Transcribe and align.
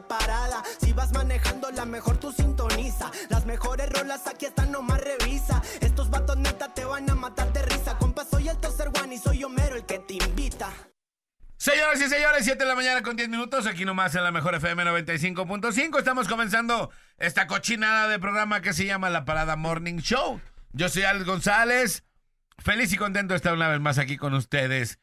parada. 0.00 0.62
Si 0.80 0.92
vas 0.92 1.12
manejando, 1.12 1.70
la 1.70 1.84
mejor 1.84 2.18
tú 2.18 2.32
sintoniza. 2.32 3.10
Las 3.28 3.46
mejores 3.46 3.88
rolas 3.90 4.26
aquí 4.26 4.46
están, 4.46 4.72
nomás 4.72 5.00
revisa. 5.00 5.62
Estos 5.80 6.10
vatos 6.10 6.36
neta 6.36 6.72
te 6.74 6.84
van 6.84 7.08
a 7.10 7.14
matar 7.14 7.52
de 7.52 7.62
risa. 7.62 7.96
Compa, 7.98 8.24
soy 8.24 8.48
el 8.48 8.56
Tozer 8.58 8.90
One 9.02 9.14
y 9.14 9.18
soy 9.18 9.44
Homero 9.44 9.76
el 9.76 9.84
que 9.86 9.98
te 9.98 10.14
invita. 10.14 10.70
Señoras 11.58 12.00
y 12.00 12.08
señores, 12.08 12.44
7 12.44 12.58
de 12.58 12.68
la 12.68 12.74
mañana 12.74 13.02
con 13.02 13.16
10 13.16 13.30
minutos, 13.30 13.66
aquí 13.66 13.86
nomás 13.86 14.14
en 14.14 14.22
la 14.22 14.30
mejor 14.30 14.54
FM 14.54 14.84
95.5. 14.84 15.98
Estamos 15.98 16.28
comenzando 16.28 16.90
esta 17.16 17.46
cochinada 17.46 18.08
de 18.08 18.18
programa 18.18 18.60
que 18.60 18.74
se 18.74 18.84
llama 18.84 19.08
La 19.08 19.24
Parada 19.24 19.56
Morning 19.56 19.96
Show. 19.96 20.40
Yo 20.72 20.90
soy 20.90 21.04
Alex 21.04 21.24
González, 21.24 22.04
feliz 22.58 22.92
y 22.92 22.96
contento 22.98 23.32
de 23.32 23.36
estar 23.36 23.54
una 23.54 23.68
vez 23.68 23.80
más 23.80 23.96
aquí 23.98 24.18
con 24.18 24.34
ustedes. 24.34 24.98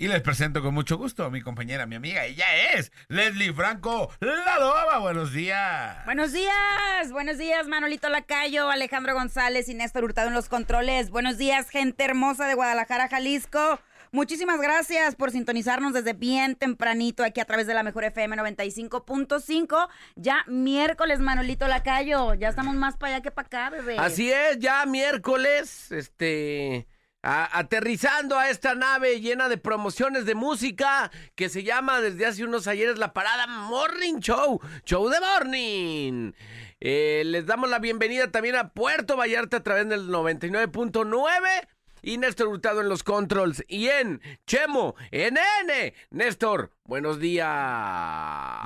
Y 0.00 0.08
les 0.08 0.22
presento 0.22 0.62
con 0.62 0.72
mucho 0.72 0.96
gusto 0.96 1.26
a 1.26 1.30
mi 1.30 1.42
compañera, 1.42 1.84
mi 1.84 1.94
amiga. 1.94 2.24
Ella 2.24 2.46
es 2.72 2.90
Leslie 3.08 3.52
Franco 3.52 4.10
La 4.20 4.58
Loba. 4.58 4.96
Buenos 4.96 5.34
días. 5.34 6.02
Buenos 6.06 6.32
días, 6.32 7.12
buenos 7.12 7.36
días, 7.36 7.68
Manolito 7.68 8.08
Lacayo, 8.08 8.70
Alejandro 8.70 9.12
González 9.12 9.68
y 9.68 9.74
Néstor 9.74 10.04
Hurtado 10.04 10.28
en 10.28 10.32
los 10.32 10.48
controles. 10.48 11.10
Buenos 11.10 11.36
días, 11.36 11.68
gente 11.68 12.02
hermosa 12.02 12.48
de 12.48 12.54
Guadalajara, 12.54 13.08
Jalisco. 13.08 13.78
Muchísimas 14.10 14.58
gracias 14.58 15.16
por 15.16 15.32
sintonizarnos 15.32 15.92
desde 15.92 16.14
bien 16.14 16.54
tempranito 16.54 17.22
aquí 17.22 17.40
a 17.40 17.44
través 17.44 17.66
de 17.66 17.74
la 17.74 17.82
Mejor 17.82 18.04
FM 18.04 18.38
95.5. 18.38 19.86
Ya 20.16 20.44
miércoles, 20.46 21.20
Manolito 21.20 21.68
Lacayo. 21.68 22.32
Ya 22.32 22.48
estamos 22.48 22.74
más 22.74 22.96
para 22.96 23.16
allá 23.16 23.22
que 23.22 23.32
para 23.32 23.46
acá, 23.48 23.68
bebé. 23.68 23.98
Así 23.98 24.32
es, 24.32 24.58
ya 24.60 24.86
miércoles, 24.86 25.92
este, 25.92 26.86
aterrizando 27.22 28.38
a 28.38 28.48
esta 28.48 28.74
nave 28.74 29.20
llena 29.20 29.48
de 29.48 29.58
promociones 29.58 30.24
de 30.24 30.34
música 30.34 31.10
que 31.34 31.48
se 31.48 31.62
llama 31.62 32.00
desde 32.00 32.26
hace 32.26 32.44
unos 32.44 32.66
ayeres 32.66 32.98
la 32.98 33.12
parada 33.12 33.46
Morning 33.46 34.20
Show, 34.20 34.60
Show 34.84 35.08
de 35.08 35.20
Morning. 35.20 36.32
Eh, 36.80 37.22
les 37.26 37.44
damos 37.44 37.68
la 37.68 37.78
bienvenida 37.78 38.30
también 38.30 38.56
a 38.56 38.70
Puerto 38.70 39.16
Vallarta 39.16 39.58
a 39.58 39.62
través 39.62 39.88
del 39.88 40.08
99.9 40.08 41.68
y 42.02 42.16
Néstor 42.16 42.48
Hurtado 42.48 42.80
en 42.80 42.88
los 42.88 43.02
controls 43.02 43.64
y 43.68 43.88
en 43.88 44.22
Chemo, 44.46 44.94
NN. 45.12 45.92
Néstor, 46.10 46.72
buenos 46.90 47.20
días. 47.20 47.48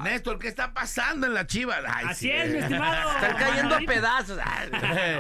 Néstor, 0.03 0.39
¿qué 0.39 0.49
está 0.49 0.73
pasando 0.73 1.27
en 1.27 1.35
la 1.35 1.47
chiva? 1.47 1.77
Ay, 1.87 2.07
Así 2.09 2.25
sí. 2.27 2.31
es, 2.31 2.53
mi 2.53 2.59
estimado. 2.59 3.11
Están 3.13 3.37
cayendo 3.37 3.75
a 3.75 3.79
pedazos. 3.81 4.39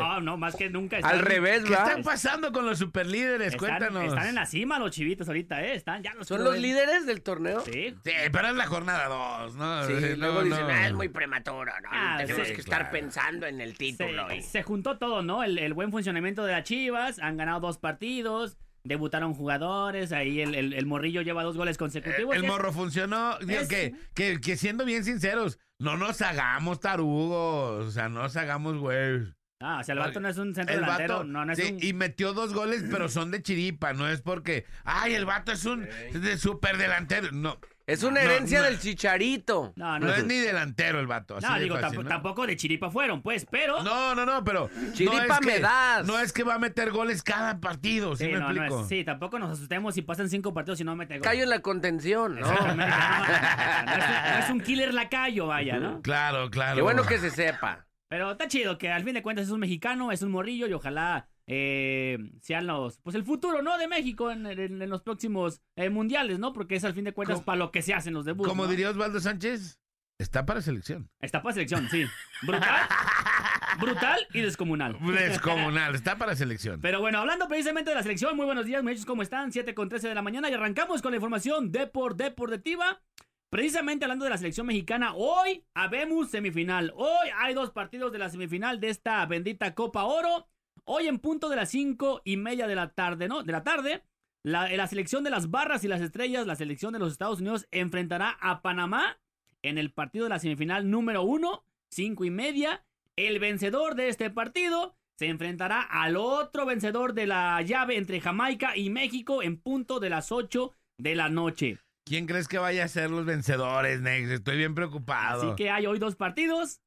No, 0.00 0.20
no, 0.22 0.36
más 0.38 0.56
que 0.56 0.70
nunca. 0.70 0.96
Al 1.02 1.18
revés, 1.20 1.64
¿Qué 1.64 1.70
¿verdad? 1.70 1.90
está 1.98 2.02
pasando 2.02 2.50
con 2.50 2.64
los 2.64 2.78
superlíderes? 2.78 3.48
Están, 3.54 3.58
Cuéntanos. 3.58 4.04
están 4.06 4.28
en 4.28 4.34
la 4.34 4.46
cima 4.46 4.78
los 4.78 4.90
chivitos 4.90 5.28
ahorita, 5.28 5.62
¿eh? 5.62 5.74
Están, 5.74 6.02
ya 6.02 6.14
los 6.14 6.26
¿Son 6.26 6.42
los 6.42 6.56
líderes 6.58 7.04
del 7.04 7.20
torneo? 7.22 7.60
Sí. 7.60 7.94
Sí, 8.04 8.12
pero 8.32 8.48
es 8.48 8.54
la 8.54 8.66
jornada 8.66 9.06
2, 9.06 9.54
¿no? 9.56 9.84
Sí, 9.86 9.92
no, 9.92 10.16
luego 10.16 10.42
dicen, 10.44 10.66
no. 10.66 10.72
"Ah, 10.72 10.86
es 10.86 10.94
muy 10.94 11.08
prematuro, 11.10 11.72
¿no? 11.82 11.88
Ah, 11.92 12.14
Tenemos 12.18 12.48
sí, 12.48 12.54
que 12.54 12.60
estar 12.62 12.78
claro. 12.90 12.90
pensando 12.92 13.46
en 13.46 13.60
el 13.60 13.76
título. 13.76 14.28
Se, 14.30 14.40
se 14.40 14.62
juntó 14.62 14.96
todo, 14.96 15.22
¿no? 15.22 15.44
El, 15.44 15.58
el 15.58 15.74
buen 15.74 15.90
funcionamiento 15.90 16.42
de 16.46 16.52
las 16.52 16.64
Chivas. 16.64 17.18
Han 17.18 17.36
ganado 17.36 17.60
dos 17.60 17.76
partidos. 17.76 18.56
Debutaron 18.94 19.32
jugadores. 19.34 20.12
Ahí 20.12 20.40
el, 20.40 20.54
el- 20.54 20.72
el 20.74 20.86
morrillo 20.86 21.22
lleva 21.22 21.42
dos 21.42 21.56
goles 21.56 21.76
Eh, 21.76 21.78
consecutivos. 21.78 22.36
el 22.36 22.42
Ya- 22.42 22.48
morro 22.48 22.70
funcionó. 22.72 23.38
Digo, 23.38 23.60
Es- 23.60 23.68
que, 23.68 23.94
que, 24.14 24.40
que 24.40 24.56
siendo 24.56 24.84
bien 24.84 25.04
sinceros, 25.04 25.58
no 25.78 25.96
nos 25.96 26.20
hagamos 26.20 26.80
tarugos. 26.80 27.86
O 27.86 27.90
sea, 27.90 28.08
no 28.10 28.22
nos 28.22 28.36
hagamos 28.36 28.76
güey. 28.76 29.32
Ah, 29.60 29.78
o 29.80 29.84
sea, 29.84 29.94
el 29.94 30.00
vato 30.00 30.20
no 30.20 30.28
es 30.28 30.36
un 30.36 30.54
centro 30.54 30.74
El 30.74 30.82
delantero. 30.82 31.14
vato, 31.14 31.24
no, 31.24 31.44
no 31.46 31.52
es 31.52 31.58
sí, 31.58 31.72
un... 31.72 31.82
y 31.82 31.92
metió 31.94 32.34
dos 32.34 32.52
goles, 32.52 32.84
pero 32.90 33.08
son 33.08 33.30
de 33.30 33.40
chiripa. 33.42 33.94
No 33.94 34.06
es 34.08 34.20
porque, 34.20 34.66
ay, 34.84 35.14
el 35.14 35.24
vato 35.24 35.52
es 35.52 35.64
un 35.64 35.88
de 36.12 36.36
super 36.36 36.76
delantero. 36.76 37.32
No, 37.32 37.58
Es 37.86 38.02
una 38.02 38.22
No, 38.24 38.30
herencia 38.30 38.60
no. 38.60 38.64
del 38.64 38.80
chicharito. 38.80 39.74
No, 39.76 39.98
no, 39.98 40.06
no, 40.06 40.14
es 40.14 40.24
ni 40.24 40.36
delantero 40.38 41.00
el 41.00 41.06
vato. 41.06 41.36
así 41.36 41.46
no, 41.46 41.58
digo, 41.58 41.74
fácil, 41.78 41.98
tampo- 41.98 42.02
¿no? 42.04 42.08
tampoco 42.08 42.46
de 42.46 42.56
chiripa 42.56 42.90
fueron, 42.90 43.20
pues, 43.20 43.46
pero... 43.50 43.82
No, 43.82 44.14
no, 44.14 44.24
no, 44.24 44.42
pero. 44.42 44.70
Chiripa 44.94 45.16
no 45.26 45.34
es 45.34 45.38
que, 45.40 45.46
me 45.46 45.58
das. 45.60 46.06
No 46.06 46.18
es 46.18 46.32
que 46.32 46.44
va 46.44 46.54
a 46.54 46.58
meter 46.58 46.90
goles 46.92 47.22
cada 47.22 47.60
partido, 47.60 48.16
¿sí, 48.16 48.24
Sí, 48.24 48.32
me 48.32 48.38
no, 48.38 48.46
no 48.46 48.50
explico? 48.52 48.80
es- 48.82 48.88
sí, 48.88 49.04
tampoco 49.04 49.38
nos 49.38 49.50
asustemos 49.50 49.94
si 49.94 50.00
pasan 50.00 50.30
cinco 50.30 50.54
partidos 50.54 50.80
y 50.80 50.84
no 50.84 50.96
mete 50.96 51.18
gol. 51.18 51.22
Callo 51.24 51.42
en 51.42 51.50
la 51.50 51.60
contención, 51.60 52.40
¿no? 52.40 52.46
Exactamente, 52.50 52.90
no, 52.90 52.96
no 53.84 53.92
es 53.92 54.04
un- 54.08 54.32
no 54.32 54.38
es 54.44 54.50
un 54.50 54.60
killer 54.62 54.94
lacayo, 54.94 55.46
vaya, 55.48 55.78
¿no? 55.78 56.00
Claro, 56.00 56.50
claro. 56.50 56.76
Qué 56.76 56.82
bueno 56.82 57.02
que 57.04 57.18
se 57.18 57.30
sepa. 57.30 57.86
Pero 58.08 58.32
está 58.32 58.48
chido 58.48 58.78
que 58.78 58.90
al 58.92 59.02
fin 59.04 59.12
de 59.14 59.22
cuentas 59.22 59.46
es 59.46 59.50
un 59.50 59.60
mexicano, 59.60 60.10
es 60.12 60.22
un 60.22 60.30
morrillo 60.30 60.66
y 60.68 60.72
ojalá 60.72 61.26
eh, 61.46 62.18
sean 62.40 62.66
los, 62.66 62.98
pues 63.00 63.14
el 63.16 63.24
futuro, 63.24 63.62
¿no? 63.62 63.76
De 63.78 63.86
México 63.88 64.30
en, 64.30 64.46
en- 64.46 64.80
en 64.82 64.90
los 64.90 65.02
próximos 65.02 65.60
eh, 65.76 65.90
mundiales, 65.90 66.38
¿no? 66.38 66.52
Porque 66.52 66.76
es 66.76 66.84
al 66.84 66.94
fin 66.94 67.04
de 67.04 67.12
cuentas 67.12 67.36
¿Cómo- 67.36 67.44
para 67.46 67.58
lo 67.58 67.70
que 67.70 67.82
se 67.82 67.94
hacen 67.94 68.14
los 68.14 68.24
debuts. 68.24 68.48
Como 68.48 68.64
¿no? 68.64 68.70
diría 68.70 68.90
Osvaldo 68.90 69.20
Sánchez, 69.20 69.78
está 70.18 70.46
para 70.46 70.62
selección. 70.62 71.10
Está 71.20 71.42
para 71.42 71.52
selección, 71.54 71.88
sí. 71.90 72.04
Brutal, 72.42 72.88
brutal 73.80 74.26
y 74.32 74.40
descomunal. 74.40 74.96
Descomunal, 75.00 75.94
está 75.94 76.16
para 76.16 76.34
selección. 76.36 76.80
Pero 76.80 77.00
bueno, 77.00 77.18
hablando 77.18 77.48
precisamente 77.48 77.90
de 77.90 77.96
la 77.96 78.02
selección, 78.02 78.36
muy 78.36 78.46
buenos 78.46 78.66
días, 78.66 78.82
muchachos, 78.82 79.06
¿cómo 79.06 79.22
están? 79.22 79.52
7 79.52 79.74
con 79.74 79.88
13 79.88 80.08
de 80.08 80.14
la 80.14 80.22
mañana 80.22 80.48
y 80.48 80.54
arrancamos 80.54 81.02
con 81.02 81.12
la 81.12 81.16
información 81.16 81.72
Depor 81.72 82.16
Deportiva. 82.16 83.02
Precisamente 83.50 84.04
hablando 84.04 84.24
de 84.24 84.30
la 84.32 84.38
selección 84.38 84.66
mexicana, 84.66 85.14
hoy 85.14 85.64
habemos 85.74 86.30
semifinal. 86.30 86.92
Hoy 86.96 87.28
hay 87.36 87.54
dos 87.54 87.70
partidos 87.70 88.10
de 88.10 88.18
la 88.18 88.28
semifinal 88.28 88.80
de 88.80 88.88
esta 88.88 89.24
bendita 89.26 89.74
Copa 89.74 90.04
Oro. 90.04 90.48
Hoy 90.86 91.08
en 91.08 91.18
punto 91.18 91.48
de 91.48 91.56
las 91.56 91.70
cinco 91.70 92.20
y 92.24 92.36
media 92.36 92.66
de 92.66 92.74
la 92.74 92.90
tarde, 92.92 93.28
¿no? 93.28 93.42
De 93.42 93.52
la 93.52 93.62
tarde, 93.62 94.02
la, 94.42 94.68
la 94.68 94.86
selección 94.86 95.24
de 95.24 95.30
las 95.30 95.50
barras 95.50 95.82
y 95.84 95.88
las 95.88 96.00
estrellas, 96.00 96.46
la 96.46 96.56
selección 96.56 96.92
de 96.92 96.98
los 96.98 97.12
Estados 97.12 97.40
Unidos, 97.40 97.66
enfrentará 97.70 98.36
a 98.40 98.60
Panamá 98.60 99.18
en 99.62 99.78
el 99.78 99.92
partido 99.92 100.26
de 100.26 100.30
la 100.30 100.38
semifinal 100.38 100.90
número 100.90 101.22
uno, 101.22 101.64
cinco 101.90 102.24
y 102.24 102.30
media. 102.30 102.84
El 103.16 103.38
vencedor 103.38 103.94
de 103.94 104.08
este 104.08 104.28
partido 104.30 104.94
se 105.16 105.28
enfrentará 105.28 105.80
al 105.80 106.16
otro 106.16 106.66
vencedor 106.66 107.14
de 107.14 107.26
la 107.26 107.62
llave 107.62 107.96
entre 107.96 108.20
Jamaica 108.20 108.76
y 108.76 108.90
México 108.90 109.42
en 109.42 109.56
punto 109.56 110.00
de 110.00 110.10
las 110.10 110.32
8 110.32 110.72
de 110.98 111.14
la 111.14 111.28
noche. 111.28 111.78
¿Quién 112.04 112.26
crees 112.26 112.48
que 112.48 112.58
vaya 112.58 112.84
a 112.84 112.88
ser 112.88 113.10
los 113.10 113.24
vencedores, 113.24 114.00
Nex? 114.00 114.28
Estoy 114.28 114.58
bien 114.58 114.74
preocupado. 114.74 115.42
Así 115.42 115.56
que 115.56 115.70
hay 115.70 115.86
hoy 115.86 115.98
dos 115.98 116.16
partidos. 116.16 116.80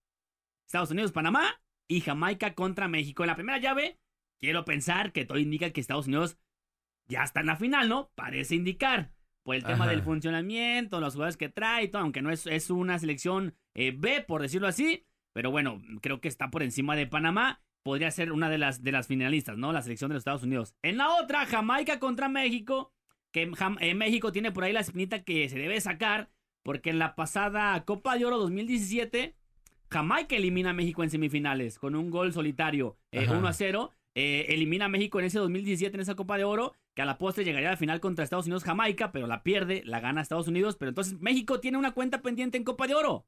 Estados 0.68 0.92
Unidos-Panamá 0.92 1.60
y 1.88 2.02
Jamaica 2.02 2.54
contra 2.54 2.88
México. 2.88 3.24
En 3.24 3.28
la 3.28 3.36
primera 3.36 3.58
llave, 3.60 4.00
quiero 4.40 4.66
pensar 4.66 5.12
que 5.12 5.26
todo 5.26 5.38
indica 5.40 5.70
que 5.72 5.82
Estados 5.82 6.08
Unidos 6.08 6.38
ya 7.08 7.24
está 7.24 7.40
en 7.42 7.48
la 7.48 7.56
final, 7.56 7.88
¿no? 7.90 8.12
Parece 8.16 8.56
indicar. 8.56 9.12
Por 9.44 9.56
el 9.56 9.64
tema 9.64 9.86
Ajá. 9.86 9.92
del 9.92 10.02
funcionamiento, 10.04 11.00
los 11.00 11.14
jugadores 11.14 11.38
que 11.38 11.48
trae 11.48 11.86
y 11.86 11.88
todo, 11.88 12.02
aunque 12.02 12.22
no 12.22 12.32
es, 12.32 12.46
es 12.48 12.70
una 12.70 13.00
selección 13.00 13.56
eh, 13.76 13.94
B, 13.98 14.22
por 14.28 14.42
decirlo 14.42 14.68
así. 14.68 15.06
Pero 15.34 15.52
bueno, 15.52 15.82
creo 16.02 16.20
que 16.20 16.28
está 16.28 16.50
por 16.50 16.64
encima 16.64 16.96
de 16.98 17.08
Panamá. 17.08 17.62
Podría 17.84 18.12
ser 18.12 18.34
una 18.34 18.50
de 18.50 18.58
las, 18.58 18.84
de 18.84 18.92
las 18.92 19.08
finalistas, 19.08 19.58
¿no? 19.58 19.72
La 19.72 19.82
selección 19.82 20.10
de 20.10 20.16
los 20.16 20.22
Estados 20.22 20.44
Unidos. 20.44 20.76
En 20.82 20.98
la 20.98 21.14
otra, 21.16 21.46
Jamaica 21.46 22.00
contra 22.00 22.28
México. 22.28 22.92
Que 23.32 23.50
Jam- 23.52 23.78
eh, 23.80 23.94
México 23.94 24.34
tiene 24.34 24.52
por 24.52 24.66
ahí 24.66 24.74
la 24.74 24.82
espinita 24.82 25.24
que 25.24 25.48
se 25.48 25.58
debe 25.58 25.80
sacar. 25.80 26.30
Porque 26.64 26.90
en 26.90 27.00
la 27.00 27.16
pasada 27.16 27.86
Copa 27.86 28.18
de 28.18 28.26
Oro 28.26 28.38
2017, 28.40 29.38
Jamaica 29.90 30.36
elimina 30.36 30.72
a 30.72 30.74
México 30.74 31.04
en 31.04 31.10
semifinales 31.10 31.80
con 31.80 31.96
un 31.96 32.10
gol 32.10 32.34
solitario, 32.34 32.98
eh, 33.12 33.26
Ajá. 33.26 33.38
1 33.38 33.48
a 33.48 33.54
0. 33.54 33.92
Eh, 34.20 34.54
elimina 34.54 34.86
a 34.86 34.90
México 34.90 35.20
en 35.20 35.26
ese 35.26 35.38
2017, 35.38 35.96
en 35.96 36.02
esa 36.02 36.16
Copa 36.16 36.38
de 36.38 36.44
Oro, 36.44 36.74
que 36.96 37.04
a 37.04 37.06
la 37.06 37.20
postre 37.20 37.46
llegaría 37.46 37.68
a 37.68 37.74
la 37.74 37.78
final 37.78 38.00
contra 38.00 38.24
Estados 38.24 38.48
Unidos, 38.48 38.64
Jamaica, 38.64 39.12
pero 39.12 39.28
la 39.28 39.44
pierde, 39.44 39.84
la 39.86 40.00
gana 40.00 40.22
Estados 40.22 40.48
Unidos. 40.48 40.76
Pero 40.76 40.90
entonces 40.90 41.20
México 41.20 41.60
tiene 41.60 41.78
una 41.78 41.92
cuenta 41.92 42.24
pendiente 42.24 42.58
en 42.58 42.64
Copa 42.64 42.88
de 42.88 42.96
Oro. 42.96 43.28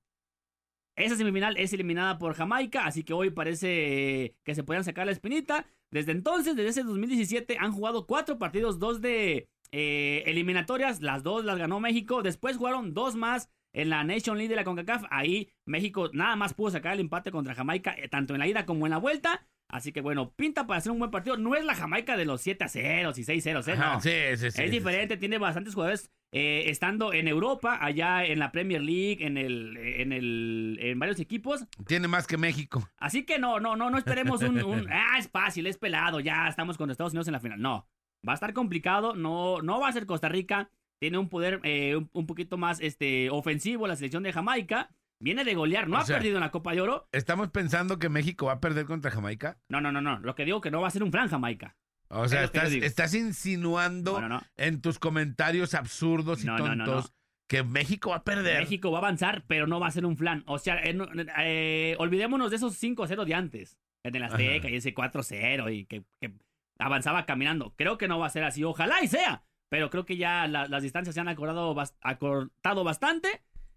Esa 0.96 1.16
semifinal 1.16 1.56
es 1.58 1.72
eliminada 1.74 2.18
por 2.18 2.34
Jamaica, 2.34 2.86
así 2.86 3.04
que 3.04 3.14
hoy 3.14 3.30
parece 3.30 4.24
eh, 4.26 4.36
que 4.44 4.56
se 4.56 4.64
podrían 4.64 4.84
sacar 4.84 5.06
la 5.06 5.12
espinita. 5.12 5.68
Desde 5.92 6.12
entonces, 6.12 6.56
desde 6.56 6.70
ese 6.70 6.84
2017, 6.84 7.58
han 7.60 7.72
jugado 7.72 8.08
cuatro 8.08 8.40
partidos, 8.40 8.80
dos 8.80 9.00
de 9.00 9.48
eh, 9.72 10.24
eliminatorias, 10.26 11.02
las 11.02 11.24
dos 11.24 11.46
las 11.46 11.58
ganó 11.58 11.80
México. 11.80 12.24
Después 12.24 12.58
jugaron 12.58 12.94
dos 12.94 13.16
más 13.16 13.50
en 13.74 13.90
la 13.90 14.04
Nation 14.04 14.38
League 14.38 14.50
de 14.50 14.56
la 14.56 14.64
CONCACAF. 14.64 15.04
Ahí 15.10 15.52
México 15.66 16.10
nada 16.14 16.36
más 16.36 16.54
pudo 16.54 16.72
sacar 16.72 16.94
el 16.94 17.00
empate 17.00 17.32
contra 17.32 17.56
Jamaica, 17.56 17.96
eh, 17.98 18.08
tanto 18.08 18.34
en 18.34 18.40
la 18.40 18.48
ida 18.48 18.66
como 18.66 18.86
en 18.86 18.92
la 18.92 18.98
vuelta. 18.98 19.48
Así 19.72 19.92
que 19.92 20.02
bueno, 20.02 20.34
pinta 20.36 20.66
para 20.66 20.80
hacer 20.80 20.92
un 20.92 20.98
buen 20.98 21.12
partido. 21.12 21.38
No 21.38 21.56
es 21.56 21.64
la 21.64 21.76
Jamaica 21.76 22.18
de 22.18 22.26
los 22.26 22.42
7 22.42 22.64
a 22.64 22.68
0 22.68 23.12
y 23.16 23.24
6 23.24 23.44
0, 23.44 23.62
¿eh? 23.68 23.72
Ajá, 23.74 23.94
no. 23.94 24.02
sí, 24.02 24.10
sí, 24.36 24.50
sí, 24.50 24.64
es 24.64 24.72
diferente, 24.72 25.16
tiene 25.16 25.38
bastantes 25.38 25.76
jugadores 25.76 26.12
eh, 26.32 26.64
estando 26.68 27.14
en 27.14 27.28
Europa, 27.28 27.78
allá 27.80 28.26
en 28.26 28.40
la 28.40 28.52
Premier 28.52 28.82
League, 28.82 29.26
en 29.26 29.38
el, 29.38 29.78
en 29.78 30.12
el, 30.12 30.78
en 30.82 30.98
varios 30.98 31.20
equipos. 31.20 31.66
Tiene 31.86 32.08
más 32.08 32.26
que 32.26 32.38
México. 32.38 32.90
Así 32.98 33.24
que 33.24 33.38
no, 33.38 33.60
no, 33.60 33.76
no, 33.76 33.92
no 33.92 33.98
esperemos 34.00 34.42
un, 34.42 34.64
un, 34.64 34.88
ah, 34.92 35.20
es 35.20 35.30
fácil, 35.30 35.68
es 35.68 35.78
pelado, 35.78 36.20
ya 36.20 36.48
estamos 36.48 36.76
con 36.76 36.90
Estados 36.90 37.14
Unidos 37.14 37.28
en 37.28 37.34
la 37.34 37.40
final. 37.40 37.62
No, 37.62 37.88
va 38.28 38.34
a 38.34 38.36
estar 38.36 38.54
complicado, 38.54 39.16
no, 39.16 39.62
no 39.62 39.80
va 39.80 39.90
a 39.90 39.94
ser 39.94 40.08
Costa 40.08 40.30
Rica. 40.30 40.72
Tiene 41.02 41.18
un 41.18 41.30
poder 41.30 41.60
eh, 41.64 41.96
un, 41.96 42.10
un 42.14 42.26
poquito 42.28 42.58
más 42.58 42.80
este, 42.82 43.30
ofensivo 43.30 43.88
la 43.88 43.96
selección 43.96 44.24
de 44.24 44.34
Jamaica. 44.34 44.90
Viene 45.22 45.44
de 45.44 45.54
golear, 45.54 45.88
no 45.90 45.98
O 45.98 46.00
ha 46.00 46.06
sea- 46.06 46.18
perdido 46.18 46.36
en 46.38 46.42
la 46.42 46.52
Copa 46.52 46.74
de 46.74 46.82
Oro. 46.82 47.08
¿Estamos 47.12 47.50
pensando 47.50 48.00
que 48.00 48.08
México 48.10 48.46
va 48.46 48.54
a 48.54 48.60
perder 48.62 48.86
contra 48.86 49.12
Jamaica? 49.12 49.58
No, 49.70 49.82
no, 49.82 49.92
no, 49.92 50.02
no. 50.02 50.20
Lo 50.20 50.36
que 50.36 50.46
digo 50.46 50.62
que 50.62 50.72
no 50.72 50.82
va 50.82 50.88
a 50.88 50.92
ser 50.92 51.04
un 51.04 51.12
Fran 51.12 51.28
Jamaica. 51.30 51.76
O 52.10 52.28
sea, 52.28 52.40
Es 52.40 52.46
estás, 52.46 52.72
estás 52.72 53.14
insinuando 53.14 54.14
No, 54.20 54.28
no, 54.28 54.36
no. 54.40 54.42
en 54.58 54.82
tus 54.82 54.98
comentarios 55.00 55.74
absurdos 55.74 56.44
y 56.44 56.48
tontos 56.48 57.14
que 57.50 57.64
México 57.64 58.12
va 58.12 58.18
a 58.18 58.24
perder. 58.24 58.60
México 58.62 58.92
va 58.92 59.00
a 59.00 59.02
avanzar, 59.02 59.44
pero 59.48 59.68
no 59.68 59.80
va 59.80 59.88
a 59.88 59.92
ser 59.92 60.06
un 60.06 60.18
flan. 60.18 60.44
O 60.48 60.58
sea, 60.60 60.82
eh, 60.84 60.94
no- 60.94 61.08
eh, 61.40 61.96
olvidémonos 62.00 62.50
de 62.52 62.56
esos 62.58 62.76
5-0 62.82 63.26
de 63.26 63.34
antes. 63.34 63.78
En 64.04 64.16
el 64.16 64.24
Azteca 64.24 64.68
Ajá. 64.68 64.70
y 64.70 64.76
ese 64.76 64.94
4-0 64.94 65.70
y 65.74 65.86
que, 65.86 66.04
que 66.22 66.34
avanzaba 66.80 67.26
caminando. 67.26 67.74
Creo 67.76 67.98
que 67.98 68.08
no 68.08 68.18
va 68.20 68.28
a 68.28 68.32
ser 68.32 68.44
así. 68.46 68.64
Ojalá 68.64 69.04
y 69.04 69.08
sea. 69.08 69.44
Pero 69.70 69.90
creo 69.90 70.06
que 70.06 70.18
ya 70.18 70.48
la- 70.48 70.68
las 70.68 70.84
distancias 70.84 71.14
se 71.16 71.22
han 71.22 71.28
acordado, 71.28 71.76
acortado 72.02 72.84
bastante. 72.84 73.28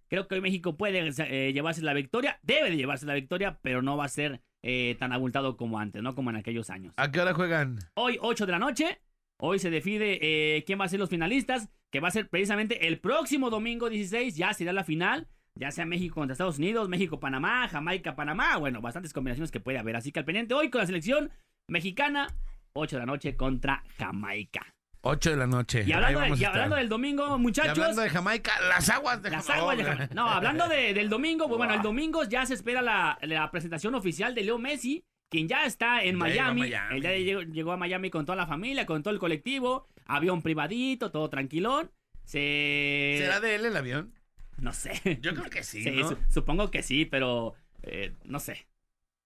Creo 0.09 0.29
que 0.29 0.35
hoy 0.35 0.41
México 0.41 0.77
puede 0.77 1.11
eh, 1.19 1.53
llevarse 1.53 1.83
la 1.83 1.95
victoria. 1.95 2.39
Debe 2.43 2.71
de 2.71 2.77
llevarse 2.77 3.07
la 3.07 3.15
victoria, 3.15 3.59
pero 3.63 3.83
no 3.83 3.97
va 3.97 4.05
a 4.05 4.09
ser 4.09 4.43
eh, 4.63 4.97
tan 4.99 5.13
abultado 5.13 5.57
como 5.57 5.79
antes, 5.79 6.03
¿no? 6.03 6.15
Como 6.15 6.31
en 6.31 6.37
aquellos 6.37 6.71
años. 6.71 6.95
¿A 6.97 7.11
qué 7.11 7.21
hora 7.21 7.35
juegan? 7.35 7.79
Hoy, 7.95 8.19
8 8.21 8.47
de 8.47 8.53
la 8.53 8.59
noche. 8.59 9.01
Hoy 9.41 9.59
se 9.59 9.71
define 9.71 10.19
eh, 10.23 10.63
quién 10.67 10.79
va 10.81 10.85
a 10.85 10.89
ser 10.89 11.01
los 11.01 11.09
finalistas, 11.11 11.69
que 11.91 11.99
va 12.01 12.09
a 12.09 12.13
ser 12.13 12.29
precisamente 12.29 12.87
el 12.87 13.01
próximo 13.01 13.51
domingo 13.51 13.91
16, 13.91 14.37
ya 14.37 14.55
será 14.55 14.73
la 14.73 14.85
final, 14.85 15.27
ya 15.59 15.73
sea 15.73 15.85
México 15.85 16.15
contra 16.15 16.33
Estados 16.35 16.59
Unidos, 16.59 16.89
México-Panamá, 16.89 17.67
Jamaica-Panamá, 17.69 18.57
bueno, 18.59 18.81
bastantes 18.81 19.13
combinaciones 19.13 19.51
que 19.51 19.59
puede 19.59 19.79
haber. 19.79 19.97
Así 19.97 20.13
que 20.13 20.21
al 20.21 20.25
pendiente 20.25 20.55
hoy 20.55 20.71
con 20.71 20.81
la 20.81 20.87
selección 20.87 21.33
mexicana, 21.69 22.29
8 22.75 22.97
de 22.97 23.01
la 23.01 23.07
noche 23.07 23.35
contra 23.37 23.83
Jamaica. 23.99 24.65
8 25.03 25.31
de 25.31 25.37
la 25.37 25.47
noche. 25.47 25.85
Y 25.87 25.93
hablando, 25.93 26.21
de- 26.21 26.37
y 26.37 26.45
hablando 26.45 26.77
del 26.77 26.89
domingo, 26.89 27.37
Y 27.37 27.39
muchachos. 27.41 27.71
hablando 27.79 28.03
de 28.03 28.09
Jamaica, 28.11 28.53
las 28.69 28.89
aguas 28.89 29.21
de 29.23 29.31
Las 29.31 29.47
Jamaica. 29.47 29.61
aguas 29.63 29.77
de 29.79 29.85
Jamaica. 29.85 30.15
No, 30.15 30.29
hablando 30.29 30.69
de- 30.69 30.95
del 30.95 31.09
domingo, 31.09 31.49
pues 31.49 31.59
bueno, 31.59 31.75
el 31.75 31.83
domingo 31.83 32.25
ya 32.25 32.47
se 32.47 32.55
espera 32.55 32.83
la, 32.83 33.19
la 33.23 33.51
presentación 33.51 33.95
oficial 33.95 34.35
de 34.35 34.43
Leo 34.43 34.59
Messi, 34.59 35.05
quien 35.29 35.49
ya 35.49 35.65
está 35.67 36.03
en 36.05 36.13
Ya 36.15 36.19
Miami. 36.19 36.61
Miami. 36.63 36.97
Él 36.97 37.03
ya 37.03 37.11
llegó, 37.13 37.41
llegó 37.43 37.73
a 37.73 37.77
Miami 37.77 38.11
con 38.11 38.25
toda 38.25 38.37
la 38.37 38.47
familia, 38.47 38.87
con 38.87 39.03
todo 39.03 39.13
el 39.13 39.19
colectivo, 39.21 39.89
avión 40.07 40.41
privadito, 40.43 41.11
todo 41.11 41.29
tranquilón. 41.31 41.91
Se... 42.25 43.17
¿Será 43.19 43.41
de 43.41 43.57
él 43.57 43.65
el 43.67 43.77
avión? 43.77 44.13
No 44.59 44.73
sé. 44.73 45.19
Yo 45.21 45.35
creo 45.35 45.51
que 45.51 45.63
sí, 45.65 45.83
Sí, 45.85 45.91
¿no? 45.91 46.09
su- 46.11 46.19
supongo 46.29 46.71
que 46.71 46.83
sí, 46.83 47.05
pero 47.07 47.55
eh, 47.83 48.13
no 48.25 48.39
sé. 48.39 48.67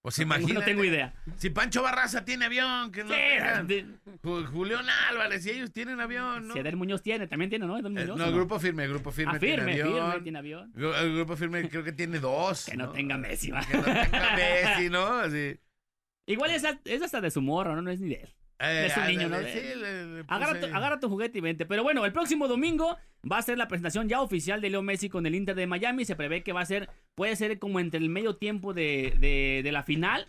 Pues 0.06 0.18
No 0.54 0.62
tengo 0.62 0.84
idea. 0.84 1.12
Si 1.36 1.50
Pancho 1.50 1.82
Barraza 1.82 2.24
tiene 2.24 2.44
avión, 2.44 2.92
que 2.92 3.02
no 3.02 3.10
Sí, 3.10 3.16
tengan. 3.38 3.66
de- 3.66 3.86
Ju- 4.22 4.46
Julián 4.46 4.86
Álvarez, 5.10 5.44
y 5.46 5.50
ellos 5.50 5.72
tienen 5.72 6.00
avión, 6.00 6.46
¿no? 6.46 6.54
si 6.54 6.60
Edel 6.60 6.76
Muñoz 6.76 7.02
tiene, 7.02 7.26
también 7.26 7.50
tiene, 7.50 7.66
¿no? 7.66 7.76
Edel 7.76 7.98
Eh, 7.98 8.04
no, 8.06 8.14
¿o 8.14 8.28
el 8.28 8.32
grupo 8.34 8.60
firme, 8.60 8.84
el 8.84 8.90
grupo 8.90 9.10
firme, 9.10 9.32
Ah, 9.34 9.40
firme, 9.40 9.72
tiene 9.74 9.82
avión. 9.90 10.10
firme, 10.12 10.22
tiene 10.22 10.38
avión. 10.38 10.72
Gru- 10.74 10.94
El 10.96 11.14
grupo 11.16 11.36
firme 11.36 11.68
creo 11.68 11.82
que 11.82 11.90
tiene 11.90 12.20
dos. 12.20 12.66
Que 12.66 12.76
no, 12.76 12.90
tenga 12.90 13.18
Messi, 13.18 13.50
va. 13.50 13.62
Que 13.66 13.76
no 13.78 13.82
tenga 13.82 14.36
Messi, 14.36 14.90
¿no? 14.90 15.06
Así. 15.18 15.58
Igual 16.26 16.52
es, 16.52 16.62
es 16.84 17.02
hasta 17.02 17.20
de 17.20 17.30
su 17.32 17.42
morro, 17.42 17.74
¿no? 17.74 17.82
No 17.82 17.90
es 17.90 18.00
ni 18.00 18.10
de 18.10 18.14
él. 18.22 18.34
Eh, 18.58 18.86
Es 18.86 18.96
un 18.96 19.06
niño, 19.06 19.28
¿no? 19.28 19.36
sí, 19.38 19.60
le- 19.76 20.06
le 20.16 20.24
Agarra 20.28 20.58
tu, 20.60 20.66
agarra 20.66 21.00
tu 21.00 21.08
juguete 21.08 21.38
y 21.38 21.40
vente. 21.42 21.66
Pero 21.66 21.82
bueno, 21.82 22.04
el 22.04 22.12
próximo 22.12 22.48
domingo 22.48 22.96
va 23.30 23.38
a 23.38 23.42
ser 23.42 23.58
la 23.58 23.68
presentación 23.68 24.08
ya 24.08 24.20
oficial 24.22 24.60
de 24.60 24.70
Leo 24.70 24.82
Messi 24.82 25.08
con 25.08 25.26
el 25.26 25.34
Inter 25.34 25.54
de 25.54 25.66
Miami. 25.66 26.04
Se 26.04 26.16
prevé 26.16 26.42
que 26.42 26.52
va 26.52 26.62
a 26.62 26.66
ser, 26.66 26.88
puede 27.14 27.36
ser 27.36 27.58
como 27.58 27.80
entre 27.80 28.00
el 28.00 28.08
medio 28.08 28.36
tiempo 28.36 28.72
de, 28.72 29.14
de- 29.18 29.60
de 29.62 29.72
la 29.72 29.82
final. 29.82 30.26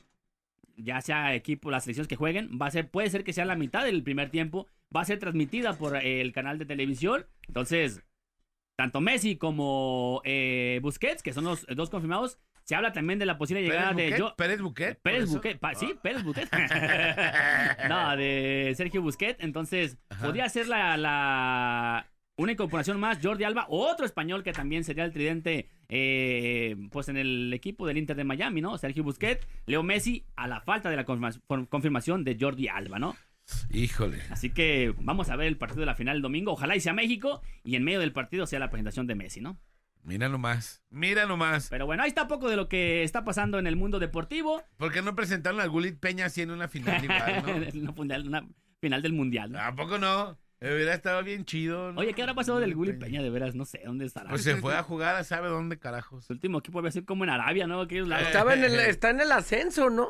Ya 0.75 1.01
sea 1.01 1.33
equipo, 1.33 1.71
las 1.71 1.85
selecciones 1.85 2.07
que 2.07 2.15
jueguen. 2.17 2.59
Va 2.61 2.67
a 2.67 2.71
ser, 2.71 2.89
puede 2.91 3.09
ser 3.09 3.23
que 3.23 3.33
sea 3.33 3.45
la 3.45 3.55
mitad 3.55 3.83
del 3.83 4.03
primer 4.03 4.29
tiempo. 4.29 4.67
Va 4.95 5.01
a 5.01 5.05
ser 5.05 5.17
transmitida 5.19 5.77
por 5.77 5.95
eh, 5.95 6.21
el 6.21 6.33
canal 6.33 6.59
de 6.59 6.65
televisión. 6.65 7.25
Entonces, 7.47 8.03
tanto 8.75 9.01
Messi 9.01 9.37
como 9.37 10.21
eh, 10.23 10.79
Busquets, 10.83 11.23
que 11.23 11.33
son 11.33 11.45
los 11.45 11.65
dos 11.75 11.89
confirmados, 11.89 12.37
se 12.67 12.75
habla 12.75 12.91
también 12.91 13.17
de 13.17 13.25
la 13.25 13.37
posible 13.37 13.61
¿Pérez 13.61 13.73
llegada 13.75 13.93
de? 13.93 14.19
Jo- 14.19 14.35
¿Pérez 14.35 14.59
Buquet? 14.61 14.99
Pérez 15.01 15.19
¿Por 15.19 15.23
eso? 15.29 15.33
Buquet, 15.35 15.59
sí, 15.79 15.93
Ah. 15.95 15.99
Pérez 16.03 16.23
Buquet. 16.23 16.49
no, 17.89 18.17
de 18.17 18.73
Sergio 18.75 19.01
Busquet. 19.01 19.37
Entonces, 19.39 19.97
Ajá. 20.09 20.25
podría 20.25 20.49
ser 20.49 20.67
la, 20.67 20.97
la- 20.97 22.07
una 22.35 22.51
incorporación 22.51 22.99
más, 22.99 23.19
Jordi 23.23 23.45
Alba, 23.45 23.65
otro 23.69 24.05
español 24.05 24.43
que 24.43 24.51
también 24.53 24.83
sería 24.83 25.05
el 25.05 25.11
tridente 25.13 25.69
eh, 25.89 26.75
pues 26.91 27.07
en 27.09 27.17
el 27.17 27.51
equipo 27.53 27.87
del 27.87 27.97
Inter 27.97 28.15
de 28.17 28.25
Miami, 28.25 28.61
¿no? 28.61 28.77
Sergio 28.77 29.03
Busquet, 29.03 29.47
Leo 29.65 29.81
Messi, 29.81 30.25
a 30.35 30.47
la 30.47 30.59
falta 30.61 30.89
de 30.89 30.97
la 30.97 31.05
confirmación 31.05 32.23
de 32.23 32.37
Jordi 32.39 32.67
Alba, 32.67 32.99
¿no? 32.99 33.15
Híjole. 33.71 34.21
Así 34.29 34.49
que 34.51 34.93
vamos 34.99 35.29
a 35.29 35.35
ver 35.37 35.47
el 35.47 35.57
partido 35.57 35.79
de 35.79 35.85
la 35.85 35.95
final 35.95 36.17
el 36.17 36.21
domingo. 36.21 36.51
Ojalá 36.51 36.75
y 36.75 36.81
sea 36.81 36.91
México 36.93 37.41
y 37.63 37.75
en 37.77 37.83
medio 37.85 38.01
del 38.01 38.11
partido 38.11 38.45
sea 38.45 38.59
la 38.59 38.69
presentación 38.69 39.07
de 39.07 39.15
Messi, 39.15 39.39
¿no? 39.41 39.57
Mira 40.07 40.29
nomás. 40.29 40.81
Mira 40.89 41.25
nomás. 41.25 41.67
Pero 41.69 41.85
bueno, 41.85 42.01
ahí 42.01 42.07
está 42.07 42.29
poco 42.29 42.49
de 42.49 42.55
lo 42.55 42.69
que 42.69 43.03
está 43.03 43.25
pasando 43.25 43.59
en 43.59 43.67
el 43.67 43.75
mundo 43.75 43.99
deportivo. 43.99 44.63
¿Por 44.77 44.93
qué 44.93 45.01
no 45.01 45.15
presentaron 45.15 45.59
al 45.59 45.69
Gulit 45.69 45.99
Peña 45.99 46.27
así 46.27 46.41
en 46.41 46.51
una 46.51 46.69
final 46.69 47.03
igual, 47.03 47.43
no? 47.45 47.55
una, 47.81 47.93
final, 47.93 48.27
una 48.27 48.47
final 48.79 49.01
del 49.01 49.11
mundial. 49.11 49.51
¿no? 49.51 49.59
¿A 49.59 49.75
poco 49.75 49.97
no? 49.97 50.37
Hubiera 50.61 50.93
estado 50.93 51.21
bien 51.23 51.43
chido. 51.43 51.91
¿no? 51.91 51.99
Oye, 51.99 52.13
¿qué 52.13 52.21
habrá 52.21 52.33
pasado 52.35 52.61
del 52.61 52.73
Gulli 52.73 52.93
Peña? 52.93 53.21
De 53.21 53.29
veras, 53.29 53.53
no 53.53 53.65
sé 53.65 53.81
dónde 53.85 54.05
estará. 54.05 54.29
Pues 54.29 54.43
se 54.43 54.55
fue 54.55 54.75
a 54.77 54.81
jugar 54.81 55.17
a 55.17 55.25
sabe 55.25 55.49
dónde 55.49 55.77
carajos. 55.77 56.23
Su 56.23 56.31
último 56.31 56.59
equipo 56.59 56.79
había 56.79 56.91
sido 56.91 57.05
como 57.05 57.25
en 57.25 57.29
Arabia, 57.29 57.67
¿no? 57.67 57.81
Aquellos 57.81 58.07
lados. 58.07 58.27
Estaba 58.27 58.53
en 58.53 58.63
el, 58.63 58.73
está 58.79 59.09
en 59.09 59.19
el 59.19 59.31
ascenso, 59.33 59.89
¿no? 59.89 60.07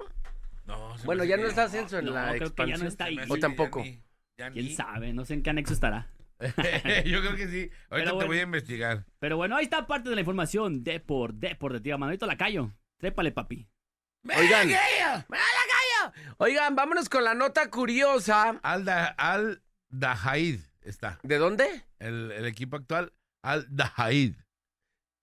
No, 0.67 0.95
Bueno, 1.05 1.23
ya 1.23 1.37
no 1.37 1.47
está 1.47 1.63
ascenso 1.63 1.97
en 1.97 2.05
No, 2.05 2.11
la 2.11 2.35
creo 2.35 2.53
que 2.53 2.67
ya 2.67 2.77
no 2.77 2.85
expansión. 2.85 2.87
está 2.87 3.05
ahí. 3.05 3.17
O 3.27 3.37
tampoco. 3.37 3.79
ya 3.83 3.89
ni- 3.89 4.03
ya 4.37 4.51
¿Quién 4.51 4.75
sabe? 4.75 5.11
No 5.13 5.25
sé 5.25 5.33
en 5.33 5.41
qué 5.41 5.49
anexo 5.49 5.73
estará. 5.73 6.07
Yo 7.05 7.21
creo 7.21 7.35
que 7.35 7.47
sí. 7.47 7.69
Ahorita 7.89 8.11
Pero 8.11 8.17
te 8.19 8.25
voy 8.25 8.39
a 8.39 8.43
investigar. 8.43 9.05
Pero 9.19 9.37
bueno, 9.37 9.55
ahí 9.55 9.63
está 9.65 9.87
parte 9.87 10.09
de 10.09 10.15
la 10.15 10.21
información 10.21 10.83
de 10.83 10.99
por 10.99 11.33
Deportiva. 11.33 11.97
Manolito 11.97 12.25
Lacayo, 12.25 12.73
trépale, 12.99 13.31
papi. 13.31 13.67
Oigan. 14.37 14.69
Oigan, 16.37 16.75
vámonos 16.75 17.09
con 17.09 17.23
la 17.23 17.33
nota 17.33 17.69
curiosa. 17.69 18.59
Al, 18.63 18.85
Da- 18.85 19.15
Al 19.17 19.61
Dahaid 19.89 20.59
está. 20.81 21.19
¿De 21.23 21.37
dónde? 21.37 21.85
El, 21.99 22.31
el 22.31 22.45
equipo 22.45 22.75
actual, 22.77 23.13
Al 23.43 23.65
Dahaid, 23.69 24.35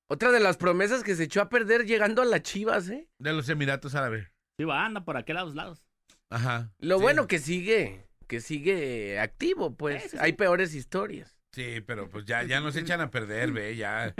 Otra 0.08 0.30
de 0.32 0.40
las 0.40 0.56
promesas 0.56 1.02
que 1.02 1.14
se 1.14 1.24
echó 1.24 1.40
a 1.42 1.48
perder 1.48 1.86
llegando 1.86 2.22
a 2.22 2.24
las 2.24 2.42
Chivas, 2.42 2.88
¿eh? 2.88 3.08
de 3.18 3.32
los 3.32 3.48
Emiratos 3.48 3.94
Árabes. 3.94 4.30
Sí, 4.58 4.64
va, 4.64 4.84
anda 4.84 5.04
por 5.04 5.16
aquel 5.16 5.36
lados 5.36 5.54
lados. 5.54 5.84
Ajá. 6.30 6.72
Lo 6.78 6.96
sí. 6.98 7.02
bueno 7.02 7.26
que 7.26 7.38
sigue, 7.38 8.03
que 8.26 8.40
sigue 8.40 9.18
activo, 9.20 9.74
pues. 9.76 10.02
Sí, 10.02 10.08
sí, 10.10 10.16
sí. 10.16 10.22
Hay 10.22 10.32
peores 10.34 10.74
historias. 10.74 11.36
Sí, 11.52 11.80
pero 11.86 12.08
pues 12.10 12.24
ya, 12.24 12.42
ya 12.42 12.60
nos 12.60 12.74
echan 12.76 13.00
a 13.00 13.10
perder, 13.10 13.52
ve, 13.52 13.76
ya, 13.76 14.14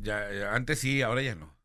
ya, 0.00 0.30
ya. 0.32 0.54
Antes 0.54 0.80
sí, 0.80 1.00
ahora 1.02 1.22
ya 1.22 1.34
no. 1.36 1.56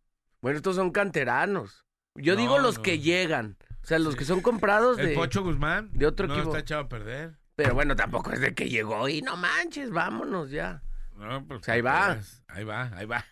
Bueno, 0.41 0.57
estos 0.57 0.75
son 0.75 0.91
canteranos. 0.91 1.85
Yo 2.15 2.35
No, 2.35 2.41
digo 2.41 2.59
los 2.59 2.77
no. 2.77 2.83
que 2.83 2.99
llegan. 2.99 3.57
O 3.83 3.87
sea, 3.87 3.99
los 3.99 4.13
Sí. 4.13 4.19
que 4.19 4.25
son 4.25 4.41
comprados 4.41 4.97
El 4.99 5.07
de... 5.09 5.15
Pocho 5.15 5.43
Guzmán 5.43 5.89
de 5.93 6.05
otro 6.05 6.27
no 6.27 6.33
equipo. 6.35 6.49
está 6.49 6.59
echado 6.59 6.81
a 6.81 6.89
perder. 6.89 7.37
Pero 7.55 7.73
bueno, 7.73 7.95
tampoco 7.95 8.31
es 8.31 8.39
de 8.41 8.53
que 8.53 8.69
llegó 8.69 9.09
y 9.09 9.23
no 9.23 9.35
manches, 9.37 9.89
vámonos 9.89 10.51
ya. 10.51 10.83
No, 11.15 11.43
pues, 11.47 11.61
O 11.61 11.63
sea, 11.63 11.73
ahí 11.73 11.81
va. 11.81 12.13
pues, 12.13 12.43
Ahí 12.47 12.63
va, 12.63 12.91
ahí 12.95 13.05
va. 13.07 13.25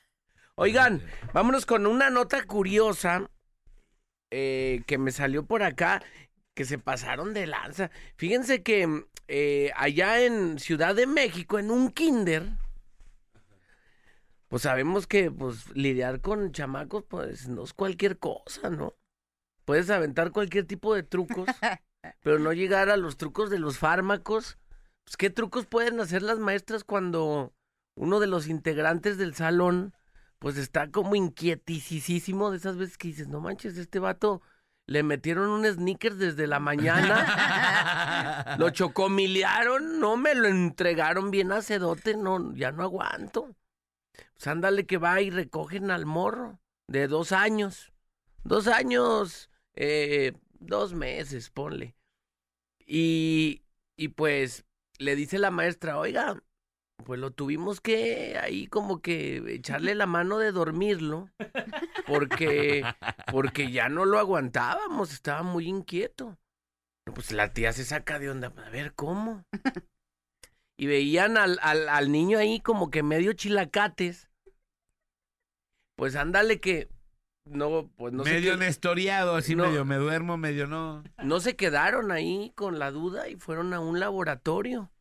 Oigan, 0.55 1.03
vámonos 1.33 1.67
con 1.67 1.85
una 1.85 2.09
nota 2.09 2.43
curiosa 2.45 3.29
eh, 4.31 4.81
que 4.87 4.97
me 4.97 5.11
salió 5.11 5.45
por 5.45 5.61
acá, 5.61 6.01
que 6.55 6.65
se 6.65 6.79
pasaron 6.79 7.33
de 7.35 7.45
lanza. 7.45 7.91
Fíjense 8.15 8.63
que 8.63 9.05
eh, 9.27 9.71
allá 9.75 10.23
en 10.23 10.57
Ciudad 10.57 10.95
de 10.95 11.05
México, 11.05 11.59
en 11.59 11.69
un 11.69 11.91
kinder, 11.91 12.57
pues 14.47 14.63
sabemos 14.63 15.05
que 15.05 15.29
pues 15.29 15.75
lidiar 15.75 16.21
con 16.21 16.51
chamacos, 16.53 17.03
pues 17.03 17.47
no 17.47 17.63
es 17.63 17.73
cualquier 17.73 18.17
cosa, 18.17 18.69
¿no? 18.69 18.95
Puedes 19.65 19.89
aventar 19.89 20.31
cualquier 20.31 20.65
tipo 20.65 20.95
de 20.95 21.03
trucos, 21.03 21.47
pero 22.23 22.39
no 22.39 22.53
llegar 22.53 22.89
a 22.89 22.97
los 22.97 23.17
trucos 23.17 23.49
de 23.49 23.59
los 23.59 23.77
fármacos. 23.77 24.57
Pues, 25.03 25.17
¿qué 25.17 25.29
trucos 25.29 25.65
pueden 25.65 25.99
hacer 25.99 26.21
las 26.21 26.39
maestras 26.39 26.83
cuando 26.83 27.53
uno 27.95 28.19
de 28.19 28.27
los 28.27 28.47
integrantes 28.47 29.17
del 29.17 29.35
salón 29.35 29.93
pues 30.39 30.57
está 30.57 30.91
como 30.91 31.15
inquieticísimo 31.15 32.51
de 32.51 32.57
esas 32.57 32.77
veces 32.77 32.97
que 32.97 33.07
dices, 33.09 33.27
no 33.27 33.41
manches, 33.41 33.77
este 33.77 33.99
vato 33.99 34.41
le 34.87 35.03
metieron 35.03 35.49
un 35.49 35.65
sneaker 35.65 36.15
desde 36.15 36.47
la 36.47 36.59
mañana, 36.59 38.55
lo 38.59 38.69
chocomilearon, 38.69 39.99
no 39.99 40.15
me 40.17 40.35
lo 40.35 40.47
entregaron 40.47 41.31
bien 41.31 41.51
acedote, 41.51 42.15
no, 42.15 42.53
ya 42.53 42.71
no 42.71 42.83
aguanto. 42.83 43.55
Pues 44.33 44.47
ándale 44.47 44.85
que 44.85 44.97
va 44.97 45.21
y 45.21 45.29
recogen 45.29 45.91
al 45.91 46.05
morro 46.05 46.59
de 46.87 47.07
dos 47.07 47.31
años, 47.31 47.93
dos 48.43 48.67
años, 48.67 49.49
eh, 49.73 50.33
dos 50.59 50.93
meses, 50.93 51.49
ponle. 51.49 51.95
Y, 52.85 53.63
y 53.97 54.09
pues 54.09 54.65
le 54.99 55.15
dice 55.15 55.39
la 55.39 55.51
maestra, 55.51 55.97
oiga, 55.97 56.39
pues 57.03 57.19
lo 57.19 57.31
tuvimos 57.31 57.81
que 57.81 58.37
ahí 58.37 58.67
como 58.67 59.01
que 59.01 59.37
echarle 59.53 59.95
la 59.95 60.05
mano 60.05 60.37
de 60.37 60.51
dormirlo, 60.51 61.29
porque, 62.07 62.83
porque 63.31 63.71
ya 63.71 63.89
no 63.89 64.05
lo 64.05 64.19
aguantábamos, 64.19 65.13
estaba 65.13 65.43
muy 65.43 65.67
inquieto. 65.67 66.37
Pues 67.13 67.31
la 67.31 67.53
tía 67.53 67.71
se 67.73 67.85
saca 67.85 68.17
de 68.19 68.29
onda, 68.29 68.51
a 68.65 68.69
ver, 68.69 68.93
¿cómo? 68.93 69.43
Y 70.77 70.87
veían 70.87 71.37
al, 71.37 71.59
al, 71.61 71.87
al 71.87 72.11
niño 72.11 72.37
ahí 72.37 72.59
como 72.59 72.89
que 72.89 73.03
medio 73.03 73.33
chilacates. 73.33 74.29
Pues 75.95 76.15
ándale 76.15 76.59
que 76.59 76.89
no, 77.45 77.89
pues 77.95 78.11
no 78.11 78.23
medio 78.23 78.53
sé 78.53 78.57
nestoriado, 78.59 79.35
así 79.35 79.55
No. 79.55 79.67
medio 79.67 79.85
me 79.85 79.95
duermo, 79.97 80.35
medio 80.35 80.67
no. 80.67 81.03
no 81.23 81.39
se 81.39 81.55
quedaron 81.55 82.11
ahí 82.11 82.51
con 82.55 82.79
la 82.79 82.91
duda 82.91 83.29
y 83.29 83.35
fueron 83.35 83.73
a 83.73 83.79
un 83.79 83.99
laboratorio. 83.99 84.91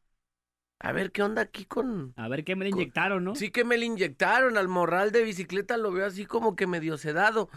A 0.80 0.92
ver 0.92 1.12
qué 1.12 1.22
onda 1.22 1.42
aquí 1.42 1.64
con. 1.64 2.12
A 2.16 2.28
ver 2.28 2.44
qué 2.44 2.56
me 2.56 2.64
le 2.64 2.70
inyectaron, 2.70 3.24
¿no? 3.24 3.34
Sí 3.34 3.50
que 3.50 3.64
me 3.64 3.76
le 3.78 3.86
inyectaron 3.86 4.58
al 4.58 4.68
morral 4.68 5.12
de 5.12 5.22
bicicleta, 5.24 5.76
lo 5.76 5.92
veo 5.92 6.06
así 6.06 6.26
como 6.26 6.56
que 6.56 6.66
medio 6.66 6.98
sedado. 6.98 7.48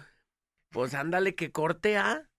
Pues 0.70 0.94
ándale 0.94 1.36
que 1.36 1.52
corte 1.52 1.98
A. 1.98 2.30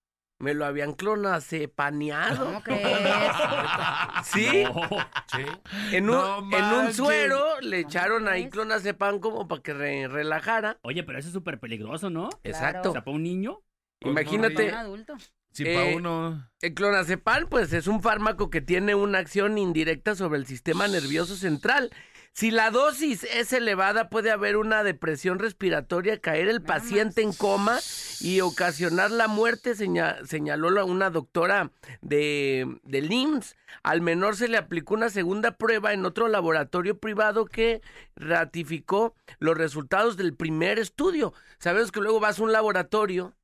Me 0.40 0.54
lo 0.54 0.64
habían 0.66 0.92
clonacepaneado. 0.94 2.44
¿Cómo 2.46 2.62
crees? 2.62 2.82
Sí, 4.24 4.64
No. 4.64 4.88
Sí. 5.26 5.44
en 5.96 6.04
un, 6.04 6.16
No 6.16 6.38
en 6.38 6.44
un 6.44 6.50
manches. 6.52 6.96
suero 6.96 7.60
le 7.60 7.80
echaron 7.80 8.28
ahí 8.28 8.42
crees? 8.42 8.52
clonazepam 8.52 9.18
como 9.18 9.48
para 9.48 9.62
que 9.62 9.74
re- 9.74 10.06
relajara. 10.08 10.78
Oye, 10.82 11.02
pero 11.02 11.18
eso 11.18 11.28
es 11.28 11.34
súper 11.34 11.58
peligroso, 11.58 12.08
¿no? 12.10 12.28
Exacto. 12.44 12.90
O 12.90 12.92
sea, 12.92 13.04
para 13.04 13.16
un 13.16 13.22
niño. 13.24 13.62
Para 13.98 14.12
Imagínate, 14.12 14.68
un 14.68 14.74
adulto. 14.74 15.14
Si 15.52 15.64
Eh, 15.66 15.74
pa' 15.74 15.96
uno. 15.96 16.48
El 16.60 16.74
clonazepam, 16.74 17.48
pues 17.48 17.72
es 17.72 17.86
un 17.86 18.02
fármaco 18.02 18.50
que 18.50 18.60
tiene 18.60 18.94
una 18.94 19.18
acción 19.18 19.58
indirecta 19.58 20.14
sobre 20.14 20.38
el 20.38 20.46
sistema 20.46 20.86
nervioso 20.88 21.36
central. 21.36 21.90
Si 22.32 22.52
la 22.52 22.70
dosis 22.70 23.24
es 23.24 23.52
elevada, 23.52 24.10
puede 24.10 24.30
haber 24.30 24.56
una 24.56 24.84
depresión 24.84 25.40
respiratoria, 25.40 26.20
caer 26.20 26.48
el 26.48 26.60
Nada 26.60 26.66
paciente 26.74 27.22
en 27.22 27.32
coma 27.32 27.80
y 28.20 28.40
ocasionar 28.42 29.10
la 29.10 29.26
muerte, 29.26 29.74
seña- 29.74 30.24
señaló 30.24 30.70
la- 30.70 30.84
una 30.84 31.10
doctora 31.10 31.72
de, 32.00 32.78
del 32.84 33.10
IMSS. 33.12 33.56
Al 33.82 34.02
menor 34.02 34.36
se 34.36 34.46
le 34.46 34.56
aplicó 34.56 34.94
una 34.94 35.10
segunda 35.10 35.52
prueba 35.56 35.92
en 35.92 36.04
otro 36.06 36.28
laboratorio 36.28 36.98
privado 36.98 37.44
que 37.46 37.80
ratificó 38.14 39.14
los 39.40 39.56
resultados 39.56 40.16
del 40.16 40.34
primer 40.34 40.78
estudio. 40.78 41.32
Sabes 41.58 41.90
que 41.90 42.00
luego 42.00 42.20
vas 42.20 42.38
a 42.38 42.42
un 42.44 42.52
laboratorio 42.52 43.34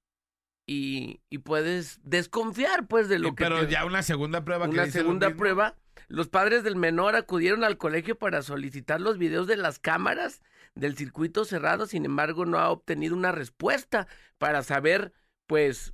y, 0.67 1.21
y 1.31 1.39
puedes 1.39 2.01
desconfiar, 2.05 2.87
pues, 2.87 3.09
de 3.09 3.19
lo 3.19 3.29
Sí, 3.31 3.35
que 3.37 3.45
pero 3.45 3.67
te- 3.67 3.73
ya 3.73 3.85
una 3.85 4.03
segunda 4.03 4.45
prueba 4.45 4.67
una 4.67 4.87
segunda 4.87 5.31
prueba. 5.31 5.77
Los 6.09 6.29
padres 6.29 6.65
del 6.65 6.77
menor 6.77 7.17
acudieron 7.17 7.65
al 7.65 7.79
colegio 7.79 8.19
para 8.19 8.43
solicitar 8.43 9.01
los 9.01 9.17
videos 9.19 9.47
de 9.47 9.57
las 9.57 9.79
cámaras 9.79 10.43
del 10.75 10.97
circuito 10.97 11.45
cerrado, 11.45 11.87
sin 11.87 12.05
embargo 12.05 12.45
no 12.45 12.59
ha 12.59 12.69
obtenido 12.71 13.17
una 13.17 13.33
respuesta 13.33 14.07
para 14.39 14.63
saber, 14.63 15.13
pues, 15.47 15.94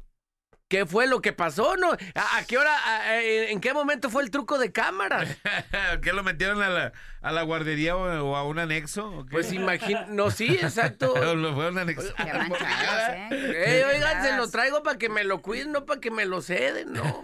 qué 0.70 0.86
fue 0.86 1.06
lo 1.08 1.20
que 1.20 1.32
pasó, 1.34 1.76
¿no? 1.76 1.90
¿A, 2.14 2.38
a 2.38 2.44
qué 2.46 2.56
hora, 2.56 2.70
a- 2.74 3.00
a- 3.10 3.20
en 3.22 3.60
qué 3.60 3.74
momento 3.74 4.08
fue 4.08 4.22
el 4.22 4.30
truco 4.30 4.56
de 4.58 4.70
cámaras? 4.72 5.28
¿Qué 6.02 6.12
lo 6.12 6.22
metieron 6.22 6.62
a 6.62 6.68
la, 6.70 6.92
a 7.20 7.32
la 7.32 7.42
guardería 7.42 7.96
o, 7.96 8.30
o 8.30 8.36
a 8.36 8.44
un 8.46 8.60
anexo? 8.60 9.10
¿o 9.10 9.26
qué? 9.26 9.32
Pues 9.32 9.52
imagina, 9.52 10.06
no, 10.08 10.30
sí, 10.30 10.46
exacto. 10.54 11.12
Lo 11.34 11.54
fueron 11.54 11.76
a 11.78 11.82
anexar. 11.82 12.14
Qué 12.14 12.32
manchados, 12.32 13.32
¿eh? 13.32 13.64
Ey, 13.66 13.82
oigan, 13.96 14.22
se 14.22 14.36
lo 14.36 14.48
traigo 14.48 14.82
para 14.84 14.96
que 14.96 15.08
me 15.08 15.24
lo 15.24 15.42
cuiden, 15.42 15.72
no 15.72 15.84
para 15.84 16.00
que 16.00 16.10
me 16.12 16.24
lo 16.24 16.40
ceden, 16.40 16.92
¿no? 16.92 17.22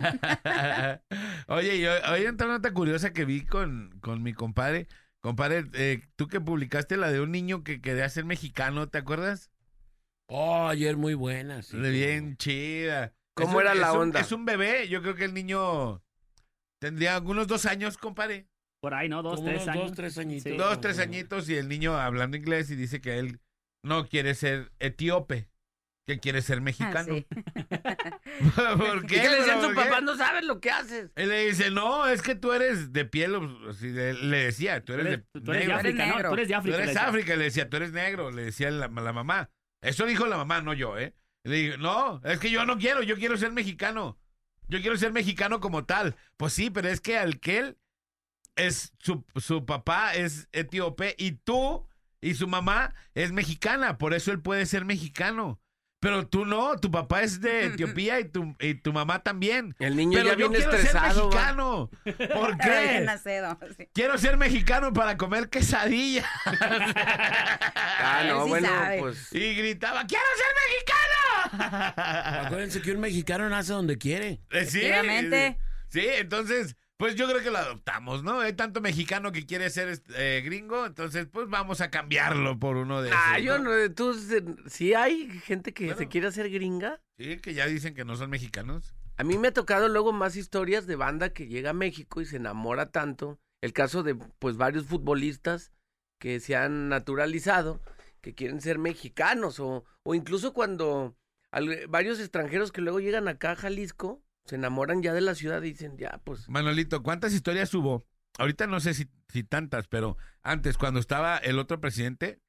Oye, 1.47 1.81
yo, 1.81 1.91
hoy 2.11 2.27
otra 2.27 2.49
nota 2.49 2.73
curiosa 2.75 3.13
que 3.13 3.25
vi 3.25 3.47
con, 3.47 3.97
con 4.01 4.23
mi 4.23 4.33
compadre. 4.35 4.89
Compadre, 5.21 5.67
eh, 5.75 6.03
tú 6.17 6.27
que 6.29 6.41
publicaste 6.41 6.97
la 6.97 7.11
de 7.13 7.21
un 7.21 7.31
niño 7.33 7.65
que 7.65 7.81
quería 7.81 8.09
ser 8.09 8.25
mexicano, 8.25 8.89
¿te 8.89 8.99
acuerdas? 8.99 9.51
Oh, 10.29 10.67
ayer 10.67 10.97
muy 10.97 11.15
buena. 11.15 11.63
Sí, 11.63 11.77
bien 11.77 12.37
chida. 12.37 13.13
¿Cómo 13.37 13.51
Es 13.51 13.55
un- 13.57 13.61
era 13.63 13.75
la 13.75 13.93
un- 13.93 13.99
onda? 14.01 14.21
Es 14.21 14.33
un 14.33 14.45
bebé, 14.45 14.89
yo 14.89 15.03
creo 15.03 15.15
que 15.15 15.25
el 15.25 15.35
niño 15.35 16.03
tendría 16.81 17.15
algunos 17.17 17.47
dos 17.47 17.67
años, 17.67 17.99
compadre. 17.99 18.49
Por 18.83 18.95
ahí, 18.95 19.09
¿no? 19.09 19.23
Dos, 19.23 19.43
tres 19.45 19.67
años. 19.69 19.89
Dos, 19.89 19.97
tres 19.97 20.19
añitos. 20.19 20.51
Sí. 20.53 20.57
Dos, 20.57 20.81
tres 20.81 20.99
añitos 20.99 21.49
y 21.49 21.57
el 21.57 21.69
niño 21.69 21.95
hablando 21.97 22.37
inglés 22.37 22.71
y 22.71 22.77
dice 22.77 23.01
que 23.01 23.19
él 23.19 23.41
no 23.85 24.07
quiere 24.09 24.35
ser 24.35 24.71
etíope, 24.79 25.49
que 26.07 26.19
quiere 26.21 26.41
ser 26.43 26.59
Ah, 26.59 26.61
mexicano. 26.61 27.15
sí. 27.15 27.27
¿Por 28.79 29.05
¿Y 29.05 29.07
qué? 29.07 29.21
qué 29.23 29.29
le 29.29 29.37
decía 29.37 29.55
a 29.55 29.59
bro? 29.59 29.69
tu 29.69 29.75
¿Por 29.75 29.85
qué? 29.85 29.91
papá? 29.91 30.01
No 30.03 30.17
sabes 30.17 30.45
lo 30.45 30.61
que 30.61 30.71
haces. 30.71 31.11
Él 31.17 31.29
le 31.31 31.47
dice, 31.47 31.71
no, 31.71 32.07
es 32.07 32.23
que 32.23 32.35
tú 32.37 32.53
eres 32.53 32.93
de 32.93 33.05
piel, 33.05 33.33
le, 33.83 34.15
le 34.15 34.37
decía, 34.45 34.81
tú 34.81 34.93
Tú 34.93 35.01
eres, 35.01 35.07
eres, 35.07 35.19
de 35.33 35.41
tú 35.41 35.53
eres 35.53 35.67
de 35.67 35.67
negro. 35.67 35.77
África. 35.77 36.29
Tú 36.29 36.35
eres 36.35 36.49
de 36.49 36.55
Tú 36.55 36.59
África. 36.59 36.77
eres 36.77 36.87
le 36.87 36.93
decía. 36.93 37.09
África, 37.09 37.37
le 37.37 37.45
decía, 37.45 37.69
tú 37.71 37.77
eres 37.77 37.93
negro, 37.93 38.31
le 38.31 38.43
decía 38.45 38.71
la, 38.71 38.89
la 38.89 39.13
mamá. 39.13 39.51
Eso 39.83 40.07
dijo 40.07 40.27
la 40.27 40.37
mamá, 40.37 40.61
no 40.63 40.75
yo, 40.75 40.99
¿eh? 40.99 41.15
Le 41.47 41.57
digo, 41.57 41.77
no, 41.77 42.21
es 42.25 42.41
que 42.41 42.51
yo 42.51 42.67
no 42.67 42.77
quiero, 42.77 43.03
yo 43.03 43.17
quiero 43.17 43.37
ser 43.37 43.53
mexicano. 43.53 44.19
Yo 44.69 44.81
quiero 44.81 44.97
ser 44.97 45.13
mexicano 45.13 45.61
como 45.61 45.85
tal. 45.85 46.17
Pues 46.37 46.53
sí, 46.53 46.71
pero 46.71 46.89
es 46.89 47.01
que 47.01 47.17
Alquel 47.17 47.79
es 48.57 48.93
su, 48.99 49.25
su 49.37 49.65
papá 49.65 50.15
es 50.15 50.49
etíope 50.51 51.15
y 51.19 51.33
tú 51.33 51.89
y 52.21 52.35
su 52.35 52.49
mamá 52.49 52.95
es 53.15 53.31
mexicana, 53.31 53.99
por 53.99 54.15
eso 54.15 54.33
él 54.33 54.41
puede 54.41 54.67
ser 54.67 54.85
mexicano. 54.85 55.61
Pero 55.99 56.27
tú 56.29 56.45
no, 56.45 56.77
tu 56.79 56.91
papá 56.91 57.23
es 57.23 57.41
de 57.41 57.67
Etiopía 57.75 58.21
y 58.21 58.29
tu, 58.29 58.55
y 58.61 58.75
tu 58.75 58.93
mamá 58.93 59.23
también. 59.23 59.75
El 59.79 59.97
niño 59.97 60.19
Pero 60.19 60.25
ya 60.27 60.33
yo 60.37 60.49
viene 60.51 60.57
quiero 60.57 60.71
ser 60.73 60.81
estresado. 60.87 61.31
va. 61.31 61.35
mexicano. 61.37 61.91
¿Por 62.05 62.57
Pero 62.59 62.59
bien 62.83 62.99
qué? 62.99 63.01
nacido, 63.01 63.59
sí. 63.77 63.89
Quiero 63.95 64.19
ser 64.19 64.37
mexicano 64.37 64.93
para 64.93 65.17
comer 65.17 65.49
quesadilla. 65.49 66.25
Ah, 67.99 68.23
no, 68.29 68.45
Sí 68.45 68.49
bueno, 68.51 68.69
sabe. 68.69 68.99
pues. 69.01 69.33
Y 69.33 69.55
gritaba, 69.55 70.05
¡quiero 70.07 70.25
ser 70.37 71.57
mexicano! 71.57 72.43
Acuérdense 72.47 72.81
que 72.83 72.93
un 72.93 73.01
mexicano 73.01 73.49
nace 73.49 73.73
donde 73.73 73.99
quiere. 73.99 74.41
Eh, 74.51 74.65
sí. 74.67 74.83
Sí, 75.89 76.07
entonces, 76.19 76.77
pues 76.99 77.15
yo 77.15 77.27
creo 77.29 77.43
que 77.43 77.51
lo 77.51 77.59
adoptamos, 77.59 78.23
¿no? 78.23 78.41
Hay 78.41 78.53
tanto 78.55 78.81
mexicano 78.81 79.33
que 79.33 79.45
quiere 79.47 79.69
ser 79.71 80.01
eh, 80.17 80.43
gringo, 80.45 80.87
entonces 80.87 81.27
pues 81.31 81.49
vamos 81.49 81.81
a 81.81 81.91
cambiarlo 81.91 82.59
por 82.59 82.77
uno 82.77 83.03
de 83.03 83.09
esos. 83.11 83.21
Ah, 83.23 83.39
yo 83.39 83.59
¿no? 83.59 83.71
no, 83.77 83.93
tú, 83.95 84.15
sí 84.67 84.95
hay 84.95 85.29
gente 85.41 85.73
que 85.75 85.87
Bueno. 85.87 85.99
se 85.99 86.09
quiere 86.09 86.27
hacer 86.29 86.51
gringa. 86.51 87.01
Sí, 87.19 87.37
que 87.39 87.55
ya 87.55 87.67
dicen 87.67 87.95
que 87.95 88.05
no 88.05 88.17
son 88.17 88.31
mexicanos. 88.31 88.95
A 89.19 89.25
mí 89.25 89.39
me 89.39 89.49
ha 89.49 89.53
tocado 89.53 89.89
luego 89.89 90.13
más 90.13 90.37
historias 90.37 90.87
de 90.87 90.97
banda 90.97 91.33
que 91.33 91.47
llega 91.49 91.71
a 91.71 91.75
México 91.75 92.21
y 92.21 92.27
se 92.27 92.37
enamora 92.37 92.91
tanto. 92.91 93.39
El 93.63 93.73
caso 93.73 94.03
de, 94.03 94.15
pues, 94.15 94.57
varios 94.59 94.85
futbolistas 94.85 95.73
que 96.21 96.41
se 96.41 96.57
han 96.57 96.89
naturalizado, 96.91 97.81
que 98.21 98.35
quieren 98.35 98.61
ser 98.61 98.79
mexicanos, 98.79 99.59
o, 99.61 99.85
o 100.03 100.15
incluso 100.15 100.53
cuando 100.53 101.17
al- 101.51 101.87
varios 101.89 102.21
extranjeros 102.21 102.73
que 102.73 102.83
luego 102.83 103.01
llegan 103.01 103.29
acá 103.29 103.53
a 103.53 103.57
Jalisco 103.57 104.23
se 104.47 104.57
enamoran 104.57 105.03
ya 105.03 105.13
de 105.13 105.21
la 105.21 105.35
ciudad 105.35 105.63
y 105.63 105.71
dicen, 105.71 105.97
ya, 105.99 106.21
pues, 106.25 106.49
Manolito, 106.49 107.03
¿cuántas 107.03 107.33
historias 107.33 107.73
hubo? 107.75 108.07
Ahorita 108.39 108.67
no 108.67 108.81
sé 108.81 108.95
si, 108.95 109.09
si 109.29 109.45
tantas, 109.45 109.89
pero 109.89 110.17
antes, 110.43 110.77
cuando 110.77 111.01
estaba 111.01 111.39
el 111.39 111.59
otro 111.59 111.81
presidente, 111.81 112.41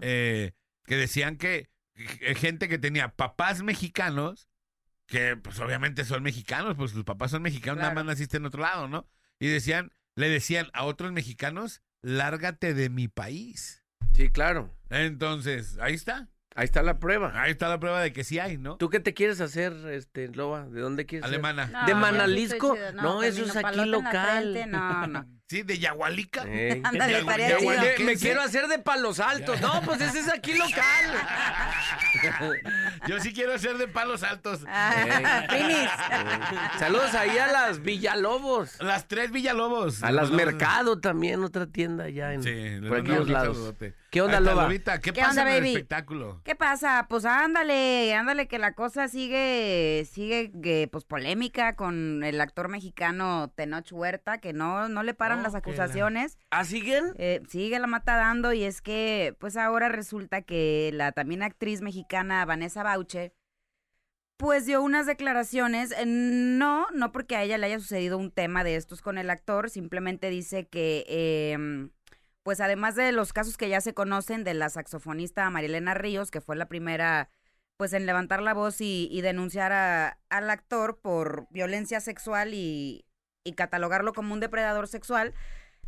eh, 0.00 0.52
que 0.84 0.96
decían 0.96 1.36
que 1.36 1.68
eh, 1.94 2.34
gente 2.34 2.68
que 2.68 2.78
tenía 2.78 3.14
papás 3.14 3.62
mexicanos, 3.62 4.48
que 5.06 5.36
pues 5.36 5.58
obviamente 5.60 6.04
son 6.04 6.22
mexicanos, 6.22 6.76
pues 6.76 6.90
sus 6.90 7.04
papás 7.04 7.30
son 7.30 7.42
mexicanos, 7.42 7.80
nada 7.80 7.94
más 7.94 8.04
naciste 8.04 8.36
en 8.36 8.46
otro 8.46 8.62
lado, 8.62 8.88
¿no? 8.88 9.06
Y 9.38 9.48
decían, 9.48 9.92
le 10.14 10.28
decían 10.28 10.68
a 10.72 10.84
otros 10.84 11.12
mexicanos, 11.12 11.82
lárgate 12.02 12.74
de 12.74 12.90
mi 12.90 13.08
país. 13.08 13.84
sí, 14.14 14.30
claro. 14.30 14.74
Entonces, 14.90 15.78
ahí 15.80 15.94
está. 15.94 16.28
Ahí 16.56 16.64
está 16.64 16.82
la 16.82 16.98
prueba. 16.98 17.32
Ahí 17.34 17.50
está 17.50 17.68
la 17.68 17.78
prueba 17.78 18.00
de 18.00 18.12
que 18.12 18.24
sí 18.24 18.38
hay, 18.38 18.56
¿no? 18.56 18.76
¿Tú 18.76 18.88
qué 18.88 18.98
te 18.98 19.12
quieres 19.14 19.40
hacer, 19.40 19.72
este, 19.90 20.28
Loba? 20.28 20.66
¿De 20.66 20.80
dónde 20.80 21.04
quieres 21.04 21.28
ser? 21.28 21.34
Alemana. 21.34 21.66
No, 21.66 21.86
¿De 21.86 21.92
sí 21.92 21.94
Manalisco? 21.94 22.76
No, 22.94 23.16
con 23.16 23.24
eso 23.24 23.44
es 23.44 23.56
aquí 23.56 23.84
local. 23.84 24.52
frente, 24.52 24.66
No, 24.66 25.06
no. 25.06 25.26
Sí, 25.48 25.62
de 25.62 25.78
Yagualica. 25.78 26.42
Ándale, 26.42 27.22
me 27.22 27.94
¿Qué? 27.94 28.16
quiero 28.18 28.42
hacer 28.42 28.66
de 28.66 28.80
palos 28.80 29.20
altos. 29.20 29.60
No, 29.60 29.80
pues 29.82 30.00
ese 30.00 30.18
es 30.18 30.28
aquí 30.28 30.54
local. 30.54 30.74
Yo 33.06 33.20
sí 33.20 33.32
quiero 33.32 33.56
ser 33.56 33.78
de 33.78 33.86
palos 33.86 34.24
altos. 34.24 34.64
Finis. 35.48 35.88
Saludos 36.80 37.14
ahí 37.14 37.38
a 37.38 37.46
las 37.46 37.80
Villalobos. 37.80 38.80
Las 38.80 39.06
tres 39.06 39.30
Villalobos. 39.30 40.02
A 40.02 40.10
las 40.10 40.32
Mercado 40.32 40.98
también, 40.98 41.44
otra 41.44 41.66
tienda 41.66 42.04
allá 42.04 42.32
en, 42.32 42.42
Sí, 42.42 42.80
por 42.88 42.98
aquellos 42.98 43.28
lados. 43.28 43.56
saludote. 43.56 43.94
¿Qué 44.10 44.22
onda, 44.22 44.40
Loba? 44.40 44.62
Lobita, 44.64 45.00
¿Qué, 45.00 45.12
¿Qué 45.12 45.20
pasa 45.20 45.42
onda, 45.42 45.42
en 45.42 45.48
el 45.48 45.54
baby? 45.60 45.72
espectáculo? 45.74 46.40
¿Qué 46.42 46.54
pasa? 46.54 47.06
Pues 47.08 47.26
ándale, 47.26 48.14
ándale 48.14 48.48
que 48.48 48.58
la 48.58 48.72
cosa 48.72 49.08
sigue, 49.08 50.08
sigue 50.10 50.50
eh, 50.64 50.88
pues 50.90 51.04
polémica 51.04 51.76
con 51.76 52.24
el 52.24 52.40
actor 52.40 52.68
mexicano 52.68 53.52
Tenoch 53.54 53.92
Huerta, 53.92 54.38
que 54.38 54.54
no, 54.54 54.88
no 54.88 55.02
le 55.02 55.12
paran 55.12 55.35
Las 55.42 55.52
que 55.52 55.52
la- 55.52 55.58
acusaciones. 55.84 56.38
¿Ah, 56.50 56.64
siguen? 56.64 57.14
Eh, 57.18 57.42
sigue 57.48 57.78
la 57.78 57.86
mata 57.86 58.16
dando 58.16 58.52
y 58.52 58.64
es 58.64 58.80
que 58.82 59.34
pues 59.38 59.56
ahora 59.56 59.88
resulta 59.88 60.42
que 60.42 60.90
la 60.92 61.12
también 61.12 61.42
actriz 61.42 61.80
mexicana 61.82 62.44
Vanessa 62.44 62.82
Bauche 62.82 63.32
Pues 64.38 64.66
dio 64.66 64.82
unas 64.82 65.06
declaraciones, 65.06 65.92
eh, 65.92 66.04
no, 66.06 66.86
no 66.92 67.10
porque 67.10 67.36
a 67.36 67.42
ella 67.42 67.56
le 67.56 67.66
haya 67.68 67.78
sucedido 67.80 68.18
un 68.18 68.30
tema 68.30 68.64
de 68.64 68.76
estos 68.76 69.00
con 69.00 69.16
el 69.16 69.30
actor, 69.30 69.70
simplemente 69.70 70.28
dice 70.28 70.66
que, 70.68 71.06
em, 71.08 71.88
pues 72.42 72.60
además 72.60 72.94
de 72.96 73.12
los 73.12 73.32
casos 73.32 73.56
que 73.56 73.70
ya 73.70 73.80
se 73.80 73.94
conocen 73.94 74.44
de 74.44 74.52
la 74.52 74.68
saxofonista 74.68 75.48
Marilena 75.48 75.94
Ríos, 75.94 76.30
que 76.30 76.42
fue 76.42 76.54
la 76.54 76.68
primera, 76.68 77.30
pues 77.78 77.94
en 77.94 78.04
levantar 78.04 78.42
la 78.42 78.52
voz 78.52 78.82
y, 78.82 79.08
y 79.10 79.22
denunciar 79.22 79.72
a- 79.72 80.18
al 80.28 80.50
actor 80.50 81.00
por 81.00 81.46
violencia 81.50 82.00
sexual 82.00 82.52
y, 82.52 83.05
y 83.46 83.52
catalogarlo 83.52 84.12
como 84.12 84.34
un 84.34 84.40
depredador 84.40 84.88
sexual, 84.88 85.32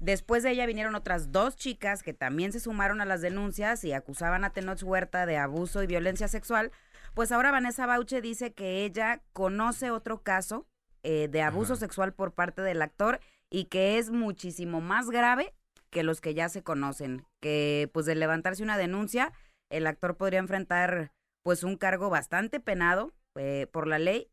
después 0.00 0.42
de 0.42 0.52
ella 0.52 0.66
vinieron 0.66 0.94
otras 0.94 1.32
dos 1.32 1.56
chicas 1.56 2.02
que 2.02 2.14
también 2.14 2.52
se 2.52 2.60
sumaron 2.60 3.00
a 3.00 3.04
las 3.04 3.20
denuncias 3.20 3.84
y 3.84 3.92
acusaban 3.92 4.44
a 4.44 4.50
Tenoch 4.50 4.82
Huerta 4.82 5.26
de 5.26 5.36
abuso 5.36 5.82
y 5.82 5.86
violencia 5.86 6.28
sexual. 6.28 6.70
Pues 7.14 7.32
ahora 7.32 7.50
Vanessa 7.50 7.86
Bauche 7.86 8.20
dice 8.20 8.52
que 8.52 8.84
ella 8.84 9.20
conoce 9.32 9.90
otro 9.90 10.22
caso 10.22 10.66
eh, 11.02 11.28
de 11.28 11.42
abuso 11.42 11.72
Ajá. 11.74 11.80
sexual 11.80 12.12
por 12.12 12.32
parte 12.32 12.62
del 12.62 12.80
actor 12.80 13.20
y 13.50 13.64
que 13.64 13.98
es 13.98 14.10
muchísimo 14.10 14.80
más 14.80 15.10
grave 15.10 15.54
que 15.90 16.02
los 16.02 16.20
que 16.20 16.34
ya 16.34 16.48
se 16.48 16.62
conocen. 16.62 17.24
Que 17.40 17.90
pues 17.92 18.06
de 18.06 18.14
levantarse 18.14 18.62
una 18.62 18.78
denuncia, 18.78 19.32
el 19.70 19.86
actor 19.86 20.16
podría 20.16 20.38
enfrentar 20.38 21.12
pues 21.42 21.62
un 21.62 21.76
cargo 21.76 22.10
bastante 22.10 22.60
penado 22.60 23.12
eh, 23.34 23.66
por 23.72 23.86
la 23.86 23.98
ley. 23.98 24.28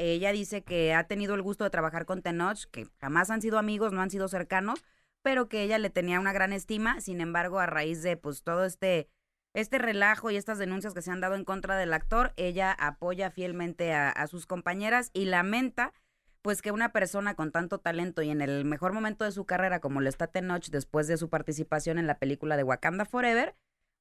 Ella 0.00 0.32
dice 0.32 0.62
que 0.62 0.94
ha 0.94 1.04
tenido 1.04 1.34
el 1.34 1.42
gusto 1.42 1.64
de 1.64 1.70
trabajar 1.70 2.06
con 2.06 2.22
Tenoch, 2.22 2.64
que 2.70 2.88
jamás 3.00 3.30
han 3.30 3.42
sido 3.42 3.58
amigos, 3.58 3.92
no 3.92 4.00
han 4.00 4.08
sido 4.08 4.28
cercanos, 4.28 4.82
pero 5.20 5.48
que 5.48 5.62
ella 5.62 5.78
le 5.78 5.90
tenía 5.90 6.18
una 6.18 6.32
gran 6.32 6.54
estima. 6.54 7.02
Sin 7.02 7.20
embargo, 7.20 7.58
a 7.58 7.66
raíz 7.66 8.02
de 8.02 8.16
pues 8.16 8.42
todo 8.42 8.64
este 8.64 9.08
este 9.52 9.78
relajo 9.78 10.30
y 10.30 10.36
estas 10.36 10.58
denuncias 10.58 10.94
que 10.94 11.02
se 11.02 11.10
han 11.10 11.20
dado 11.20 11.34
en 11.34 11.44
contra 11.44 11.76
del 11.76 11.92
actor, 11.92 12.32
ella 12.36 12.72
apoya 12.72 13.30
fielmente 13.30 13.92
a, 13.92 14.26
sus 14.28 14.46
compañeras 14.46 15.10
y 15.12 15.24
lamenta 15.24 15.92
pues 16.40 16.62
que 16.62 16.70
una 16.70 16.92
persona 16.92 17.34
con 17.34 17.50
tanto 17.50 17.78
talento 17.78 18.22
y 18.22 18.30
en 18.30 18.40
el 18.40 18.64
mejor 18.64 18.92
momento 18.92 19.24
de 19.24 19.32
su 19.32 19.44
carrera 19.44 19.80
como 19.80 20.00
lo 20.00 20.08
está 20.08 20.28
Tenoch 20.28 20.68
después 20.70 21.08
de 21.08 21.18
su 21.18 21.28
participación 21.28 21.98
en 21.98 22.06
la 22.06 22.18
película 22.18 22.56
de 22.56 22.62
Wakanda 22.62 23.04
Forever, 23.04 23.54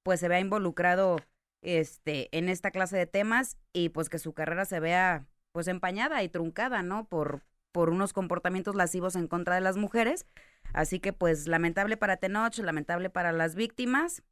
pues 0.03 0.22
se 0.22 0.29
vea 0.29 0.39
involucrado 0.39 1.18
este 1.62 2.29
en 2.38 2.48
esta 2.48 2.72
clase 2.72 2.96
de 2.96 3.08
temas 3.08 3.58
y 3.74 3.89
pues 3.89 4.08
que 4.08 4.20
su 4.20 4.34
carrera 4.34 4.63
se 4.65 4.79
vea 4.79 5.25
pues 5.51 5.68
empañada 5.68 6.24
y 6.24 6.29
truncada, 6.29 6.84
¿no? 6.84 7.06
Por 7.06 7.41
por 7.72 7.89
unos 7.89 8.13
comportamientos 8.13 8.75
lascivos 8.75 9.15
en 9.15 9.27
contra 9.27 9.56
de 9.56 9.62
las 9.62 9.77
mujeres. 9.77 10.25
Así 10.74 11.00
que 11.00 11.13
pues 11.13 11.48
lamentable 11.48 11.98
para 11.98 12.18
Tenoch, 12.18 12.58
lamentable 12.58 13.10
para 13.10 13.32
las 13.32 13.56
víctimas 13.56 14.24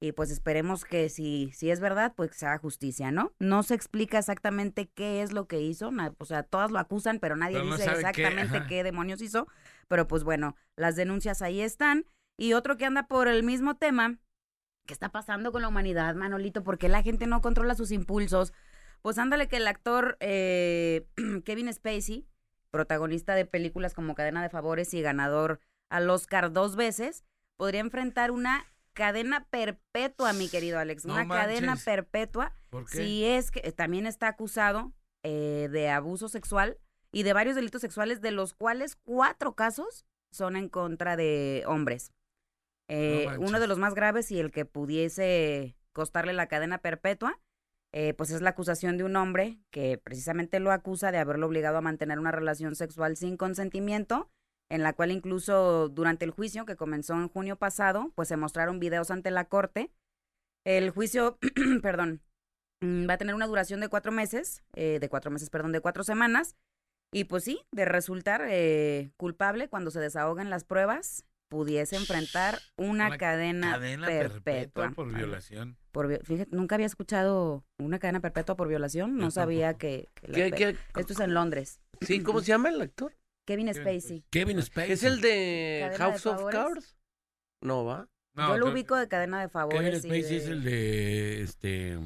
y 0.00 0.10
pues 0.10 0.32
esperemos 0.32 0.84
que 0.84 1.08
si, 1.08 1.52
si 1.54 1.70
es 1.70 1.78
verdad, 1.78 2.12
pues 2.16 2.32
se 2.34 2.44
haga 2.44 2.58
justicia, 2.58 3.12
¿no? 3.12 3.32
No 3.38 3.62
se 3.62 3.74
explica 3.74 4.18
exactamente 4.18 4.88
qué 4.88 5.22
es 5.22 5.32
lo 5.32 5.46
que 5.46 5.60
hizo, 5.60 5.92
o 6.18 6.24
sea, 6.24 6.42
todas 6.42 6.72
lo 6.72 6.80
acusan, 6.80 7.20
pero 7.20 7.36
nadie 7.36 7.58
Pero 7.58 7.66
no 7.66 7.76
dice 7.76 7.88
qué, 7.88 7.94
exactamente 7.94 8.64
qué, 8.68 8.82
demonios 8.82 9.22
hizo, 9.22 9.46
pero 9.86 10.08
pues 10.08 10.24
bueno, 10.24 10.56
las 10.76 10.96
denuncias 10.96 11.40
ahí 11.40 11.60
están. 11.60 12.04
Y 12.36 12.54
otro 12.54 12.76
que 12.76 12.84
anda 12.84 13.06
por 13.06 13.28
el 13.28 13.44
mismo 13.44 13.76
tema, 13.76 14.18
¿qué 14.86 14.92
está 14.92 15.10
pasando 15.10 15.52
con 15.52 15.62
la 15.62 15.68
humanidad, 15.68 16.16
Manolito? 16.16 16.64
¿Por 16.64 16.78
qué 16.78 16.88
la 16.88 17.02
gente 17.02 17.28
no 17.28 17.40
controla 17.40 17.76
sus 17.76 17.92
impulsos? 17.92 18.52
Pues 19.02 19.18
ándale 19.18 19.48
que 19.48 19.56
el 19.56 19.66
actor 19.66 20.16
eh, 20.20 21.06
Kevin 21.44 21.72
Spacey, 21.72 22.26
protagonista 22.70 23.34
de 23.34 23.44
películas 23.44 23.94
como 23.94 24.14
Cadena 24.14 24.42
de 24.42 24.48
Favores 24.48 24.94
y 24.94 25.02
ganador 25.02 25.60
al 25.90 26.08
Oscar 26.08 26.52
dos 26.52 26.76
veces, 26.76 27.24
podría 27.56 27.80
enfrentar 27.80 28.30
una 28.30 28.64
cadena 28.92 29.46
perpetua, 29.50 30.32
mi 30.32 30.48
querido 30.48 30.78
Alex. 30.78 31.04
No 31.04 31.14
una 31.14 31.28
cadena 31.28 31.76
perpetua. 31.76 32.54
¿Por 32.70 32.88
qué? 32.88 32.98
Si 32.98 33.24
es 33.24 33.50
que 33.50 33.60
eh, 33.64 33.72
también 33.72 34.06
está 34.06 34.28
acusado 34.28 34.92
eh, 35.22 35.68
de 35.70 35.90
abuso 35.90 36.28
sexual 36.28 36.78
y 37.10 37.22
de 37.22 37.32
varios 37.32 37.56
delitos 37.56 37.80
sexuales, 37.80 38.20
de 38.20 38.30
los 38.30 38.54
cuales 38.54 38.96
cuatro 38.96 39.54
casos 39.54 40.06
son 40.30 40.56
en 40.56 40.68
contra 40.68 41.16
de 41.16 41.64
hombres. 41.66 42.12
Eh, 42.88 43.28
uno 43.38 43.60
de 43.60 43.66
los 43.66 43.78
más 43.78 43.94
graves 43.94 44.30
y 44.30 44.40
el 44.40 44.50
que 44.50 44.64
pudiese 44.64 45.76
costarle 45.92 46.32
la 46.32 46.48
cadena 46.48 46.78
perpetua, 46.78 47.38
eh, 47.92 48.14
pues 48.14 48.30
es 48.30 48.40
la 48.40 48.50
acusación 48.50 48.96
de 48.96 49.04
un 49.04 49.16
hombre 49.16 49.58
que 49.70 49.98
precisamente 49.98 50.60
lo 50.60 50.72
acusa 50.72 51.12
de 51.12 51.18
haberlo 51.18 51.46
obligado 51.46 51.76
a 51.76 51.82
mantener 51.82 52.18
una 52.18 52.32
relación 52.32 52.74
sexual 52.74 53.16
sin 53.16 53.36
consentimiento, 53.36 54.30
en 54.70 54.82
la 54.82 54.94
cual 54.94 55.10
incluso 55.10 55.90
durante 55.90 56.24
el 56.24 56.30
juicio 56.30 56.64
que 56.64 56.76
comenzó 56.76 57.14
en 57.14 57.28
junio 57.28 57.56
pasado, 57.56 58.10
pues 58.14 58.28
se 58.28 58.38
mostraron 58.38 58.80
videos 58.80 59.10
ante 59.10 59.30
la 59.30 59.44
corte. 59.44 59.92
El 60.64 60.90
juicio, 60.90 61.38
perdón, 61.82 62.22
mm, 62.80 63.08
va 63.08 63.14
a 63.14 63.18
tener 63.18 63.34
una 63.34 63.46
duración 63.46 63.80
de 63.80 63.88
cuatro 63.88 64.10
meses, 64.10 64.62
eh, 64.74 64.98
de 64.98 65.08
cuatro 65.10 65.30
meses, 65.30 65.50
perdón, 65.50 65.72
de 65.72 65.80
cuatro 65.80 66.02
semanas. 66.02 66.56
Y 67.12 67.24
pues 67.24 67.44
sí, 67.44 67.60
de 67.72 67.84
resultar 67.84 68.46
eh, 68.48 69.12
culpable 69.18 69.68
cuando 69.68 69.90
se 69.90 70.00
desahoguen 70.00 70.48
las 70.48 70.64
pruebas, 70.64 71.26
pudiese 71.52 71.96
enfrentar 71.96 72.58
una, 72.78 73.08
Una 73.08 73.18
cadena, 73.18 73.72
Cadena 73.72 74.06
perpetua. 74.06 74.40
perpetua 74.42 74.90
por 74.92 75.12
violación. 75.14 75.76
por 75.92 76.24
fíjate, 76.24 76.56
nunca 76.56 76.76
había 76.76 76.86
escuchado 76.86 77.62
una 77.78 77.98
cadena 77.98 78.20
perpetua 78.20 78.56
por 78.56 78.68
violación. 78.68 79.18
No 79.18 79.24
Yo 79.24 79.30
sabía 79.32 79.74
que, 79.74 80.08
que 80.14 80.28
la 80.28 80.34
¿Qué, 80.34 80.50
pe- 80.50 80.56
qué- 80.56 81.00
esto 81.00 81.12
es 81.12 81.20
en 81.20 81.34
Londres. 81.34 81.78
Sí, 82.00 82.22
¿cómo 82.22 82.40
se 82.40 82.46
llama 82.46 82.70
el 82.70 82.80
actor? 82.80 83.14
Kevin 83.46 83.66
Kevin 83.66 83.82
Spacey. 83.82 84.24
Kevin 84.30 84.62
Spacey. 84.62 84.92
¿Es 84.92 85.02
el 85.04 85.20
de 85.20 85.80
¿Cadena 85.82 85.92
de 85.92 85.98
House 85.98 86.26
of? 86.26 86.50
Cards? 86.50 86.96
No, 87.60 87.84
¿va? 87.84 88.08
No, 88.34 88.48
Yo 88.48 88.56
lo 88.56 88.64
creo- 88.64 88.72
ubico 88.72 88.96
de 88.96 89.08
cadena 89.08 89.42
de 89.42 89.50
favores. 89.50 89.80
Kevin 89.82 90.00
Spacey 90.00 90.36
es 90.38 90.46
el 90.46 90.64
de 90.64 91.42
este 91.42 91.98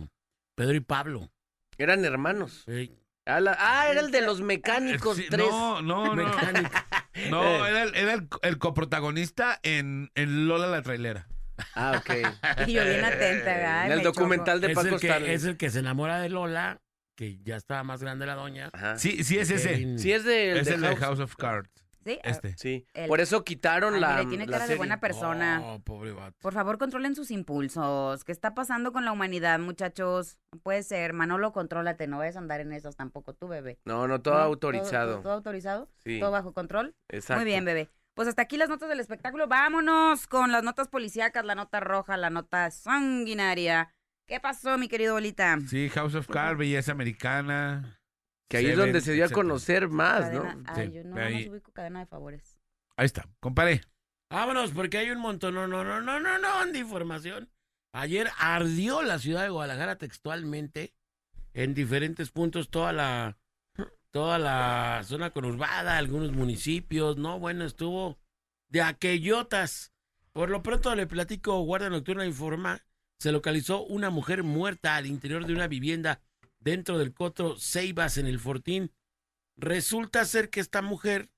Pedro 0.57 0.75
y 0.75 0.81
Pablo. 0.81 1.31
Eran 1.79 2.05
hermanos. 2.05 2.65
Sí. 2.67 2.93
Ah, 3.27 3.39
la- 3.41 3.57
ah, 3.61 3.89
era 3.91 4.01
el 4.01 4.11
de 4.11 4.23
los 4.23 4.41
mecánicos 4.41 5.17
Sí, 5.19 5.27
tres. 5.31 5.47
No, 5.49 5.83
no, 5.83 6.17
no. 6.17 6.25
No, 7.31 7.43
Eh. 7.43 7.71
era, 7.71 7.83
el, 7.85 7.95
era 7.95 8.13
el, 8.15 8.29
el 8.43 8.59
coprotagonista 8.59 9.59
en, 9.63 10.11
en 10.15 10.47
Lola 10.49 10.67
la 10.67 10.83
trailera. 10.83 11.27
Ah, 11.75 12.01
ok. 12.01 12.11
Y 12.69 12.73
yo 12.75 12.85
bien 12.85 13.05
atenta, 13.05 13.81
ay, 13.83 13.87
en 13.87 13.93
el 13.93 13.99
me 13.99 14.05
documental 14.05 14.61
de 14.61 14.69
es, 14.69 14.75
Paco 14.75 14.89
el 14.97 15.01
que, 15.01 15.35
es 15.35 15.45
el 15.45 15.57
que 15.57 15.71
se 15.71 15.79
enamora 15.79 16.21
de 16.21 16.29
Lola, 16.29 16.83
que 17.17 17.39
ya 17.43 17.57
estaba 17.57 17.83
más 17.83 18.03
grande 18.03 18.27
la 18.27 18.35
doña. 18.35 18.69
Ajá. 18.73 18.99
Sí, 18.99 19.25
sí 19.25 19.39
es 19.39 19.51
ese. 19.51 19.99
Sí, 19.99 20.13
es 20.13 20.25
de, 20.25 20.59
Es 20.59 20.67
de 20.67 20.75
el 20.75 20.81
de 20.83 20.89
House. 20.89 20.99
House 21.01 21.21
of 21.21 21.35
Cards. 21.37 21.71
Sí, 22.07 22.19
ah, 22.25 22.31
Este. 22.31 22.57
Sí. 22.57 22.87
El- 22.95 23.09
Por 23.09 23.21
eso 23.21 23.43
quitaron 23.45 23.95
Ay, 23.95 24.01
la. 24.01 24.09
mire, 24.19 24.27
tiene 24.29 24.47
la 24.47 24.53
cara 24.53 24.63
de 24.65 24.69
serie. 24.69 24.79
buena 24.79 25.01
persona. 25.01 25.61
Oh, 25.65 25.81
pobre 25.81 26.13
vato. 26.13 26.37
Por 26.41 26.55
favor, 26.55 26.79
controlen 26.79 27.15
sus 27.17 27.31
impulsos. 27.33 28.23
¿Qué 28.25 28.31
está 28.33 28.55
pasando 28.55 28.93
con 28.93 29.05
la 29.05 29.11
humanidad, 29.13 29.59
muchachos? 29.59 30.39
No 30.53 30.61
puede 30.61 30.83
ser. 30.85 31.13
Manolo, 31.13 31.53
contrólate. 31.53 32.07
No 32.07 32.19
vayas 32.19 32.37
a 32.37 32.39
andar 32.39 32.61
en 32.61 32.73
esas 32.73 32.95
tampoco 32.97 33.35
tú, 33.35 33.49
bebé. 33.49 33.79
No, 33.85 34.07
no, 34.07 34.23
todo 34.23 34.35
¿No? 34.35 34.41
autorizado. 34.41 35.15
¿Todo, 35.15 35.23
todo 35.23 35.33
autorizado? 35.33 35.91
Sí. 36.05 36.21
¿Todo 36.21 36.31
bajo 36.31 36.53
control? 36.55 36.95
Exacto. 37.09 37.41
Muy 37.43 37.45
bien, 37.51 37.65
bebé. 37.65 37.91
Pues 38.15 38.29
hasta 38.29 38.43
aquí 38.43 38.57
las 38.57 38.69
notas 38.69 38.89
del 38.89 39.01
espectáculo. 39.01 39.49
Vámonos 39.49 40.27
con 40.29 40.51
las 40.53 40.63
notas 40.63 40.89
policíacas, 40.89 41.45
la 41.45 41.55
nota 41.55 41.81
roja, 41.81 42.17
la 42.17 42.31
nota 42.31 42.71
sanguinaria. 42.71 43.93
¿Qué 44.27 44.41
pasó, 44.41 44.77
mi 44.79 44.89
querido 44.89 45.15
bolita? 45.15 45.59
Sí, 45.69 45.89
House 45.91 46.15
of 46.15 46.27
Cards, 46.27 46.59
belleza 46.59 46.93
americana. 46.93 47.96
Que 48.49 48.59
ahí 48.59 48.67
es 48.67 48.77
donde 48.77 49.01
se 49.01 49.13
dio 49.13 49.25
a 49.25 49.29
conocer 49.29 49.89
más, 49.89 50.33
¿no? 50.33 50.45
Ay, 50.67 50.87
Sí, 50.89 50.93
yo 50.95 51.05
no, 51.05 51.21
ahí. 51.21 51.47
no 51.47 51.53
ubico 51.53 51.73
cadena 51.73 52.01
de 52.01 52.07
favores. 52.07 52.61
Ahí 52.97 53.07
está, 53.07 53.29
compadre. 53.41 53.81
Vámonos, 54.31 54.71
porque 54.73 54.99
hay 54.99 55.11
un 55.11 55.21
montón, 55.21 55.55
no, 55.55 55.67
no, 55.67 55.85
no, 55.85 56.01
no, 56.01 56.21
no, 56.21 56.39
no, 56.39 56.67
de 56.73 56.79
información. 56.79 57.51
Ayer 57.93 58.29
ardió 58.39 59.03
la 59.03 59.19
ciudad 59.19 59.43
de 59.43 59.49
Guadalajara 59.49 59.97
textualmente 59.97 60.95
en 61.55 61.75
diferentes 61.75 62.31
puntos, 62.31 62.71
toda 62.71 62.93
la, 62.93 63.39
toda 64.11 64.39
la 64.39 65.03
zona 65.05 65.31
conurbada, 65.31 65.97
algunos 65.97 66.33
municipios, 66.33 67.17
no, 67.17 67.39
bueno, 67.39 67.65
estuvo 67.65 68.19
de 68.69 68.83
aquellotas. 68.83 69.93
Por 70.33 70.51
lo 70.51 70.63
pronto 70.63 70.95
le 70.95 71.07
platico, 71.07 71.61
Guardia 71.61 71.89
Nocturna 71.89 72.27
informa, 72.27 72.85
se 73.19 73.33
localizó 73.33 73.83
una 73.85 74.11
mujer 74.11 74.43
muerta 74.43 74.97
al 74.97 75.07
interior 75.07 75.47
de 75.47 75.55
una 75.55 75.69
vivienda 75.69 76.21
dentro 76.67 76.99
del 76.99 77.15
coto 77.15 77.57
Ceibas 77.59 78.19
en 78.19 78.27
el 78.27 78.41
Fortín. 78.41 78.93
Resulta 79.57 80.25
ser 80.25 80.51
que 80.51 80.59
esta 80.59 80.83
mujer 80.83 81.31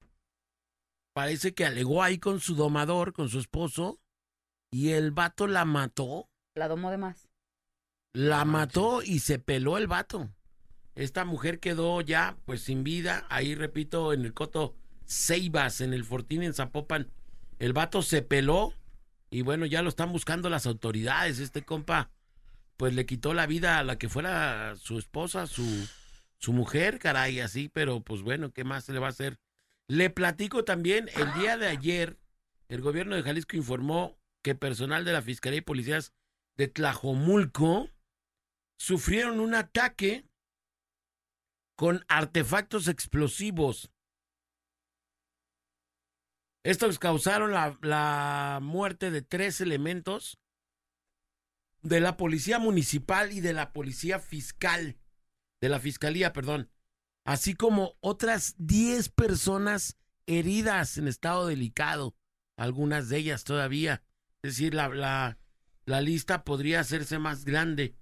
parece 1.13 1.53
que 1.53 1.67
alegó 1.67 2.03
ahí 2.03 2.19
con 2.19 2.41
su 2.41 2.55
domador, 2.55 3.13
con 3.13 3.29
su 3.29 3.39
esposo, 3.39 4.01
y 4.71 4.91
el 4.91 5.11
vato 5.11 5.47
la 5.47 5.67
mató, 5.67 6.31
La 6.55 6.67
domo 6.67 6.91
de 6.91 6.97
más. 6.97 7.29
la 8.15 8.47
mató 8.47 9.03
y 9.03 9.19
se 9.19 9.39
peló 9.39 9.77
el 9.77 9.87
vato. 9.87 10.31
Esta 10.95 11.27
mujer 11.27 11.61
quedó 11.61 12.01
ya, 12.01 12.39
pues 12.47 12.63
sin 12.63 12.83
vida, 12.83 13.27
ahí 13.29 13.55
repito, 13.55 14.15
en 14.15 14.25
el 14.25 14.33
coto 14.33 14.75
Ceibas, 15.07 15.83
en 15.83 15.93
el 15.93 16.05
Fortín, 16.05 16.43
en 16.43 16.55
Zapopan. 16.55 17.11
El 17.59 17.75
vato 17.75 18.01
se 18.01 18.23
peló 18.23 18.73
y 19.31 19.43
bueno, 19.43 19.67
ya 19.67 19.83
lo 19.83 19.91
están 19.91 20.11
buscando 20.11 20.49
las 20.49 20.67
autoridades. 20.67 21.39
Este 21.39 21.65
compa, 21.65 22.11
pues 22.79 22.95
le 22.95 23.07
quitó 23.07 23.35
la 23.35 23.47
vida 23.47 23.79
a 23.79 23.85
la 23.85 23.99
que 23.99 24.09
fuera 24.09 24.77
su 24.77 24.99
esposa, 24.99 25.49
su, 25.49 25.89
su 26.39 26.53
mujer, 26.53 27.01
caray, 27.01 27.41
así, 27.41 27.69
pero 27.69 28.01
pues 28.01 28.23
bueno, 28.23 28.53
¿qué 28.53 28.63
más 28.63 28.85
se 28.85 28.93
le 28.93 29.01
va 29.01 29.09
a 29.09 29.11
hacer? 29.11 29.37
Le 29.89 30.11
platico 30.11 30.65
también, 30.65 31.11
el 31.17 31.35
día 31.35 31.59
de 31.59 31.67
ayer, 31.67 32.19
el 32.69 32.81
gobierno 32.81 33.17
de 33.17 33.25
Jalisco 33.25 33.57
informó 33.57 34.17
que 34.45 34.55
personal 34.55 35.05
de 35.05 35.13
la 35.13 35.23
Fiscalía 35.23 35.59
y 35.59 35.63
Policías 35.63 36.13
de 36.57 36.69
Tlajomulco 36.69 37.91
sufrieron 38.79 39.41
un 39.41 39.57
ataque 39.57 40.25
con 41.77 42.05
artefactos 42.07 42.87
explosivos. 42.87 43.91
Estos 46.63 47.01
causaron 47.01 47.51
la, 47.51 47.77
la 47.83 48.61
muerte 48.63 49.11
de 49.11 49.23
tres 49.23 49.61
elementos 49.61 50.39
de 51.83 52.01
la 52.01 52.17
policía 52.17 52.59
municipal 52.59 53.33
y 53.33 53.41
de 53.41 53.53
la 53.53 53.73
policía 53.73 54.19
fiscal, 54.19 54.97
de 55.61 55.69
la 55.69 55.81
fiscalía, 55.81 56.33
perdón, 56.33 56.71
así 57.25 57.55
como 57.55 57.97
otras 58.01 58.55
10 58.59 59.09
personas 59.11 59.97
heridas 60.27 60.99
en 60.99 61.09
estado 61.09 61.47
delicado, 61.47 62.17
algunas 62.57 63.09
de 63.09 63.19
ellas 63.19 63.45
todavía. 63.45 64.03
Es 64.43 64.53
decir, 64.53 64.75
la, 64.75 64.89
la, 64.89 65.39
la 65.85 66.01
lista 66.01 66.45
podría 66.45 66.81
hacerse 66.81 67.19
más 67.19 67.45
grande. 67.45 67.97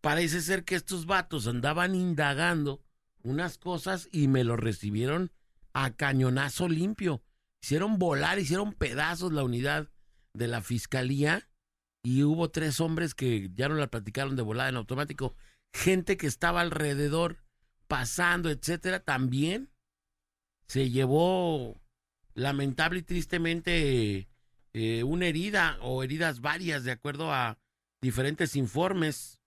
Parece 0.00 0.40
ser 0.40 0.64
que 0.64 0.74
estos 0.74 1.06
vatos 1.06 1.46
andaban 1.46 1.94
indagando 1.94 2.84
unas 3.22 3.56
cosas 3.58 4.08
y 4.12 4.28
me 4.28 4.44
lo 4.44 4.56
recibieron 4.56 5.32
a 5.72 5.94
cañonazo 5.96 6.68
limpio. 6.68 7.22
Hicieron 7.62 7.98
volar, 7.98 8.38
hicieron 8.38 8.74
pedazos 8.74 9.32
la 9.32 9.42
unidad 9.42 9.88
de 10.34 10.48
la 10.48 10.60
fiscalía 10.60 11.48
y 12.04 12.22
hubo 12.22 12.50
tres 12.50 12.80
hombres 12.80 13.14
que 13.14 13.50
ya 13.54 13.68
no 13.68 13.76
la 13.76 13.86
platicaron 13.86 14.36
de 14.36 14.42
volada 14.42 14.68
en 14.68 14.76
automático. 14.76 15.34
Gente 15.72 16.18
que 16.18 16.26
estaba 16.26 16.60
alrededor, 16.60 17.38
pasando, 17.88 18.50
etcétera, 18.50 19.00
también 19.00 19.70
se 20.68 20.90
llevó 20.90 21.80
lamentable 22.34 23.00
y 23.00 23.02
tristemente 23.02 24.28
eh, 24.74 25.02
una 25.02 25.26
herida 25.26 25.78
o 25.80 26.02
heridas 26.02 26.42
varias, 26.42 26.84
de 26.84 26.92
acuerdo 26.92 27.32
a 27.32 27.58
diferentes 28.02 28.54
informes. 28.54 29.40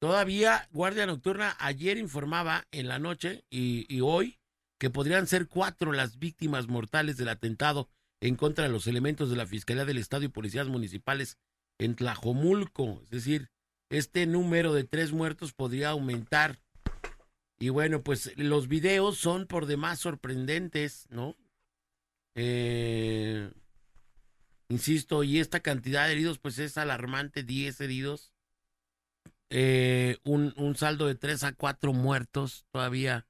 Todavía 0.00 0.66
Guardia 0.72 1.04
Nocturna 1.04 1.56
ayer 1.60 1.98
informaba 1.98 2.66
en 2.70 2.88
la 2.88 2.98
noche 2.98 3.44
y, 3.50 3.84
y 3.94 4.00
hoy 4.00 4.38
que 4.78 4.88
podrían 4.88 5.26
ser 5.26 5.46
cuatro 5.46 5.92
las 5.92 6.18
víctimas 6.18 6.68
mortales 6.68 7.18
del 7.18 7.28
atentado 7.28 7.90
en 8.22 8.36
contra 8.36 8.64
de 8.64 8.70
los 8.70 8.86
elementos 8.86 9.28
de 9.28 9.36
la 9.36 9.46
Fiscalía 9.46 9.84
del 9.84 9.98
Estado 9.98 10.24
y 10.24 10.28
policías 10.28 10.68
municipales 10.68 11.36
en 11.80 11.96
Tlajomulco. 11.96 13.00
Es 13.04 13.10
decir, 13.10 13.48
este 13.88 14.26
número 14.26 14.72
de 14.72 14.84
tres 14.84 15.12
muertos 15.12 15.52
podría 15.52 15.90
aumentar. 15.90 16.60
Y 17.58 17.70
bueno, 17.70 18.02
pues 18.02 18.32
los 18.36 18.68
videos 18.68 19.18
son 19.18 19.46
por 19.46 19.66
demás 19.66 19.98
sorprendentes, 19.98 21.06
¿no? 21.10 21.36
Eh, 22.34 23.50
insisto, 24.68 25.24
y 25.24 25.40
esta 25.40 25.60
cantidad 25.60 26.06
de 26.06 26.12
heridos, 26.12 26.38
pues 26.38 26.58
es 26.58 26.78
alarmante, 26.78 27.42
10 27.42 27.80
heridos. 27.80 28.32
Eh, 29.48 30.18
un, 30.24 30.76
saldo 30.76 31.06
de 31.06 31.16
3 31.16 31.44
a 31.44 31.52
4 31.52 31.92
muertos 31.92 32.66
todavía. 32.70 33.26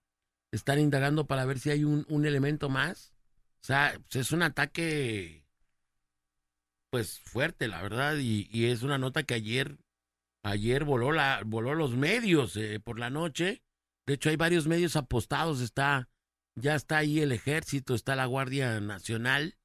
Están 0.53 0.81
indagando 0.81 1.27
para 1.27 1.45
ver 1.45 1.61
si 1.61 1.71
hay 1.71 1.85
un, 1.85 2.05
un 2.09 2.27
elemento 2.27 2.69
más. 2.69 3.15
O 3.63 3.67
sea, 3.67 3.99
pues 4.03 4.17
es 4.17 4.33
un 4.33 4.43
ataque, 4.43 5.40
pues 6.91 7.21
fuerte, 7.21 7.69
la 7.69 7.83
verdad, 7.83 8.17
y, 8.19 8.49
y, 8.53 8.67
es 8.67 8.83
una 8.83 8.99
nota 8.99 9.23
que 9.23 9.35
ayer, 9.35 9.79
ayer 10.43 10.85
voló, 10.85 11.13
la, 11.13 11.43
voló 11.47 11.75
los 11.75 11.95
medios 11.97 12.57
eh, 12.57 12.81
por 12.81 12.99
la 12.99 13.11
noche. 13.11 13.63
De 14.07 14.15
hecho, 14.15 14.29
hay 14.29 14.37
varios 14.37 14.67
medios 14.67 14.97
apostados. 14.97 15.61
Está, 15.61 16.09
ya 16.57 16.75
está 16.75 16.99
ahí 16.99 17.21
el 17.21 17.33
ejército, 17.33 17.95
está 17.95 18.17
la 18.17 18.27
Guardia 18.27 18.81
Nacional 18.81 19.57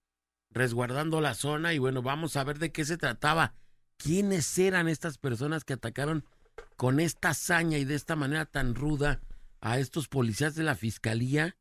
resguardando 0.56 1.20
la 1.20 1.36
zona 1.36 1.74
y 1.74 1.80
bueno, 1.80 2.02
vamos 2.02 2.38
a 2.38 2.44
ver 2.44 2.58
de 2.60 2.72
qué 2.72 2.86
se 2.86 2.98
trataba. 2.98 3.54
¿Quiénes 3.98 4.58
eran 4.58 4.88
estas 4.88 5.18
personas 5.18 5.64
que 5.66 5.74
atacaron 5.74 6.26
con 6.78 7.00
esta 7.00 7.30
hazaña 7.30 7.78
y 7.78 7.86
de 7.86 7.96
esta 7.96 8.16
manera 8.16 8.46
tan 8.46 8.74
ruda 8.74 9.22
a 9.60 9.80
estos 9.80 10.08
policías 10.08 10.56
de 10.56 10.64
la 10.64 10.76
fiscalía? 10.76 11.58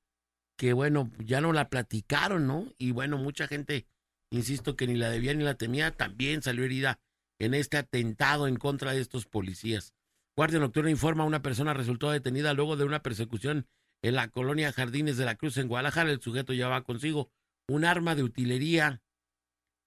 Que 0.57 0.73
bueno, 0.73 1.11
ya 1.19 1.41
no 1.41 1.53
la 1.53 1.69
platicaron, 1.69 2.47
¿no? 2.47 2.73
Y 2.79 2.93
bueno, 2.93 3.19
mucha 3.19 3.49
gente, 3.49 3.89
insisto, 4.35 4.77
que 4.77 4.87
ni 4.87 4.95
la 4.97 5.11
debía 5.11 5.35
ni 5.35 5.45
la 5.45 5.55
temía, 5.55 5.91
también 5.91 6.43
salió 6.43 6.65
herida 6.65 7.01
en 7.39 7.55
este 7.55 7.77
atentado 7.77 8.47
en 8.47 8.57
contra 8.57 8.93
de 8.93 9.01
estos 9.01 9.27
policías. 9.27 9.95
Guardia 10.37 10.59
Nocturna 10.59 10.91
informa 10.91 11.25
una 11.25 11.43
persona 11.43 11.75
resultó 11.75 12.11
detenida 12.11 12.55
luego 12.55 12.77
de 12.77 12.85
una 12.85 13.03
persecución 13.03 13.69
en 14.03 14.17
la 14.17 14.29
colonia 14.29 14.73
Jardines 14.73 15.17
de 15.17 15.25
la 15.25 15.37
Cruz 15.37 15.57
en 15.57 15.69
Guadalajara. 15.69 16.11
El 16.11 16.21
sujeto 16.21 16.53
llevaba 16.53 16.83
consigo 16.83 17.31
un 17.69 17.85
arma 17.85 18.15
de 18.15 18.25
utilería. 18.25 19.03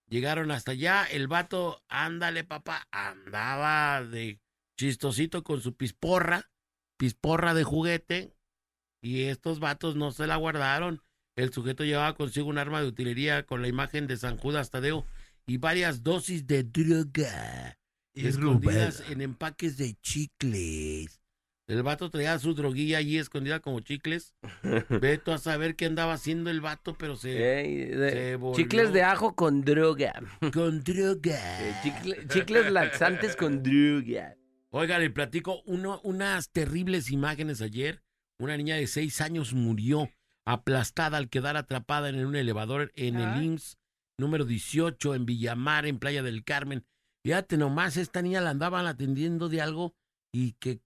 Llegaron 0.10 0.52
hasta 0.52 0.72
allá, 0.72 1.04
el 1.04 1.28
vato, 1.28 1.84
ándale 1.90 2.46
papá, 2.46 2.88
andaba 2.92 4.04
de 4.04 4.40
chistosito 4.78 5.44
con 5.44 5.60
su 5.60 5.76
pisporra, 5.76 6.50
pisporra 6.98 7.54
de 7.54 7.66
juguete, 7.66 8.34
y 9.02 9.24
estos 9.24 9.60
vatos 9.60 9.96
no 9.96 10.12
se 10.12 10.28
la 10.28 10.38
guardaron. 10.38 11.04
El 11.38 11.54
sujeto 11.54 11.84
llevaba 11.86 12.16
consigo 12.16 12.48
un 12.50 12.58
arma 12.58 12.82
de 12.82 12.88
utilería 12.88 13.44
con 13.44 13.62
la 13.62 13.68
imagen 13.68 14.08
de 14.08 14.18
San 14.18 14.38
Judas 14.38 14.72
Tadeo 14.72 15.06
y 15.46 15.58
varias 15.58 16.04
dosis 16.04 16.48
de 16.48 16.64
droga 16.64 17.78
escondidas 18.16 19.04
en 19.12 19.22
empaques 19.22 19.78
de 19.78 19.94
chicles. 20.02 21.22
El 21.68 21.84
vato 21.84 22.10
traía 22.10 22.40
su 22.40 22.56
droguilla 22.56 22.98
allí 22.98 23.20
escondida 23.20 23.60
como 23.60 23.82
chicles. 23.82 24.34
Veto 24.90 25.32
a 25.32 25.38
saber 25.38 25.76
qué 25.76 25.86
andaba 25.86 26.14
haciendo 26.14 26.50
el 26.50 26.60
vato, 26.60 26.98
pero 26.98 27.16
se, 27.16 27.60
Ey, 27.60 27.86
de- 27.86 28.12
se 28.12 28.36
volvió 28.38 28.56
chicles 28.64 28.92
de 28.92 29.04
ajo 29.04 29.36
con 29.36 29.62
droga. 29.62 30.14
con 30.54 30.84
droga. 30.84 31.38
Eh, 31.62 31.76
chicle- 31.84 32.28
chicles 32.34 32.72
laxantes 32.72 33.36
con 33.36 33.62
droga. 33.62 34.36
Oiga, 34.70 34.98
le 34.98 35.12
platico 35.12 35.62
uno, 35.68 36.02
unas 36.04 36.50
terribles 36.50 37.12
imágenes 37.12 37.62
ayer. 37.62 38.02
Una 38.40 38.58
niña 38.58 38.76
de 38.78 38.88
seis 38.88 39.22
años 39.22 39.54
murió 39.54 40.10
aplastada 40.48 41.18
al 41.18 41.30
quedar 41.30 41.58
atrapada 41.58 42.08
en 42.08 42.26
un 42.26 42.38
elevador 42.38 42.94
en 42.96 43.18
el. 43.18 43.44
IMSS 43.44 43.78
número 44.18 44.46
18 44.46 45.14
en 45.14 45.26
Villamar, 45.26 45.86
en 45.86 46.00
Playa 46.00 46.24
del 46.24 46.46
Carmen. 46.46 46.86
Fíjate 47.24 47.58
nomás, 47.58 47.98
esta 47.98 48.22
niña 48.22 48.40
la 48.40 48.52
andaban 48.52 48.88
atendiendo 48.88 49.50
de 49.50 49.62
algo 49.62 49.94
y 50.32 50.54
que 50.54 50.82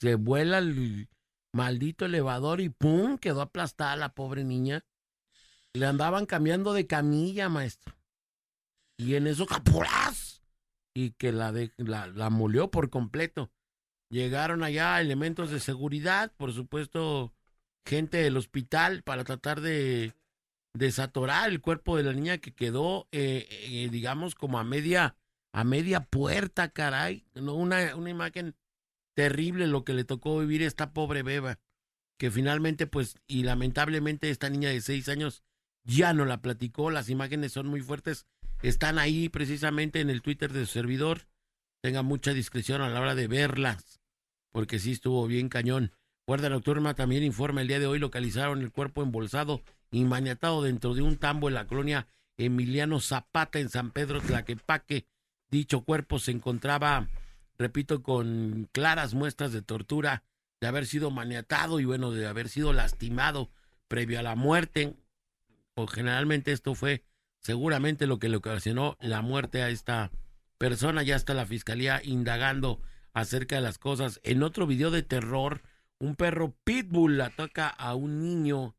se 0.00 0.16
vuela 0.16 0.58
el 0.58 1.08
maldito 1.52 2.04
elevador 2.04 2.60
y 2.60 2.68
¡pum! 2.68 3.16
quedó 3.16 3.42
aplastada 3.42 3.94
la 3.94 4.12
pobre 4.12 4.42
niña. 4.42 4.84
Le 5.72 5.86
andaban 5.86 6.26
cambiando 6.26 6.72
de 6.72 6.88
camilla, 6.88 7.48
maestro. 7.48 7.94
Y 8.98 9.14
en 9.14 9.28
eso, 9.28 9.46
¡capurás! 9.46 10.42
Y 10.94 11.12
que 11.12 11.30
la, 11.30 11.52
de, 11.52 11.72
la, 11.76 12.08
la 12.08 12.28
molió 12.28 12.72
por 12.72 12.90
completo. 12.90 13.52
Llegaron 14.10 14.64
allá 14.64 15.00
elementos 15.00 15.50
de 15.50 15.60
seguridad, 15.60 16.32
por 16.36 16.52
supuesto, 16.52 17.32
gente 17.90 18.18
del 18.18 18.36
hospital 18.36 19.02
para 19.02 19.24
tratar 19.24 19.60
de 19.60 20.14
desatorar 20.74 21.50
el 21.50 21.60
cuerpo 21.60 21.96
de 21.96 22.04
la 22.04 22.12
niña 22.12 22.38
que 22.38 22.54
quedó, 22.54 23.08
eh, 23.10 23.48
eh, 23.50 23.88
digamos, 23.90 24.36
como 24.36 24.60
a 24.60 24.64
media, 24.64 25.16
a 25.52 25.64
media 25.64 26.04
puerta, 26.04 26.70
caray. 26.70 27.26
Una, 27.34 27.96
una 27.96 28.10
imagen 28.10 28.54
terrible 29.14 29.66
lo 29.66 29.84
que 29.84 29.92
le 29.92 30.04
tocó 30.04 30.38
vivir 30.38 30.62
a 30.62 30.68
esta 30.68 30.92
pobre 30.92 31.24
beba, 31.24 31.58
que 32.16 32.30
finalmente, 32.30 32.86
pues, 32.86 33.16
y 33.26 33.42
lamentablemente 33.42 34.30
esta 34.30 34.48
niña 34.48 34.68
de 34.68 34.80
seis 34.80 35.08
años 35.08 35.42
ya 35.82 36.12
no 36.12 36.24
la 36.24 36.40
platicó, 36.40 36.90
las 36.90 37.08
imágenes 37.08 37.52
son 37.52 37.66
muy 37.66 37.80
fuertes, 37.80 38.26
están 38.62 39.00
ahí 39.00 39.28
precisamente 39.28 40.00
en 40.00 40.10
el 40.10 40.22
Twitter 40.22 40.52
de 40.52 40.60
su 40.60 40.72
servidor, 40.72 41.26
tenga 41.82 42.02
mucha 42.02 42.32
discreción 42.34 42.82
a 42.82 42.88
la 42.88 43.00
hora 43.00 43.16
de 43.16 43.26
verlas, 43.26 44.00
porque 44.52 44.78
sí 44.78 44.92
estuvo 44.92 45.26
bien 45.26 45.48
cañón. 45.48 45.92
Guardia 46.30 46.48
Nocturna 46.48 46.94
también 46.94 47.24
informa 47.24 47.60
el 47.60 47.66
día 47.66 47.80
de 47.80 47.88
hoy 47.88 47.98
localizaron 47.98 48.60
el 48.60 48.70
cuerpo 48.70 49.02
embolsado 49.02 49.62
y 49.90 50.04
maniatado 50.04 50.62
dentro 50.62 50.94
de 50.94 51.02
un 51.02 51.16
tambo 51.16 51.48
en 51.48 51.54
la 51.54 51.66
colonia 51.66 52.06
Emiliano 52.36 53.00
Zapata 53.00 53.58
en 53.58 53.68
San 53.68 53.90
Pedro 53.90 54.20
Tlaquepaque. 54.20 55.08
Dicho 55.50 55.80
cuerpo 55.80 56.20
se 56.20 56.30
encontraba, 56.30 57.08
repito, 57.58 58.04
con 58.04 58.68
claras 58.70 59.12
muestras 59.12 59.50
de 59.50 59.62
tortura, 59.62 60.22
de 60.60 60.68
haber 60.68 60.86
sido 60.86 61.10
maniatado 61.10 61.80
y 61.80 61.84
bueno, 61.84 62.12
de 62.12 62.28
haber 62.28 62.48
sido 62.48 62.72
lastimado 62.72 63.50
previo 63.88 64.20
a 64.20 64.22
la 64.22 64.36
muerte. 64.36 64.94
O 65.74 65.88
generalmente 65.88 66.52
esto 66.52 66.76
fue 66.76 67.02
seguramente 67.40 68.06
lo 68.06 68.20
que 68.20 68.28
le 68.28 68.36
ocasionó 68.36 68.96
la 69.00 69.20
muerte 69.20 69.64
a 69.64 69.68
esta 69.68 70.12
persona. 70.58 71.02
Ya 71.02 71.16
está 71.16 71.34
la 71.34 71.44
fiscalía 71.44 72.00
indagando 72.04 72.80
acerca 73.14 73.56
de 73.56 73.62
las 73.62 73.78
cosas. 73.78 74.20
En 74.22 74.44
otro 74.44 74.68
video 74.68 74.92
de 74.92 75.02
terror, 75.02 75.62
un 76.00 76.16
perro 76.16 76.56
pitbull 76.64 77.20
ataca 77.20 77.68
a 77.68 77.94
un 77.94 78.20
niño 78.20 78.74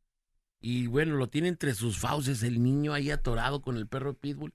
y 0.60 0.88
bueno, 0.88 1.16
lo 1.16 1.30
tiene 1.30 1.48
entre 1.48 1.74
sus 1.74 1.98
fauces 1.98 2.44
el 2.44 2.62
niño 2.62 2.94
ahí 2.94 3.10
atorado 3.10 3.62
con 3.62 3.78
el 3.78 3.88
perro 3.88 4.14
pitbull. 4.14 4.54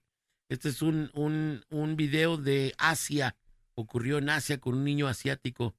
Este 0.49 0.69
es 0.69 0.83
un, 0.83 1.11
un, 1.15 1.65
un 1.71 1.97
video 1.97 2.37
de 2.37 2.75
Asia, 2.79 3.37
ocurrió 3.75 4.19
en 4.19 4.31
Asia 4.31 4.61
con 4.61 4.75
un 4.75 4.85
niño 4.85 5.09
asiático. 5.09 5.75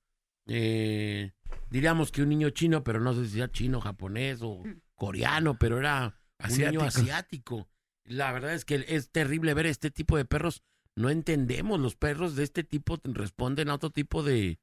Eh, 0.45 1.32
diríamos 1.69 2.12
que 2.12 2.23
un 2.23 2.30
niño 2.30 2.50
chino, 2.50 2.84
pero 2.84 3.00
no 3.00 3.13
sé 3.13 3.26
si 3.26 3.36
sea 3.36 3.52
chino, 3.52 3.80
japonés 3.80 4.39
o 4.41 4.63
coreano, 4.95 5.58
pero 5.58 5.80
era 5.80 6.19
un 6.43 6.50
niño 6.50 6.82
Asiático. 6.82 6.84
asiático. 6.84 7.69
La 8.04 8.32
verdad 8.34 8.54
es 8.54 8.65
que 8.65 8.86
es 8.88 9.10
terrible 9.10 9.54
ver 9.54 9.65
este 9.65 9.91
tipo 9.91 10.17
de 10.17 10.26
perros. 10.26 10.63
No 10.95 11.10
entendemos, 11.10 11.80
los 11.80 11.95
perros 11.95 12.36
de 12.36 12.43
este 12.43 12.63
tipo 12.63 13.00
responden 13.04 13.69
a 13.69 13.76
otro 13.76 13.91
tipo 13.91 14.23
de, 14.23 14.60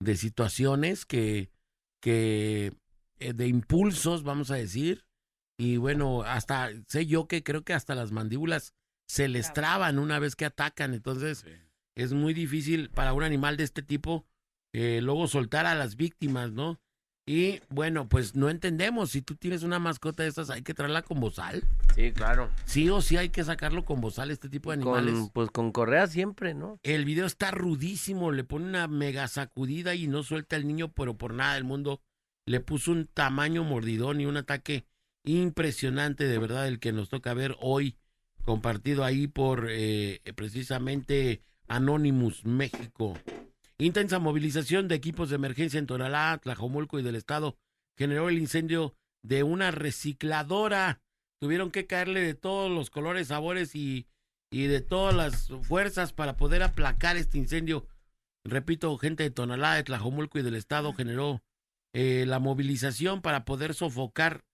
de 0.00 0.16
situaciones 0.16 1.06
que 1.06 1.50
que 2.00 2.72
eh, 3.18 3.32
de 3.32 3.46
impulsos, 3.46 4.22
vamos 4.22 4.50
a 4.50 4.56
decir. 4.56 5.04
Y 5.58 5.78
bueno, 5.78 6.22
hasta 6.22 6.70
sé 6.86 7.06
yo 7.06 7.28
que 7.28 7.42
creo 7.42 7.62
que 7.62 7.72
hasta 7.72 7.94
las 7.94 8.12
mandíbulas 8.12 8.74
se 9.08 9.28
les 9.28 9.52
traban 9.52 9.98
una 9.98 10.18
vez 10.18 10.36
que 10.36 10.44
atacan. 10.44 10.94
Entonces 10.94 11.44
es 11.94 12.12
muy 12.12 12.34
difícil 12.34 12.90
para 12.90 13.14
un 13.14 13.22
animal 13.22 13.56
de 13.56 13.64
este 13.64 13.82
tipo 13.82 14.26
eh, 14.72 15.00
luego 15.02 15.26
soltar 15.26 15.64
a 15.64 15.74
las 15.74 15.96
víctimas, 15.96 16.52
¿no? 16.52 16.78
Y 17.28 17.60
bueno, 17.70 18.08
pues 18.08 18.36
no 18.36 18.48
entendemos. 18.48 19.10
Si 19.10 19.20
tú 19.20 19.34
tienes 19.34 19.64
una 19.64 19.80
mascota 19.80 20.22
de 20.22 20.28
estas, 20.28 20.48
hay 20.48 20.62
que 20.62 20.74
traerla 20.74 21.02
con 21.02 21.18
bozal. 21.18 21.64
Sí, 21.96 22.12
claro. 22.12 22.50
Sí 22.64 22.88
o 22.88 23.02
sí 23.02 23.16
hay 23.16 23.30
que 23.30 23.42
sacarlo 23.42 23.84
con 23.84 24.00
bozal, 24.00 24.30
este 24.30 24.48
tipo 24.48 24.70
de 24.70 24.74
animales. 24.74 25.14
Con, 25.14 25.30
pues 25.30 25.50
con 25.50 25.72
correa 25.72 26.06
siempre, 26.06 26.54
¿no? 26.54 26.78
El 26.84 27.04
video 27.04 27.26
está 27.26 27.50
rudísimo, 27.50 28.30
le 28.30 28.44
pone 28.44 28.66
una 28.66 28.86
mega 28.86 29.26
sacudida 29.26 29.96
y 29.96 30.06
no 30.06 30.22
suelta 30.22 30.54
al 30.54 30.68
niño, 30.68 30.92
pero 30.92 31.18
por 31.18 31.34
nada 31.34 31.54
del 31.54 31.64
mundo 31.64 32.00
le 32.46 32.60
puso 32.60 32.92
un 32.92 33.06
tamaño 33.06 33.64
mordidón 33.64 34.20
y 34.20 34.26
un 34.26 34.36
ataque 34.36 34.86
impresionante, 35.24 36.28
de 36.28 36.38
verdad, 36.38 36.68
el 36.68 36.78
que 36.78 36.92
nos 36.92 37.08
toca 37.08 37.34
ver 37.34 37.56
hoy, 37.60 37.98
compartido 38.44 39.02
ahí 39.02 39.26
por 39.26 39.66
eh, 39.68 40.20
precisamente 40.36 41.42
Anonymous 41.66 42.44
México. 42.44 43.18
Intensa 43.78 44.18
movilización 44.18 44.88
de 44.88 44.94
equipos 44.94 45.28
de 45.28 45.36
emergencia 45.36 45.78
en 45.78 45.86
Tonalá, 45.86 46.38
Tlajomulco 46.42 46.98
y 46.98 47.02
del 47.02 47.16
estado 47.16 47.58
generó 47.96 48.28
el 48.28 48.38
incendio 48.38 48.94
de 49.22 49.42
una 49.42 49.70
recicladora. 49.70 51.02
Tuvieron 51.40 51.70
que 51.70 51.86
caerle 51.86 52.20
de 52.20 52.34
todos 52.34 52.70
los 52.70 52.90
colores, 52.90 53.28
sabores 53.28 53.74
y, 53.74 54.06
y 54.50 54.66
de 54.66 54.80
todas 54.80 55.14
las 55.14 55.48
fuerzas 55.62 56.12
para 56.12 56.36
poder 56.36 56.62
aplacar 56.62 57.16
este 57.16 57.38
incendio. 57.38 57.86
Repito, 58.44 58.96
gente 58.96 59.24
de 59.24 59.30
Tonalá, 59.30 59.74
de 59.74 59.84
Tlajomulco 59.84 60.38
y 60.38 60.42
del 60.42 60.54
estado 60.54 60.92
generó 60.94 61.42
eh, 61.92 62.24
la 62.26 62.38
movilización 62.38 63.22
para 63.22 63.44
poder 63.44 63.74
sofocar 63.74 64.44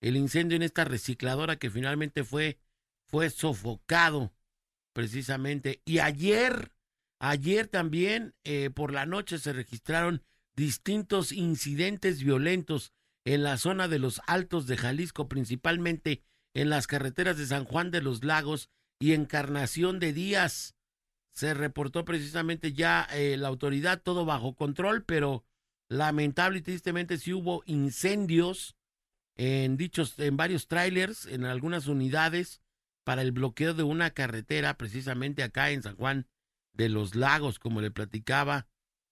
el 0.00 0.16
incendio 0.16 0.56
en 0.56 0.62
esta 0.62 0.84
recicladora 0.84 1.56
que 1.56 1.70
finalmente 1.70 2.24
fue, 2.24 2.58
fue 3.06 3.30
sofocado 3.30 4.32
precisamente. 4.92 5.82
Y 5.84 5.98
ayer, 6.00 6.72
ayer 7.18 7.66
también 7.66 8.34
eh, 8.44 8.70
por 8.70 8.92
la 8.92 9.06
noche 9.06 9.38
se 9.38 9.52
registraron 9.52 10.22
distintos 10.56 11.32
incidentes 11.32 12.22
violentos 12.22 12.92
en 13.24 13.42
la 13.42 13.58
zona 13.58 13.88
de 13.88 13.98
los 13.98 14.20
Altos 14.26 14.66
de 14.66 14.76
Jalisco, 14.76 15.28
principalmente 15.28 16.22
en 16.54 16.70
las 16.70 16.86
carreteras 16.86 17.36
de 17.36 17.46
San 17.46 17.64
Juan 17.64 17.90
de 17.90 18.02
los 18.02 18.24
Lagos 18.24 18.70
y 18.98 19.12
Encarnación 19.12 19.98
de 20.00 20.12
Díaz. 20.12 20.74
Se 21.32 21.54
reportó 21.54 22.04
precisamente 22.04 22.72
ya 22.72 23.06
eh, 23.12 23.36
la 23.36 23.48
autoridad, 23.48 24.02
todo 24.02 24.24
bajo 24.24 24.54
control, 24.54 25.04
pero 25.04 25.44
lamentable 25.88 26.58
y 26.58 26.62
tristemente 26.62 27.18
sí 27.18 27.32
hubo 27.32 27.62
incendios 27.66 28.76
en 29.36 29.76
dichos, 29.76 30.18
en 30.18 30.36
varios 30.36 30.66
trailers, 30.66 31.26
en 31.26 31.44
algunas 31.44 31.86
unidades, 31.86 32.60
para 33.04 33.22
el 33.22 33.30
bloqueo 33.32 33.72
de 33.72 33.84
una 33.84 34.10
carretera, 34.10 34.76
precisamente 34.76 35.42
acá 35.42 35.70
en 35.70 35.82
San 35.82 35.96
Juan 35.96 36.26
de 36.78 36.88
los 36.88 37.14
Lagos, 37.14 37.58
como 37.58 37.82
le 37.82 37.90
platicaba, 37.90 38.68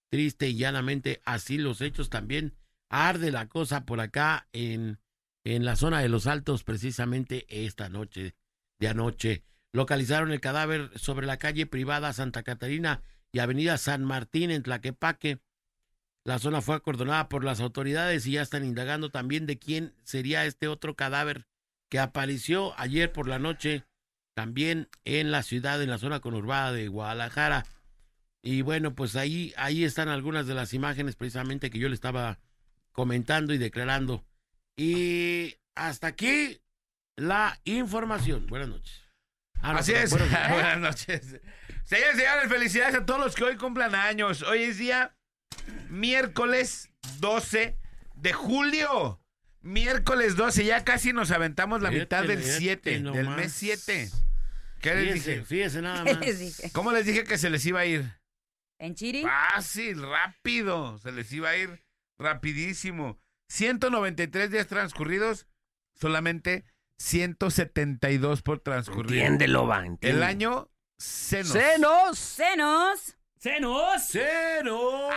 triste 0.08 0.48
y 0.48 0.56
llanamente, 0.56 1.20
así 1.26 1.58
los 1.58 1.82
hechos 1.82 2.08
también. 2.08 2.56
Arde 2.88 3.32
la 3.32 3.48
cosa 3.48 3.84
por 3.84 4.00
acá 4.00 4.48
en, 4.52 5.00
en 5.44 5.64
la 5.64 5.76
zona 5.76 6.00
de 6.00 6.08
los 6.08 6.28
Altos, 6.28 6.62
precisamente 6.62 7.44
esta 7.48 7.88
noche 7.88 8.36
de 8.78 8.88
anoche. 8.88 9.44
Localizaron 9.72 10.30
el 10.30 10.40
cadáver 10.40 10.96
sobre 10.96 11.26
la 11.26 11.38
calle 11.38 11.66
privada 11.66 12.12
Santa 12.12 12.44
Catarina 12.44 13.02
y 13.32 13.40
Avenida 13.40 13.76
San 13.76 14.04
Martín 14.04 14.50
en 14.50 14.62
Tlaquepaque. 14.62 15.40
La 16.24 16.38
zona 16.38 16.60
fue 16.60 16.76
acordonada 16.76 17.28
por 17.28 17.44
las 17.44 17.60
autoridades 17.60 18.26
y 18.26 18.32
ya 18.32 18.42
están 18.42 18.64
indagando 18.64 19.10
también 19.10 19.46
de 19.46 19.58
quién 19.58 19.94
sería 20.04 20.46
este 20.46 20.68
otro 20.68 20.94
cadáver 20.94 21.46
que 21.88 21.98
apareció 21.98 22.78
ayer 22.78 23.12
por 23.12 23.28
la 23.28 23.38
noche 23.38 23.84
también 24.36 24.90
en 25.06 25.32
la 25.32 25.42
ciudad, 25.42 25.82
en 25.82 25.88
la 25.88 25.96
zona 25.96 26.20
conurbada 26.20 26.70
de 26.70 26.88
Guadalajara. 26.88 27.64
Y 28.42 28.60
bueno, 28.60 28.94
pues 28.94 29.16
ahí, 29.16 29.54
ahí 29.56 29.82
están 29.82 30.10
algunas 30.10 30.46
de 30.46 30.52
las 30.52 30.74
imágenes 30.74 31.16
precisamente 31.16 31.70
que 31.70 31.78
yo 31.78 31.88
le 31.88 31.94
estaba 31.94 32.38
comentando 32.92 33.54
y 33.54 33.58
declarando. 33.58 34.26
Y 34.76 35.56
hasta 35.74 36.08
aquí 36.08 36.60
la 37.16 37.58
información. 37.64 38.46
Buenas 38.46 38.68
noches. 38.68 39.02
Ah, 39.62 39.72
no, 39.72 39.78
Así 39.78 39.94
es. 39.94 40.10
Buenas 40.10 40.78
noches. 40.80 41.40
Señores 41.84 42.16
y 42.16 42.18
señores, 42.18 42.50
felicidades 42.50 42.94
a 42.94 43.06
todos 43.06 43.20
los 43.20 43.34
que 43.34 43.44
hoy 43.44 43.56
cumplan 43.56 43.94
años. 43.94 44.42
Hoy 44.42 44.64
es 44.64 44.76
día 44.76 45.16
miércoles 45.88 46.90
12 47.20 47.78
de 48.16 48.32
julio. 48.34 49.18
Miércoles 49.62 50.36
12, 50.36 50.66
ya 50.66 50.84
casi 50.84 51.14
nos 51.14 51.30
aventamos 51.30 51.80
la 51.80 51.90
mitad 51.90 52.22
del 52.22 52.38
fíjate 52.38 52.58
7, 52.58 53.00
del 53.00 53.28
mes 53.30 53.52
7. 53.52 54.10
¿Qué 54.80 54.94
les 54.94 55.12
Fíjese, 55.14 55.30
dije? 55.30 55.44
fíjese 55.44 55.82
nada 55.82 56.04
¿Qué 56.04 56.14
más. 56.14 56.26
les 56.26 56.38
dije? 56.38 56.70
¿Cómo 56.72 56.92
les 56.92 57.06
dije 57.06 57.24
que 57.24 57.38
se 57.38 57.50
les 57.50 57.64
iba 57.66 57.80
a 57.80 57.86
ir? 57.86 58.18
¿En 58.78 58.94
Chiri? 58.94 59.22
Fácil, 59.22 60.02
rápido. 60.02 60.98
Se 60.98 61.10
les 61.12 61.32
iba 61.32 61.48
a 61.50 61.56
ir 61.56 61.84
rapidísimo. 62.18 63.18
193 63.48 64.50
días 64.50 64.66
transcurridos, 64.66 65.46
solamente 65.94 66.64
172 66.98 68.42
por 68.42 68.60
transcurrir. 68.60 69.20
Entiéndelo, 69.20 69.66
va. 69.66 69.86
entiende. 69.86 70.16
El 70.18 70.22
año 70.24 70.70
senos. 70.98 71.52
¡Senos! 71.52 72.18
¡Senos! 72.18 73.16
¡Senos! 73.38 74.02
¡Cero! 74.08 75.08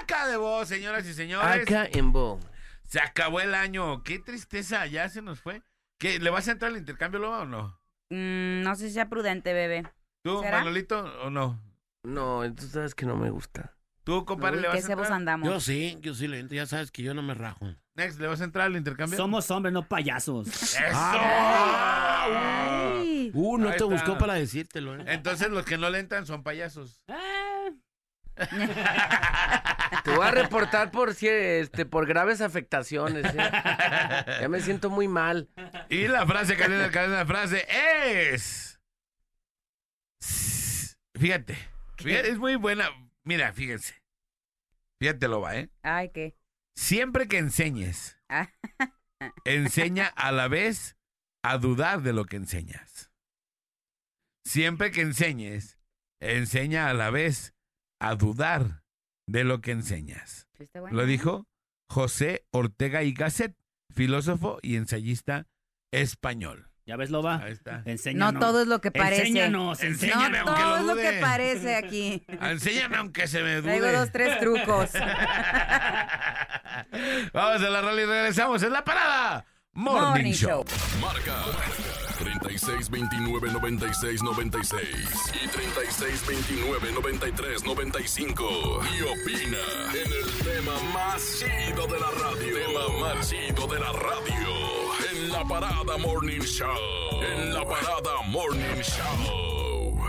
Acá 0.00 0.26
de 0.28 0.36
vos, 0.36 0.68
señoras 0.68 1.06
y 1.06 1.14
señores. 1.14 1.62
Acá 1.62 1.86
en 1.92 2.12
Bo. 2.12 2.40
Se 2.84 3.00
acabó 3.00 3.40
el 3.40 3.54
año. 3.54 4.02
Qué 4.02 4.18
tristeza, 4.18 4.86
ya 4.86 5.08
se 5.08 5.20
nos 5.22 5.40
fue. 5.40 5.62
¿Qué, 5.98 6.18
¿Le 6.18 6.30
vas 6.30 6.48
a 6.48 6.52
entrar 6.52 6.70
al 6.72 6.78
intercambio 6.78 7.20
luego 7.20 7.38
o 7.38 7.44
no? 7.44 7.80
Mm, 8.10 8.62
no 8.62 8.74
sé 8.76 8.88
si 8.88 8.94
sea 8.94 9.08
prudente, 9.08 9.52
bebé. 9.52 9.84
¿Tú, 10.24 10.40
¿Será? 10.40 10.58
Manolito, 10.58 11.00
o 11.22 11.30
no? 11.30 11.60
No, 12.04 12.42
tú 12.54 12.66
sabes 12.66 12.94
que 12.94 13.06
no 13.06 13.16
me 13.16 13.30
gusta. 13.30 13.76
¿Tú, 14.04 14.24
compadre, 14.26 14.56
Uy, 14.58 14.62
le 14.62 14.68
¿Qué 14.68 14.74
vas 14.76 14.84
a 14.84 14.86
cebos 14.86 15.02
entrar? 15.04 15.18
andamos? 15.20 15.48
Yo 15.48 15.60
sí, 15.60 15.96
yo 16.02 16.12
sí 16.14 16.28
le 16.28 16.38
entro. 16.40 16.54
Ya 16.54 16.66
sabes 16.66 16.90
que 16.90 17.02
yo 17.02 17.14
no 17.14 17.22
me 17.22 17.32
rajo. 17.34 17.66
Next, 17.96 18.20
¿le 18.20 18.26
vas 18.26 18.40
a 18.42 18.44
entrar 18.44 18.66
al 18.66 18.76
intercambio? 18.76 19.16
Somos 19.16 19.50
hombres, 19.50 19.72
no 19.72 19.86
payasos. 19.88 20.48
¡Eso! 20.48 20.78
Ay. 22.04 23.30
Uh, 23.32 23.56
no 23.58 23.64
Ahí 23.70 23.76
te 23.78 23.84
está. 23.84 23.94
buscó 23.94 24.18
para 24.18 24.34
decírtelo, 24.34 24.96
¿eh? 24.96 25.04
Entonces 25.06 25.48
los 25.50 25.64
que 25.64 25.78
no 25.78 25.88
le 25.88 26.00
entran 26.00 26.26
son 26.26 26.42
payasos. 26.42 27.00
Eh, 27.08 27.72
Te 30.02 30.10
voy 30.10 30.26
a 30.26 30.30
reportar 30.30 30.90
por 30.90 31.14
si 31.14 31.28
este 31.28 31.86
por 31.86 32.06
graves 32.06 32.40
afectaciones. 32.40 33.24
¿eh? 33.34 33.50
Ya 34.40 34.48
me 34.48 34.60
siento 34.60 34.90
muy 34.90 35.08
mal. 35.08 35.48
Y 35.88 36.08
la 36.08 36.26
frase, 36.26 36.56
cadena, 36.56 36.90
cadena, 36.90 37.18
la 37.18 37.26
frase 37.26 37.66
es... 38.08 38.80
Fíjate, 41.16 41.56
fíjate, 41.98 42.30
es 42.30 42.38
muy 42.38 42.56
buena. 42.56 42.88
Mira, 43.22 43.52
fíjense. 43.52 43.94
Fíjate 44.98 45.28
lo 45.28 45.40
va, 45.40 45.56
¿eh? 45.56 45.70
Ay, 45.82 46.10
¿qué? 46.10 46.36
Siempre 46.76 47.28
que 47.28 47.38
enseñes, 47.38 48.18
enseña 49.44 50.06
a 50.08 50.32
la 50.32 50.48
vez 50.48 50.96
a 51.42 51.58
dudar 51.58 52.02
de 52.02 52.12
lo 52.12 52.24
que 52.24 52.36
enseñas. 52.36 53.12
Siempre 54.44 54.90
que 54.90 55.02
enseñes, 55.02 55.78
enseña 56.20 56.88
a 56.88 56.94
la 56.94 57.10
vez 57.10 57.54
a 58.00 58.14
dudar 58.16 58.83
de 59.26 59.44
lo 59.44 59.60
que 59.60 59.72
enseñas. 59.72 60.48
Lo 60.90 61.04
dijo 61.06 61.46
José 61.88 62.46
Ortega 62.50 63.02
y 63.02 63.12
Gasset, 63.12 63.54
filósofo 63.94 64.58
y 64.62 64.76
ensayista 64.76 65.46
español. 65.92 66.70
¿Ya 66.86 66.96
ves, 66.96 67.10
Loba? 67.10 67.42
Ahí 67.42 67.52
está. 67.52 67.82
Enséñanos. 67.86 68.34
No 68.34 68.40
todo 68.40 68.60
es 68.62 68.68
lo 68.68 68.80
que 68.82 68.90
parece. 68.90 69.22
Enséñanos, 69.22 69.82
Enséñame, 69.82 70.38
No 70.40 70.48
aunque 70.50 70.62
todo 70.62 70.70
lo 70.70 70.76
es 70.76 70.84
lo 70.84 70.96
que 70.96 71.10
dude. 71.12 71.20
parece 71.20 71.76
aquí. 71.76 72.22
Enséñame 72.28 72.96
aunque 72.98 73.26
se 73.26 73.42
me 73.42 73.54
dude. 73.56 73.78
Traigo 73.78 73.90
dos, 73.98 74.12
tres 74.12 74.38
trucos. 74.38 74.90
Vamos 77.32 77.62
a 77.62 77.70
la 77.70 77.80
rola 77.80 78.02
y 78.02 78.04
regresamos. 78.04 78.62
Es 78.62 78.70
la 78.70 78.84
parada. 78.84 79.46
Morning, 79.72 80.02
Morning 80.08 80.32
Show. 80.32 80.64
Show. 80.66 81.00
Marca 81.00 81.34
36 82.64 82.90
29 82.90 83.52
96 83.52 84.22
96 84.22 84.80
y 85.42 85.48
36 85.48 86.26
29 86.26 86.92
93 86.92 87.62
95 87.62 88.80
y 88.96 89.02
opina 89.02 89.58
en 89.92 90.10
el 90.10 90.32
tema 90.42 90.72
más 90.94 91.22
chido 91.38 91.86
de 91.86 92.00
la 92.00 92.10
radio. 92.10 92.56
Tema 92.56 93.00
más 93.00 93.28
chido 93.28 93.66
de 93.66 93.80
la 93.80 93.92
radio 93.92 94.48
en 95.12 95.30
la 95.30 95.44
parada 95.44 95.98
Morning 95.98 96.40
Show. 96.40 97.22
En 97.22 97.52
la 97.52 97.64
parada 97.66 98.22
Morning 98.28 98.80
Show. 98.82 100.00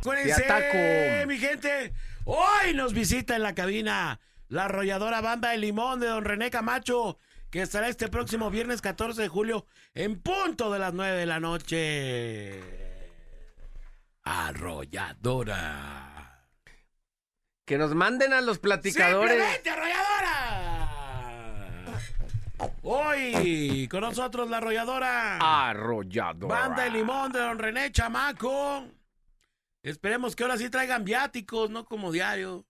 Acuérdense, 0.00 1.24
mi 1.26 1.38
gente. 1.38 1.94
Hoy 2.26 2.74
nos 2.74 2.92
visita 2.92 3.34
en 3.34 3.42
la 3.42 3.54
cabina 3.54 4.20
la 4.48 4.66
arrolladora 4.66 5.22
banda 5.22 5.50
de 5.50 5.56
limón 5.56 6.00
de 6.00 6.08
don 6.08 6.24
René 6.26 6.50
Camacho, 6.50 7.18
que 7.50 7.62
estará 7.62 7.88
este 7.88 8.08
próximo 8.08 8.50
viernes 8.50 8.82
14 8.82 9.22
de 9.22 9.28
julio 9.28 9.66
en 9.94 10.20
punto 10.20 10.70
de 10.70 10.78
las 10.78 10.92
9 10.92 11.16
de 11.16 11.26
la 11.26 11.40
noche. 11.40 12.62
Arrolladora. 14.22 15.74
Que 17.64 17.78
nos 17.78 17.94
manden 17.94 18.32
a 18.32 18.40
los 18.40 18.58
platicadores. 18.58 19.32
¡Simplemente 19.32 19.70
arrolladora! 19.70 20.94
Hoy 22.82 23.86
con 23.88 24.00
nosotros 24.00 24.50
la 24.50 24.58
arrolladora. 24.58 25.38
Arrolladora. 25.70 26.54
Banda 26.54 26.84
de 26.84 26.90
limón 26.90 27.32
de 27.32 27.38
don 27.38 27.58
René 27.58 27.90
Chamaco. 27.92 28.84
Esperemos 29.82 30.34
que 30.34 30.42
ahora 30.42 30.58
sí 30.58 30.68
traigan 30.68 31.04
viáticos, 31.04 31.70
no 31.70 31.84
como 31.84 32.10
diario. 32.10 32.66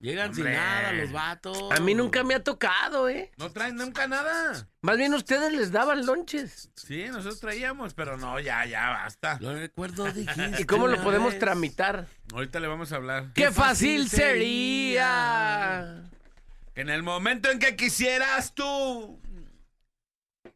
Llegan 0.00 0.34
sin 0.34 0.44
nada 0.44 0.92
los 0.94 1.12
vatos. 1.12 1.70
A 1.70 1.78
mí 1.80 1.94
nunca 1.94 2.24
me 2.24 2.34
ha 2.34 2.42
tocado, 2.42 3.10
¿eh? 3.10 3.30
No 3.36 3.52
traen 3.52 3.76
nunca 3.76 4.08
nada. 4.08 4.66
Más 4.80 4.96
bien 4.96 5.12
ustedes 5.12 5.52
les 5.52 5.72
daban 5.72 6.06
lonches. 6.06 6.70
Sí, 6.74 7.04
nosotros 7.08 7.38
traíamos, 7.38 7.92
pero 7.92 8.16
no, 8.16 8.40
ya, 8.40 8.64
ya, 8.64 8.88
basta. 8.88 9.36
Lo 9.42 9.54
recuerdo, 9.54 10.04
dijiste. 10.12 10.62
¿Y 10.62 10.64
cómo 10.64 10.88
lo 10.88 11.02
podemos 11.02 11.32
vez. 11.32 11.40
tramitar? 11.40 12.06
Ahorita 12.32 12.60
le 12.60 12.68
vamos 12.68 12.92
a 12.92 12.96
hablar. 12.96 13.26
¡Qué, 13.34 13.50
fácil 13.50 14.04
fácil 14.04 14.08
sería! 14.08 16.02
En 16.74 16.88
el 16.88 17.02
momento 17.02 17.50
en 17.50 17.58
que 17.58 17.76
quisieras 17.76 18.54
tú. 18.54 19.20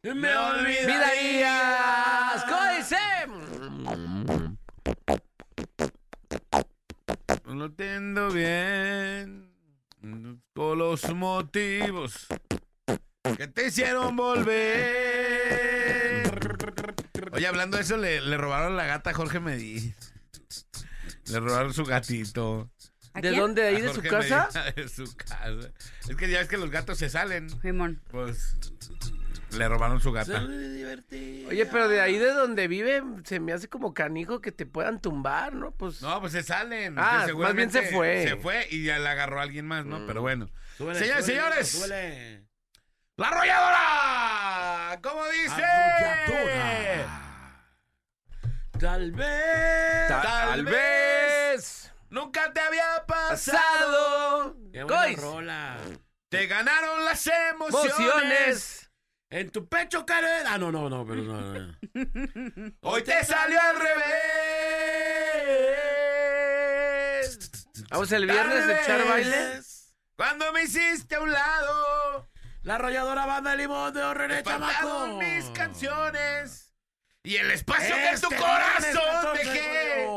Me 0.01 0.35
olvidarías. 0.35 0.87
¡Vidarías! 0.87 2.43
¿Cómo 2.45 2.63
No 7.55 7.65
entiendo 7.67 8.29
bien 8.31 9.49
con 10.53 10.77
los 10.77 11.13
motivos 11.15 12.27
que 13.37 13.47
te 13.47 13.67
hicieron 13.67 14.17
volver. 14.17 14.65
Oye, 17.31 17.47
hablando 17.47 17.77
de 17.77 17.83
eso, 17.83 17.95
le, 17.95 18.19
le 18.19 18.35
robaron 18.35 18.75
la 18.75 18.85
gata 18.85 19.11
a 19.11 19.13
Jorge 19.13 19.39
Medí. 19.39 19.93
Le 21.27 21.39
robaron 21.39 21.73
su 21.73 21.85
gatito. 21.85 22.69
¿A 23.13 23.21
¿De 23.21 23.29
quién? 23.29 23.39
dónde? 23.41 23.61
¿De 23.61 23.67
ahí 23.69 23.81
de 23.81 23.93
su 23.93 24.01
casa? 24.01 24.49
Medina 24.53 24.71
De 24.75 24.89
su 24.89 25.15
casa. 25.15 25.49
Es 26.09 26.15
que 26.17 26.29
ya 26.29 26.39
ves 26.39 26.49
que 26.49 26.57
los 26.57 26.69
gatos 26.69 26.97
se 26.97 27.09
salen. 27.09 27.49
Simón. 27.61 28.01
Pues 28.11 28.57
le 29.55 29.67
robaron 29.67 29.99
su 30.01 30.11
gata. 30.11 30.41
Oye, 30.43 31.65
pero 31.71 31.87
de 31.87 32.01
ahí 32.01 32.17
de 32.17 32.31
donde 32.33 32.67
vive 32.67 33.03
se 33.23 33.39
me 33.39 33.53
hace 33.53 33.67
como 33.69 33.93
canijo 33.93 34.41
que 34.41 34.51
te 34.51 34.65
puedan 34.65 35.01
tumbar, 35.01 35.53
¿no? 35.53 35.71
Pues 35.71 36.01
No, 36.01 36.19
pues 36.21 36.33
se 36.33 36.43
salen. 36.43 36.95
Ah, 36.97 37.27
más 37.35 37.53
bien 37.55 37.71
se 37.71 37.83
fue. 37.83 38.27
Se 38.27 38.35
fue 38.37 38.67
y 38.71 38.83
ya 38.83 38.99
la 38.99 39.11
agarró 39.11 39.39
alguien 39.41 39.65
más, 39.67 39.85
¿no? 39.85 39.99
Mm. 39.99 40.07
Pero 40.07 40.21
bueno. 40.21 40.49
Súbele, 40.77 40.99
Señores, 40.99 41.25
súbele, 41.25 41.41
señores. 41.41 41.69
súbele. 41.71 42.45
¡La 43.17 43.27
arrolladora! 43.29 44.99
¿Cómo 45.01 45.25
dice? 45.29 45.63
Arrolladora. 45.63 47.21
Tal 48.79 49.11
vez. 49.11 50.07
Tal 50.09 50.21
tal 50.21 50.65
vez. 50.65 50.73
vez 50.73 51.91
Nunca 52.09 52.51
te 52.53 52.59
había 52.59 53.05
pasado. 53.07 53.57
pasado. 53.57 54.55
Qué 54.71 54.83
buena 54.83 55.03
Cois. 55.03 55.21
rola. 55.21 55.77
Te 56.29 56.47
ganaron 56.47 57.05
las 57.05 57.25
emociones. 57.27 57.93
Emociones. 57.97 58.84
En 59.29 59.49
tu 59.49 59.67
pecho 59.67 60.05
cae. 60.05 60.43
Ah, 60.45 60.57
no, 60.57 60.71
no, 60.71 60.89
no, 60.89 61.05
pero 61.05 61.21
no. 61.23 61.41
no. 61.41 61.75
Hoy 62.81 63.03
te 63.03 63.23
salió 63.23 63.59
al 63.59 63.75
revés. 63.79 64.15
Vamos 67.89 68.11
el 68.11 68.25
viernes 68.25 68.65
a 68.65 68.81
echar 68.81 68.99
vez. 68.99 69.09
baile. 69.09 69.61
Cuando 70.15 70.51
me 70.53 70.63
hiciste 70.63 71.15
a 71.15 71.21
un 71.21 71.31
lado. 71.31 72.29
La 72.61 72.75
arrolladora 72.75 73.25
banda 73.25 73.51
de 73.51 73.57
limón 73.57 73.93
de 73.93 74.13
René 74.13 74.43
Chamaco. 74.43 75.17
Mis 75.17 75.45
canciones. 75.49 76.73
Y 77.23 77.37
el 77.37 77.51
espacio 77.51 77.95
que 77.95 78.09
en 78.09 78.21
tu 78.21 78.27
Este 78.27 78.37
corazón 78.37 78.81
viernes, 78.81 79.11
14 79.11 79.43
de 79.43 79.49
dejé. 79.49 80.07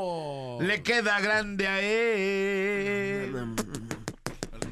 Le 0.61 0.83
queda 0.83 1.21
grande 1.21 1.67
a 1.67 1.81
él. 1.81 3.33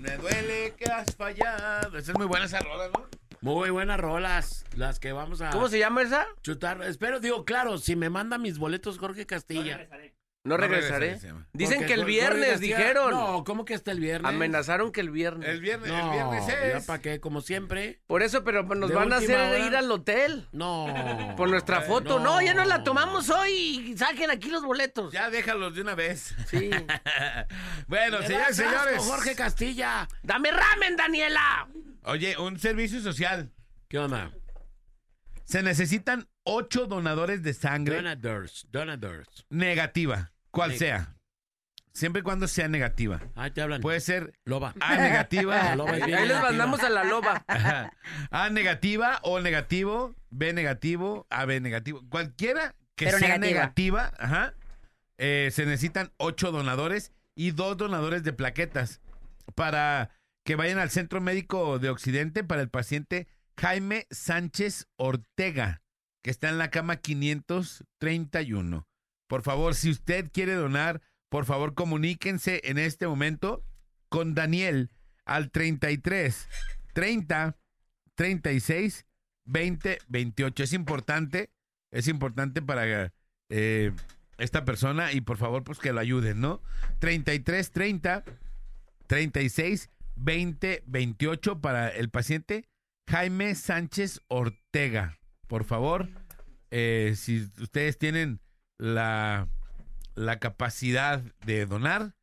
Me 0.01 0.17
duele 0.19 0.75
que 0.77 0.85
has 0.91 1.15
fallado. 1.17 1.99
Esa 1.99 2.13
es 2.13 2.19
muy 2.19 2.27
buena 2.27 2.45
esa 2.47 2.61
rola, 2.61 2.89
¿no? 2.89 3.16
Muy 3.41 3.71
buenas 3.71 3.99
rolas. 4.01 4.65
Las 4.77 5.01
que 5.01 5.13
vamos 5.13 5.41
a 5.41 5.51
¿Cómo 5.51 5.69
se 5.69 5.79
llama 5.79 6.03
esa? 6.03 6.27
chutar. 6.43 6.83
Espero, 6.83 7.21
digo, 7.21 7.45
claro, 7.45 7.79
si 7.79 7.97
me 7.97 8.11
manda 8.11 8.39
mis 8.39 8.59
boletos 8.59 8.99
Jorge 8.99 9.27
Castilla. 9.27 9.89
No 10.47 10.57
regresaré. 10.57 11.19
Dicen 11.53 11.79
Porque 11.79 11.87
que 11.87 11.93
el 11.95 12.05
viernes 12.05 12.61
dijeron. 12.61 13.11
No, 13.11 13.45
¿cómo 13.45 13.65
que 13.65 13.75
hasta 13.75 13.91
el 13.91 14.01
viernes? 14.01 14.29
Amenazaron 14.33 14.93
que 14.93 15.01
el 15.01 15.11
viernes. 15.11 15.49
El 15.49 15.61
viernes, 15.61 15.89
No, 15.91 15.99
el 16.05 16.11
viernes 16.13 16.47
ya 16.47 16.79
es. 16.79 16.85
para 16.87 17.01
qué, 17.03 17.21
como 17.21 17.41
siempre. 17.41 18.01
Por 18.07 18.23
eso, 18.23 18.45
pero 18.45 18.63
nos 18.63 18.89
De 18.91 18.95
van 18.95 19.13
a 19.13 19.17
última 19.19 19.35
hacer 19.45 19.55
hora. 19.57 19.67
ir 19.67 19.77
al 19.77 19.91
hotel. 19.91 20.47
No. 20.53 21.35
Por 21.37 21.51
nuestra 21.51 21.79
Ay, 21.81 21.89
foto. 21.89 22.21
No. 22.21 22.41
ya 22.41 22.55
nos 22.55 22.67
la 22.67 22.85
tomamos 22.85 23.29
hoy. 23.31 23.95
Saquen 23.99 24.31
aquí 24.31 24.49
los 24.51 24.63
boletos. 24.65 25.13
Ya 25.13 25.31
déjalos 25.31 25.75
de 25.75 25.81
una 25.81 25.95
vez. 25.95 26.35
Sí. 26.49 26.71
bueno, 27.89 28.23
señores, 28.23 28.57
das 28.57 28.61
asco, 28.61 28.71
señores. 28.85 29.03
Jorge 29.03 29.35
Castilla. 29.35 30.09
¡Dame 30.23 30.51
ramen, 30.51 30.97
Daniela! 30.97 31.69
Oye, 32.05 32.37
un 32.39 32.59
servicio 32.59 33.01
social. 33.01 33.53
¿Qué 33.89 33.99
onda? 33.99 34.31
Se 35.45 35.63
necesitan 35.63 36.29
ocho 36.43 36.87
donadores 36.87 37.43
de 37.43 37.55
sangre 37.55 37.97
Donators, 37.97 38.67
donators. 38.71 39.47
negativa, 39.49 40.33
cual 40.57 40.73
Neg- 40.73 40.79
sea. 40.79 41.13
Siempre 41.93 42.21
y 42.21 42.23
cuando 42.23 42.47
sea 42.47 42.69
negativa. 42.69 43.23
Ahí 43.37 43.51
te 43.53 43.63
hablan. 43.63 43.81
Puede 43.81 44.01
ser 44.01 44.35
Loba. 44.45 44.75
A 44.81 44.97
negativa. 44.97 45.75
Loba 45.77 45.93
Ahí 45.93 46.01
les 46.01 46.09
negativa. 46.11 46.43
mandamos 46.43 46.81
a 46.81 46.91
la 46.91 47.05
loba. 47.05 47.43
Ajá. 47.49 47.91
A 48.31 48.51
negativa 48.51 49.19
o 49.23 49.41
negativo, 49.41 50.15
B 50.29 50.53
negativo, 50.53 51.27
AB 51.31 51.61
negativo. 51.63 52.03
Cualquiera 52.11 52.75
que 52.97 53.07
Pero 53.07 53.19
sea 53.19 53.39
negativa. 53.39 53.61
negativa, 53.61 54.13
ajá, 54.19 54.55
eh, 55.19 55.51
se 55.53 55.65
necesitan 55.67 56.13
ocho 56.19 56.51
donadores 56.53 57.13
y 57.35 57.53
dos 57.53 57.77
donadores 57.79 58.23
de 58.25 58.33
plaquetas 58.35 59.01
para 59.55 60.11
que 60.45 60.57
vayan 60.57 60.79
al 60.79 60.91
Centro 60.91 61.21
Médico 61.23 61.79
de 61.79 61.89
Occidente 61.91 62.45
para 62.45 62.61
el 62.63 62.69
paciente 62.71 63.27
Jaime 63.59 64.07
Sánchez 64.11 64.87
Ortega, 64.97 65.83
que 66.23 66.31
está 66.31 66.49
en 66.51 66.59
la 66.59 66.71
cama 66.71 66.97
531. 66.97 68.87
Por 69.27 69.43
favor, 69.43 69.75
si 69.75 69.91
usted 69.91 70.31
quiere 70.33 70.55
donar, 70.55 71.03
por 71.29 71.45
favor 71.45 71.75
comuníquense 71.75 72.61
en 72.65 72.79
este 72.79 73.07
momento 73.07 73.65
con 74.09 74.35
Daniel 74.35 74.91
al 75.25 75.51
33 75.51 76.49
30 76.93 77.57
36 78.15 79.07
20 79.45 79.99
28. 80.09 80.63
Es 80.63 80.73
importante, 80.73 81.51
es 81.91 82.09
importante 82.09 82.63
para 82.63 83.13
eh, 83.49 83.93
esta 84.39 84.65
persona 84.65 85.13
y 85.13 85.21
por 85.21 85.37
favor, 85.37 85.65
pues 85.65 85.79
que 85.79 85.93
lo 85.93 86.01
ayuden, 86.01 86.41
¿no? 86.41 86.63
33 87.01 87.71
30 87.71 88.25
36 89.07 89.91
20 90.17 90.83
28 90.87 91.61
para 91.61 91.89
el 91.89 92.11
paciente 92.11 92.69
Jaime 93.09 93.55
Sánchez 93.55 94.21
Ortega. 94.29 95.19
Por 95.47 95.65
favor, 95.65 96.09
eh, 96.71 97.15
si 97.17 97.49
ustedes 97.61 97.99
tienen 97.99 98.41
la, 98.79 99.49
la 100.15 100.39
capacidad 100.39 101.21
de 101.45 101.67
donar, 101.67 102.15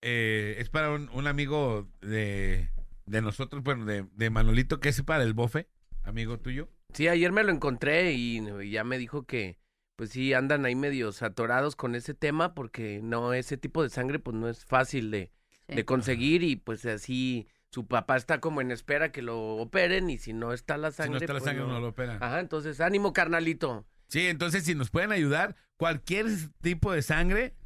eh, 0.00 0.56
es 0.58 0.68
para 0.68 0.90
un, 0.90 1.08
un 1.10 1.26
amigo 1.26 1.88
de, 2.00 2.70
de 3.06 3.22
nosotros, 3.22 3.62
bueno, 3.62 3.84
de, 3.84 4.06
de 4.14 4.30
Manolito, 4.30 4.80
que 4.80 4.88
es 4.88 5.02
para 5.02 5.22
el 5.22 5.34
bofe, 5.34 5.68
amigo 6.02 6.38
tuyo. 6.38 6.68
Sí, 6.92 7.08
ayer 7.08 7.32
me 7.32 7.44
lo 7.44 7.52
encontré 7.52 8.12
y 8.12 8.42
ya 8.70 8.84
me 8.84 8.98
dijo 8.98 9.24
que, 9.24 9.58
pues 9.96 10.10
sí, 10.10 10.34
andan 10.34 10.64
ahí 10.66 10.74
medios 10.74 11.22
atorados 11.22 11.76
con 11.76 11.94
ese 11.94 12.14
tema 12.14 12.54
porque 12.54 13.00
no, 13.02 13.32
ese 13.32 13.56
tipo 13.56 13.82
de 13.82 13.88
sangre 13.90 14.18
pues 14.18 14.36
no 14.36 14.48
es 14.48 14.64
fácil 14.64 15.10
de, 15.10 15.30
Sí. 15.68 15.76
de 15.76 15.84
conseguir 15.84 16.42
y 16.42 16.56
pues 16.56 16.84
así 16.86 17.46
su 17.70 17.86
papá 17.86 18.16
está 18.16 18.40
como 18.40 18.60
en 18.60 18.72
espera 18.72 19.12
que 19.12 19.22
lo 19.22 19.38
operen 19.56 20.10
y 20.10 20.18
si 20.18 20.32
no 20.32 20.52
está 20.52 20.76
la 20.76 20.90
Si 20.90 20.96
sangre. 20.98 21.12
no 21.12 21.18
está 21.18 21.32
la 21.34 21.38
pues, 21.38 21.44
sangre, 21.48 21.62
no. 21.64 21.72
no 21.74 21.80
lo 21.80 21.88
opera. 21.90 22.18
Ajá, 22.20 22.40
entonces 22.40 22.80
ánimo, 22.80 23.12
carnalito. 23.12 23.86
Sí, 24.08 24.26
entonces 24.26 24.64
si 24.64 24.74
nos 24.74 24.90
pueden 24.90 25.12
ayudar, 25.12 25.54
cualquier 25.82 26.26
tipo 26.60 26.92
de 26.92 27.02
sangre 27.02 27.56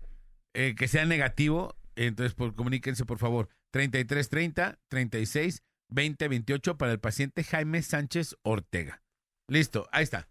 eh, 0.54 0.74
que 0.74 0.88
sea 0.88 1.04
negativo, 1.04 1.76
entonces 1.96 2.32
por, 2.34 2.54
comuníquense 2.54 3.04
por 3.04 3.18
favor. 3.18 3.50
3330 3.72 4.78
36 4.88 5.62
20 5.90 6.28
28 6.28 6.78
para 6.78 6.92
el 6.92 6.98
paciente 6.98 7.44
Jaime 7.44 7.82
Sánchez 7.82 8.34
Ortega. 8.42 9.02
Listo, 9.50 9.86
ahí 9.92 10.02
está. 10.02 10.28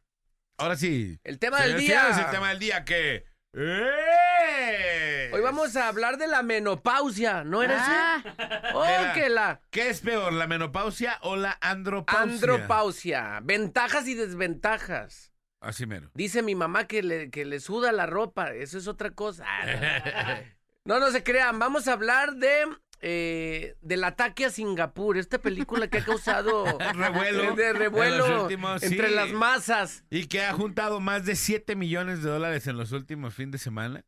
Ahora 0.57 0.77
sí. 0.77 1.19
El 1.23 1.37
tema 1.37 1.61
del 1.61 1.77
día. 1.77 2.01
señores, 2.01 2.25
el 2.25 2.31
tema 2.31 2.49
del 2.49 2.57
día 2.59 2.83
que 2.85 3.23
es- 3.53 5.33
Hoy 5.33 5.41
vamos 5.41 5.75
a 5.75 5.87
hablar 5.87 6.17
de 6.17 6.27
la 6.27 6.41
menopausia, 6.41 7.43
¿no 7.43 7.61
era 7.61 7.75
Ah, 7.77 8.23
ese? 8.25 8.73
Oh, 8.73 8.83
Mira. 8.85 9.13
que 9.13 9.29
la 9.29 9.61
¿Qué 9.69 9.89
es 9.91 10.01
peor, 10.01 10.33
la 10.33 10.47
menopausia 10.47 11.19
o 11.21 11.35
la 11.35 11.55
andropausia? 11.61 12.23
andropausia. 12.33 13.39
Ventajas 13.43 14.07
y 14.07 14.15
desventajas. 14.15 15.31
Así 15.65 15.85
mero. 15.85 16.09
Dice 16.13 16.41
mi 16.41 16.55
mamá 16.55 16.85
que 16.87 17.01
le, 17.03 17.29
que 17.29 17.45
le 17.45 17.59
suda 17.59 17.91
la 17.91 18.05
ropa. 18.05 18.53
Eso 18.53 18.77
es 18.77 18.87
otra 18.87 19.11
cosa. 19.11 19.45
Ah, 19.47 20.41
No, 20.85 20.99
no 20.99 21.11
se 21.11 21.23
crean. 21.23 21.59
Vamos 21.59 21.87
a 21.87 21.93
hablar 21.93 22.35
de 22.35 22.65
eh, 23.01 23.75
del 23.81 24.03
ataque 24.03 24.45
a 24.45 24.49
Singapur. 24.49 25.17
Esta 25.17 25.39
película 25.39 25.87
que 25.87 25.99
ha 25.99 26.05
causado 26.05 26.65
Revuelo 26.93 27.55
de 27.55 27.69
en 27.69 27.75
revuelo 27.75 28.43
últimos, 28.43 28.83
entre 28.83 29.09
sí. 29.09 29.15
las 29.15 29.31
masas. 29.31 30.03
Y 30.09 30.27
que 30.27 30.41
ha 30.43 30.53
juntado 30.53 30.99
más 30.99 31.25
de 31.25 31.35
7 31.35 31.75
millones 31.75 32.23
de 32.23 32.29
dólares 32.29 32.67
en 32.67 32.77
los 32.77 32.91
últimos 32.91 33.33
fines 33.33 33.53
de 33.53 33.57
semana. 33.59 34.05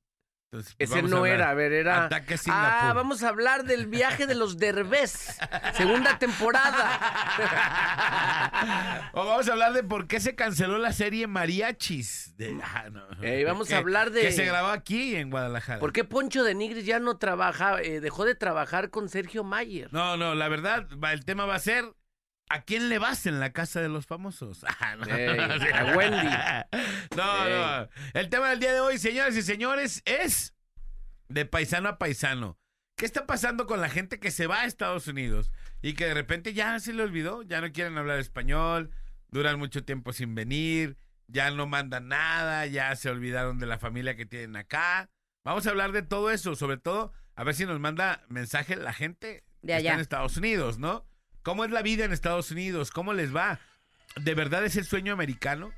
Entonces, 0.57 0.75
pues, 0.77 0.89
Ese 0.91 1.01
no 1.03 1.25
era, 1.25 1.49
a 1.49 1.53
ver, 1.53 1.71
era. 1.73 2.05
Ataque 2.05 2.37
Singapur. 2.37 2.89
Ah, 2.89 2.93
vamos 2.93 3.23
a 3.23 3.29
hablar 3.29 3.63
del 3.63 3.87
viaje 3.87 4.27
de 4.27 4.35
los 4.35 4.57
Derbez. 4.57 5.37
segunda 5.73 6.17
temporada. 6.17 6.99
o 9.13 9.25
vamos 9.25 9.47
a 9.47 9.51
hablar 9.51 9.73
de 9.73 9.83
por 9.83 10.07
qué 10.07 10.19
se 10.19 10.35
canceló 10.35 10.77
la 10.77 10.93
serie 10.93 11.27
Mariachis. 11.27 12.35
De- 12.37 12.57
ah, 12.63 12.85
no. 12.91 13.03
Vamos 13.45 13.71
a 13.71 13.77
hablar 13.77 14.11
de- 14.11 14.21
Que 14.21 14.31
se 14.31 14.45
grabó 14.45 14.69
aquí 14.69 15.15
en 15.15 15.29
Guadalajara. 15.29 15.79
¿Por 15.79 15.93
qué 15.93 16.03
Poncho 16.03 16.43
de 16.43 16.55
Nigris 16.55 16.85
ya 16.85 16.99
no 16.99 17.17
trabaja, 17.17 17.81
eh, 17.81 17.99
dejó 17.99 18.25
de 18.25 18.35
trabajar 18.35 18.89
con 18.89 19.09
Sergio 19.09 19.43
Mayer? 19.43 19.91
No, 19.93 20.17
no, 20.17 20.35
la 20.35 20.47
verdad, 20.47 20.87
el 21.11 21.25
tema 21.25 21.45
va 21.45 21.55
a 21.55 21.59
ser 21.59 21.85
¿a 22.49 22.61
quién 22.61 22.89
le 22.89 22.99
vas 22.99 23.25
en 23.25 23.39
la 23.39 23.51
casa 23.51 23.81
de 23.81 23.89
los 23.89 24.05
famosos? 24.05 24.65
Ah, 24.79 24.95
no. 24.95 25.05
A 25.05 25.95
Wendy. 25.95 26.27
No, 27.15 27.49
no. 27.49 27.89
El 28.13 28.29
tema 28.29 28.49
del 28.49 28.59
día 28.59 28.73
de 28.73 28.79
hoy, 28.79 28.97
señoras 28.97 29.35
y 29.35 29.41
señores, 29.41 30.01
es 30.05 30.53
de 31.29 31.45
paisano 31.45 31.89
a 31.89 31.97
paisano. 31.97 32.57
¿Qué 32.95 33.05
está 33.05 33.25
pasando 33.27 33.67
con 33.67 33.79
la 33.81 33.89
gente 33.89 34.19
que 34.19 34.31
se 34.31 34.47
va 34.47 34.61
a 34.61 34.65
Estados 34.65 35.07
Unidos 35.07 35.51
y 35.81 35.93
que 35.93 36.05
de 36.05 36.13
repente 36.15 36.53
ya 36.53 36.79
se 36.79 36.93
le 36.93 37.03
olvidó? 37.03 37.43
Ya 37.43 37.61
no 37.61 37.71
quieren 37.71 37.97
hablar 37.97 38.19
español, 38.19 38.91
duran 39.29 39.59
mucho 39.59 39.83
tiempo 39.83 40.13
sin 40.13 40.33
venir, 40.33 40.97
ya 41.27 41.51
no 41.51 41.67
mandan 41.67 42.07
nada, 42.07 42.65
ya 42.65 42.95
se 42.95 43.09
olvidaron 43.09 43.59
de 43.59 43.67
la 43.67 43.77
familia 43.77 44.15
que 44.15 44.25
tienen 44.25 44.55
acá. 44.55 45.09
Vamos 45.43 45.67
a 45.67 45.69
hablar 45.69 45.91
de 45.91 46.01
todo 46.01 46.31
eso, 46.31 46.55
sobre 46.55 46.77
todo 46.77 47.13
a 47.35 47.43
ver 47.43 47.53
si 47.53 47.65
nos 47.67 47.79
manda 47.79 48.25
mensaje 48.29 48.75
la 48.75 48.93
gente 48.93 49.43
De 49.61 49.67
que 49.67 49.73
allá. 49.75 49.89
está 49.89 49.93
en 49.93 49.99
Estados 50.01 50.37
Unidos, 50.37 50.79
¿no? 50.79 51.05
¿Cómo 51.47 51.63
es 51.63 51.71
la 51.71 51.81
vida 51.81 52.03
en 52.03 52.11
Estados 52.11 52.51
Unidos? 52.51 52.91
¿Cómo 52.91 53.13
les 53.13 53.33
va? 53.33 53.61
¿De 54.21 54.35
verdad 54.35 54.65
es 54.65 54.75
el 54.75 54.83
sueño 54.83 55.13
americano? 55.13 55.71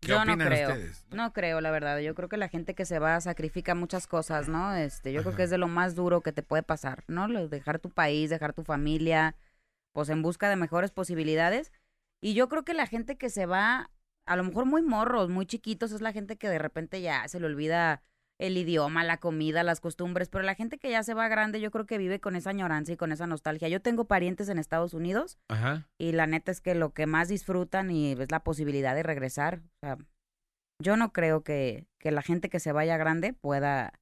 ¿Qué 0.00 0.08
Yo 0.08 0.14
no 0.24 0.32
opinan 0.32 0.48
creo. 0.48 0.70
ustedes? 0.70 1.04
No 1.10 1.34
creo, 1.34 1.60
la 1.60 1.70
verdad. 1.70 1.98
Yo 1.98 2.14
creo 2.14 2.30
que 2.30 2.38
la 2.38 2.48
gente 2.48 2.74
que 2.74 2.86
se 2.86 2.98
va 2.98 3.20
sacrifica 3.20 3.74
muchas 3.74 4.06
cosas, 4.06 4.48
¿no? 4.48 4.74
Este, 4.74 5.12
yo 5.12 5.20
creo 5.20 5.36
que 5.36 5.42
es 5.42 5.50
de 5.50 5.58
lo 5.58 5.68
más 5.68 5.94
duro 5.94 6.22
que 6.22 6.32
te 6.32 6.42
puede 6.42 6.62
pasar, 6.62 7.04
¿no? 7.06 7.28
Dejar 7.48 7.80
tu 7.80 7.90
país, 7.90 8.30
dejar 8.30 8.54
tu 8.54 8.64
familia, 8.64 9.36
pues 9.92 10.08
en 10.08 10.22
busca 10.22 10.48
de 10.48 10.56
mejores 10.56 10.90
posibilidades. 10.90 11.70
Y 12.22 12.32
yo 12.32 12.48
creo 12.48 12.64
que 12.64 12.72
la 12.72 12.86
gente 12.86 13.18
que 13.18 13.28
se 13.28 13.44
va, 13.44 13.90
a 14.24 14.36
lo 14.36 14.44
mejor 14.44 14.64
muy 14.64 14.80
morros, 14.80 15.28
muy 15.28 15.44
chiquitos, 15.44 15.92
es 15.92 16.00
la 16.00 16.14
gente 16.14 16.38
que 16.38 16.48
de 16.48 16.58
repente 16.58 17.02
ya 17.02 17.28
se 17.28 17.40
le 17.40 17.46
olvida 17.46 18.02
el 18.40 18.56
idioma, 18.56 19.04
la 19.04 19.18
comida, 19.18 19.62
las 19.62 19.80
costumbres, 19.80 20.30
pero 20.30 20.42
la 20.42 20.54
gente 20.54 20.78
que 20.78 20.90
ya 20.90 21.02
se 21.02 21.12
va 21.14 21.28
grande, 21.28 21.60
yo 21.60 21.70
creo 21.70 21.84
que 21.86 21.98
vive 21.98 22.20
con 22.20 22.36
esa 22.36 22.50
añoranza 22.50 22.92
y 22.92 22.96
con 22.96 23.12
esa 23.12 23.26
nostalgia. 23.26 23.68
Yo 23.68 23.82
tengo 23.82 24.06
parientes 24.06 24.48
en 24.48 24.58
Estados 24.58 24.94
Unidos 24.94 25.38
Ajá. 25.48 25.86
y 25.98 26.12
la 26.12 26.26
neta 26.26 26.50
es 26.50 26.60
que 26.62 26.74
lo 26.74 26.94
que 26.94 27.06
más 27.06 27.28
disfrutan 27.28 27.90
y 27.90 28.12
es 28.12 28.30
la 28.32 28.42
posibilidad 28.42 28.94
de 28.94 29.02
regresar. 29.02 29.60
O 29.82 29.86
sea, 29.86 29.98
yo 30.82 30.96
no 30.96 31.12
creo 31.12 31.42
que, 31.44 31.86
que 31.98 32.10
la 32.10 32.22
gente 32.22 32.48
que 32.48 32.60
se 32.60 32.72
vaya 32.72 32.96
grande 32.96 33.34
pueda, 33.34 33.92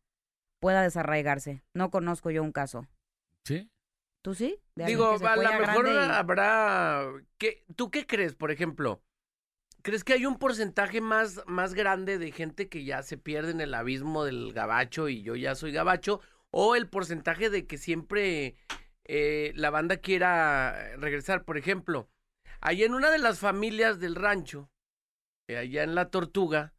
pueda 0.60 0.82
desarraigarse. 0.82 1.64
No 1.74 1.90
conozco 1.90 2.30
yo 2.30 2.42
un 2.44 2.52
caso. 2.52 2.86
¿Sí? 3.44 3.68
¿Tú 4.22 4.34
sí? 4.34 4.60
¿De 4.76 4.84
alguien 4.84 4.98
Digo, 4.98 5.26
a 5.26 5.36
lo 5.36 5.58
mejor 5.66 5.88
y- 5.88 5.96
habrá... 5.96 7.02
¿qué, 7.38 7.64
¿Tú 7.74 7.90
qué 7.90 8.06
crees, 8.06 8.36
por 8.36 8.52
ejemplo? 8.52 9.02
¿Crees 9.82 10.04
que 10.04 10.12
hay 10.12 10.26
un 10.26 10.38
porcentaje 10.38 11.00
más, 11.00 11.42
más 11.46 11.74
grande 11.74 12.18
de 12.18 12.32
gente 12.32 12.68
que 12.68 12.84
ya 12.84 13.02
se 13.02 13.16
pierde 13.16 13.52
en 13.52 13.60
el 13.60 13.74
abismo 13.74 14.24
del 14.24 14.52
gabacho 14.52 15.08
y 15.08 15.22
yo 15.22 15.36
ya 15.36 15.54
soy 15.54 15.72
gabacho? 15.72 16.20
¿O 16.50 16.74
el 16.74 16.88
porcentaje 16.88 17.50
de 17.50 17.66
que 17.66 17.78
siempre 17.78 18.56
eh, 19.04 19.52
la 19.54 19.70
banda 19.70 19.98
quiera 19.98 20.96
regresar? 20.96 21.44
Por 21.44 21.58
ejemplo, 21.58 22.10
allá 22.60 22.86
en 22.86 22.94
una 22.94 23.10
de 23.10 23.18
las 23.18 23.38
familias 23.38 24.00
del 24.00 24.14
rancho, 24.14 24.70
eh, 25.46 25.58
allá 25.58 25.84
en 25.84 25.94
La 25.94 26.10
Tortuga, 26.10 26.74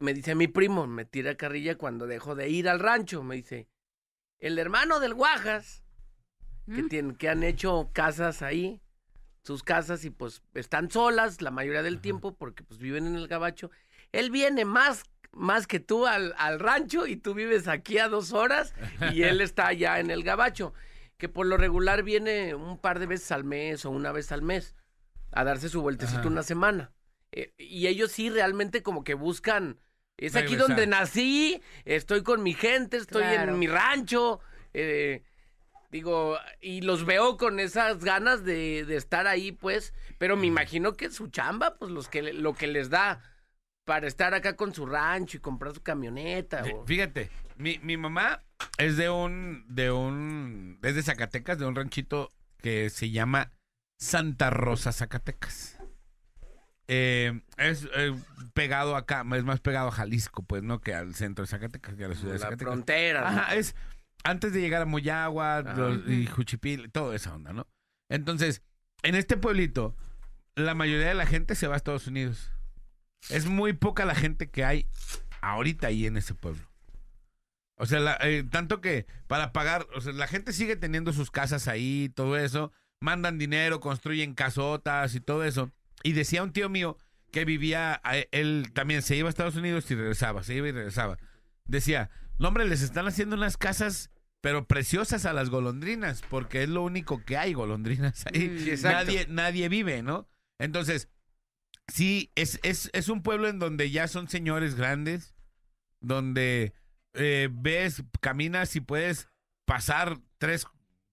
me 0.00 0.14
dice 0.14 0.34
mi 0.34 0.48
primo, 0.48 0.86
me 0.86 1.04
tira 1.04 1.36
carrilla 1.36 1.76
cuando 1.76 2.06
dejo 2.06 2.34
de 2.34 2.48
ir 2.48 2.68
al 2.68 2.80
rancho, 2.80 3.22
me 3.22 3.36
dice, 3.36 3.68
el 4.38 4.58
hermano 4.58 5.00
del 5.00 5.14
Guajas, 5.14 5.84
que, 6.66 6.82
¿Mm? 6.82 6.88
tienen, 6.88 7.16
que 7.16 7.28
han 7.28 7.42
hecho 7.42 7.90
casas 7.92 8.42
ahí, 8.42 8.80
sus 9.48 9.62
casas 9.62 10.04
y 10.04 10.10
pues 10.10 10.42
están 10.54 10.90
solas 10.90 11.40
la 11.40 11.50
mayoría 11.50 11.82
del 11.82 12.00
tiempo 12.02 12.34
porque 12.36 12.62
pues 12.62 12.78
viven 12.78 13.06
en 13.06 13.16
el 13.16 13.28
gabacho. 13.28 13.70
Él 14.12 14.30
viene 14.30 14.66
más, 14.66 15.04
más 15.32 15.66
que 15.66 15.80
tú 15.80 16.06
al, 16.06 16.34
al 16.36 16.60
rancho 16.60 17.06
y 17.06 17.16
tú 17.16 17.32
vives 17.32 17.66
aquí 17.66 17.96
a 17.98 18.08
dos 18.08 18.34
horas 18.34 18.74
y 19.12 19.22
él 19.22 19.40
está 19.40 19.68
allá 19.68 20.00
en 20.00 20.10
el 20.10 20.22
gabacho, 20.22 20.74
que 21.16 21.30
por 21.30 21.46
lo 21.46 21.56
regular 21.56 22.02
viene 22.02 22.54
un 22.54 22.76
par 22.78 22.98
de 22.98 23.06
veces 23.06 23.32
al 23.32 23.44
mes 23.44 23.86
o 23.86 23.90
una 23.90 24.12
vez 24.12 24.32
al 24.32 24.42
mes 24.42 24.76
a 25.32 25.44
darse 25.44 25.70
su 25.70 25.80
vueltecito 25.80 26.20
Ajá. 26.20 26.28
una 26.28 26.42
semana. 26.42 26.92
Eh, 27.32 27.54
y 27.56 27.86
ellos 27.86 28.12
sí 28.12 28.28
realmente 28.28 28.82
como 28.82 29.02
que 29.02 29.14
buscan, 29.14 29.78
es 30.18 30.36
aquí 30.36 30.48
Regresar. 30.56 30.68
donde 30.68 30.86
nací, 30.88 31.62
estoy 31.86 32.22
con 32.22 32.42
mi 32.42 32.52
gente, 32.52 32.98
estoy 32.98 33.22
Claro. 33.22 33.52
en 33.54 33.58
mi 33.58 33.66
rancho. 33.66 34.40
eh, 34.74 35.22
Digo, 35.90 36.36
y 36.60 36.82
los 36.82 37.06
veo 37.06 37.36
con 37.38 37.60
esas 37.60 37.98
ganas 38.04 38.44
de, 38.44 38.84
de 38.84 38.96
estar 38.96 39.26
ahí, 39.26 39.52
pues, 39.52 39.94
pero 40.18 40.36
me 40.36 40.46
imagino 40.46 40.92
que 40.94 41.10
su 41.10 41.28
chamba, 41.28 41.76
pues, 41.78 41.90
los 41.90 42.08
que, 42.08 42.32
lo 42.34 42.52
que 42.54 42.66
les 42.66 42.90
da 42.90 43.22
para 43.86 44.06
estar 44.06 44.34
acá 44.34 44.54
con 44.54 44.74
su 44.74 44.84
rancho 44.84 45.38
y 45.38 45.40
comprar 45.40 45.72
su 45.72 45.82
camioneta. 45.82 46.62
O- 46.74 46.84
Fíjate, 46.84 47.30
mi, 47.56 47.78
mi 47.78 47.96
mamá 47.96 48.42
es 48.76 48.98
de 48.98 49.08
un, 49.08 49.64
de 49.66 49.90
un, 49.90 50.78
es 50.82 50.94
de 50.94 51.02
Zacatecas, 51.02 51.58
de 51.58 51.64
un 51.64 51.74
ranchito 51.74 52.32
que 52.58 52.90
se 52.90 53.10
llama 53.10 53.52
Santa 53.98 54.50
Rosa, 54.50 54.92
Zacatecas. 54.92 55.78
Eh, 56.86 57.40
es 57.58 57.86
eh, 57.94 58.14
pegado 58.54 58.96
acá, 58.96 59.24
es 59.34 59.44
más 59.44 59.60
pegado 59.60 59.88
a 59.88 59.92
Jalisco, 59.92 60.42
pues, 60.42 60.62
¿no? 60.62 60.80
Que 60.80 60.94
al 60.94 61.14
centro 61.14 61.44
de 61.44 61.50
Zacatecas, 61.50 61.94
que 61.96 62.04
a 62.04 62.08
la 62.08 62.14
ciudad 62.14 62.32
de 62.34 62.38
la 62.38 62.44
Zacatecas. 62.44 62.72
frontera. 62.74 63.20
¿no? 63.22 63.26
Ajá, 63.26 63.54
es 63.56 63.74
antes 64.24 64.52
de 64.52 64.60
llegar 64.60 64.82
a 64.82 64.86
Moyagua 64.86 65.62
los- 65.62 66.08
y 66.08 66.26
Juchipil, 66.26 66.90
toda 66.90 67.14
esa 67.16 67.34
onda, 67.34 67.52
¿no? 67.52 67.66
Entonces, 68.10 68.62
en 69.02 69.14
este 69.14 69.36
pueblito, 69.36 69.96
la 70.54 70.74
mayoría 70.74 71.08
de 71.08 71.14
la 71.14 71.26
gente 71.26 71.54
se 71.54 71.66
va 71.66 71.74
a 71.74 71.76
Estados 71.76 72.06
Unidos. 72.06 72.50
Es 73.30 73.46
muy 73.46 73.72
poca 73.72 74.04
la 74.04 74.14
gente 74.14 74.50
que 74.50 74.64
hay 74.64 74.86
ahorita 75.40 75.88
ahí 75.88 76.06
en 76.06 76.16
ese 76.16 76.34
pueblo. 76.34 76.62
O 77.76 77.86
sea, 77.86 78.00
la- 78.00 78.18
eh, 78.22 78.42
tanto 78.42 78.80
que 78.80 79.06
para 79.28 79.52
pagar, 79.52 79.86
o 79.94 80.00
sea, 80.00 80.12
la 80.12 80.26
gente 80.26 80.52
sigue 80.52 80.74
teniendo 80.76 81.12
sus 81.12 81.30
casas 81.30 81.68
ahí, 81.68 82.10
todo 82.14 82.36
eso, 82.36 82.72
mandan 83.00 83.38
dinero, 83.38 83.78
construyen 83.80 84.34
casotas 84.34 85.14
y 85.14 85.20
todo 85.20 85.44
eso. 85.44 85.70
Y 86.02 86.12
decía 86.12 86.42
un 86.42 86.52
tío 86.52 86.68
mío 86.68 86.96
que 87.30 87.44
vivía, 87.44 88.00
a- 88.02 88.16
él 88.32 88.70
también 88.74 89.02
se 89.02 89.14
iba 89.16 89.28
a 89.28 89.30
Estados 89.30 89.54
Unidos 89.56 89.88
y 89.90 89.94
regresaba, 89.94 90.42
se 90.42 90.54
iba 90.54 90.66
y 90.68 90.72
regresaba. 90.72 91.18
Decía, 91.66 92.10
no 92.38 92.48
hombre, 92.48 92.66
les 92.66 92.82
están 92.82 93.06
haciendo 93.06 93.36
unas 93.36 93.56
casas, 93.56 94.10
pero 94.40 94.66
preciosas 94.66 95.26
a 95.26 95.32
las 95.32 95.50
golondrinas, 95.50 96.22
porque 96.28 96.62
es 96.62 96.68
lo 96.68 96.82
único 96.82 97.24
que 97.24 97.36
hay, 97.36 97.54
golondrinas 97.54 98.26
ahí. 98.26 98.48
Mm. 98.48 98.58
Sí, 98.58 98.82
nadie, 98.82 99.26
nadie 99.28 99.68
vive, 99.68 100.02
¿no? 100.02 100.28
Entonces, 100.58 101.08
sí, 101.88 102.30
es, 102.34 102.60
es, 102.62 102.90
es 102.92 103.08
un 103.08 103.22
pueblo 103.22 103.48
en 103.48 103.58
donde 103.58 103.90
ya 103.90 104.08
son 104.08 104.28
señores 104.28 104.74
grandes, 104.74 105.34
donde 106.00 106.72
eh, 107.14 107.48
ves, 107.50 108.02
caminas 108.20 108.76
y 108.76 108.80
puedes 108.80 109.28
pasar 109.64 110.18
tres 110.38 110.66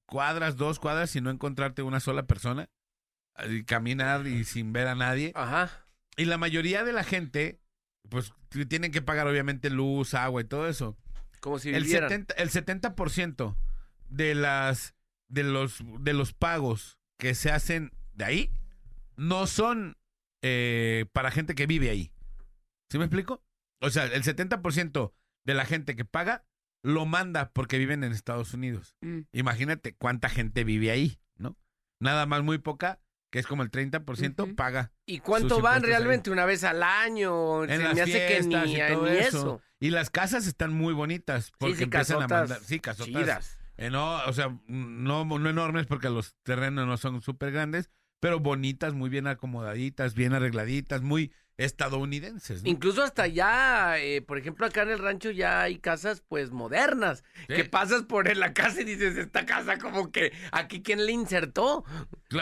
cuadras, 0.06 0.56
dos 0.56 0.80
cuadras 0.80 1.16
y 1.16 1.22
no 1.22 1.30
encontrarte 1.30 1.82
una 1.82 2.00
sola 2.00 2.28
persona. 2.28 2.70
Y 3.50 3.66
caminar 3.66 4.28
y 4.28 4.46
sin 4.46 4.72
ver 4.72 4.88
a 4.88 4.96
nadie. 4.96 5.34
Ajá. 5.36 5.86
Y 6.16 6.26
la 6.26 6.38
mayoría 6.38 6.86
de 6.86 6.94
la 6.94 7.04
gente, 7.04 7.60
pues 8.10 8.34
tienen 8.70 8.92
que 8.92 9.02
pagar 9.02 9.28
obviamente 9.28 9.70
luz, 9.70 10.14
agua 10.14 10.42
y 10.42 10.46
todo 10.46 10.70
eso. 10.70 10.98
Como 11.46 11.60
si 11.60 11.70
El 11.70 11.84
vivieran. 11.84 12.10
70, 12.10 12.34
el 12.40 12.50
70% 12.50 13.56
de 14.10 14.34
las 14.34 14.96
de 15.28 15.44
los 15.44 15.78
de 16.00 16.14
los 16.14 16.34
pagos 16.34 16.98
que 17.20 17.36
se 17.36 17.52
hacen 17.52 17.92
de 18.14 18.26
ahí 18.26 18.52
no 19.16 19.46
son 19.46 19.96
eh, 20.42 21.06
para 21.14 21.30
gente 21.30 21.54
que 21.54 21.68
vive 21.68 21.92
ahí. 21.92 22.12
¿Sí 22.90 22.98
me 22.98 23.06
explico? 23.06 23.44
O 23.80 23.92
sea, 23.92 24.06
el 24.06 24.24
70% 24.24 25.14
de 25.44 25.54
la 25.54 25.66
gente 25.66 25.96
que 25.96 26.04
paga 26.04 26.48
lo 26.82 27.06
manda 27.06 27.52
porque 27.52 27.78
viven 27.78 28.04
en 28.04 28.12
Estados 28.12 28.56
Unidos. 28.56 28.96
Mm. 29.02 29.20
Imagínate 29.32 29.94
cuánta 29.94 30.30
gente 30.30 30.64
vive 30.64 30.90
ahí, 30.90 31.20
¿no? 31.38 31.60
Nada 32.00 32.26
más 32.26 32.42
muy 32.42 32.58
poca, 32.58 33.00
que 33.36 33.40
es 33.40 33.48
como 33.48 33.64
el 33.64 33.70
30%, 33.70 34.44
Ujú. 34.44 34.56
paga 34.56 34.94
¿Y 35.06 35.20
cuánto 35.20 35.56
sus 35.56 35.62
van 35.62 35.84
realmente? 35.84 36.32
¿Una 36.32 36.46
vez 36.46 36.64
al 36.64 36.82
año? 36.82 37.66
en 37.66 37.70
Se 37.70 37.78
las 37.80 37.94
me 37.96 38.02
hace 38.04 38.26
que 38.28 38.42
ni, 38.44 38.56
y 38.78 38.78
todo 38.88 39.04
ni 39.04 39.10
eso. 39.18 39.28
eso. 39.40 39.62
Y 39.78 39.90
las 39.90 40.10
casas 40.10 40.48
están 40.48 40.72
muy 40.74 40.94
bonitas 40.94 41.52
porque 41.58 41.76
sí, 41.76 41.84
empiezan 41.84 42.16
a 42.16 42.20
casotas 42.28 42.40
mandar, 42.50 42.62
sí, 42.64 42.80
casotas 42.80 43.14
chidas. 43.14 43.58
eh, 43.76 43.90
no, 43.90 44.24
o 44.24 44.32
sea, 44.32 44.58
no, 44.68 45.26
no 45.26 45.50
enormes 45.50 45.86
porque 45.86 46.10
los 46.10 46.34
terrenos 46.44 46.88
no 46.88 46.96
son 46.96 47.22
súper 47.22 47.52
grandes, 47.52 47.90
pero 48.22 48.40
bonitas, 48.40 48.94
muy 48.94 49.10
bien 49.10 49.28
acomodaditas, 49.28 50.16
bien 50.16 50.32
arregladitas, 50.32 51.02
muy 51.02 51.34
estadounidenses. 51.58 52.64
¿no? 52.64 52.70
Incluso 52.70 53.04
hasta 53.04 53.28
ya, 53.28 53.98
eh, 54.00 54.22
por 54.22 54.38
ejemplo, 54.38 54.66
acá 54.66 54.84
en 54.84 54.90
el 54.92 55.00
rancho 55.00 55.32
ya 55.32 55.62
hay 55.62 55.78
casas 55.80 56.24
pues 56.28 56.52
modernas, 56.52 57.24
Sí. 57.48 57.56
que 57.56 57.66
pasas 57.66 58.04
por 58.04 58.34
la 58.36 58.54
casa 58.54 58.82
y 58.82 58.86
dices, 58.86 59.18
esta 59.18 59.46
casa 59.46 59.78
como 59.78 60.12
que 60.12 60.32
aquí 60.52 60.82
quién 60.82 61.06
le 61.06 61.12
insertó. 61.12 61.84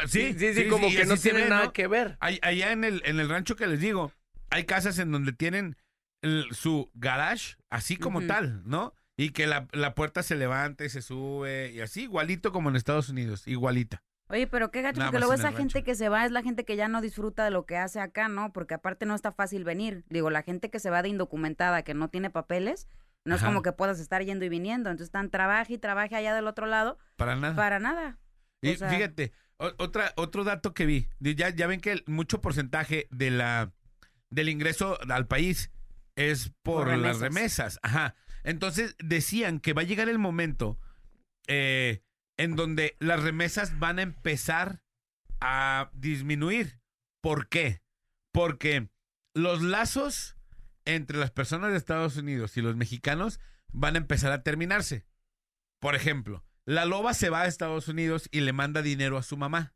Sí, 0.07 0.33
sí, 0.37 0.53
sí, 0.53 0.67
como 0.67 0.89
que 0.89 1.05
no 1.05 1.17
tiene 1.17 1.43
ve, 1.43 1.49
nada 1.49 1.65
¿no? 1.65 1.73
que 1.73 1.87
ver. 1.87 2.17
Allá 2.19 2.71
en 2.71 2.83
el, 2.83 3.01
en 3.05 3.19
el 3.19 3.29
rancho 3.29 3.55
que 3.55 3.67
les 3.67 3.79
digo, 3.79 4.11
hay 4.49 4.65
casas 4.65 4.97
en 4.99 5.11
donde 5.11 5.33
tienen 5.33 5.75
el- 6.21 6.47
su 6.51 6.89
garage, 6.93 7.55
así 7.69 7.97
como 7.97 8.21
tal, 8.25 8.61
¿no? 8.65 8.93
Y 9.17 9.29
que 9.29 9.45
la, 9.45 9.67
la 9.73 9.93
puerta 9.93 10.23
se 10.23 10.35
levanta 10.35 10.85
y 10.85 10.89
se 10.89 11.01
sube 11.03 11.71
y 11.71 11.81
así, 11.81 12.03
igualito 12.03 12.51
como 12.51 12.69
en 12.69 12.75
Estados 12.75 13.09
Unidos, 13.09 13.47
igualita. 13.47 14.01
Oye, 14.33 14.47
pero 14.47 14.71
qué 14.71 14.81
gacho, 14.81 14.99
Nada 14.99 15.11
porque 15.11 15.19
luego 15.19 15.33
esa 15.33 15.49
gente 15.51 15.75
rancho. 15.75 15.85
que 15.85 15.95
se 15.95 16.09
va 16.09 16.25
es 16.25 16.31
la 16.31 16.41
gente 16.41 16.65
que 16.65 16.75
ya 16.75 16.87
no 16.87 17.01
disfruta 17.01 17.43
de 17.45 17.51
lo 17.51 17.65
que 17.67 17.77
hace 17.77 17.99
acá, 17.99 18.27
¿no? 18.29 18.51
Porque 18.51 18.73
aparte 18.73 19.05
no 19.05 19.13
está 19.13 19.31
fácil 19.31 19.63
venir. 19.63 20.03
Digo, 20.09 20.29
la 20.31 20.41
gente 20.41 20.69
que 20.71 20.79
se 20.79 20.89
va 20.89 21.03
de 21.03 21.09
indocumentada, 21.09 21.83
que 21.83 21.93
no 21.93 22.09
tiene 22.09 22.29
papeles, 22.31 22.87
no 23.25 23.35
Ajá. 23.35 23.45
es 23.45 23.47
como 23.47 23.61
que 23.61 23.71
puedas 23.73 23.99
estar 23.99 24.23
yendo 24.23 24.43
y 24.43 24.49
viniendo. 24.49 24.89
Entonces 24.89 25.09
están 25.09 25.29
trabaje 25.29 25.73
y 25.73 25.77
trabaje 25.77 26.15
allá 26.15 26.33
del 26.33 26.47
otro 26.47 26.65
lado 26.65 26.97
Para 27.15 27.35
nada. 27.35 27.55
para 27.55 27.77
nada. 27.79 28.17
Y 28.61 28.71
o 28.71 28.77
sea- 28.77 28.89
fíjate, 28.89 29.33
otra, 29.77 30.11
otro 30.17 30.43
dato 30.43 30.73
que 30.73 30.85
vi, 30.87 31.07
ya, 31.19 31.49
ya 31.49 31.67
ven 31.67 31.79
que 31.79 31.91
el- 31.91 32.03
mucho 32.07 32.41
porcentaje 32.41 33.07
de 33.11 33.29
la, 33.29 33.71
del 34.31 34.49
ingreso 34.49 34.97
al 35.09 35.27
país 35.27 35.69
es 36.15 36.51
por, 36.63 36.85
Por 36.87 36.97
las 36.97 37.19
remesas. 37.19 37.21
remesas. 37.21 37.79
Ajá. 37.83 38.15
Entonces 38.43 38.95
decían 38.99 39.59
que 39.59 39.73
va 39.73 39.83
a 39.83 39.85
llegar 39.85 40.09
el 40.09 40.17
momento 40.19 40.79
eh, 41.47 42.01
en 42.37 42.55
donde 42.55 42.95
las 42.99 43.21
remesas 43.21 43.79
van 43.79 43.99
a 43.99 44.03
empezar 44.03 44.81
a 45.41 45.89
disminuir. 45.93 46.79
¿Por 47.21 47.47
qué? 47.49 47.81
Porque 48.31 48.89
los 49.33 49.61
lazos 49.61 50.35
entre 50.85 51.17
las 51.17 51.31
personas 51.31 51.71
de 51.71 51.77
Estados 51.77 52.17
Unidos 52.17 52.57
y 52.57 52.61
los 52.61 52.75
mexicanos 52.75 53.39
van 53.71 53.95
a 53.95 53.99
empezar 53.99 54.31
a 54.31 54.43
terminarse. 54.43 55.05
Por 55.79 55.95
ejemplo, 55.95 56.43
la 56.65 56.85
loba 56.85 57.13
se 57.13 57.29
va 57.29 57.41
a 57.41 57.47
Estados 57.47 57.87
Unidos 57.87 58.27
y 58.31 58.41
le 58.41 58.53
manda 58.53 58.81
dinero 58.81 59.17
a 59.17 59.23
su 59.23 59.37
mamá. 59.37 59.73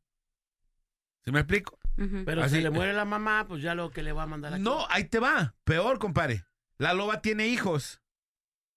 ¿Se 1.24 1.32
me 1.32 1.40
explico? 1.40 1.78
Pero 2.26 2.44
Así- 2.44 2.58
si 2.58 2.62
le 2.62 2.70
muere 2.70 2.94
la 2.94 3.06
mamá, 3.06 3.46
pues 3.48 3.62
ya 3.62 3.74
lo 3.76 3.90
que 3.92 4.04
le 4.04 4.12
va 4.14 4.24
a 4.24 4.28
mandar 4.28 4.54
aquí. 4.54 4.62
No, 4.62 4.86
ahí 4.90 5.06
te 5.06 5.20
va. 5.20 5.56
Peor, 5.64 6.00
compadre. 6.00 6.46
La 6.78 6.94
loba 6.94 7.22
tiene 7.22 7.48
hijos. 7.48 8.02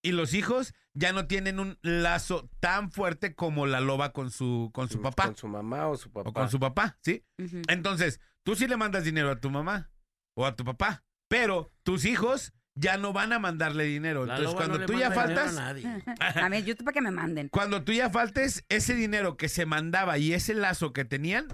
Y 0.02 0.12
los 0.12 0.34
hijos 0.34 0.74
ya 0.94 1.12
no 1.12 1.26
tienen 1.26 1.60
un 1.60 1.78
lazo 1.82 2.48
tan 2.60 2.90
fuerte 2.90 3.34
como 3.34 3.66
la 3.66 3.80
loba 3.80 4.12
con 4.12 4.30
su, 4.30 4.70
con 4.72 4.88
su 4.88 5.00
papá. 5.00 5.26
Con 5.26 5.36
su 5.36 5.48
mamá 5.48 5.88
o 5.88 5.96
su 5.96 6.10
papá. 6.10 6.30
o 6.30 6.32
con 6.32 6.50
su 6.50 6.58
papá, 6.58 6.98
¿sí? 7.02 7.24
Entonces, 7.68 8.20
tú 8.42 8.56
sí 8.56 8.66
le 8.66 8.76
mandas 8.76 9.04
dinero 9.04 9.30
a 9.30 9.40
tu 9.40 9.50
mamá 9.50 9.90
o 10.34 10.46
a 10.46 10.56
tu 10.56 10.64
papá. 10.64 11.04
Pero 11.28 11.70
tus 11.84 12.04
hijos 12.06 12.52
ya 12.74 12.96
no 12.96 13.12
van 13.12 13.32
a 13.32 13.38
mandarle 13.38 13.84
dinero. 13.84 14.26
La 14.26 14.36
Entonces, 14.36 14.56
cuando 14.56 14.74
no 14.74 14.80
le 14.80 14.86
tú 14.86 14.92
ya 14.94 15.10
dinero 15.10 15.20
a 15.20 15.24
faltas, 15.24 15.54
nadie. 15.54 16.02
A 16.18 16.48
mí, 16.48 16.62
yo 16.62 16.76
para 16.76 16.92
que 16.92 17.00
me 17.00 17.10
manden. 17.10 17.48
cuando 17.48 17.84
tú 17.84 17.92
ya 17.92 18.10
faltes, 18.10 18.64
ese 18.68 18.94
dinero 18.94 19.36
que 19.36 19.48
se 19.48 19.66
mandaba 19.66 20.18
y 20.18 20.32
ese 20.32 20.54
lazo 20.54 20.92
que 20.92 21.04
tenían, 21.04 21.46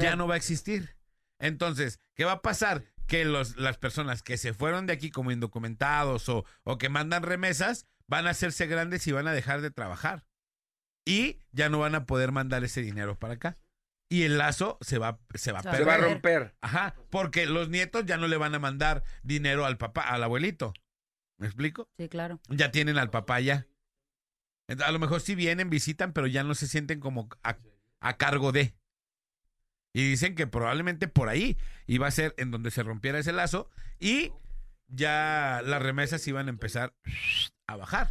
ya 0.00 0.14
no 0.16 0.28
va 0.28 0.34
a 0.34 0.36
existir. 0.36 0.96
Entonces, 1.38 2.00
¿qué 2.14 2.24
va 2.24 2.32
a 2.32 2.42
pasar? 2.42 2.84
Que 3.06 3.24
los, 3.24 3.56
las 3.56 3.76
personas 3.76 4.22
que 4.22 4.38
se 4.38 4.54
fueron 4.54 4.86
de 4.86 4.92
aquí 4.94 5.10
como 5.10 5.30
indocumentados 5.30 6.28
o, 6.28 6.44
o 6.62 6.78
que 6.78 6.88
mandan 6.88 7.22
remesas 7.22 7.86
van 8.08 8.26
a 8.26 8.30
hacerse 8.30 8.66
grandes 8.66 9.06
y 9.06 9.12
van 9.12 9.28
a 9.28 9.32
dejar 9.32 9.60
de 9.60 9.70
trabajar. 9.70 10.26
Y 11.06 11.40
ya 11.52 11.68
no 11.68 11.78
van 11.80 11.94
a 11.94 12.06
poder 12.06 12.32
mandar 12.32 12.64
ese 12.64 12.80
dinero 12.82 13.18
para 13.18 13.34
acá. 13.34 13.58
Y 14.08 14.22
el 14.22 14.38
lazo 14.38 14.78
se 14.80 14.98
va, 14.98 15.18
se 15.34 15.52
va 15.52 15.58
a 15.58 15.62
Se 15.62 15.68
va 15.68 15.76
Se 15.76 15.84
va 15.84 15.94
a 15.94 15.98
romper. 15.98 16.54
Ajá, 16.60 16.94
porque 17.10 17.46
los 17.46 17.68
nietos 17.68 18.04
ya 18.06 18.16
no 18.16 18.28
le 18.28 18.36
van 18.36 18.54
a 18.54 18.58
mandar 18.58 19.02
dinero 19.22 19.64
al 19.64 19.76
papá, 19.78 20.02
al 20.02 20.22
abuelito. 20.22 20.72
¿Me 21.38 21.46
explico? 21.46 21.88
Sí, 21.96 22.08
claro. 22.08 22.40
Ya 22.48 22.70
tienen 22.70 22.98
al 22.98 23.10
papá 23.10 23.40
ya. 23.40 23.66
A 24.84 24.92
lo 24.92 24.98
mejor 24.98 25.20
sí 25.20 25.34
vienen, 25.34 25.68
visitan, 25.68 26.12
pero 26.12 26.26
ya 26.26 26.42
no 26.42 26.54
se 26.54 26.68
sienten 26.68 27.00
como 27.00 27.28
a, 27.42 27.58
a 28.00 28.16
cargo 28.16 28.52
de. 28.52 28.74
Y 29.92 30.08
dicen 30.10 30.34
que 30.34 30.46
probablemente 30.46 31.06
por 31.06 31.28
ahí 31.28 31.56
iba 31.86 32.06
a 32.06 32.10
ser 32.10 32.34
en 32.38 32.50
donde 32.50 32.70
se 32.70 32.82
rompiera 32.82 33.18
ese 33.18 33.32
lazo 33.32 33.70
y 34.00 34.32
ya 34.88 35.60
las 35.64 35.82
remesas 35.82 36.26
iban 36.28 36.46
a 36.46 36.50
empezar 36.50 36.94
a 37.66 37.76
bajar. 37.76 38.10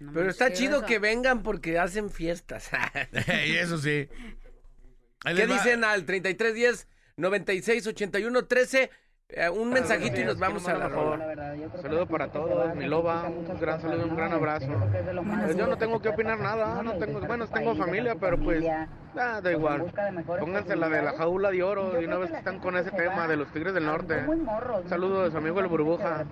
No 0.00 0.12
Pero 0.12 0.30
está 0.30 0.52
chido 0.52 0.78
eso. 0.78 0.86
que 0.86 0.98
vengan 0.98 1.42
porque 1.42 1.78
hacen 1.78 2.10
fiestas. 2.10 2.70
y 3.46 3.56
eso 3.56 3.78
sí. 3.78 4.08
Ahí 5.24 5.34
¿Qué 5.34 5.46
va. 5.46 5.54
dicen 5.54 5.82
al 5.84 6.04
3310 6.04 6.86
96 7.16 7.86
81 7.88 8.46
13? 8.46 8.90
Eh, 9.30 9.50
un 9.50 9.68
mensajito 9.68 10.18
y 10.18 10.24
nos 10.24 10.38
vamos 10.38 10.66
a 10.68 10.74
la 10.74 10.88
rola. 10.88 11.54
Saludo 11.82 12.06
para 12.06 12.32
todos, 12.32 12.74
mi 12.74 12.86
loba, 12.86 13.24
un 13.24 13.60
gran 13.60 13.78
saludo, 13.78 14.06
un 14.06 14.16
gran 14.16 14.32
abrazo. 14.32 14.68
Pues 15.44 15.54
yo 15.54 15.66
no 15.66 15.76
tengo 15.76 16.00
que 16.00 16.08
opinar 16.08 16.38
nada, 16.38 16.82
no 16.82 16.94
tengo, 16.94 17.20
bueno, 17.20 17.46
tengo 17.46 17.76
familia, 17.76 18.14
pero 18.18 18.38
pues 18.38 18.64
ah, 19.18 19.40
da 19.42 19.52
igual. 19.52 19.92
Pónganse 20.40 20.76
la 20.76 20.88
de 20.88 21.02
la 21.02 21.12
jaula 21.12 21.50
de 21.50 21.62
oro 21.62 21.90
de 21.90 22.06
una 22.06 22.16
vez 22.16 22.30
que 22.30 22.38
están 22.38 22.58
con 22.58 22.78
ese 22.78 22.90
tema 22.90 23.28
de 23.28 23.36
los 23.36 23.52
Tigres 23.52 23.74
del 23.74 23.84
Norte. 23.84 24.24
Saludo 24.86 25.24
de 25.24 25.30
su 25.30 25.36
amigo 25.36 25.60
el 25.60 25.66
Burbuja. 25.66 26.24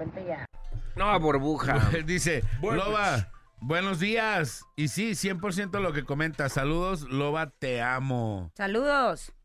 No, 0.96 1.20
burbuja. 1.20 1.90
Dice, 2.06 2.42
Loba, 2.62 3.28
buenos 3.60 4.00
días. 4.00 4.64
Y 4.74 4.88
sí, 4.88 5.10
100% 5.10 5.80
lo 5.80 5.92
que 5.92 6.04
comenta. 6.04 6.48
Saludos, 6.48 7.02
Loba, 7.02 7.50
te 7.50 7.82
amo. 7.82 8.50
Saludos. 8.54 9.35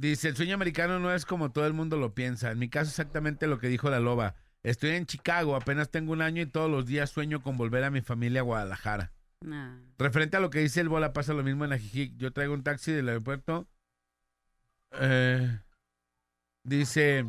Dice, 0.00 0.28
el 0.28 0.36
sueño 0.36 0.54
americano 0.54 1.00
no 1.00 1.12
es 1.12 1.26
como 1.26 1.50
todo 1.50 1.66
el 1.66 1.72
mundo 1.72 1.96
lo 1.96 2.14
piensa. 2.14 2.52
En 2.52 2.58
mi 2.60 2.68
caso 2.68 2.88
exactamente 2.88 3.48
lo 3.48 3.58
que 3.58 3.66
dijo 3.66 3.90
la 3.90 3.98
Loba. 3.98 4.36
Estoy 4.62 4.90
en 4.90 5.06
Chicago, 5.06 5.56
apenas 5.56 5.90
tengo 5.90 6.12
un 6.12 6.22
año 6.22 6.40
y 6.42 6.46
todos 6.46 6.70
los 6.70 6.86
días 6.86 7.10
sueño 7.10 7.42
con 7.42 7.56
volver 7.56 7.82
a 7.82 7.90
mi 7.90 8.00
familia 8.00 8.40
a 8.40 8.44
Guadalajara. 8.44 9.12
Nah. 9.40 9.76
Referente 9.98 10.36
a 10.36 10.40
lo 10.40 10.50
que 10.50 10.60
dice 10.60 10.80
el 10.80 10.88
Bola, 10.88 11.12
pasa 11.12 11.32
lo 11.32 11.42
mismo 11.42 11.64
en 11.64 11.72
Ajijic. 11.72 12.16
Yo 12.16 12.32
traigo 12.32 12.54
un 12.54 12.62
taxi 12.62 12.92
del 12.92 13.08
aeropuerto. 13.08 13.66
Eh, 14.92 15.58
dice, 16.64 17.26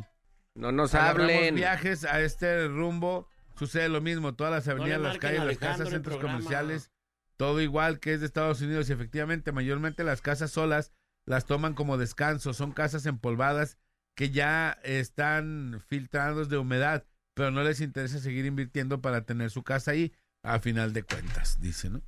No 0.54 0.70
nos 0.70 0.94
hablen. 0.94 1.56
viajes 1.56 2.04
a 2.04 2.20
este 2.20 2.68
rumbo, 2.68 3.28
sucede 3.56 3.88
lo 3.88 4.00
mismo, 4.00 4.34
todas 4.34 4.52
las 4.52 4.68
avenidas, 4.68 5.00
las 5.00 5.18
calles, 5.18 5.44
las 5.44 5.58
casas, 5.58 5.86
en 5.88 5.92
centros 5.94 6.16
programa. 6.18 6.38
comerciales, 6.38 6.90
todo 7.36 7.60
igual 7.60 7.98
que 7.98 8.14
es 8.14 8.20
de 8.20 8.26
Estados 8.26 8.60
Unidos 8.60 8.88
y 8.88 8.92
efectivamente 8.92 9.50
mayormente 9.50 10.04
las 10.04 10.20
casas 10.20 10.52
solas 10.52 10.92
las 11.26 11.46
toman 11.46 11.74
como 11.74 11.98
descanso, 11.98 12.52
son 12.52 12.72
casas 12.72 13.06
empolvadas 13.06 13.78
que 14.14 14.30
ya 14.30 14.78
están 14.82 15.82
filtrados 15.86 16.48
de 16.48 16.58
humedad, 16.58 17.06
pero 17.34 17.50
no 17.50 17.62
les 17.62 17.80
interesa 17.80 18.18
seguir 18.18 18.44
invirtiendo 18.46 19.00
para 19.00 19.24
tener 19.24 19.50
su 19.50 19.62
casa 19.62 19.92
ahí 19.92 20.12
a 20.42 20.58
final 20.58 20.92
de 20.92 21.02
cuentas, 21.02 21.60
dice, 21.60 21.90
¿no? 21.90 22.02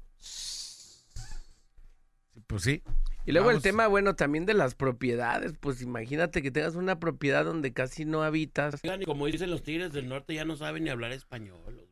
Pues 2.47 2.63
sí. 2.63 2.83
Y 3.25 3.33
luego 3.33 3.51
el 3.51 3.63
tema, 3.63 3.87
bueno, 3.87 4.17
también 4.17 4.47
de 4.47 4.55
las 4.55 4.75
propiedades. 4.75 5.55
Pues 5.59 5.81
imagínate 5.81 6.43
que 6.43 6.51
tengas 6.51 6.75
una 6.75 6.99
propiedad 6.99 7.45
donde 7.45 7.73
casi 7.73 8.05
no 8.05 8.23
habitas. 8.23 8.81
Y 8.83 9.05
como 9.05 9.27
dicen 9.27 9.51
los 9.51 9.63
Tigres 9.63 9.93
del 9.93 10.09
Norte, 10.09 10.35
ya 10.35 10.45
no 10.45 10.57
saben 10.57 10.85
ni 10.85 10.91
hablar 10.91 11.13
español. 11.13 11.89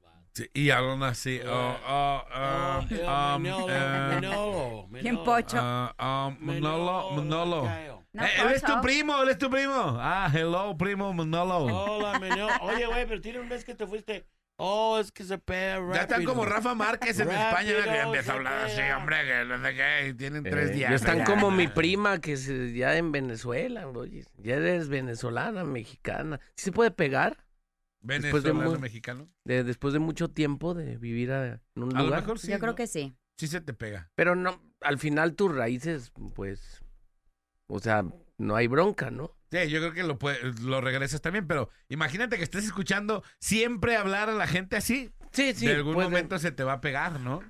Y 0.54 0.70
hablan 0.70 1.02
así. 1.02 1.40
oh, 1.46 1.76
oh, 1.88 2.22
Oh, 2.34 2.80
um, 2.80 2.86
eh, 2.90 3.00
um, 3.02 3.42
Manolo, 3.42 4.86
Manolo. 4.90 5.24
pocho. 5.24 5.56
ah, 5.60 6.28
um, 6.28 6.36
Manolo, 6.46 7.10
Manolo. 7.12 7.64
Lacayo. 7.64 8.04
No, 8.12 8.24
Eh, 8.24 8.28
él 8.40 8.48
es 8.54 8.62
tu 8.62 8.80
primo, 8.80 9.22
él 9.22 9.28
es 9.28 9.38
tu 9.38 9.48
primo. 9.50 9.96
Ah, 10.00 10.30
hello, 10.32 10.76
primo 10.76 11.12
Manolo. 11.12 11.56
Hola, 11.66 12.18
Manolo. 12.18 12.48
Oye, 12.62 12.86
güey, 12.86 13.06
pero 13.06 13.20
tiene 13.20 13.40
un 13.40 13.48
mes 13.48 13.64
que 13.64 13.74
te 13.74 13.86
fuiste. 13.86 14.26
Oh, 14.62 14.98
es 14.98 15.10
que 15.10 15.24
se 15.24 15.38
pega 15.38 15.76
rápido. 15.76 15.94
ya 15.94 16.00
están 16.02 16.24
como 16.24 16.44
Rafa 16.44 16.74
Márquez 16.74 17.18
en 17.18 17.28
Rápido, 17.28 17.48
España, 17.48 17.72
que 17.84 17.96
ya 17.96 18.02
empieza 18.02 18.32
a 18.32 18.34
hablar 18.34 18.58
así, 18.66 18.80
hombre, 18.94 19.16
que 19.24 19.44
no 19.46 19.62
sé 19.64 19.74
qué, 19.74 20.08
y 20.08 20.14
tienen 20.14 20.42
tres 20.44 20.70
Eh, 20.70 20.72
días. 20.74 20.90
ya 20.90 20.96
están 20.96 21.24
como 21.24 21.50
mi 21.50 21.66
prima 21.66 22.20
que 22.20 22.36
se, 22.36 22.74
ya 22.74 22.94
en 22.96 23.10
Venezuela, 23.10 23.88
oye, 23.88 24.24
ya 24.36 24.56
eres 24.56 24.90
venezolana, 24.90 25.64
mexicana. 25.64 26.40
¿Sí 26.56 26.64
se 26.66 26.72
puede 26.72 26.90
pegar? 26.90 27.38
Después 28.00 28.42
de 28.42 28.50
Venezolano 28.50 28.70
mu- 28.74 28.78
mexicano. 28.80 29.28
De, 29.44 29.64
después 29.64 29.92
de 29.92 29.98
mucho 30.00 30.28
tiempo 30.30 30.74
de 30.74 30.96
vivir 30.96 31.32
a- 31.32 31.60
en 31.76 31.82
un 31.82 31.94
A 31.96 32.00
lo 32.00 32.06
lugar. 32.06 32.20
mejor 32.22 32.38
sí. 32.38 32.50
Yo 32.50 32.58
creo 32.58 32.74
que 32.74 32.86
sí. 32.86 33.14
Sí 33.38 33.46
se 33.46 33.60
te 33.60 33.72
pega. 33.74 34.10
Pero 34.14 34.34
no, 34.36 34.62
al 34.80 34.98
final 34.98 35.34
tus 35.34 35.54
raíces, 35.54 36.12
pues, 36.34 36.82
o 37.68 37.78
sea, 37.78 38.04
no 38.38 38.56
hay 38.56 38.66
bronca, 38.66 39.10
¿no? 39.10 39.36
Sí, 39.50 39.68
yo 39.68 39.80
creo 39.80 39.92
que 39.92 40.02
lo, 40.02 40.18
puede- 40.18 40.38
lo 40.62 40.80
regresas 40.80 41.20
también, 41.20 41.46
pero 41.46 41.70
imagínate 41.88 42.36
que 42.36 42.44
estés 42.44 42.64
escuchando 42.64 43.22
siempre 43.40 43.96
hablar 43.96 44.28
a 44.28 44.34
la 44.34 44.46
gente 44.46 44.76
así. 44.76 45.10
Sí, 45.32 45.54
sí. 45.54 45.66
de 45.66 45.76
algún 45.76 45.94
puede- 45.94 46.08
momento 46.08 46.38
se 46.38 46.50
te 46.52 46.64
va 46.64 46.74
a 46.74 46.80
pegar, 46.80 47.20
¿no? 47.20 47.40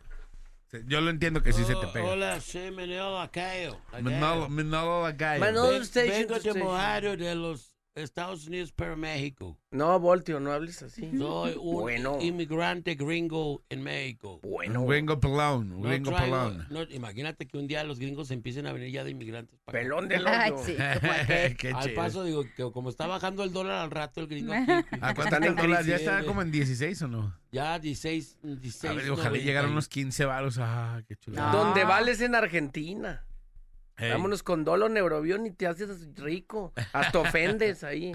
Yo 0.86 1.00
lo 1.00 1.10
entiendo 1.10 1.42
que 1.42 1.52
sí 1.52 1.64
se 1.64 1.72
te 1.74 1.86
Oh, 1.86 1.92
pega. 1.92 2.06
Hola, 2.06 2.40
soy 2.40 2.70
Manolo 2.70 3.18
Lacayo. 3.18 3.80
Manolo, 4.00 4.48
Manolo 4.48 5.02
Lacayo. 5.02 5.40
Manolo- 5.40 5.70
Ven- 5.72 5.82
Station 5.82 6.28
Vengo 6.28 6.38
de. 6.54 6.62
Mojario 6.62 7.16
de 7.16 7.34
los 7.34 7.69
Estados 7.96 8.46
Unidos 8.46 8.70
para 8.72 8.94
México. 8.94 9.58
No, 9.72 9.98
Voltio, 9.98 10.38
no 10.40 10.52
hables 10.52 10.80
así. 10.82 11.10
Soy 11.18 11.54
un 11.58 11.80
Bueno. 11.82 12.18
inmigrante 12.20 12.94
gringo 12.94 13.62
en 13.68 13.82
México. 13.82 14.40
Bueno, 14.42 14.86
Gringo 14.86 15.18
pelón, 15.18 15.70
No 15.70 15.80
gringo 15.88 16.10
traigo- 16.12 16.24
pelón. 16.50 16.66
no, 16.70 16.82
imagínate 16.84 17.46
que 17.46 17.58
un 17.58 17.66
día 17.66 17.82
los 17.84 17.98
gringos 17.98 18.30
empiecen 18.30 18.66
a 18.66 18.72
venir 18.72 18.92
ya 18.92 19.02
de 19.04 19.10
inmigrantes. 19.10 19.58
para 19.64 19.78
pelón 19.80 20.08
del 20.08 20.24
Ay, 20.26 20.52
hoyo. 20.52 20.64
sí. 20.64 20.76
Al 21.74 21.82
chido. 21.82 21.94
paso 21.96 22.24
digo 22.24 22.44
que 22.56 22.70
como 22.72 22.90
está 22.90 23.06
bajando 23.08 23.42
el 23.42 23.52
dólar 23.52 23.78
al 23.78 23.90
rato 23.90 24.20
el 24.20 24.28
gringo 24.28 24.52
aquí, 24.52 24.70
¿A 25.00 25.14
cuánto 25.14 25.22
está 25.36 25.36
el 25.46 25.56
dólar? 25.56 25.84
¿Ya 25.84 25.96
está 25.96 26.24
como 26.24 26.42
en 26.42 26.50
16 26.52 27.02
o 27.02 27.08
no? 27.08 27.36
ya 27.52 27.78
16, 27.78 28.38
16 28.42 28.90
A 28.92 28.94
ver, 28.94 29.10
ojalá 29.10 29.30
90 29.30 29.44
llegaran 29.46 29.70
unos 29.72 29.88
15 29.88 30.24
varos. 30.24 30.58
Ah, 30.60 31.02
qué 31.08 31.16
chulo. 31.16 31.36
No. 31.36 31.52
Donde 31.52 31.82
vales 31.84 32.20
en 32.20 32.36
Argentina. 32.36 33.24
Hey. 34.00 34.10
Vámonos 34.12 34.42
con 34.42 34.64
dolo 34.64 34.88
neurobión 34.88 35.44
y 35.46 35.50
te 35.50 35.66
haces 35.66 35.88
rico. 36.16 36.72
Hasta 36.92 37.18
ofendes 37.20 37.84
ahí. 37.84 38.12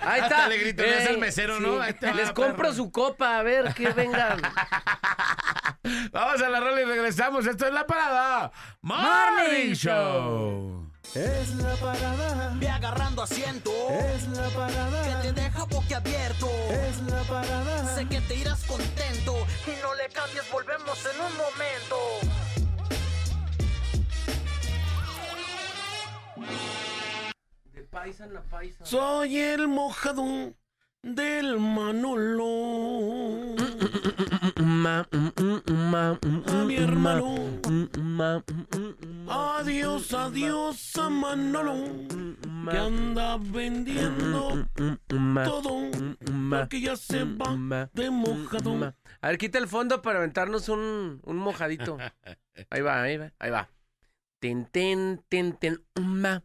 Ahí 0.00 0.20
Hasta 0.20 0.26
está. 0.26 0.48
le 0.48 0.58
gritoneas 0.58 1.06
al 1.08 1.18
mesero, 1.18 1.58
¿no? 1.60 1.80
Ahí 1.80 1.92
va, 2.02 2.12
Les 2.12 2.30
compro 2.32 2.56
perro. 2.56 2.72
su 2.72 2.92
copa, 2.92 3.38
a 3.38 3.42
ver, 3.42 3.74
que 3.74 3.90
vengan. 3.90 4.40
Vamos 6.12 6.42
a 6.42 6.48
la 6.48 6.60
rola 6.60 6.80
y 6.80 6.84
regresamos. 6.84 7.46
Esto 7.46 7.66
es 7.66 7.72
la 7.72 7.86
parada 7.86 8.52
Morning 8.82 9.72
Show. 9.74 10.90
Es 11.14 11.54
la 11.54 11.74
parada. 11.76 12.52
Ve 12.56 12.68
agarrando 12.68 13.22
asiento. 13.22 13.70
Es 13.90 14.28
la 14.28 14.48
parada. 14.50 15.22
Que 15.22 15.32
te 15.32 15.40
deja 15.40 15.64
boquiabierto. 15.64 16.48
Es 16.70 17.00
la 17.10 17.22
parada. 17.22 17.94
Sé 17.94 18.06
que 18.06 18.20
te 18.22 18.34
irás 18.34 18.62
contento. 18.64 19.34
Y 19.66 19.82
no 19.82 19.94
le 19.94 20.08
cambies, 20.12 20.50
volvemos 20.52 20.98
en 21.06 21.20
un 21.20 21.32
momento. 21.36 21.96
De 27.72 27.82
paisa. 27.82 28.28
Soy 28.82 29.38
el 29.38 29.68
mojado 29.68 30.54
del 31.02 31.58
Manolo. 31.58 32.44
A 36.46 36.64
mi 36.64 36.76
hermano. 36.76 37.36
Adiós, 39.28 40.12
adiós 40.14 40.96
a 40.96 41.08
Manolo. 41.08 41.76
Que 42.70 42.78
anda 42.78 43.38
vendiendo 43.38 44.66
todo. 45.44 45.90
Porque 46.50 46.80
ya 46.80 46.96
se 46.96 47.24
va 47.24 47.88
de 47.92 48.10
mojado. 48.10 48.94
A 49.20 49.28
ver, 49.28 49.38
quita 49.38 49.58
el 49.58 49.68
fondo 49.68 50.02
para 50.02 50.18
aventarnos 50.18 50.68
un, 50.68 51.20
un 51.24 51.36
mojadito. 51.36 51.98
Ahí 52.70 52.82
va, 52.82 53.02
ahí 53.02 53.16
va, 53.16 53.32
ahí 53.38 53.50
va. 53.50 53.68
Ten, 54.40 54.68
ten, 54.70 55.20
ten, 55.28 55.52
ten. 55.58 55.78
ma. 55.98 56.40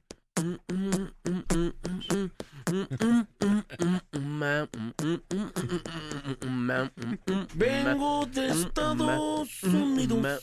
Vengo 7.53 8.25
de 8.33 8.47
Estados 8.47 9.63
Unidos. 9.63 10.39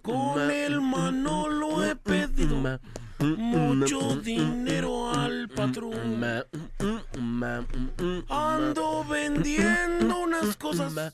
Con 0.00 0.50
el 0.50 0.80
Manolo 0.80 1.84
he 1.84 1.94
pedido 1.94 2.80
mucho 3.18 4.16
dinero 4.16 5.12
al 5.12 5.46
patrón. 5.50 6.24
Ando 8.30 9.04
vendiendo 9.04 10.20
unas 10.20 10.56
cosas 10.56 11.12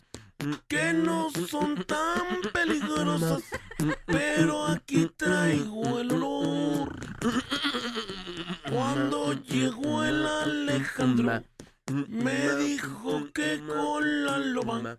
que 0.69 0.93
no 0.93 1.31
son 1.49 1.85
tan 1.85 2.41
peligrosas, 2.53 3.43
pero 4.07 4.67
aquí 4.67 5.11
traigo 5.17 6.01
el 6.01 6.13
olor. 6.13 6.99
Cuando 8.71 9.33
llegó 9.33 10.05
el 10.05 10.27
Alejandro, 10.27 11.43
me 12.09 12.57
dijo 12.57 13.29
que 13.33 13.63
con 13.67 14.25
la 14.25 14.39
loba 14.39 14.99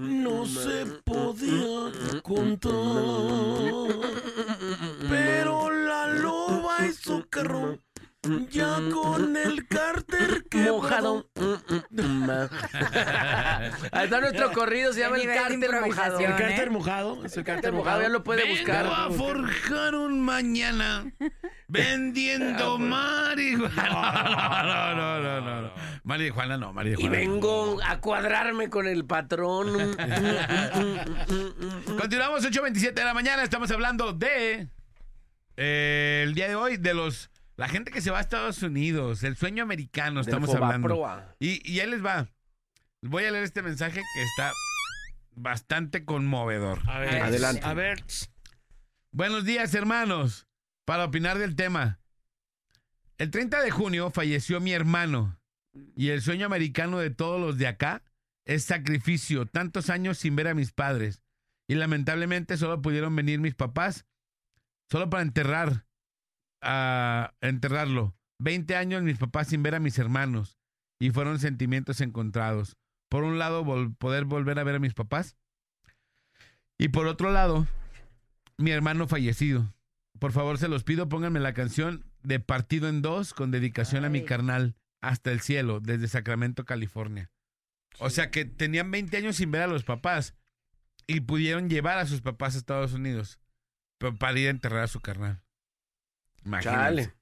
no 0.00 0.46
se 0.46 0.86
podía 1.04 1.92
contar. 2.22 2.72
Pero 5.08 5.70
la 5.70 6.06
loba 6.08 6.86
hizo 6.86 7.26
carro 7.28 7.78
ya 8.50 8.78
con 8.92 9.36
el 9.36 9.66
cárter 9.68 10.44
Mojado. 10.54 11.26
Ahí 13.92 14.04
está 14.04 14.20
nuestro 14.20 14.52
corrido, 14.52 14.92
se 14.92 15.00
llama 15.00 15.16
el 15.16 15.26
cárter 15.26 15.80
mojado. 15.84 16.18
El 16.20 16.30
¿eh? 16.32 16.34
cárter 16.38 16.70
mojado. 16.70 17.24
Es 17.24 17.36
el 17.36 17.44
Cárter 17.44 17.72
mojado, 17.72 18.02
ya 18.02 18.08
lo 18.08 18.22
puede 18.24 18.42
Vengo 18.44 18.56
buscar. 18.56 18.86
a 18.86 19.10
forjar 19.10 19.94
un 19.94 20.20
mañana 20.24 21.10
vendiendo 21.68 22.78
marihuana. 22.78 23.88
No, 24.64 24.94
no, 24.94 25.20
no, 25.20 25.40
no, 25.40 25.62
no. 25.62 25.70
Marihuana 26.04 26.56
no, 26.56 26.70
Y 26.70 26.74
marihuana. 26.74 27.10
vengo 27.16 27.78
a 27.84 28.00
cuadrarme 28.00 28.70
con 28.70 28.86
el 28.86 29.04
patrón. 29.04 29.96
Continuamos 31.98 32.44
8.27 32.44 32.94
de 32.94 33.04
la 33.04 33.14
mañana. 33.14 33.42
Estamos 33.42 33.70
hablando 33.70 34.12
de. 34.12 34.68
eh, 35.56 36.22
el 36.26 36.34
día 36.34 36.48
de 36.48 36.54
hoy, 36.54 36.76
de 36.76 36.94
los. 36.94 37.30
La 37.56 37.68
gente 37.68 37.90
que 37.90 38.02
se 38.02 38.10
va 38.10 38.18
a 38.18 38.20
Estados 38.20 38.62
Unidos, 38.62 39.22
el 39.22 39.36
sueño 39.36 39.62
americano, 39.62 40.22
Del 40.22 40.28
estamos 40.28 40.54
hablando. 40.54 41.34
Y, 41.38 41.70
y 41.70 41.80
ahí 41.80 41.90
les 41.90 42.04
va. 42.04 42.28
Voy 43.02 43.24
a 43.24 43.30
leer 43.30 43.44
este 43.44 43.62
mensaje 43.62 44.00
que 44.00 44.22
está 44.22 44.52
bastante 45.34 46.04
conmovedor. 46.04 46.80
A 46.86 46.98
ver, 46.98 47.22
Adelante. 47.22 47.64
A 47.64 47.74
ver. 47.74 48.04
Buenos 49.10 49.44
días, 49.44 49.74
hermanos. 49.74 50.46
Para 50.84 51.04
opinar 51.04 51.38
del 51.38 51.56
tema. 51.56 52.00
El 53.18 53.30
30 53.30 53.62
de 53.62 53.70
junio 53.70 54.10
falleció 54.10 54.60
mi 54.60 54.72
hermano. 54.72 55.40
Y 55.94 56.08
el 56.10 56.20
sueño 56.20 56.46
americano 56.46 56.98
de 56.98 57.10
todos 57.10 57.40
los 57.40 57.56
de 57.56 57.66
acá 57.66 58.02
es 58.44 58.64
sacrificio. 58.64 59.46
Tantos 59.46 59.88
años 59.88 60.18
sin 60.18 60.36
ver 60.36 60.48
a 60.48 60.54
mis 60.54 60.72
padres. 60.72 61.22
Y 61.68 61.74
lamentablemente 61.74 62.56
solo 62.58 62.82
pudieron 62.82 63.16
venir 63.16 63.40
mis 63.40 63.54
papás. 63.54 64.06
Solo 64.90 65.08
para 65.08 65.22
enterrar. 65.22 65.86
A 66.66 67.34
enterrarlo. 67.40 68.16
20 68.40 68.74
años 68.76 69.02
mis 69.02 69.18
papás 69.18 69.48
sin 69.48 69.62
ver 69.62 69.74
a 69.76 69.80
mis 69.80 69.98
hermanos. 69.98 70.58
Y 71.00 71.10
fueron 71.10 71.38
sentimientos 71.38 72.00
encontrados. 72.00 72.76
Por 73.08 73.22
un 73.22 73.38
lado, 73.38 73.64
vol- 73.64 73.96
poder 73.96 74.24
volver 74.24 74.58
a 74.58 74.64
ver 74.64 74.74
a 74.74 74.78
mis 74.80 74.94
papás. 74.94 75.36
Y 76.78 76.88
por 76.88 77.06
otro 77.06 77.30
lado, 77.30 77.66
mi 78.58 78.70
hermano 78.72 79.06
fallecido. 79.06 79.72
Por 80.18 80.32
favor, 80.32 80.58
se 80.58 80.68
los 80.68 80.82
pido, 80.84 81.08
pónganme 81.08 81.40
la 81.40 81.54
canción 81.54 82.04
de 82.22 82.40
Partido 82.40 82.88
en 82.88 83.02
Dos 83.02 83.32
con 83.34 83.50
dedicación 83.50 84.04
a 84.04 84.08
mi 84.08 84.24
carnal 84.24 84.74
hasta 85.02 85.30
el 85.30 85.40
cielo, 85.40 85.80
desde 85.80 86.08
Sacramento, 86.08 86.64
California. 86.64 87.30
O 87.98 88.10
sea 88.10 88.30
que 88.30 88.44
tenían 88.44 88.90
20 88.90 89.16
años 89.16 89.36
sin 89.36 89.50
ver 89.50 89.62
a 89.62 89.66
los 89.66 89.84
papás 89.84 90.34
y 91.06 91.20
pudieron 91.20 91.68
llevar 91.70 91.98
a 91.98 92.06
sus 92.06 92.20
papás 92.22 92.54
a 92.54 92.58
Estados 92.58 92.92
Unidos 92.92 93.38
pero 93.98 94.14
para 94.16 94.38
ir 94.38 94.48
a 94.48 94.50
enterrar 94.50 94.82
a 94.82 94.88
su 94.88 95.00
carnal. 95.00 95.42
Imagínense. 96.46 96.78
Chale. 96.78 97.12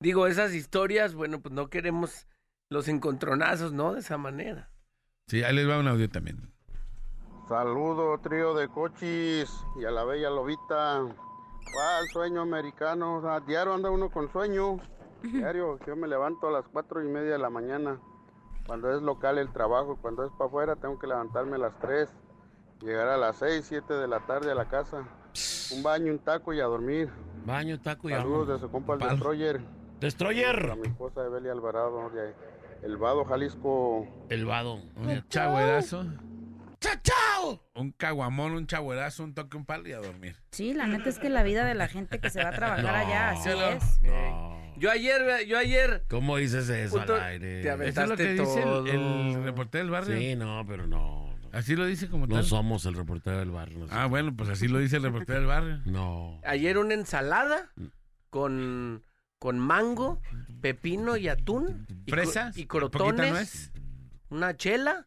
Digo, 0.00 0.26
esas 0.26 0.54
historias, 0.54 1.14
bueno, 1.14 1.40
pues 1.40 1.54
no 1.54 1.68
queremos 1.68 2.26
los 2.70 2.88
encontronazos, 2.88 3.72
¿no? 3.72 3.92
De 3.92 4.00
esa 4.00 4.16
manera. 4.16 4.70
Sí, 5.28 5.44
ahí 5.44 5.54
les 5.54 5.68
va 5.68 5.78
un 5.78 5.88
audio 5.88 6.08
también. 6.08 6.52
Saludo, 7.46 8.18
trío 8.20 8.54
de 8.54 8.68
cochis 8.68 9.50
y 9.78 9.84
a 9.84 9.90
la 9.90 10.04
bella 10.04 10.30
lobita. 10.30 11.02
¿Cuál 11.02 12.08
sueño 12.12 12.40
americano? 12.40 13.18
O 13.18 13.22
sea, 13.22 13.40
diario 13.40 13.74
anda 13.74 13.90
uno 13.90 14.10
con 14.10 14.32
sueño. 14.32 14.78
Diario, 15.22 15.78
yo 15.86 15.96
me 15.96 16.08
levanto 16.08 16.48
a 16.48 16.52
las 16.52 16.66
cuatro 16.68 17.04
y 17.04 17.08
media 17.08 17.32
de 17.32 17.38
la 17.38 17.50
mañana. 17.50 18.00
Cuando 18.66 18.96
es 18.96 19.02
local 19.02 19.36
el 19.36 19.52
trabajo, 19.52 19.98
cuando 20.00 20.24
es 20.24 20.32
para 20.32 20.46
afuera 20.46 20.76
tengo 20.76 20.98
que 20.98 21.06
levantarme 21.06 21.56
a 21.56 21.58
las 21.58 21.78
tres. 21.78 22.08
Llegar 22.80 23.08
a 23.08 23.18
las 23.18 23.36
seis, 23.36 23.66
siete 23.68 23.92
de 23.94 24.08
la 24.08 24.20
tarde 24.20 24.50
a 24.50 24.54
la 24.54 24.68
casa. 24.68 25.06
Un 25.72 25.82
baño, 25.82 26.12
un 26.12 26.18
taco 26.18 26.52
y 26.52 26.60
a 26.60 26.64
dormir. 26.64 27.08
Baño, 27.44 27.80
taco 27.80 28.08
y 28.08 28.12
Saludos 28.12 28.42
agua. 28.42 28.54
de 28.54 28.60
su 28.60 28.70
compa 28.70 28.92
el 28.94 28.98
Pal. 28.98 29.10
Destroyer. 29.10 29.56
A 29.56 30.00
Destroyer. 30.00 30.76
mi 30.76 30.88
esposa 30.88 31.24
Evelia 31.26 31.52
Alvarado 31.52 32.10
de 32.10 32.34
El 32.82 32.96
Vado, 32.96 33.24
Jalisco. 33.24 34.06
El 34.28 34.46
vado. 34.46 34.80
Un 34.96 35.24
chagüerazo, 35.28 36.04
¡Chao, 36.80 36.94
chao! 37.02 37.62
un 37.74 37.92
caguamón, 37.92 38.52
un 38.52 38.66
chagüerazo, 38.66 39.22
un 39.24 39.34
toque, 39.34 39.56
un 39.58 39.66
palo 39.66 39.86
y 39.88 39.92
a 39.92 39.98
dormir. 39.98 40.36
Sí, 40.50 40.72
la 40.72 40.86
neta 40.86 41.10
es 41.10 41.18
que 41.18 41.28
la 41.28 41.42
vida 41.42 41.64
de 41.66 41.74
la 41.74 41.88
gente 41.88 42.18
que 42.20 42.30
se 42.30 42.42
va 42.42 42.48
a 42.48 42.52
trabajar 42.52 42.94
allá, 42.94 43.30
así 43.32 43.48
No. 43.50 43.62
es. 43.66 44.00
No. 44.02 44.60
Yo 44.78 44.90
ayer, 44.90 45.44
yo 45.46 45.58
ayer. 45.58 46.04
¿Cómo 46.08 46.38
dices 46.38 46.66
eso 46.70 46.98
Puto, 46.98 47.14
al 47.16 47.20
aire? 47.20 47.60
te 47.62 47.68
Eso 47.68 48.02
es 48.02 48.08
lo 48.08 48.16
que 48.16 48.22
Aventaste 48.22 48.32
dice 48.32 48.58
el, 48.60 48.64
todo. 48.64 48.86
el 48.86 49.44
reportero 49.44 49.84
del 49.84 49.90
barrio. 49.90 50.16
Sí, 50.18 50.36
no, 50.36 50.64
pero 50.66 50.86
no. 50.86 51.29
No. 51.52 51.58
Así 51.58 51.76
lo 51.76 51.86
dice 51.86 52.08
como 52.08 52.26
No 52.26 52.36
tal. 52.36 52.44
somos 52.44 52.84
el 52.86 52.94
reportero 52.94 53.38
del 53.38 53.50
barrio. 53.50 53.80
no 53.80 53.86
Ah, 53.90 54.06
bueno, 54.06 54.34
pues 54.36 54.48
así 54.50 54.68
lo 54.68 54.78
dice 54.78 54.96
el 54.96 55.02
reportero 55.04 55.38
del 55.38 55.48
barrio. 55.48 55.80
No. 55.86 56.40
Ayer 56.44 56.78
una 56.78 56.94
ensalada 56.94 57.72
con, 58.30 59.04
con 59.38 59.58
mango, 59.58 60.20
pepino 60.60 61.16
y 61.16 61.28
atún. 61.28 61.86
Fresas, 62.08 62.56
Y, 62.56 62.66
crotones. 62.66 63.30
nuez. 63.30 63.72
Una 64.30 64.56
chela. 64.56 65.06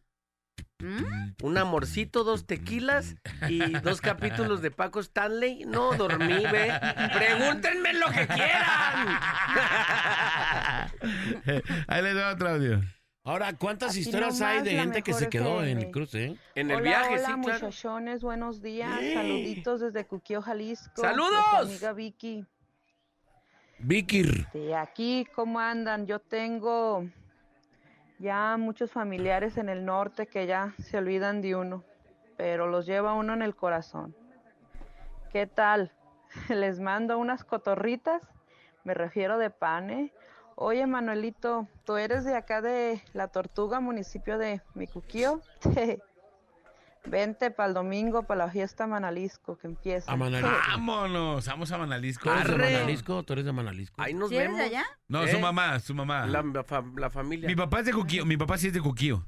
¿Mm? 0.80 1.32
Un 1.42 1.56
amorcito, 1.56 2.24
dos 2.24 2.46
tequilas 2.46 3.14
y 3.48 3.58
dos 3.80 4.00
capítulos 4.02 4.60
de 4.60 4.70
Paco 4.70 5.00
Stanley. 5.00 5.64
No 5.66 5.94
dormí, 5.94 6.42
ve. 6.44 6.72
Pregúntenme 7.14 7.94
lo 7.94 8.06
que 8.10 8.26
quieran. 8.26 9.08
Ahí 11.88 12.02
les 12.02 12.14
doy 12.14 12.22
otro 12.24 12.48
audio. 12.50 12.82
Ahora, 13.26 13.54
¿cuántas 13.56 13.92
Aquí 13.92 14.00
historias 14.00 14.42
hay 14.42 14.60
de 14.60 14.72
gente 14.72 15.00
que 15.00 15.14
se 15.14 15.30
quedó 15.30 15.62
en 15.62 15.78
FM. 15.78 15.82
el 15.86 15.90
cruce? 15.90 16.24
eh? 16.26 16.36
En 16.56 16.70
el 16.70 16.76
hola, 16.76 16.82
viaje, 16.90 17.14
hola, 17.14 17.26
sí, 17.26 17.32
claro. 17.40 17.58
muchachones, 17.66 18.22
buenos 18.22 18.60
días. 18.60 19.00
¡Eh! 19.00 19.14
Saluditos 19.14 19.80
desde 19.80 20.06
Cuquio, 20.06 20.42
Jalisco. 20.42 21.00
¡Saludos! 21.00 21.42
amiga 21.54 21.94
Vicky. 21.94 22.44
Vikir. 23.78 24.46
De 24.52 24.76
aquí, 24.76 25.26
¿cómo 25.34 25.58
andan? 25.58 26.06
Yo 26.06 26.18
tengo 26.18 27.06
ya 28.18 28.58
muchos 28.58 28.90
familiares 28.92 29.56
en 29.56 29.70
el 29.70 29.86
norte 29.86 30.26
que 30.26 30.46
ya 30.46 30.74
se 30.78 30.98
olvidan 30.98 31.40
de 31.40 31.56
uno, 31.56 31.82
pero 32.36 32.66
los 32.66 32.84
lleva 32.84 33.14
uno 33.14 33.32
en 33.32 33.40
el 33.40 33.56
corazón. 33.56 34.14
¿Qué 35.32 35.46
tal? 35.46 35.92
les 36.50 36.78
mando 36.78 37.16
unas 37.16 37.42
cotorritas, 37.42 38.20
me 38.84 38.92
refiero 38.92 39.38
de 39.38 39.48
pan, 39.48 39.88
¿eh? 39.88 40.12
Oye, 40.56 40.86
Manuelito, 40.86 41.66
¿tú 41.84 41.96
eres 41.96 42.24
de 42.24 42.36
acá 42.36 42.60
de 42.62 43.02
La 43.12 43.28
Tortuga, 43.28 43.80
municipio 43.80 44.38
de 44.38 44.60
Micuquío? 44.74 45.40
Vente 47.06 47.50
para 47.50 47.68
el 47.68 47.74
domingo, 47.74 48.22
para 48.22 48.46
la 48.46 48.50
fiesta 48.50 48.86
Manalisco 48.86 49.58
que 49.58 49.66
empieza. 49.66 50.10
A 50.10 50.16
Manalisco. 50.16 50.56
Vámonos, 50.70 51.46
vamos 51.46 51.70
a 51.70 51.76
Manalisco. 51.76 52.30
¿Tú 52.30 52.34
eres 52.34 52.48
de. 52.48 52.56
Manalisco? 52.78 53.22
¿Tú 53.24 53.32
eres 53.34 53.44
de 53.44 53.52
Manalisco? 53.52 54.00
Ahí 54.00 54.14
nos 54.14 54.30
¿Sí 54.30 54.36
eres 54.36 54.48
vemos. 54.48 54.58
de 54.60 54.64
allá? 54.78 54.84
No, 55.08 55.22
¿Eh? 55.24 55.28
su 55.30 55.38
mamá, 55.38 55.78
su 55.80 55.94
mamá. 55.94 56.24
La, 56.26 56.42
la 56.42 56.64
fa- 56.64 56.82
la 56.96 57.10
familia. 57.10 57.46
Mi 57.46 57.54
papá 57.56 57.80
es 57.80 57.86
de 57.86 57.92
Cuquío, 57.92 58.24
mi 58.24 58.38
papá 58.38 58.56
sí 58.56 58.68
es 58.68 58.72
de 58.72 58.80
Cuquío. 58.80 59.26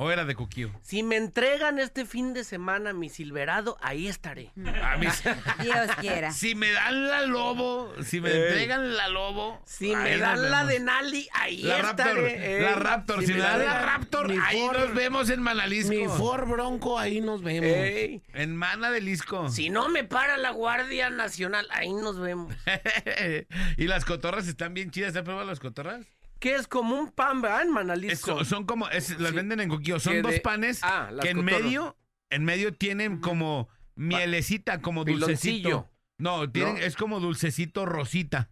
O 0.00 0.12
era 0.12 0.24
de 0.24 0.36
Cuquío. 0.36 0.70
Si 0.80 1.02
me 1.02 1.16
entregan 1.16 1.80
este 1.80 2.06
fin 2.06 2.32
de 2.32 2.44
semana 2.44 2.92
mi 2.92 3.08
Silverado, 3.08 3.76
ahí 3.80 4.06
estaré. 4.06 4.52
A 4.82 4.96
mí, 4.96 5.06
Dios 5.62 5.90
quiera. 6.00 6.30
si 6.30 6.54
me 6.54 6.70
dan 6.70 7.08
la 7.08 7.22
lobo, 7.22 7.92
si 8.04 8.20
me 8.20 8.30
entregan 8.30 8.96
la 8.96 9.08
lobo. 9.08 9.60
Si 9.66 9.94
me 9.96 10.16
dan 10.18 10.50
la 10.52 10.64
de 10.64 10.78
Nali, 10.78 11.28
ahí 11.34 11.62
La 11.62 11.78
Raptor, 11.82 12.06
estaré. 12.28 12.60
la 12.62 12.68
ey. 12.70 12.74
Raptor, 12.76 13.24
si, 13.26 13.32
me 13.32 13.40
dan 13.40 13.58
la 13.64 13.80
Raptor, 13.82 14.30
ahí 14.30 14.58
Ford- 14.60 14.78
nos 14.78 14.94
vemos 14.94 15.30
en 15.30 15.42
Manalisco. 15.42 15.90
Mi 15.92 16.06
Ford 16.06 16.48
Bronco, 16.48 16.96
ahí 16.98 17.20
nos 17.20 17.42
vemos. 17.42 17.64
Ey. 17.68 18.22
En 18.34 18.54
Mana 18.56 18.92
de 18.92 19.00
Lisco. 19.00 19.48
Si 19.48 19.68
no 19.68 19.88
me 19.88 20.04
para 20.04 20.36
la 20.36 20.52
Guardia 20.52 21.10
Nacional, 21.10 21.66
ahí 21.72 21.92
nos 21.92 22.20
vemos. 22.20 22.54
y 23.76 23.84
las 23.88 24.04
cotorras 24.04 24.46
están 24.46 24.74
bien 24.74 24.92
chidas. 24.92 25.16
¿Has 25.16 25.22
probado 25.24 25.44
las 25.46 25.58
cotorras? 25.58 26.06
Que 26.38 26.54
es 26.54 26.68
como 26.68 26.94
un 26.96 27.10
pan, 27.10 27.40
¿verdad? 27.42 27.62
En 27.62 27.68
Es 27.68 27.74
Manalisco. 27.74 28.36
co- 28.38 28.44
son 28.44 28.64
como, 28.64 28.88
es- 28.90 29.18
las 29.18 29.30
Sí. 29.30 29.36
venden 29.36 29.60
en 29.60 29.68
Cuquío. 29.68 29.98
Son 29.98 30.12
Que 30.14 30.22
dos 30.22 30.32
de- 30.32 30.40
panes 30.40 30.80
Ah, 30.82 31.10
que 31.20 31.30
en 31.30 31.44
medio, 31.44 31.96
en 32.30 32.44
medio 32.44 32.72
tienen 32.74 33.18
como 33.18 33.68
mielecita, 33.96 34.80
como 34.80 35.04
dulcecito. 35.04 35.68
Piloncillo. 35.68 35.90
No, 36.18 36.50
tienen, 36.50 36.74
No. 36.74 36.80
es 36.80 36.96
como 36.96 37.20
dulcecito 37.20 37.86
rosita. 37.86 38.50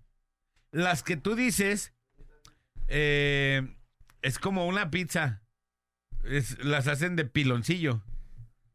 Las 0.73 1.03
que 1.03 1.17
tú 1.17 1.35
dices, 1.37 1.93
eh, 2.89 3.77
es 4.23 4.39
como 4.39 4.67
una 4.67 4.91
pizza. 4.91 5.43
Es- 6.25 6.59
las 6.65 6.89
hacen 6.89 7.17
de 7.17 7.25
piloncillo. 7.25 8.03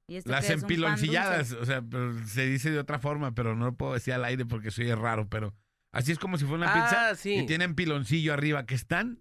¿Y 0.07 0.17
esto 0.17 0.29
Las 0.31 0.49
empiloncilladas. 0.49 1.51
O 1.53 1.65
sea, 1.65 1.81
pero 1.81 2.13
se 2.27 2.45
dice 2.45 2.71
de 2.71 2.79
otra 2.79 2.99
forma, 2.99 3.33
pero 3.33 3.55
no 3.55 3.65
lo 3.65 3.75
puedo 3.75 3.93
decir 3.93 4.13
al 4.13 4.25
aire 4.25 4.45
porque 4.45 4.71
soy 4.71 4.93
raro, 4.93 5.27
pero 5.29 5.53
así 5.91 6.11
es 6.11 6.19
como 6.19 6.37
si 6.37 6.45
fuera 6.45 6.63
una 6.65 6.71
Ah, 6.73 6.83
pizza. 6.83 7.15
sí. 7.15 7.35
Y 7.39 7.45
tienen 7.45 7.75
piloncillo 7.75 8.33
arriba, 8.33 8.65
que 8.65 8.75
están 8.75 9.19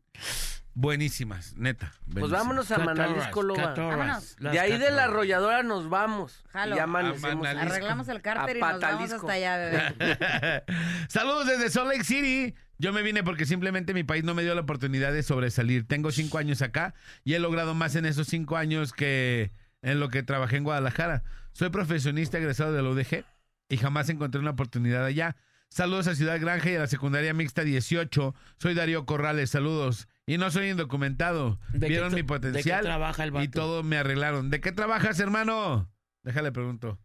buenísimas, 0.74 1.54
neta. 1.56 1.92
Pues 2.12 2.30
vámonos 2.30 2.70
a 2.70 2.78
Manalisco, 2.78 3.42
Loba. 3.42 3.74
Vámonos. 3.74 4.36
De 4.38 4.58
ahí 4.58 4.78
de 4.78 4.90
la 4.90 5.04
arrolladora 5.04 5.62
nos 5.62 5.88
vamos. 5.88 6.44
Jalo. 6.50 6.74
Y 6.74 6.78
ya. 6.78 6.84
Arreglamos 6.84 8.08
el 8.08 8.22
cárter 8.22 8.56
A 8.56 8.58
y 8.58 8.72
nos 8.72 8.80
vamos 8.80 9.12
hasta 9.12 9.32
allá, 9.32 9.56
bebé. 9.58 10.64
Saludos 11.08 11.46
desde 11.46 11.70
Salt 11.70 11.88
Lake 11.88 12.04
City. 12.04 12.54
Yo 12.78 12.94
me 12.94 13.02
vine 13.02 13.22
porque 13.22 13.44
simplemente 13.44 13.92
mi 13.92 14.04
país 14.04 14.24
no 14.24 14.32
me 14.34 14.42
dio 14.42 14.54
la 14.54 14.62
oportunidad 14.62 15.12
de 15.12 15.22
sobresalir. 15.22 15.86
Tengo 15.86 16.10
cinco 16.12 16.38
años 16.38 16.62
acá 16.62 16.94
y 17.24 17.34
he 17.34 17.38
logrado 17.38 17.74
más 17.74 17.94
en 17.94 18.06
esos 18.06 18.26
cinco 18.28 18.56
años 18.56 18.92
que 18.94 19.52
en 19.82 20.00
lo 20.00 20.08
que 20.08 20.22
trabajé 20.22 20.56
en 20.56 20.64
Guadalajara. 20.64 21.22
Soy 21.52 21.68
profesionista 21.68 22.38
egresado 22.38 22.72
de 22.72 22.80
la 22.82 22.88
UDG 22.88 23.24
y 23.68 23.76
jamás 23.76 24.08
encontré 24.08 24.40
una 24.40 24.52
oportunidad 24.52 25.04
allá. 25.04 25.36
Saludos 25.70 26.08
a 26.08 26.16
Ciudad 26.16 26.40
Granja 26.40 26.68
y 26.68 26.74
a 26.74 26.80
la 26.80 26.86
secundaria 26.88 27.32
mixta 27.32 27.62
18. 27.62 28.34
Soy 28.58 28.74
Darío 28.74 29.06
Corrales, 29.06 29.50
saludos. 29.50 30.08
Y 30.26 30.36
no 30.36 30.50
soy 30.50 30.70
indocumentado. 30.70 31.60
¿De 31.72 31.86
qué 31.86 31.92
Vieron 31.92 32.08
mi 32.08 32.16
de 32.16 32.22
qué 32.22 32.26
potencial 32.26 32.82
trabaja 32.82 33.22
el 33.22 33.30
vato? 33.30 33.44
y 33.44 33.48
todo 33.48 33.84
me 33.84 33.96
arreglaron. 33.96 34.50
¿De 34.50 34.60
qué 34.60 34.72
trabajas, 34.72 35.20
hermano? 35.20 35.88
Déjale 36.24 36.50
pregunto. 36.50 36.98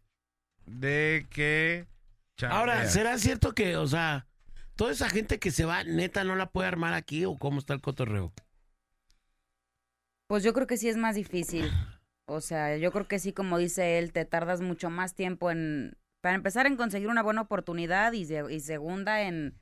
¿De 0.66 1.28
qué? 1.30 1.86
Ahora, 2.42 2.72
chambeas? 2.72 2.92
¿será 2.92 3.18
cierto 3.18 3.52
que, 3.52 3.76
o 3.76 3.86
sea, 3.86 4.26
toda 4.74 4.90
esa 4.90 5.08
gente 5.08 5.38
que 5.38 5.52
se 5.52 5.64
va, 5.64 5.84
neta, 5.84 6.24
no 6.24 6.34
la 6.34 6.50
puede 6.50 6.66
armar 6.66 6.92
aquí 6.92 7.24
o 7.24 7.38
cómo 7.38 7.60
está 7.60 7.72
el 7.72 7.80
cotorreo? 7.80 8.32
Pues 10.26 10.42
yo 10.42 10.52
creo 10.52 10.66
que 10.66 10.76
sí 10.76 10.88
es 10.88 10.96
más 10.96 11.14
difícil. 11.14 11.70
O 12.26 12.40
sea, 12.40 12.76
yo 12.76 12.90
creo 12.90 13.06
que 13.06 13.20
sí, 13.20 13.32
como 13.32 13.58
dice 13.58 13.98
él, 13.98 14.12
te 14.12 14.24
tardas 14.24 14.60
mucho 14.60 14.90
más 14.90 15.14
tiempo 15.14 15.52
en, 15.52 15.96
para 16.20 16.34
empezar 16.34 16.66
en 16.66 16.76
conseguir 16.76 17.08
una 17.08 17.22
buena 17.22 17.42
oportunidad 17.42 18.12
y, 18.12 18.24
se- 18.24 18.44
y 18.52 18.60
segunda 18.60 19.22
en, 19.22 19.58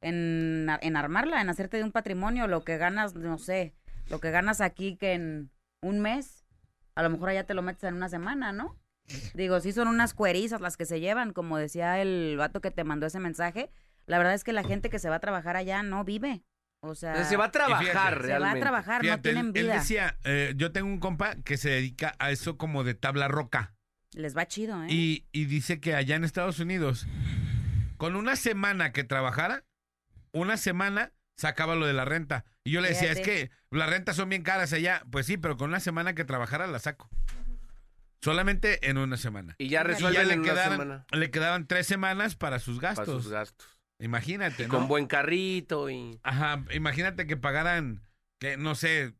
en, 0.00 0.68
en 0.80 0.96
armarla, 0.96 1.40
en 1.40 1.48
hacerte 1.48 1.76
de 1.76 1.84
un 1.84 1.92
patrimonio, 1.92 2.46
lo 2.46 2.64
que 2.64 2.78
ganas, 2.78 3.14
no 3.14 3.38
sé, 3.38 3.74
lo 4.08 4.20
que 4.20 4.30
ganas 4.30 4.60
aquí 4.60 4.96
que 4.96 5.12
en 5.12 5.50
un 5.82 6.00
mes, 6.00 6.44
a 6.94 7.02
lo 7.02 7.10
mejor 7.10 7.28
allá 7.30 7.44
te 7.44 7.54
lo 7.54 7.62
metes 7.62 7.84
en 7.84 7.94
una 7.94 8.08
semana, 8.08 8.52
¿no? 8.52 8.76
Digo, 9.34 9.60
sí 9.60 9.72
son 9.72 9.88
unas 9.88 10.14
cuerizas 10.14 10.60
las 10.60 10.76
que 10.76 10.86
se 10.86 11.00
llevan, 11.00 11.32
como 11.32 11.58
decía 11.58 12.00
el 12.00 12.36
vato 12.38 12.60
que 12.60 12.70
te 12.70 12.84
mandó 12.84 13.06
ese 13.06 13.18
mensaje. 13.18 13.70
La 14.06 14.18
verdad 14.18 14.34
es 14.34 14.44
que 14.44 14.52
la 14.52 14.62
gente 14.62 14.88
que 14.88 14.98
se 15.00 15.08
va 15.08 15.16
a 15.16 15.20
trabajar 15.20 15.56
allá 15.56 15.82
no 15.82 16.04
vive. 16.04 16.42
O 16.82 16.94
sea, 16.94 17.24
Se 17.24 17.36
va 17.36 17.46
a 17.46 17.50
trabajar 17.50 17.80
fíjate, 17.84 17.98
se 17.98 18.02
va 18.04 18.12
a 18.12 18.38
realmente. 18.38 18.60
trabajar, 18.60 19.04
no 19.04 19.20
tienen 19.20 19.46
él, 19.48 19.52
él 19.56 19.62
vida. 19.64 19.74
decía, 19.74 20.16
eh, 20.24 20.54
yo 20.56 20.72
tengo 20.72 20.88
un 20.88 21.00
compa 21.00 21.34
que 21.44 21.56
se 21.56 21.70
dedica 21.70 22.14
a 22.18 22.30
eso 22.30 22.56
como 22.56 22.84
de 22.84 22.94
tabla 22.94 23.28
roca. 23.28 23.74
Les 24.12 24.36
va 24.36 24.46
chido, 24.46 24.82
¿eh? 24.82 24.86
Y, 24.90 25.24
y 25.32 25.44
dice 25.44 25.80
que 25.80 25.94
allá 25.94 26.16
en 26.16 26.24
Estados 26.24 26.58
Unidos, 26.58 27.06
con 27.96 28.16
una 28.16 28.36
semana 28.36 28.92
que 28.92 29.04
trabajara, 29.04 29.64
una 30.32 30.56
semana 30.56 31.12
sacaba 31.36 31.74
lo 31.76 31.86
de 31.86 31.92
la 31.92 32.04
renta. 32.04 32.44
Y 32.64 32.72
yo 32.72 32.80
le 32.80 32.88
decía, 32.88 33.12
es 33.12 33.20
que 33.20 33.50
las 33.70 33.88
rentas 33.88 34.16
son 34.16 34.28
bien 34.28 34.42
caras 34.42 34.72
allá. 34.72 35.02
Pues 35.10 35.26
sí, 35.26 35.36
pero 35.36 35.56
con 35.56 35.70
una 35.70 35.80
semana 35.80 36.14
que 36.14 36.24
trabajara 36.24 36.66
la 36.66 36.78
saco. 36.78 37.08
Solamente 38.22 38.90
en 38.90 38.98
una 38.98 39.16
semana. 39.16 39.54
Y 39.58 39.68
ya 39.68 39.68
Y 39.68 39.70
ya 39.70 39.80
Y 39.80 39.84
resuelven 39.84 40.22
ya 40.22 40.28
le 40.28 40.34
en 40.34 40.40
una 40.40 40.48
quedaban, 40.52 40.72
semana. 40.72 41.06
le 41.12 41.30
quedaban 41.30 41.66
tres 41.66 41.86
semanas 41.86 42.36
para 42.36 42.58
sus 42.58 42.76
Para 42.78 42.94
gastos. 42.94 43.22
sus 43.22 43.32
gastos. 43.32 43.66
Imagínate, 43.98 44.64
¿no? 44.66 44.68
Con 44.74 44.88
buen 44.88 45.06
carrito 45.06 45.88
y... 45.90 46.18
Ajá, 46.22 46.64
imagínate 46.72 47.26
que 47.26 47.36
pagaran, 47.36 48.02
que 48.38 48.56
no 48.56 48.74
sé, 48.74 49.14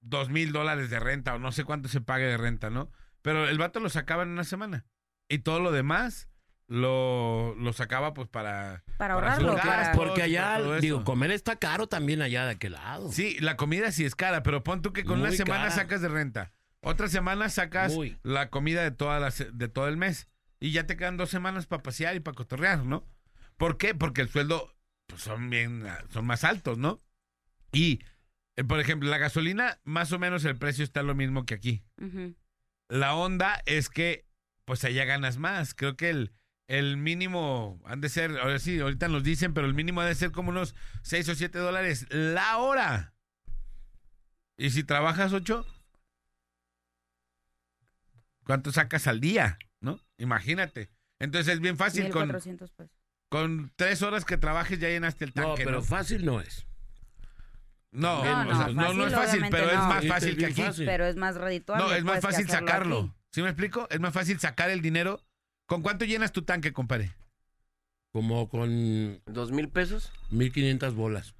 dos 0.00 0.28
mil 0.30 0.52
dólares 0.52 0.88
de 0.90 1.00
renta 1.00 1.34
o 1.34 1.38
no 1.38 1.52
sé 1.52 1.64
cuánto 1.64 1.88
se 1.88 2.00
pague 2.00 2.24
de 2.26 2.36
renta, 2.36 2.70
¿no? 2.70 2.90
Pero 3.26 3.48
el 3.48 3.58
vato 3.58 3.80
lo 3.80 3.88
sacaba 3.88 4.22
en 4.22 4.28
una 4.28 4.44
semana. 4.44 4.84
Y 5.28 5.38
todo 5.40 5.58
lo 5.58 5.72
demás 5.72 6.28
lo, 6.68 7.56
lo 7.56 7.72
sacaba 7.72 8.14
pues 8.14 8.28
para... 8.28 8.84
Para 8.98 9.14
ahorrarlo, 9.14 9.56
gastos, 9.56 9.96
Porque 9.96 10.22
allá, 10.22 10.58
para 10.62 10.78
digo, 10.78 11.02
comer 11.02 11.32
está 11.32 11.56
caro 11.56 11.88
también 11.88 12.22
allá 12.22 12.44
de 12.44 12.52
aquel 12.52 12.74
lado. 12.74 13.10
Sí, 13.10 13.36
la 13.40 13.56
comida 13.56 13.90
sí 13.90 14.04
es 14.04 14.14
cara, 14.14 14.44
pero 14.44 14.62
pon 14.62 14.80
tú 14.80 14.92
que 14.92 15.02
con 15.04 15.18
una 15.20 15.32
semana 15.32 15.64
cara. 15.64 15.74
sacas 15.74 16.00
de 16.02 16.08
renta. 16.08 16.52
Otra 16.82 17.08
semana 17.08 17.48
sacas 17.48 17.94
Muy. 17.94 18.16
la 18.22 18.48
comida 18.48 18.84
de, 18.84 18.92
toda 18.92 19.18
la 19.18 19.32
se- 19.32 19.50
de 19.50 19.66
todo 19.68 19.88
el 19.88 19.96
mes. 19.96 20.28
Y 20.60 20.70
ya 20.70 20.86
te 20.86 20.96
quedan 20.96 21.16
dos 21.16 21.28
semanas 21.30 21.66
para 21.66 21.82
pasear 21.82 22.14
y 22.14 22.20
para 22.20 22.36
cotorrear, 22.36 22.84
¿no? 22.86 23.08
¿Por 23.56 23.76
qué? 23.76 23.92
Porque 23.96 24.20
el 24.20 24.28
sueldo 24.28 24.72
pues, 25.08 25.20
son 25.20 25.50
bien, 25.50 25.84
son 26.10 26.26
más 26.26 26.44
altos, 26.44 26.78
¿no? 26.78 27.00
Y, 27.72 28.02
eh, 28.54 28.62
por 28.62 28.78
ejemplo, 28.78 29.08
la 29.10 29.18
gasolina, 29.18 29.80
más 29.82 30.12
o 30.12 30.20
menos 30.20 30.44
el 30.44 30.56
precio 30.56 30.84
está 30.84 31.02
lo 31.02 31.16
mismo 31.16 31.44
que 31.44 31.54
aquí. 31.54 31.82
La 32.88 33.14
onda 33.14 33.62
es 33.66 33.88
que, 33.88 34.26
pues 34.64 34.84
allá 34.84 35.04
ganas 35.04 35.38
más. 35.38 35.74
Creo 35.74 35.96
que 35.96 36.10
el, 36.10 36.32
el 36.68 36.96
mínimo, 36.96 37.80
han 37.84 38.00
de 38.00 38.08
ser, 38.08 38.38
ahora 38.38 38.58
sí, 38.58 38.78
ahorita 38.80 39.08
nos 39.08 39.22
dicen, 39.24 39.54
pero 39.54 39.66
el 39.66 39.74
mínimo 39.74 40.00
ha 40.00 40.06
de 40.06 40.14
ser 40.14 40.32
como 40.32 40.50
unos 40.50 40.74
6 41.02 41.28
o 41.30 41.34
7 41.34 41.58
dólares 41.58 42.06
la 42.10 42.58
hora. 42.58 43.14
Y 44.56 44.70
si 44.70 44.84
trabajas 44.84 45.32
8, 45.32 45.66
¿cuánto 48.44 48.72
sacas 48.72 49.06
al 49.06 49.20
día? 49.20 49.58
¿No? 49.80 50.00
Imagínate. 50.18 50.90
Entonces 51.18 51.54
es 51.54 51.60
bien 51.60 51.76
fácil, 51.76 52.10
con, 52.10 52.22
1400 52.28 52.70
pesos. 52.72 52.96
con 53.28 53.72
tres 53.76 54.02
horas 54.02 54.24
que 54.24 54.36
trabajes 54.36 54.78
ya 54.78 54.88
llenaste 54.88 55.24
el 55.24 55.32
No, 55.34 55.42
tanque. 55.48 55.64
pero 55.64 55.78
¿no? 55.78 55.82
fácil 55.84 56.24
no 56.24 56.40
es. 56.40 56.65
No, 57.96 58.22
No, 58.24 58.40
o 58.40 58.44
no, 58.44 58.56
sea, 58.56 58.68
no, 58.74 58.92
no 58.94 59.06
es 59.06 59.14
fácil, 59.14 59.44
pero 59.50 59.70
es 59.70 59.78
más 59.78 60.06
fácil 60.06 60.30
es 60.32 60.36
que 60.36 60.46
aquí. 60.46 60.62
fácil. 60.62 60.84
Pero 60.86 61.06
es 61.06 61.16
más 61.16 61.34
redituable. 61.36 61.84
No, 61.84 61.92
es 61.94 62.04
más 62.04 62.20
pues, 62.20 62.34
fácil 62.34 62.48
sacarlo. 62.48 62.98
aquí. 63.00 63.12
¿Sí 63.32 63.42
me 63.42 63.48
explico? 63.48 63.86
Es 63.90 64.00
más 64.00 64.12
fácil 64.12 64.38
sacar 64.38 64.70
el 64.70 64.82
dinero. 64.82 65.22
¿Con 65.66 65.82
cuánto 65.82 66.04
llenas 66.04 66.32
tu 66.32 66.42
tanque, 66.42 66.72
compadre? 66.72 67.12
Como 68.12 68.48
con 68.48 69.20
¿Dos 69.26 69.50
mil 69.50 69.68
pesos? 69.68 70.12
1500 70.30 70.94
bolas. 70.94 71.34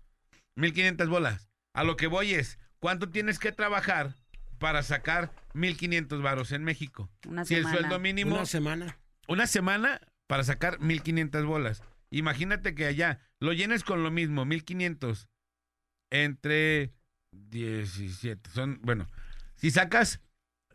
1500 0.57 1.09
bolas. 1.09 1.49
A 1.75 1.85
lo 1.85 1.97
que 1.97 2.07
voy 2.07 2.33
es, 2.35 2.59
¿cuánto 2.81 3.09
tienes 3.11 3.39
que 3.39 3.53
trabajar 3.53 4.15
para 4.59 4.83
sacar 4.83 5.31
1500 5.55 6.23
varos 6.23 6.53
en 6.53 6.65
México? 6.65 7.11
Una 7.29 7.45
si 7.45 7.55
el 7.55 7.63
semana. 7.63 7.79
sueldo 7.79 7.99
mínimo 8.01 8.35
Una 8.37 8.47
semana. 8.47 8.99
una 9.29 9.47
semana 9.47 10.01
para 10.27 10.43
sacar 10.45 10.81
1500 10.81 11.45
bolas. 11.45 11.83
Imagínate 12.11 12.75
que 12.75 12.87
allá 12.87 13.21
lo 13.41 13.53
llenes 13.53 13.85
con 13.85 14.03
lo 14.03 14.11
mismo, 14.11 14.45
1500 14.45 15.29
entre 16.11 16.93
17. 17.33 18.51
Son, 18.51 18.81
bueno, 18.83 19.07
si 19.57 19.71
sacas 19.71 20.21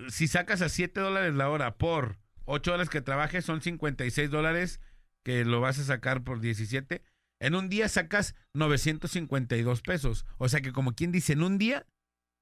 si 0.10 0.28
sacas 0.28 0.62
a 0.62 0.70
7 0.70 1.00
dólares 1.00 1.34
la 1.36 1.50
hora 1.50 1.78
por 1.78 2.18
8 2.46 2.74
horas 2.74 2.90
que 2.90 3.02
trabajes, 3.02 3.46
son 3.46 3.62
56 3.62 4.30
dólares 4.30 4.80
que 5.24 5.46
lo 5.46 5.62
vas 5.62 5.80
a 5.80 5.84
sacar 5.84 6.24
por 6.24 6.40
17. 6.40 7.04
En 7.40 7.56
un 7.56 7.70
día 7.70 7.90
sacas 7.90 8.36
952 8.54 9.82
pesos. 9.82 10.26
O 10.38 10.50
sea 10.50 10.62
que 10.62 10.72
como 10.72 10.94
quien 10.94 11.12
dice, 11.12 11.34
en 11.34 11.44
un 11.44 11.58
día 11.58 11.86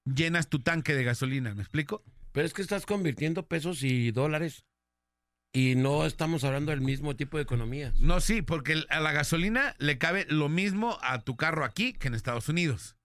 llenas 0.06 0.50
tu 0.50 0.60
tanque 0.60 0.94
de 0.94 1.04
gasolina, 1.04 1.54
¿me 1.54 1.62
explico? 1.62 2.04
Pero 2.32 2.46
es 2.46 2.54
que 2.54 2.62
estás 2.62 2.86
convirtiendo 2.86 3.48
pesos 3.48 3.84
y 3.84 4.12
dólares. 4.12 4.66
Y 5.52 5.76
no 5.76 6.06
estamos 6.06 6.44
hablando 6.44 6.72
del 6.72 6.82
mismo 6.82 7.16
tipo 7.16 7.38
de 7.38 7.44
economías. 7.44 8.00
No, 8.00 8.20
sí, 8.22 8.42
porque 8.44 8.84
a 8.90 9.00
la 9.00 9.12
gasolina 9.12 9.76
le 9.80 9.98
cabe 9.98 10.26
lo 10.30 10.48
mismo 10.48 11.00
a 11.02 11.22
tu 11.22 11.36
carro 11.38 11.66
aquí 11.66 11.94
que 11.94 12.08
en 12.08 12.14
Estados 12.14 12.50
Unidos. 12.50 12.96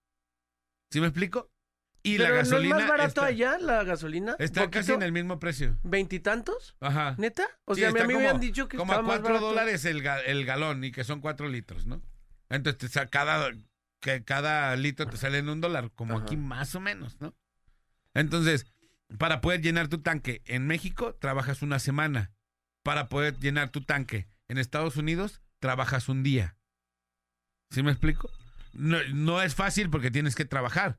¿Sí 0.90 1.01
me 1.01 1.07
explico? 1.07 1.51
Y 2.03 2.18
Pero 2.18 2.28
la 2.28 2.36
gasolina 2.36 2.74
¿no 2.74 2.80
es 2.80 2.82
más 2.84 2.90
barato 2.90 3.09
está, 3.09 3.24
allá 3.26 3.59
la 3.59 3.82
gasolina? 3.82 4.36
está 4.38 4.70
casi 4.70 4.92
en 4.92 5.01
el 5.03 5.11
mismo 5.11 5.38
precio. 5.40 5.78
¿Veintitantos? 5.84 6.76
Ajá. 6.80 7.14
¿Neta? 7.16 7.45
O 7.64 7.74
Sí, 7.74 7.80
sea, 7.80 7.88
a 7.88 7.92
mí 7.95 8.01
me 8.07 8.14
habían 8.16 8.40
dicho 8.40 8.68
que 8.68 8.76
como 8.76 8.92
a 8.92 9.03
cuatro 9.03 9.40
dólares 9.40 9.86
el, 9.86 10.03
ga- 10.03 10.20
el 10.26 10.45
galón 10.45 10.84
y 10.84 10.92
que 10.92 11.03
son 11.03 11.22
cuatro 11.22 11.49
litros, 11.49 11.86
¿no? 11.86 12.03
Entonces 12.51 12.92
cada, 13.11 13.51
que 14.01 14.22
cada 14.22 14.76
litro 14.76 15.07
te 15.07 15.16
sale 15.16 15.38
en 15.38 15.49
un 15.49 15.62
dólar, 15.62 15.92
como 15.95 16.16
Ajá. 16.16 16.24
aquí 16.24 16.36
más 16.36 16.74
o 16.74 16.80
menos, 16.80 17.18
¿no? 17.22 17.34
Entonces, 18.12 18.66
para 19.18 19.40
poder 19.40 19.62
llenar 19.62 19.88
tu 19.88 20.03
tanque 20.03 20.42
en 20.45 20.66
México, 20.66 21.14
trabajas 21.14 21.62
una 21.62 21.78
semana. 21.78 22.32
Para 22.85 23.09
poder 23.09 23.39
llenar 23.41 23.70
tu 23.70 23.82
tanque 23.82 24.28
en 24.49 24.59
Estados 24.59 24.97
Unidos, 24.97 25.43
trabajas 25.59 26.09
un 26.09 26.22
día. 26.22 26.57
¿Sí 27.70 27.82
me 27.82 27.91
explico? 27.91 28.30
No, 28.72 28.99
no 29.12 29.43
es 29.43 29.55
fácil 29.55 29.91
porque 29.91 30.11
tienes 30.12 30.35
que 30.37 30.45
trabajar. 30.45 30.99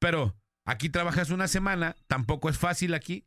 Pero 0.00 0.36
aquí 0.64 0.88
trabajas 0.88 1.30
una 1.30 1.46
semana, 1.46 1.96
tampoco 2.06 2.48
es 2.48 2.58
fácil 2.58 2.94
aquí, 2.94 3.26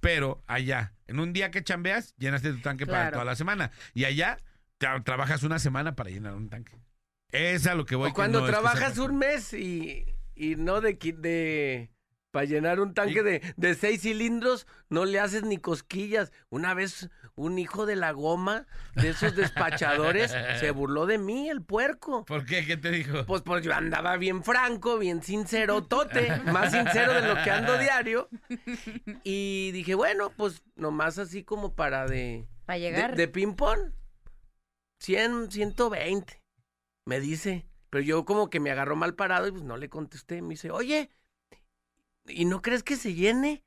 pero 0.00 0.42
allá, 0.46 0.94
en 1.06 1.18
un 1.20 1.32
día 1.32 1.50
que 1.50 1.64
chambeas, 1.64 2.14
llenaste 2.16 2.52
tu 2.52 2.60
tanque 2.60 2.86
para 2.86 3.10
toda 3.12 3.24
la 3.24 3.36
semana. 3.36 3.70
Y 3.94 4.04
allá 4.04 4.38
tra- 4.78 5.02
trabajas 5.02 5.42
una 5.42 5.58
semana 5.58 5.96
para 5.96 6.10
llenar 6.10 6.34
un 6.34 6.48
tanque. 6.50 6.76
Es 7.30 7.66
a 7.66 7.74
lo 7.74 7.86
que 7.86 7.96
voy. 7.96 8.10
O 8.10 8.14
cuando 8.14 8.40
no 8.40 8.46
es 8.46 8.50
que 8.50 8.60
sea 8.60 8.70
trabajas 8.70 8.98
un 8.98 9.16
mes 9.18 9.52
y, 9.54 10.04
y 10.34 10.56
no 10.56 10.80
de, 10.80 10.94
de 10.94 11.90
para 12.30 12.44
llenar 12.46 12.80
un 12.80 12.94
tanque 12.94 13.20
Y- 13.20 13.22
de, 13.22 13.54
de 13.56 13.74
seis 13.74 14.02
cilindros, 14.02 14.66
no 14.88 15.04
le 15.04 15.18
haces 15.20 15.42
ni 15.42 15.58
cosquillas. 15.58 16.32
Una 16.48 16.74
vez 16.74 17.10
un 17.34 17.58
hijo 17.58 17.86
de 17.86 17.96
la 17.96 18.12
goma 18.12 18.66
de 18.94 19.08
esos 19.10 19.34
despachadores 19.34 20.30
se 20.60 20.70
burló 20.72 21.06
de 21.06 21.18
mí, 21.18 21.48
el 21.48 21.62
puerco. 21.62 22.24
¿Por 22.24 22.44
qué? 22.44 22.64
¿Qué 22.64 22.76
te 22.76 22.90
dijo? 22.90 23.24
Pues 23.26 23.42
porque 23.42 23.66
yo 23.66 23.74
andaba 23.74 24.16
bien 24.16 24.44
franco, 24.44 24.98
bien 24.98 25.22
sincero, 25.22 25.82
tote, 25.84 26.28
más 26.52 26.70
sincero 26.72 27.14
de 27.14 27.22
lo 27.26 27.34
que 27.42 27.50
ando 27.50 27.76
diario. 27.78 28.28
Y 29.24 29.70
dije, 29.72 29.94
bueno, 29.94 30.30
pues 30.36 30.62
nomás 30.76 31.18
así 31.18 31.42
como 31.42 31.74
para 31.74 32.06
de, 32.06 32.46
Para 32.66 32.78
de, 32.78 32.80
llegar. 32.80 33.16
de 33.16 33.28
ping-pong. 33.28 33.92
100, 35.00 35.50
120, 35.50 36.42
me 37.06 37.20
dice. 37.20 37.66
Pero 37.88 38.04
yo 38.04 38.24
como 38.24 38.50
que 38.50 38.60
me 38.60 38.70
agarró 38.70 38.94
mal 38.94 39.14
parado 39.14 39.48
y 39.48 39.50
pues 39.50 39.64
no 39.64 39.76
le 39.76 39.88
contesté. 39.88 40.42
Me 40.42 40.50
dice, 40.50 40.70
oye, 40.70 41.10
¿y 42.26 42.44
no 42.44 42.62
crees 42.62 42.82
que 42.82 42.96
se 42.96 43.14
llene? 43.14 43.62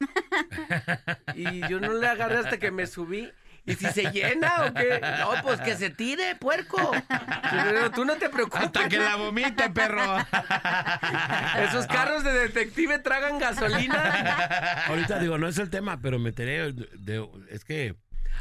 y 1.34 1.60
yo 1.68 1.80
no 1.80 1.92
le 1.94 2.06
agarré 2.06 2.38
hasta 2.38 2.58
que 2.58 2.70
me 2.70 2.86
subí. 2.86 3.30
¿Y 3.64 3.74
si 3.74 3.84
se 3.88 4.10
llena 4.12 4.64
o 4.64 4.72
qué? 4.72 4.98
No, 5.18 5.42
pues 5.42 5.60
que 5.60 5.76
se 5.76 5.90
tire, 5.90 6.36
puerco. 6.36 6.78
Pero 7.50 7.90
tú 7.90 8.06
no 8.06 8.16
te 8.16 8.30
preocupes. 8.30 8.62
Hasta 8.66 8.88
que 8.88 8.96
la 8.98 9.16
vomite, 9.16 9.68
perro. 9.68 10.16
Esos 11.68 11.86
carros 11.86 12.24
de 12.24 12.32
detective 12.32 12.98
tragan 13.00 13.38
gasolina. 13.38 14.84
Ahorita 14.86 15.18
digo, 15.18 15.36
no 15.36 15.48
es 15.48 15.58
el 15.58 15.68
tema, 15.68 16.00
pero 16.00 16.18
me 16.18 16.30
enteré 16.30 16.72
de, 16.72 17.28
es 17.50 17.64
que 17.64 17.94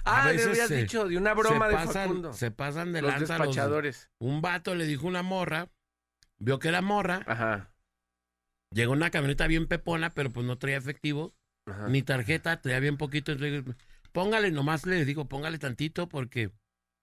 a 0.05 0.23
Ah, 0.27 0.31
le 0.31 0.41
habías 0.43 0.67
se- 0.69 0.77
dicho 0.77 1.07
de 1.09 1.17
una 1.17 1.33
broma 1.33 1.65
se 1.65 1.71
de 1.71 1.75
pasan, 1.77 2.07
Facundo. 2.07 2.33
Se 2.33 2.51
pasan 2.51 2.93
de 2.93 3.01
Los 3.01 3.11
lanza 3.11 3.37
los- 3.37 3.47
despachadores. 3.47 4.09
un 4.19 4.41
vato 4.41 4.75
le 4.75 4.85
dijo 4.85 5.07
una 5.07 5.23
morra, 5.23 5.67
vio 6.37 6.59
que 6.59 6.69
era 6.69 6.81
morra, 6.81 7.23
Ajá. 7.27 7.69
Llegó 8.71 8.93
una 8.93 9.09
camioneta 9.09 9.47
bien 9.47 9.67
pepona, 9.67 10.09
pero 10.11 10.31
pues 10.31 10.45
no 10.45 10.57
traía 10.57 10.77
efectivo, 10.77 11.35
ajá. 11.65 11.87
ni 11.87 12.01
tarjeta, 12.01 12.61
traía 12.61 12.79
bien 12.79 12.97
poquito. 12.97 13.31
entonces, 13.31 13.63
póngale, 14.11 14.51
nomás 14.51 14.85
le 14.85 15.05
digo, 15.05 15.27
póngale 15.27 15.59
tantito 15.59 16.09
porque 16.09 16.51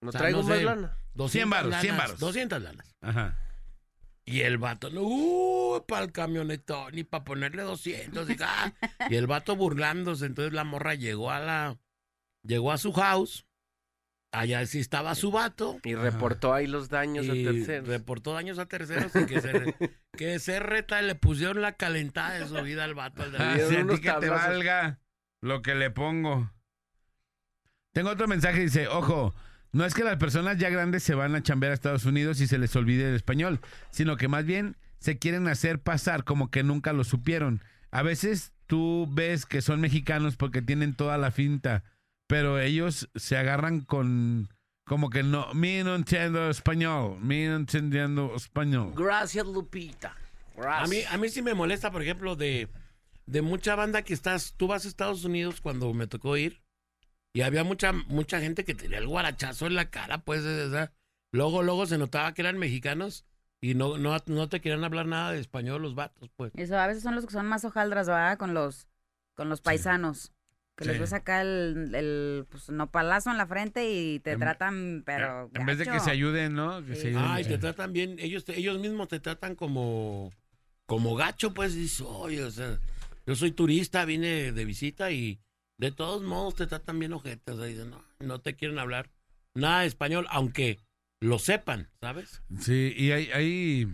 No 0.00 0.08
o 0.08 0.12
sea, 0.12 0.20
traigo 0.20 0.42
no 0.42 0.48
más 0.48 0.58
sé, 0.58 0.64
lana. 0.64 0.98
200 1.14 1.50
varos, 1.50 1.80
100 1.80 1.90
lanas, 1.92 2.06
varos. 2.06 2.20
200 2.20 2.62
lanas. 2.62 2.96
Ajá. 3.00 3.38
Y 4.26 4.40
el 4.40 4.56
vato, 4.56 4.88
no, 4.88 5.02
uh, 5.02 5.84
para 5.86 6.04
el 6.04 6.12
camionetón, 6.12 6.96
y 6.96 7.04
para 7.04 7.24
ponerle 7.24 7.62
200. 7.62 8.30
Y, 8.30 8.36
ah, 8.40 8.72
y 9.10 9.16
el 9.16 9.26
vato 9.26 9.54
burlándose. 9.54 10.26
Entonces 10.26 10.54
la 10.54 10.64
morra 10.64 10.94
llegó 10.94 11.30
a 11.30 11.40
la, 11.40 11.78
llegó 12.42 12.72
a 12.72 12.78
su 12.78 12.92
house. 12.92 13.46
Allá 14.34 14.66
sí 14.66 14.80
estaba 14.80 15.14
su 15.14 15.30
vato. 15.30 15.78
Y 15.84 15.94
reportó 15.94 16.52
ahí 16.52 16.66
los 16.66 16.88
daños 16.88 17.26
Y 17.26 17.44
terceros. 17.44 17.88
reportó 17.88 18.32
daños 18.34 18.58
a 18.58 18.66
terceros 18.66 19.14
y 19.14 19.26
que 19.26 19.40
se, 19.40 19.74
que 20.16 20.38
se 20.38 20.60
reta, 20.60 21.00
le 21.02 21.14
pusieron 21.14 21.62
la 21.62 21.72
calentada 21.72 22.32
de 22.38 22.46
su 22.48 22.54
vida 22.62 22.84
al 22.84 22.94
vato. 22.94 23.22
Al 23.22 23.32
de 23.32 23.38
Ah, 23.38 23.56
si 23.68 23.76
a 23.76 23.86
ti 23.86 24.00
que 24.00 24.12
te 24.20 24.28
valga 24.28 25.00
lo 25.40 25.62
que 25.62 25.74
le 25.74 25.90
pongo. 25.90 26.50
Tengo 27.92 28.10
otro 28.10 28.26
mensaje, 28.26 28.60
dice, 28.60 28.88
ojo, 28.88 29.34
no 29.72 29.84
es 29.84 29.94
que 29.94 30.02
las 30.04 30.16
personas 30.16 30.58
ya 30.58 30.68
grandes 30.70 31.02
se 31.02 31.14
van 31.14 31.34
a 31.34 31.42
chambear 31.42 31.70
a 31.70 31.74
Estados 31.74 32.04
Unidos 32.04 32.40
y 32.40 32.46
se 32.46 32.58
les 32.58 32.74
olvide 32.76 33.08
el 33.08 33.14
español, 33.14 33.60
sino 33.90 34.16
que 34.16 34.26
más 34.28 34.44
bien 34.44 34.76
se 34.98 35.18
quieren 35.18 35.46
hacer 35.48 35.80
pasar 35.80 36.24
como 36.24 36.50
que 36.50 36.62
nunca 36.62 36.92
lo 36.92 37.04
supieron. 37.04 37.62
A 37.90 38.02
veces 38.02 38.52
tú 38.66 39.08
ves 39.12 39.46
que 39.46 39.62
son 39.62 39.80
mexicanos 39.80 40.36
porque 40.36 40.62
tienen 40.62 40.94
toda 40.94 41.18
la 41.18 41.30
finta, 41.30 41.84
pero 42.26 42.58
ellos 42.58 43.08
se 43.14 43.36
agarran 43.36 43.80
con 43.80 44.48
como 44.84 45.08
que 45.08 45.22
no, 45.22 45.52
mi 45.54 45.82
no 45.82 45.94
entiendo 45.94 46.50
español, 46.50 47.18
mi 47.20 47.46
no 47.46 47.56
entiendo 47.56 48.34
español. 48.36 48.92
Gracias, 48.94 49.46
Lupita. 49.46 50.14
A 50.62 50.86
mí, 50.86 50.98
a 51.10 51.16
mí 51.16 51.28
sí 51.30 51.42
me 51.42 51.54
molesta, 51.54 51.90
por 51.90 52.02
ejemplo, 52.02 52.36
de, 52.36 52.68
de 53.26 53.42
mucha 53.42 53.74
banda 53.74 54.02
que 54.02 54.14
estás, 54.14 54.54
tú 54.56 54.66
vas 54.66 54.84
a 54.84 54.88
Estados 54.88 55.24
Unidos 55.24 55.60
cuando 55.60 55.92
me 55.94 56.06
tocó 56.06 56.36
ir 56.36 56.62
y 57.32 57.40
había 57.40 57.64
mucha, 57.64 57.92
mucha 57.92 58.40
gente 58.40 58.64
que 58.64 58.74
tenía 58.74 58.98
el 58.98 59.08
guarachazo 59.08 59.66
en 59.66 59.74
la 59.74 59.90
cara, 59.90 60.18
pues, 60.18 60.42
luego, 61.32 61.62
luego 61.62 61.86
se 61.86 61.98
notaba 61.98 62.34
que 62.34 62.42
eran 62.42 62.58
mexicanos 62.58 63.24
y 63.60 63.74
no, 63.74 63.96
no, 63.96 64.16
no 64.26 64.48
te 64.50 64.60
querían 64.60 64.84
hablar 64.84 65.06
nada 65.06 65.32
de 65.32 65.40
español 65.40 65.80
los 65.80 65.94
vatos, 65.94 66.30
pues. 66.36 66.52
Eso 66.54 66.78
a 66.78 66.86
veces 66.86 67.02
son 67.02 67.14
los 67.14 67.24
que 67.24 67.32
son 67.32 67.46
más 67.46 67.64
hojaldras, 67.64 68.06
¿verdad? 68.06 68.36
Con 68.36 68.52
los, 68.52 68.86
con 69.34 69.48
los 69.48 69.62
paisanos. 69.62 70.33
Que 70.76 70.86
les 70.86 70.98
ves 70.98 71.12
acá 71.12 71.40
el, 71.42 71.94
el 71.94 72.46
pues, 72.50 72.68
nopalazo 72.68 73.30
en 73.30 73.38
la 73.38 73.46
frente 73.46 73.88
y 73.92 74.18
te 74.20 74.32
En- 74.32 74.40
tratan, 74.40 75.02
pero. 75.06 75.48
en 75.54 75.66
vez 75.66 75.78
de 75.78 75.84
que 75.86 76.00
se 76.00 76.10
ayuden, 76.10 76.54
¿no? 76.54 76.84
Que 76.84 76.96
Sí. 76.96 77.02
se 77.02 77.08
ayuden. 77.08 77.24
Ay, 77.26 77.44
te 77.44 77.58
tratan 77.58 77.92
bien, 77.92 78.16
ellos, 78.18 78.44
te- 78.44 78.58
ellos 78.58 78.80
mismos 78.80 79.06
te 79.08 79.20
tratan 79.20 79.54
como, 79.54 80.32
como 80.86 81.14
gacho, 81.14 81.54
pues, 81.54 81.74
dices, 81.74 82.00
oye, 82.00 82.42
o 82.42 82.50
sea, 82.50 82.78
yo 83.26 83.36
soy 83.36 83.52
turista, 83.52 84.04
vine 84.04 84.50
de 84.50 84.64
visita 84.64 85.12
y 85.12 85.38
de 85.78 85.92
todos 85.92 86.22
modos 86.22 86.56
te 86.56 86.66
tratan 86.66 86.98
bien 86.98 87.12
ojete, 87.12 87.52
o 87.52 87.56
sea, 87.56 87.66
dicen, 87.66 87.90
no, 87.90 88.04
no 88.18 88.40
te 88.40 88.54
quieren 88.56 88.78
hablar 88.80 89.10
nada 89.54 89.82
de 89.82 89.86
español, 89.86 90.26
aunque 90.30 90.80
lo 91.20 91.38
sepan, 91.38 91.88
¿sabes? 92.00 92.42
Sí, 92.58 92.92
y 92.96 93.12
hay, 93.12 93.30
hay, 93.32 93.88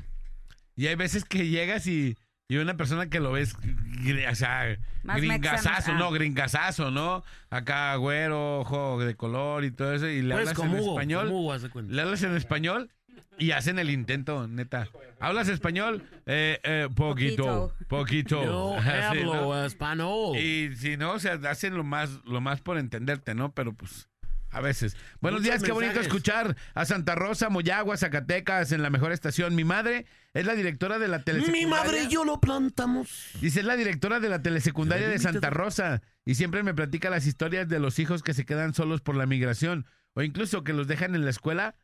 y 0.77 0.87
hay 0.87 0.95
veces 0.95 1.25
que 1.27 1.47
llegas 1.49 1.87
y, 1.87 2.17
y 2.51 2.57
una 2.57 2.77
persona 2.77 3.09
que 3.09 3.21
lo 3.21 3.31
ves, 3.31 3.57
gr- 3.57 4.31
o 4.31 4.35
sea, 4.35 4.77
Más 5.05 5.19
gringazazo, 5.19 5.71
mexan, 5.71 5.95
ah. 5.95 5.99
¿no? 6.01 6.11
Gringazazo, 6.11 6.91
¿no? 6.91 7.23
Acá 7.49 7.95
güero, 7.95 8.59
ojo 8.61 8.99
de 8.99 9.15
color 9.15 9.65
y 9.65 9.71
todo 9.71 9.95
eso, 9.95 10.09
y 10.09 10.21
le 10.23 10.35
Pues 10.35 10.41
hablas 10.49 10.55
como 10.55 10.75
en 10.77 10.81
Hugo, 10.83 10.91
español, 10.93 11.27
como 11.29 11.41
Hugo, 11.41 11.81
le 11.89 12.03
hablas 12.03 12.23
en 12.25 12.35
español 12.37 12.91
y 13.39 13.53
hacen 13.53 13.79
el 13.79 13.89
intento, 13.89 14.49
neta. 14.49 14.89
¿Hablas 15.21 15.49
español? 15.49 16.03
Eh, 16.27 16.59
eh, 16.65 16.89
poquito, 16.95 17.73
poquito. 17.89 18.45
Yo 18.45 18.77
hablo 18.79 19.35
¿no? 19.35 19.65
español. 19.65 20.37
Y 20.37 20.75
si 20.77 20.97
no, 20.97 21.13
o 21.13 21.19
sea, 21.21 21.39
hacen 21.49 21.75
lo 21.77 21.85
más, 21.85 22.11
lo 22.25 22.41
más 22.41 22.61
por 22.61 22.79
entenderte, 22.79 23.35
¿no? 23.35 23.53
Pero 23.53 23.73
pues, 23.75 24.09
a 24.51 24.61
veces. 24.61 24.97
Buenos 25.21 25.43
días, 25.43 25.63
qué 25.63 25.73
bonito 25.73 26.01
escuchar 26.01 26.57
a 26.75 26.85
Santa 26.85 27.15
Rosa, 27.15 27.49
Moyagua, 27.49 27.97
Zacatecas, 27.97 28.73
en 28.73 28.83
la 28.83 28.91
mejor 28.91 29.13
estación. 29.13 29.55
Mi 29.55 29.65
madre 29.65 30.07
es 30.35 30.47
la 30.47 30.55
directora 30.55 30.99
de 30.99 31.09
la 31.09 31.23
telesecundaria. 31.23 31.67
Mi 31.67 31.71
madre 31.71 32.05
y 32.05 32.09
yo 32.09 32.25
lo 32.25 32.41
plantamos. 32.41 33.31
Dice, 33.41 33.61
es 33.61 33.67
la 33.67 33.77
directora 33.77 34.21
de 34.21 34.29
la 34.29 34.43
telesecundaria 34.43 35.09
de 35.09 35.19
Santa 35.19 35.51
Rosa 35.51 36.03
y 36.25 36.35
siempre 36.35 36.63
me 36.63 36.75
platica 36.75 37.11
las 37.11 37.27
historias 37.27 37.69
de 37.69 37.79
los 37.79 37.99
hijos 37.99 38.23
que 38.23 38.35
se 38.35 38.45
quedan 38.45 38.75
solos 38.75 39.01
por 39.01 39.17
la 39.17 39.27
migración 39.27 39.87
o 40.15 40.23
incluso 40.23 40.65
que 40.65 40.73
los 40.73 40.89
dejan 40.89 41.15
en 41.15 41.25
la 41.25 41.31
escuela, 41.31 41.77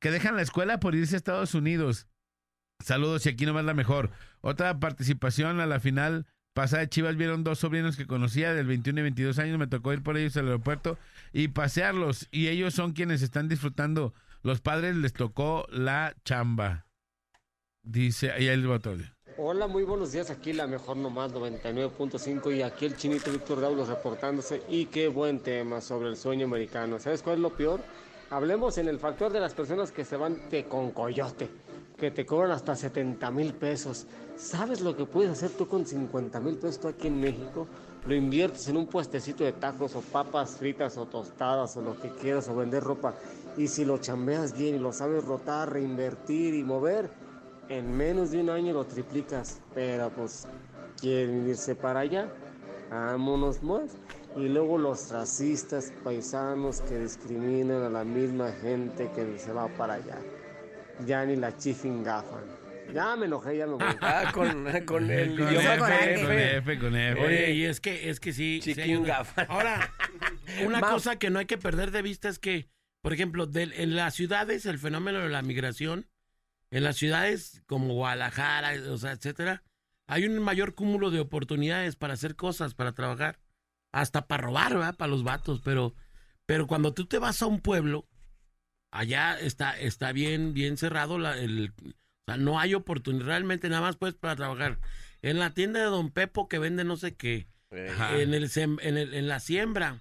que 0.00 0.10
dejan 0.10 0.36
la 0.36 0.42
escuela 0.42 0.80
por 0.80 0.94
irse 0.94 1.14
a 1.14 1.18
Estados 1.18 1.54
Unidos. 1.54 2.08
Saludos 2.84 3.26
y 3.26 3.28
aquí 3.28 3.46
nomás 3.46 3.64
la 3.64 3.74
mejor. 3.74 4.10
Otra 4.40 4.80
participación 4.80 5.60
a 5.60 5.66
la 5.66 5.80
final 5.80 6.26
pasada 6.54 6.88
Chivas 6.88 7.16
vieron 7.16 7.44
dos 7.44 7.58
sobrinos 7.58 7.96
que 7.96 8.06
conocía 8.06 8.54
del 8.54 8.66
21 8.66 9.00
y 9.00 9.02
22 9.02 9.38
años, 9.38 9.58
me 9.58 9.66
tocó 9.66 9.92
ir 9.92 10.02
por 10.02 10.16
ellos 10.16 10.36
al 10.36 10.46
aeropuerto 10.46 10.98
y 11.32 11.48
pasearlos 11.48 12.28
y 12.30 12.48
ellos 12.48 12.74
son 12.74 12.92
quienes 12.92 13.22
están 13.22 13.48
disfrutando. 13.48 14.14
Los 14.42 14.60
padres 14.60 14.96
les 14.96 15.12
tocó 15.12 15.66
la 15.70 16.14
chamba. 16.24 16.86
Dice, 17.82 18.30
ahí 18.32 18.48
el 18.48 18.66
botón. 18.66 19.04
Hola, 19.36 19.66
muy 19.66 19.84
buenos 19.84 20.12
días. 20.12 20.30
Aquí 20.30 20.52
la 20.52 20.66
mejor 20.66 20.96
nomás 20.96 21.32
99.5 21.32 22.54
y 22.56 22.62
aquí 22.62 22.86
el 22.86 22.96
chinito 22.96 23.30
Víctor 23.32 23.60
Daulos 23.60 23.88
reportándose. 23.88 24.62
Y 24.68 24.86
qué 24.86 25.08
buen 25.08 25.40
tema 25.40 25.80
sobre 25.80 26.08
el 26.08 26.16
sueño 26.16 26.46
americano. 26.46 26.98
¿Sabes 26.98 27.22
cuál 27.22 27.36
es 27.36 27.42
lo 27.42 27.56
peor? 27.56 27.80
Hablemos 28.30 28.76
en 28.78 28.88
el 28.88 28.98
factor 28.98 29.32
de 29.32 29.40
las 29.40 29.54
personas 29.54 29.92
que 29.92 30.04
se 30.04 30.16
van 30.16 30.48
de 30.50 30.64
con 30.64 30.90
coyote. 30.90 31.48
que 31.96 32.10
te 32.10 32.24
cobran 32.24 32.52
hasta 32.52 32.74
70 32.74 33.30
mil 33.30 33.52
pesos. 33.54 34.06
¿Sabes 34.40 34.80
lo 34.80 34.96
que 34.96 35.04
puedes 35.04 35.30
hacer 35.30 35.50
tú 35.50 35.68
con 35.68 35.84
50 35.84 36.40
mil 36.40 36.56
pesos 36.56 36.86
aquí 36.86 37.08
en 37.08 37.20
México? 37.20 37.66
Lo 38.06 38.14
inviertes 38.14 38.68
en 38.68 38.78
un 38.78 38.86
puestecito 38.86 39.44
de 39.44 39.52
tacos 39.52 39.94
o 39.94 40.00
papas 40.00 40.52
fritas 40.52 40.96
o 40.96 41.04
tostadas 41.04 41.76
o 41.76 41.82
lo 41.82 42.00
que 42.00 42.08
quieras 42.08 42.48
o 42.48 42.56
vender 42.56 42.82
ropa. 42.82 43.12
Y 43.58 43.68
si 43.68 43.84
lo 43.84 43.98
chambeas 43.98 44.56
bien 44.56 44.76
y 44.76 44.78
lo 44.78 44.94
sabes 44.94 45.26
rotar, 45.26 45.70
reinvertir 45.70 46.54
y 46.54 46.64
mover, 46.64 47.10
en 47.68 47.94
menos 47.94 48.30
de 48.30 48.40
un 48.40 48.48
año 48.48 48.72
lo 48.72 48.86
triplicas. 48.86 49.60
Pero 49.74 50.08
pues, 50.08 50.46
¿quieren 50.98 51.46
irse 51.46 51.74
para 51.74 52.00
allá? 52.00 52.32
Vámonos 52.90 53.62
más. 53.62 53.90
Y 54.36 54.48
luego 54.48 54.78
los 54.78 55.10
racistas 55.10 55.92
paisanos 56.02 56.80
que 56.80 56.98
discriminan 56.98 57.82
a 57.82 57.90
la 57.90 58.04
misma 58.04 58.52
gente 58.52 59.10
que 59.14 59.38
se 59.38 59.52
va 59.52 59.68
para 59.68 59.94
allá. 59.94 60.18
Ya 61.06 61.26
ni 61.26 61.36
la 61.36 61.54
chifingafan. 61.54 62.59
Ya 62.92 63.16
me 63.16 63.26
enojé, 63.26 63.56
ya 63.56 63.66
me 63.66 63.74
voy. 63.74 63.82
Ah, 64.00 64.30
con, 64.32 64.64
con 64.86 65.10
el 65.10 65.36
Con 65.38 65.48
idioma 65.48 65.74
F, 65.74 66.14
con 66.16 66.24
con 66.26 66.32
F. 66.38 66.56
F, 66.58 66.78
con 66.78 66.96
F. 66.96 67.20
Oye, 67.26 67.50
y 67.52 67.64
es 67.64 67.80
que, 67.80 68.10
es 68.10 68.20
que 68.20 68.32
sí. 68.32 68.60
sí 68.62 68.94
una- 68.94 69.06
gafa. 69.08 69.42
Ahora, 69.48 69.92
una 70.64 70.80
Mau. 70.80 70.92
cosa 70.92 71.16
que 71.18 71.30
no 71.30 71.38
hay 71.38 71.46
que 71.46 71.58
perder 71.58 71.90
de 71.90 72.02
vista 72.02 72.28
es 72.28 72.38
que, 72.38 72.68
por 73.02 73.12
ejemplo, 73.12 73.48
en 73.54 73.96
las 73.96 74.14
ciudades, 74.14 74.66
el 74.66 74.78
fenómeno 74.78 75.20
de 75.20 75.28
la 75.28 75.42
migración, 75.42 76.06
en 76.70 76.84
las 76.84 76.96
ciudades 76.96 77.62
como 77.66 77.94
Guadalajara, 77.94 78.72
o 78.90 78.96
sea, 78.98 79.12
etcétera, 79.12 79.62
hay 80.08 80.24
un 80.26 80.38
mayor 80.40 80.74
cúmulo 80.74 81.10
de 81.10 81.20
oportunidades 81.20 81.96
para 81.96 82.14
hacer 82.14 82.36
cosas, 82.36 82.74
para 82.74 82.92
trabajar, 82.92 83.38
hasta 83.92 84.26
para 84.28 84.44
robar, 84.44 84.74
¿verdad? 84.74 84.96
Para 84.96 85.10
los 85.10 85.24
vatos, 85.24 85.60
pero, 85.64 85.94
pero 86.46 86.66
cuando 86.66 86.94
tú 86.94 87.06
te 87.06 87.18
vas 87.18 87.42
a 87.42 87.46
un 87.46 87.60
pueblo, 87.60 88.06
allá 88.92 89.38
está, 89.38 89.78
está 89.78 90.12
bien, 90.12 90.52
bien 90.52 90.76
cerrado 90.76 91.18
la- 91.18 91.38
el, 91.38 91.72
sea, 92.34 92.36
no 92.36 92.58
hay 92.60 92.74
oportunidad, 92.74 93.26
realmente 93.26 93.68
nada 93.68 93.82
más 93.82 93.96
pues 93.96 94.14
para 94.14 94.36
trabajar. 94.36 94.78
En 95.22 95.38
la 95.38 95.52
tienda 95.54 95.80
de 95.80 95.86
Don 95.86 96.10
Pepo 96.10 96.48
que 96.48 96.58
vende 96.58 96.84
no 96.84 96.96
sé 96.96 97.14
qué, 97.14 97.46
en, 97.70 98.34
el, 98.34 98.48
sem- 98.48 98.78
en, 98.82 98.96
el- 98.98 99.14
en 99.14 99.28
la 99.28 99.38
siembra. 99.40 100.00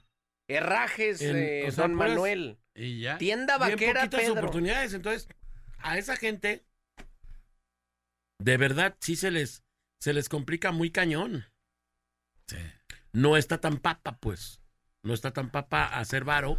Herrajes, 0.50 1.22
En- 1.22 1.36
eh, 1.38 1.66
o 1.68 1.72
sea, 1.72 1.84
Don 1.88 1.98
puras- 1.98 2.10
Manuel. 2.10 2.58
Y 2.76 3.02
ya. 3.02 3.18
Tienda 3.18 3.58
bien 3.58 3.72
vaquera, 3.72 4.02
poquitas 4.02 4.22
Pedro. 4.22 4.34
oportunidades. 4.34 4.94
Entonces, 4.94 5.28
a 5.80 5.98
esa 5.98 6.16
gente, 6.16 6.66
de 8.42 8.58
verdad, 8.58 8.96
sí 9.02 9.16
se 9.16 9.32
les, 9.32 9.64
se 10.02 10.14
les 10.14 10.30
complica 10.30 10.72
muy 10.72 10.92
cañón. 10.92 11.46
Sí. 12.48 12.58
No 13.12 13.38
está 13.38 13.60
tan 13.60 13.78
papa, 13.78 14.18
pues. 14.20 14.62
No 15.04 15.14
está 15.14 15.32
tan 15.32 15.52
papa 15.52 15.86
hacer 15.86 16.24
varo 16.24 16.58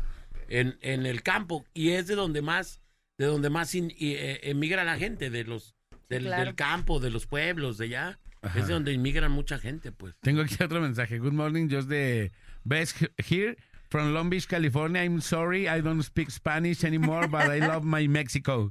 en, 0.49 0.79
en 0.83 1.07
el 1.07 1.23
campo. 1.23 1.65
Y 1.75 1.91
es 1.93 2.07
de 2.07 2.15
donde 2.17 2.43
más, 2.43 2.83
de 3.21 3.27
donde 3.27 3.51
más 3.51 3.75
in- 3.75 3.93
y, 3.95 4.15
eh, 4.15 4.41
emigra 4.45 4.83
la 4.83 4.97
gente, 4.97 5.29
de 5.29 5.45
los, 5.45 5.75
del, 6.09 6.23
claro. 6.25 6.43
del 6.47 6.55
campo, 6.55 7.01
de 7.01 7.11
los 7.11 7.27
pueblos, 7.27 7.77
de 7.77 7.85
allá. 7.85 8.19
Ajá. 8.41 8.59
Es 8.59 8.67
de 8.67 8.73
donde 8.73 8.95
inmigran 8.95 9.31
mucha 9.31 9.59
gente, 9.59 9.93
pues. 9.93 10.15
Tengo 10.23 10.41
aquí 10.41 10.55
otro 10.65 10.81
mensaje. 10.81 11.19
Good 11.19 11.35
morning, 11.35 11.69
just 11.71 11.91
the 11.91 12.33
best 12.65 12.97
here 13.29 13.59
from 13.91 14.15
Long 14.15 14.31
Beach, 14.31 14.47
California. 14.49 15.03
I'm 15.05 15.21
sorry, 15.21 15.69
I 15.69 15.83
don't 15.83 16.03
speak 16.03 16.31
Spanish 16.31 16.83
anymore, 16.83 17.29
but 17.29 17.43
I 17.51 17.59
love 17.61 17.85
my 17.85 18.09
Mexico. 18.09 18.71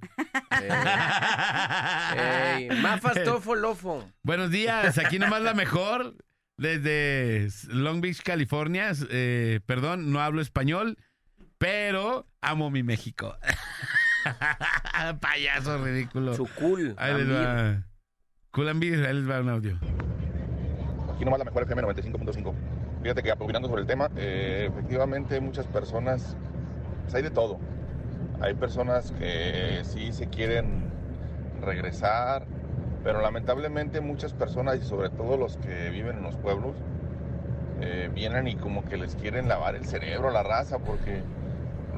Ey, 2.18 2.70
Mafas 2.82 3.24
Tofo 3.24 3.54
Lofo. 3.54 4.12
Buenos 4.24 4.50
días, 4.50 4.98
aquí 4.98 5.20
nomás 5.20 5.44
la 5.44 5.54
mejor 5.54 6.16
desde 6.58 7.50
Long 7.68 8.02
Beach, 8.02 8.24
California. 8.24 8.94
Eh, 9.12 9.60
perdón, 9.68 10.12
no 10.12 10.20
hablo 10.22 10.42
español, 10.42 10.98
pero 11.60 12.26
amo 12.42 12.72
mi 12.72 12.82
México. 12.82 13.38
Payaso 15.22 15.84
ridículo. 15.84 16.36
Chucul. 16.36 16.96
Ahí 16.98 17.14
les 17.16 17.32
va. 17.32 17.84
Culambir, 18.52 19.06
ahí 19.06 19.14
les 19.14 19.30
va 19.30 19.42
un 19.42 19.50
audio. 19.50 19.78
Aquí 21.14 21.26
nomás 21.26 21.40
la 21.40 21.46
mejor 21.46 21.64
FM 21.64 21.84
95.5. 21.84 22.54
Fíjate 23.02 23.24
que 23.24 23.32
opinando 23.32 23.68
sobre 23.68 23.82
el 23.82 23.88
tema, 23.88 24.10
eh, 24.18 24.70
efectivamente 24.72 25.40
muchas 25.40 25.68
personas, 25.68 26.36
pues 27.04 27.16
hay 27.16 27.24
de 27.24 27.32
todo. 27.32 27.60
Hay 28.42 28.56
personas 28.56 29.12
que 29.14 29.82
sí 29.84 30.12
se 30.12 30.28
quieren 30.28 30.90
regresar, 31.62 32.46
pero 33.04 33.22
lamentablemente 33.22 34.02
muchas 34.02 34.34
personas 34.34 34.80
y 34.82 34.86
sobre 34.86 35.10
todo 35.10 35.38
los 35.38 35.58
que 35.58 35.90
viven 35.90 36.18
en 36.18 36.24
los 36.24 36.36
pueblos 36.36 36.76
eh, 37.82 38.10
vienen 38.14 38.48
y 38.48 38.56
como 38.56 38.84
que 38.84 38.98
les 38.98 39.16
quieren 39.16 39.48
lavar 39.48 39.76
el 39.76 39.86
cerebro 39.86 40.30
a 40.30 40.32
la 40.32 40.44
raza 40.44 40.80
porque 40.80 41.22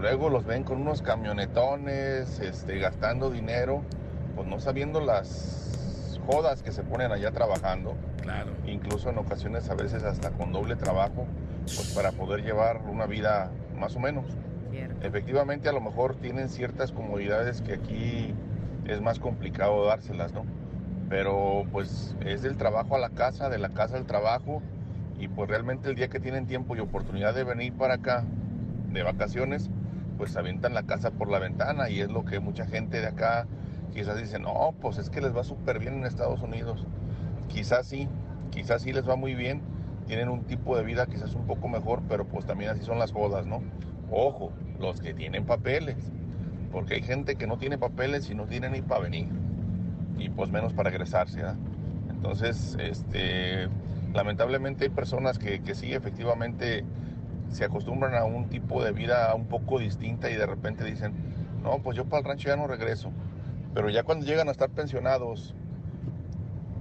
luego 0.01 0.29
los 0.29 0.45
ven 0.45 0.63
con 0.63 0.81
unos 0.81 1.01
camionetones, 1.01 2.39
este, 2.39 2.79
gastando 2.79 3.29
dinero, 3.29 3.83
pues 4.35 4.47
no 4.47 4.59
sabiendo 4.59 4.99
las 4.99 6.19
jodas 6.25 6.63
que 6.63 6.71
se 6.71 6.83
ponen 6.83 7.11
allá 7.11 7.31
trabajando 7.31 7.95
Claro. 8.21 8.51
incluso 8.65 9.09
en 9.09 9.17
ocasiones 9.17 9.69
a 9.69 9.75
veces 9.75 10.03
hasta 10.03 10.31
con 10.31 10.51
doble 10.51 10.75
trabajo, 10.75 11.25
pues 11.65 11.93
para 11.95 12.11
poder 12.11 12.43
llevar 12.43 12.81
una 12.89 13.05
vida 13.05 13.51
más 13.79 13.95
o 13.95 13.99
menos. 13.99 14.25
Cierto. 14.71 15.05
Efectivamente 15.05 15.69
a 15.69 15.71
lo 15.71 15.81
mejor 15.81 16.15
tienen 16.15 16.49
ciertas 16.49 16.91
comodidades 16.91 17.61
que 17.61 17.73
aquí 17.73 18.33
es 18.85 19.01
más 19.01 19.19
complicado 19.19 19.85
dárselas, 19.85 20.33
¿no? 20.33 20.45
Pero 21.09 21.65
pues 21.71 22.15
es 22.25 22.41
del 22.41 22.55
trabajo 22.57 22.95
a 22.95 22.99
la 22.99 23.09
casa, 23.09 23.49
de 23.49 23.57
la 23.57 23.69
casa 23.69 23.97
al 23.97 24.05
trabajo 24.05 24.61
y 25.19 25.27
pues 25.27 25.49
realmente 25.49 25.89
el 25.89 25.95
día 25.95 26.07
que 26.07 26.19
tienen 26.19 26.47
tiempo 26.47 26.75
y 26.75 26.79
oportunidad 26.79 27.33
de 27.35 27.43
venir 27.43 27.73
para 27.73 27.95
acá 27.95 28.23
de 28.91 29.03
vacaciones, 29.03 29.69
pues 30.21 30.37
avientan 30.37 30.75
la 30.75 30.83
casa 30.83 31.09
por 31.09 31.31
la 31.31 31.39
ventana 31.39 31.89
y 31.89 31.99
es 31.99 32.11
lo 32.11 32.25
que 32.25 32.39
mucha 32.39 32.67
gente 32.67 33.01
de 33.01 33.07
acá 33.07 33.47
quizás 33.91 34.21
dice, 34.21 34.37
no, 34.37 34.71
pues 34.79 34.99
es 34.99 35.09
que 35.09 35.19
les 35.19 35.35
va 35.35 35.43
súper 35.43 35.79
bien 35.79 35.95
en 35.95 36.05
Estados 36.05 36.43
Unidos. 36.43 36.85
Quizás 37.47 37.87
sí, 37.87 38.07
quizás 38.51 38.83
sí 38.83 38.93
les 38.93 39.09
va 39.09 39.15
muy 39.15 39.33
bien, 39.33 39.63
tienen 40.05 40.29
un 40.29 40.43
tipo 40.43 40.77
de 40.77 40.83
vida 40.83 41.07
quizás 41.07 41.33
un 41.33 41.47
poco 41.47 41.67
mejor, 41.67 42.03
pero 42.07 42.25
pues 42.25 42.45
también 42.45 42.69
así 42.69 42.83
son 42.83 42.99
las 42.99 43.11
jodas, 43.11 43.47
¿no? 43.47 43.63
Ojo, 44.11 44.51
los 44.79 45.01
que 45.01 45.15
tienen 45.15 45.43
papeles, 45.43 45.97
porque 46.71 46.93
hay 46.93 47.01
gente 47.01 47.35
que 47.35 47.47
no 47.47 47.57
tiene 47.57 47.79
papeles 47.79 48.29
y 48.29 48.35
no 48.35 48.45
tiene 48.45 48.69
ni 48.69 48.83
para 48.83 49.01
venir, 49.01 49.27
y 50.19 50.29
pues 50.29 50.51
menos 50.51 50.71
para 50.71 50.91
egresarse, 50.91 51.41
¿ah? 51.41 51.55
Entonces, 52.11 52.77
este, 52.79 53.69
lamentablemente 54.13 54.83
hay 54.83 54.91
personas 54.91 55.39
que, 55.39 55.61
que 55.63 55.73
sí, 55.73 55.93
efectivamente, 55.93 56.85
se 57.51 57.65
acostumbran 57.65 58.15
a 58.15 58.23
un 58.23 58.49
tipo 58.49 58.83
de 58.83 58.91
vida 58.91 59.33
un 59.35 59.47
poco 59.47 59.79
distinta 59.79 60.29
y 60.29 60.35
de 60.35 60.45
repente 60.45 60.83
dicen, 60.83 61.13
no, 61.61 61.79
pues 61.79 61.95
yo 61.95 62.05
para 62.05 62.21
el 62.21 62.25
rancho 62.25 62.47
ya 62.49 62.55
no 62.55 62.67
regreso. 62.67 63.11
Pero 63.73 63.89
ya 63.89 64.03
cuando 64.03 64.25
llegan 64.25 64.47
a 64.47 64.51
estar 64.51 64.69
pensionados 64.69 65.53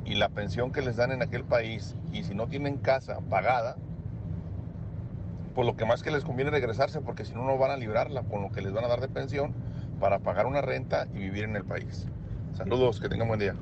y 0.05 0.15
la 0.15 0.29
pensión 0.29 0.73
que 0.73 0.83
les 0.83 0.97
dan 0.97 1.13
en 1.13 1.23
aquel 1.23 1.45
país, 1.45 1.95
y 2.13 2.25
si 2.25 2.35
no 2.35 2.49
tienen 2.49 2.79
casa 2.79 3.21
pagada, 3.29 3.77
pues 5.55 5.67
lo 5.67 5.77
que 5.77 5.85
más 5.85 6.03
que 6.03 6.11
les 6.11 6.25
conviene 6.25 6.51
es 6.51 6.55
regresarse, 6.55 7.01
porque 7.01 7.25
si 7.25 7.35
no, 7.35 7.45
no 7.45 7.59
van 7.59 7.71
a 7.71 7.77
librarla 7.77 8.23
con 8.23 8.43
lo 8.43 8.51
que 8.51 8.61
les 8.61 8.73
van 8.73 8.85
a 8.85 8.89
dar 8.89 9.01
de 9.01 9.09
pensión 9.09 9.55
para 10.01 10.21
pagar 10.21 10.47
una 10.47 10.63
renta 10.63 11.07
y 11.13 11.19
vivir 11.19 11.45
en 11.45 11.57
el 11.57 11.65
país. 11.65 12.07
Saludos, 12.55 13.01
que 13.01 13.09
tengan 13.09 13.29
buen 13.29 13.41
día. 13.41 13.55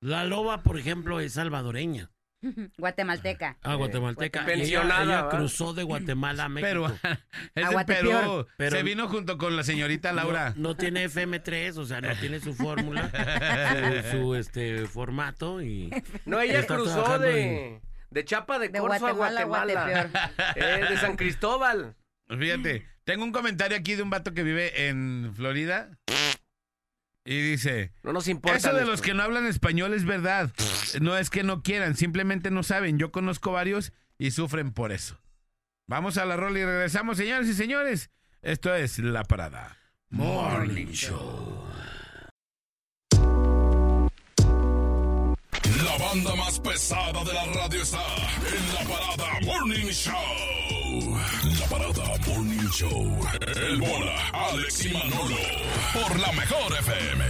La 0.00 0.24
loba, 0.24 0.62
por 0.62 0.78
ejemplo, 0.78 1.20
es 1.20 1.34
salvadoreña. 1.34 2.10
Guatemalteca. 2.78 3.56
Ah, 3.62 3.74
guatemalteca. 3.74 4.40
Ella- 4.40 4.46
Pensionada, 4.46 5.04
ella, 5.04 5.28
cruzó 5.28 5.72
de 5.74 5.82
Guatemala 5.82 6.44
a 6.44 6.48
México. 6.50 6.92
Pero 7.54 7.70
es. 7.80 7.84
Perú. 7.86 8.46
Pero- 8.56 8.76
se 8.76 8.82
vino 8.82 9.08
junto 9.08 9.38
con 9.38 9.56
la 9.56 9.62
señorita 9.62 10.12
Laura. 10.12 10.50
No, 10.56 10.68
no 10.70 10.76
tiene 10.76 11.08
FM3, 11.08 11.76
o 11.78 11.86
sea, 11.86 12.00
no 12.00 12.14
tiene 12.16 12.40
su 12.40 12.54
fórmula, 12.54 13.10
su, 14.10 14.18
su, 14.18 14.34
este 14.34 14.86
formato 14.86 15.62
y 15.62 15.90
No, 16.24 16.40
ella 16.40 16.66
cruzó 16.66 17.18
de, 17.18 17.80
de 18.10 18.24
Chapa 18.24 18.58
de 18.58 18.68
De 18.68 18.78
Corzo 18.78 19.14
Guatemala 19.14 19.40
a 19.40 19.44
Guatemala. 19.44 20.32
Eh, 20.54 20.84
de 20.90 20.96
San 20.98 21.16
Cristóbal. 21.16 21.94
Fíjate, 22.28 22.86
tengo 23.04 23.24
un 23.24 23.32
comentario 23.32 23.76
aquí 23.76 23.94
de 23.94 24.02
un 24.02 24.10
vato 24.10 24.34
que 24.34 24.42
vive 24.42 24.88
en 24.88 25.32
Florida. 25.36 25.90
Y 27.26 27.40
dice, 27.42 27.92
No 28.04 28.12
nos 28.12 28.28
importa. 28.28 28.56
eso 28.56 28.72
de 28.72 28.78
esto. 28.80 28.90
los 28.90 29.02
que 29.02 29.12
no 29.12 29.22
hablan 29.24 29.46
español 29.46 29.92
es 29.94 30.04
verdad. 30.04 30.52
No 31.00 31.18
es 31.18 31.28
que 31.28 31.42
no 31.42 31.62
quieran, 31.62 31.96
simplemente 31.96 32.50
no 32.50 32.62
saben. 32.62 32.98
Yo 32.98 33.10
conozco 33.10 33.52
varios 33.52 33.92
y 34.18 34.30
sufren 34.30 34.72
por 34.72 34.92
eso. 34.92 35.20
Vamos 35.88 36.16
a 36.16 36.24
la 36.24 36.36
rola 36.36 36.58
y 36.60 36.64
regresamos, 36.64 37.18
señores 37.18 37.48
y 37.48 37.54
señores. 37.54 38.10
Esto 38.40 38.74
es 38.74 38.98
La 39.00 39.24
Parada 39.24 39.76
Morning 40.10 40.86
Show. 40.92 41.64
La 45.84 45.98
banda 45.98 46.34
más 46.36 46.58
pesada 46.60 47.24
de 47.24 47.32
la 47.34 47.44
radio 47.46 47.82
está 47.82 47.98
en 47.98 48.74
la 48.74 48.80
parada 48.94 49.40
Morning 49.44 49.86
Show. 49.90 50.14
La 51.60 51.66
parada 51.68 52.04
Morning 52.26 52.68
Show. 52.70 53.18
El 53.40 53.80
bola, 53.80 54.28
Alex 54.32 54.86
y 54.86 54.92
Manolo. 54.92 55.36
Por 55.92 56.18
la 56.18 56.32
mejor 56.32 56.72
FM. 56.80 57.24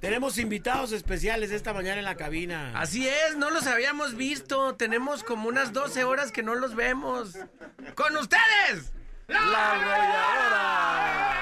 tenemos 0.00 0.36
invitados 0.38 0.92
especiales 0.92 1.52
esta 1.52 1.72
mañana 1.72 1.98
en 2.00 2.04
la 2.04 2.16
cabina. 2.16 2.72
Así 2.74 3.06
es, 3.06 3.36
no 3.36 3.50
los 3.50 3.66
habíamos 3.66 4.16
visto. 4.16 4.74
Tenemos 4.74 5.22
como 5.22 5.48
unas 5.48 5.72
12 5.72 6.04
horas 6.04 6.32
que 6.32 6.42
no 6.42 6.54
los 6.54 6.74
vemos. 6.74 7.38
¡Con 7.94 8.16
ustedes! 8.16 8.92
¡La 9.28 9.70
arrolladora! 9.72 11.32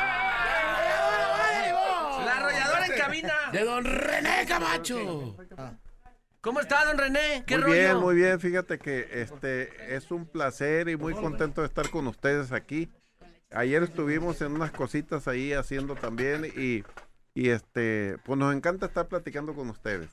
cabina. 2.97 3.34
De 3.53 3.64
don 3.64 3.84
René 3.84 4.47
Camacho. 4.47 5.36
¿Cómo 6.41 6.61
está, 6.61 6.86
don 6.86 6.97
René? 6.97 7.45
¿Qué 7.47 7.57
muy 7.57 7.64
rollo? 7.64 7.74
bien, 7.74 7.97
muy 7.99 8.14
bien. 8.14 8.41
Fíjate 8.41 8.78
que 8.78 9.09
este 9.12 9.95
es 9.95 10.11
un 10.11 10.26
placer 10.26 10.88
y 10.88 10.97
muy 10.97 11.12
contento 11.14 11.61
de 11.61 11.66
estar 11.66 11.91
con 11.91 12.07
ustedes 12.07 12.53
aquí. 12.53 12.88
Ayer 13.51 13.82
estuvimos 13.82 14.41
en 14.41 14.53
unas 14.53 14.70
cositas 14.70 15.28
ahí 15.28 15.53
haciendo 15.53 15.97
también 15.97 16.47
y, 16.57 16.82
y 17.34 17.51
este, 17.51 18.16
pues 18.24 18.38
nos 18.38 18.55
encanta 18.55 18.86
estar 18.86 19.07
platicando 19.07 19.55
con 19.55 19.68
ustedes. 19.68 20.09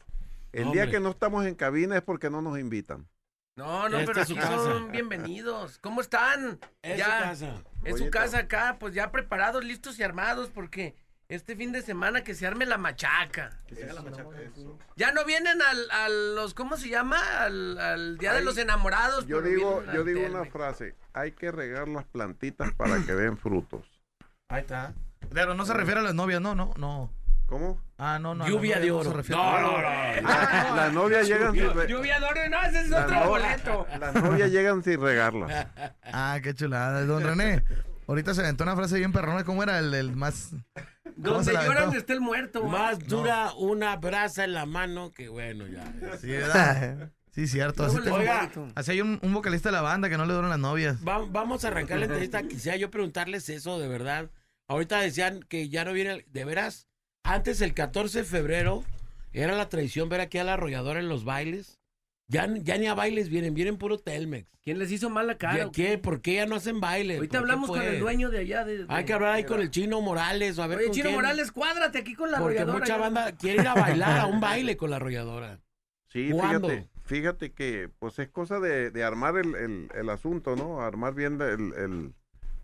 El 0.52 0.72
día 0.72 0.90
que 0.90 1.00
no 1.00 1.12
estamos 1.12 1.46
en 1.46 1.56
cabina 1.56 1.96
es 1.96 2.02
porque 2.02 2.30
no 2.30 2.42
nos 2.42 2.60
invitan. 2.60 3.08
No, 3.56 3.88
no, 3.90 3.98
Esta 3.98 4.12
pero 4.12 4.24
aquí 4.24 4.36
casa. 4.36 4.56
son 4.58 4.92
bienvenidos. 4.92 5.80
¿Cómo 5.80 6.02
están? 6.02 6.60
Es 6.82 6.98
ya, 6.98 7.06
su 7.06 7.46
casa. 7.46 7.64
Es 7.86 7.98
su 7.98 8.10
casa 8.10 8.38
acá, 8.40 8.78
pues 8.80 8.94
ya 8.94 9.12
preparados, 9.12 9.64
listos 9.64 9.98
y 9.98 10.04
armados, 10.04 10.50
porque 10.50 10.96
este 11.30 11.56
fin 11.56 11.72
de 11.74 11.82
semana 11.82 12.24
que 12.24 12.34
se 12.34 12.48
arme 12.48 12.66
la 12.66 12.78
machaca. 12.78 13.50
Ya 14.96 15.12
no 15.12 15.26
vienen 15.26 15.62
al, 15.62 15.92
a 15.92 16.10
los, 16.10 16.54
¿cómo 16.54 16.78
se 16.78 16.90
llama? 16.90 17.18
Al, 17.42 17.78
al 17.80 18.18
Día 18.18 18.34
de 18.34 18.44
los 18.44 18.58
Enamorados. 18.58 19.28
Yo 19.28 19.42
digo, 19.42 19.84
yo 19.94 20.04
digo 20.04 20.26
una 20.26 20.46
frase, 20.46 20.96
hay 21.14 21.32
que 21.34 21.52
regar 21.52 21.88
las 21.88 22.06
plantitas 22.06 22.72
para 22.74 23.00
que 23.04 23.14
den 23.14 23.38
frutos. 23.38 23.86
Ahí 24.50 24.62
está. 24.62 24.94
Pero 25.34 25.54
no 25.54 25.66
se 25.66 25.74
refiere 25.74 26.00
a 26.00 26.04
las 26.04 26.16
novias, 26.16 26.40
no, 26.40 26.56
no, 26.56 26.74
no. 26.78 27.12
¿Cómo? 27.48 27.82
Ah, 27.98 28.20
no, 28.20 28.36
no. 28.36 28.46
Lluvia 28.48 28.80
de 28.80 28.88
no 28.90 28.98
oro. 28.98 29.10
se 29.12 29.16
refiere. 29.18 29.42
No, 29.42 29.60
no, 29.62 29.72
no. 29.78 29.82
La- 29.82 30.74
Las 30.76 30.94
novias 30.94 31.28
llegan 31.28 31.54
sin 31.54 31.74
re- 31.74 31.88
Lluvia 31.88 32.20
de 32.20 32.26
oro, 32.26 32.50
no, 32.50 32.62
ese 32.64 32.82
es 32.82 32.92
otro 32.92 33.20
no- 33.20 33.30
boleto. 33.30 33.88
las 34.00 34.14
novias 34.16 34.52
llegan 34.52 34.84
sin 34.84 35.02
regarlas. 35.02 35.68
Ah, 36.04 36.40
qué 36.44 36.54
chulada. 36.54 37.06
Don 37.06 37.24
René, 37.24 37.64
ahorita 38.08 38.34
se 38.34 38.42
aventó 38.42 38.64
una 38.64 38.76
frase 38.76 38.98
bien 38.98 39.12
perrona. 39.14 39.44
¿Cómo 39.46 39.64
era 39.64 39.80
el, 39.80 39.94
el 39.94 40.14
más...? 40.16 40.52
¿Cómo 41.24 41.36
Donde 41.38 41.54
lloran 41.54 41.96
está 41.96 42.14
el 42.14 42.22
muerto. 42.22 42.64
Más 42.66 43.00
dura 43.08 43.54
una 43.58 43.96
brasa 43.96 44.44
en 44.44 44.54
la 44.54 44.66
mano 44.66 45.12
que 45.12 45.30
bueno, 45.30 45.66
ya. 45.68 45.92
Sí, 46.20 46.28
¿verdad? 46.28 47.12
Sí, 47.38 47.46
cierto. 47.48 47.84
Así, 47.86 47.98
tengo- 48.04 48.16
Oiga. 48.16 48.50
así 48.74 48.92
hay 48.94 49.02
un, 49.02 49.20
un 49.22 49.32
vocalista 49.32 49.70
de 49.70 49.74
la 49.74 49.82
banda 49.84 50.10
que 50.10 50.18
no 50.18 50.26
le 50.26 50.34
duran 50.34 50.50
las 50.50 50.58
novias. 50.58 50.98
Va- 51.08 51.24
vamos 51.30 51.64
a 51.64 51.68
arrancar 51.68 52.00
la 52.00 52.06
entrevista. 52.06 52.42
Quisiera 52.42 52.78
yo 52.78 52.90
preguntarles 52.90 53.48
eso 53.50 53.78
de 53.80 53.88
verdad. 53.88 54.32
Ahorita 54.68 55.00
decían 55.00 55.42
que 55.48 55.70
ya 55.70 55.86
no 55.86 55.94
viene. 55.94 56.12
el- 56.14 56.26
¿De 56.34 56.46
veras? 56.46 56.88
Antes, 57.24 57.62
el 57.62 57.76
14 57.76 58.20
de 58.20 58.24
febrero, 58.24 58.84
era 59.34 59.56
la 59.56 59.70
tradición 59.70 60.10
ver 60.10 60.20
aquí 60.22 60.40
a 60.40 60.44
la 60.44 60.54
arrolladora 60.54 61.00
en 61.00 61.10
los 61.10 61.26
bailes. 61.26 61.77
Ya, 62.30 62.46
ya 62.62 62.78
ni 62.78 62.88
a 62.88 62.94
bailes 62.94 63.30
vienen, 63.30 63.54
vienen 63.54 63.78
puro 63.78 63.98
Telmex. 64.00 64.50
¿Quién 64.62 64.80
les 64.80 64.92
hizo 64.92 65.10
mala 65.10 65.38
cara? 65.38 65.56
¿Qué, 65.56 65.64
o 65.64 65.72
qué? 65.72 65.98
¿Por 65.98 66.22
qué 66.22 66.34
ya 66.36 66.46
no 66.46 66.56
hacen 66.56 66.82
baile? 66.82 67.16
Ahorita 67.16 67.40
¿Por 67.40 67.48
qué, 67.48 67.52
hablamos 67.52 67.70
con 67.70 67.80
pues? 67.80 67.94
el 67.94 68.00
dueño 68.02 68.30
de 68.30 68.40
allá. 68.40 68.66
De, 68.66 68.80
de- 68.80 68.86
Hay 68.90 69.06
que 69.06 69.14
hablar 69.14 69.36
ahí 69.36 69.46
con 69.46 69.62
el 69.62 69.72
chino 69.72 70.02
Morales. 70.02 70.58
o 70.60 70.64
A 70.64 70.68
ver 70.68 70.80
Oye, 70.80 70.88
con 70.88 70.94
Chino 70.96 71.06
quién. 71.06 71.16
Morales, 71.16 71.52
cuádrate 71.54 72.00
aquí 72.00 72.16
con 72.16 72.30
la 72.30 72.40
Porque 72.40 72.60
arrolladora. 72.60 72.80
mucha 72.80 72.96
ya. 72.96 73.02
banda 73.02 73.32
quiere 73.38 73.62
ir 73.62 73.68
a 73.68 73.76
bailar 73.76 74.20
a 74.20 74.26
un 74.26 74.42
baile 74.42 74.76
con 74.76 74.90
la 74.90 74.98
arrolladora. 74.98 75.62
Sí, 76.10 76.32
¿Cuándo? 76.32 76.68
fíjate, 76.68 76.90
fíjate 77.06 77.52
que 77.54 77.90
pues 77.98 78.20
es 78.20 78.28
cosa 78.28 78.60
de, 78.60 78.92
de 78.92 79.04
armar 79.06 79.38
el, 79.38 79.56
el- 79.56 79.88
el 79.96 80.10
asunto, 80.10 80.58
¿no? 80.58 80.82
Armar 80.82 81.14
bien 81.14 81.40
el, 81.42 82.14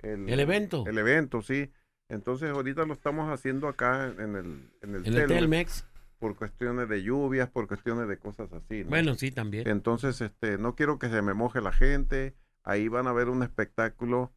el, 0.01 0.27
El 0.27 0.39
evento. 0.41 0.83
El 0.87 0.97
evento, 0.97 1.41
sí. 1.41 1.71
Entonces 2.09 2.49
ahorita 2.49 2.83
lo 2.85 2.93
estamos 2.93 3.31
haciendo 3.31 3.69
acá 3.69 4.07
en 4.07 4.35
el, 4.35 4.69
en 4.81 4.95
el, 4.95 5.05
En 5.07 5.13
el 5.13 5.13
Telmex, 5.13 5.27
Telmex. 5.29 5.85
Por 6.23 6.37
cuestiones 6.37 6.87
de 6.87 7.03
lluvias, 7.03 7.49
por 7.49 7.67
cuestiones 7.67 8.07
de 8.07 8.15
cosas 8.15 8.53
así. 8.53 8.85
¿no? 8.85 8.91
Bueno, 8.91 9.15
sí, 9.15 9.29
también. 9.29 9.67
Entonces, 9.67 10.21
este, 10.21 10.57
no 10.57 10.73
quiero 10.73 10.97
que 10.97 11.09
se 11.09 11.21
me 11.21 11.33
moje 11.33 11.59
la 11.59 11.73
gente. 11.73 12.33
Ahí 12.63 12.87
van 12.87 13.07
a 13.07 13.11
ver 13.11 13.27
un 13.27 13.43
espectáculo 13.43 14.31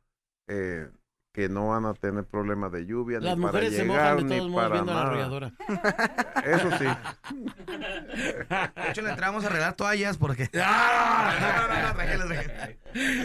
eh, 0.48 0.88
que 1.36 1.50
no 1.50 1.68
van 1.68 1.84
a 1.84 1.92
tener 1.92 2.24
problemas 2.24 2.72
de 2.72 2.86
lluvia. 2.86 3.20
Las 3.20 3.36
ni 3.36 3.42
mujeres 3.44 3.68
para 3.70 3.76
se 3.76 3.84
llegar, 3.84 4.14
mojan 4.14 4.16
de 4.16 4.34
ni 4.34 4.38
todos 4.38 4.50
modos 4.50 4.64
para 4.64 4.74
viendo 4.74 4.92
a 4.92 4.94
la 4.94 5.00
nada. 5.02 5.10
arrolladora. 5.10 5.52
Eso 6.46 6.70
sí. 6.78 6.84
De 8.74 8.88
hecho, 8.90 9.02
le 9.02 9.10
entramos 9.10 9.44
a 9.44 9.48
arreglar 9.48 9.74
toallas 9.74 10.16
porque... 10.16 10.48
¡Ah! 10.62 11.94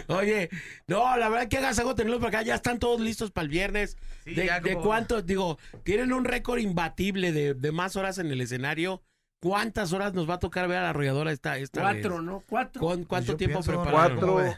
Oye, 0.08 0.50
no, 0.88 1.16
la 1.18 1.30
verdad 1.30 1.48
que 1.48 1.58
hagas 1.58 1.80
algo 1.80 1.96
tenerlos 1.96 2.20
por 2.20 2.28
acá. 2.28 2.42
Ya 2.42 2.56
están 2.56 2.80
todos 2.80 3.00
listos 3.00 3.32
para 3.32 3.44
el 3.44 3.50
viernes. 3.50 3.98
Sí, 4.26 4.34
¿De, 4.36 4.46
ya 4.48 4.60
de 4.60 4.74
como- 4.74 4.86
cuánto? 4.86 5.22
Digo, 5.22 5.58
tienen 5.84 6.12
un 6.12 6.26
récord 6.26 6.60
imbatible 6.60 7.32
de, 7.32 7.54
de 7.54 7.72
más 7.72 7.96
horas 7.96 8.18
en 8.18 8.28
el 8.28 8.42
escenario. 8.42 9.02
¿Cuántas 9.42 9.94
horas 9.94 10.14
nos 10.14 10.30
va 10.30 10.34
a 10.36 10.40
tocar 10.40 10.68
ver 10.68 10.80
a 10.80 10.84
la 10.84 10.90
arrolladora 10.90 11.32
esta, 11.32 11.58
esta 11.58 11.80
Cuatro, 11.82 12.16
vez? 12.18 12.24
¿no? 12.24 12.44
Cuatro. 12.48 12.82
¿Con 12.82 13.06
cuánto 13.06 13.32
yo 13.32 13.38
tiempo 13.38 13.62
prepararon? 13.62 14.20
Cuatro. 14.20 14.56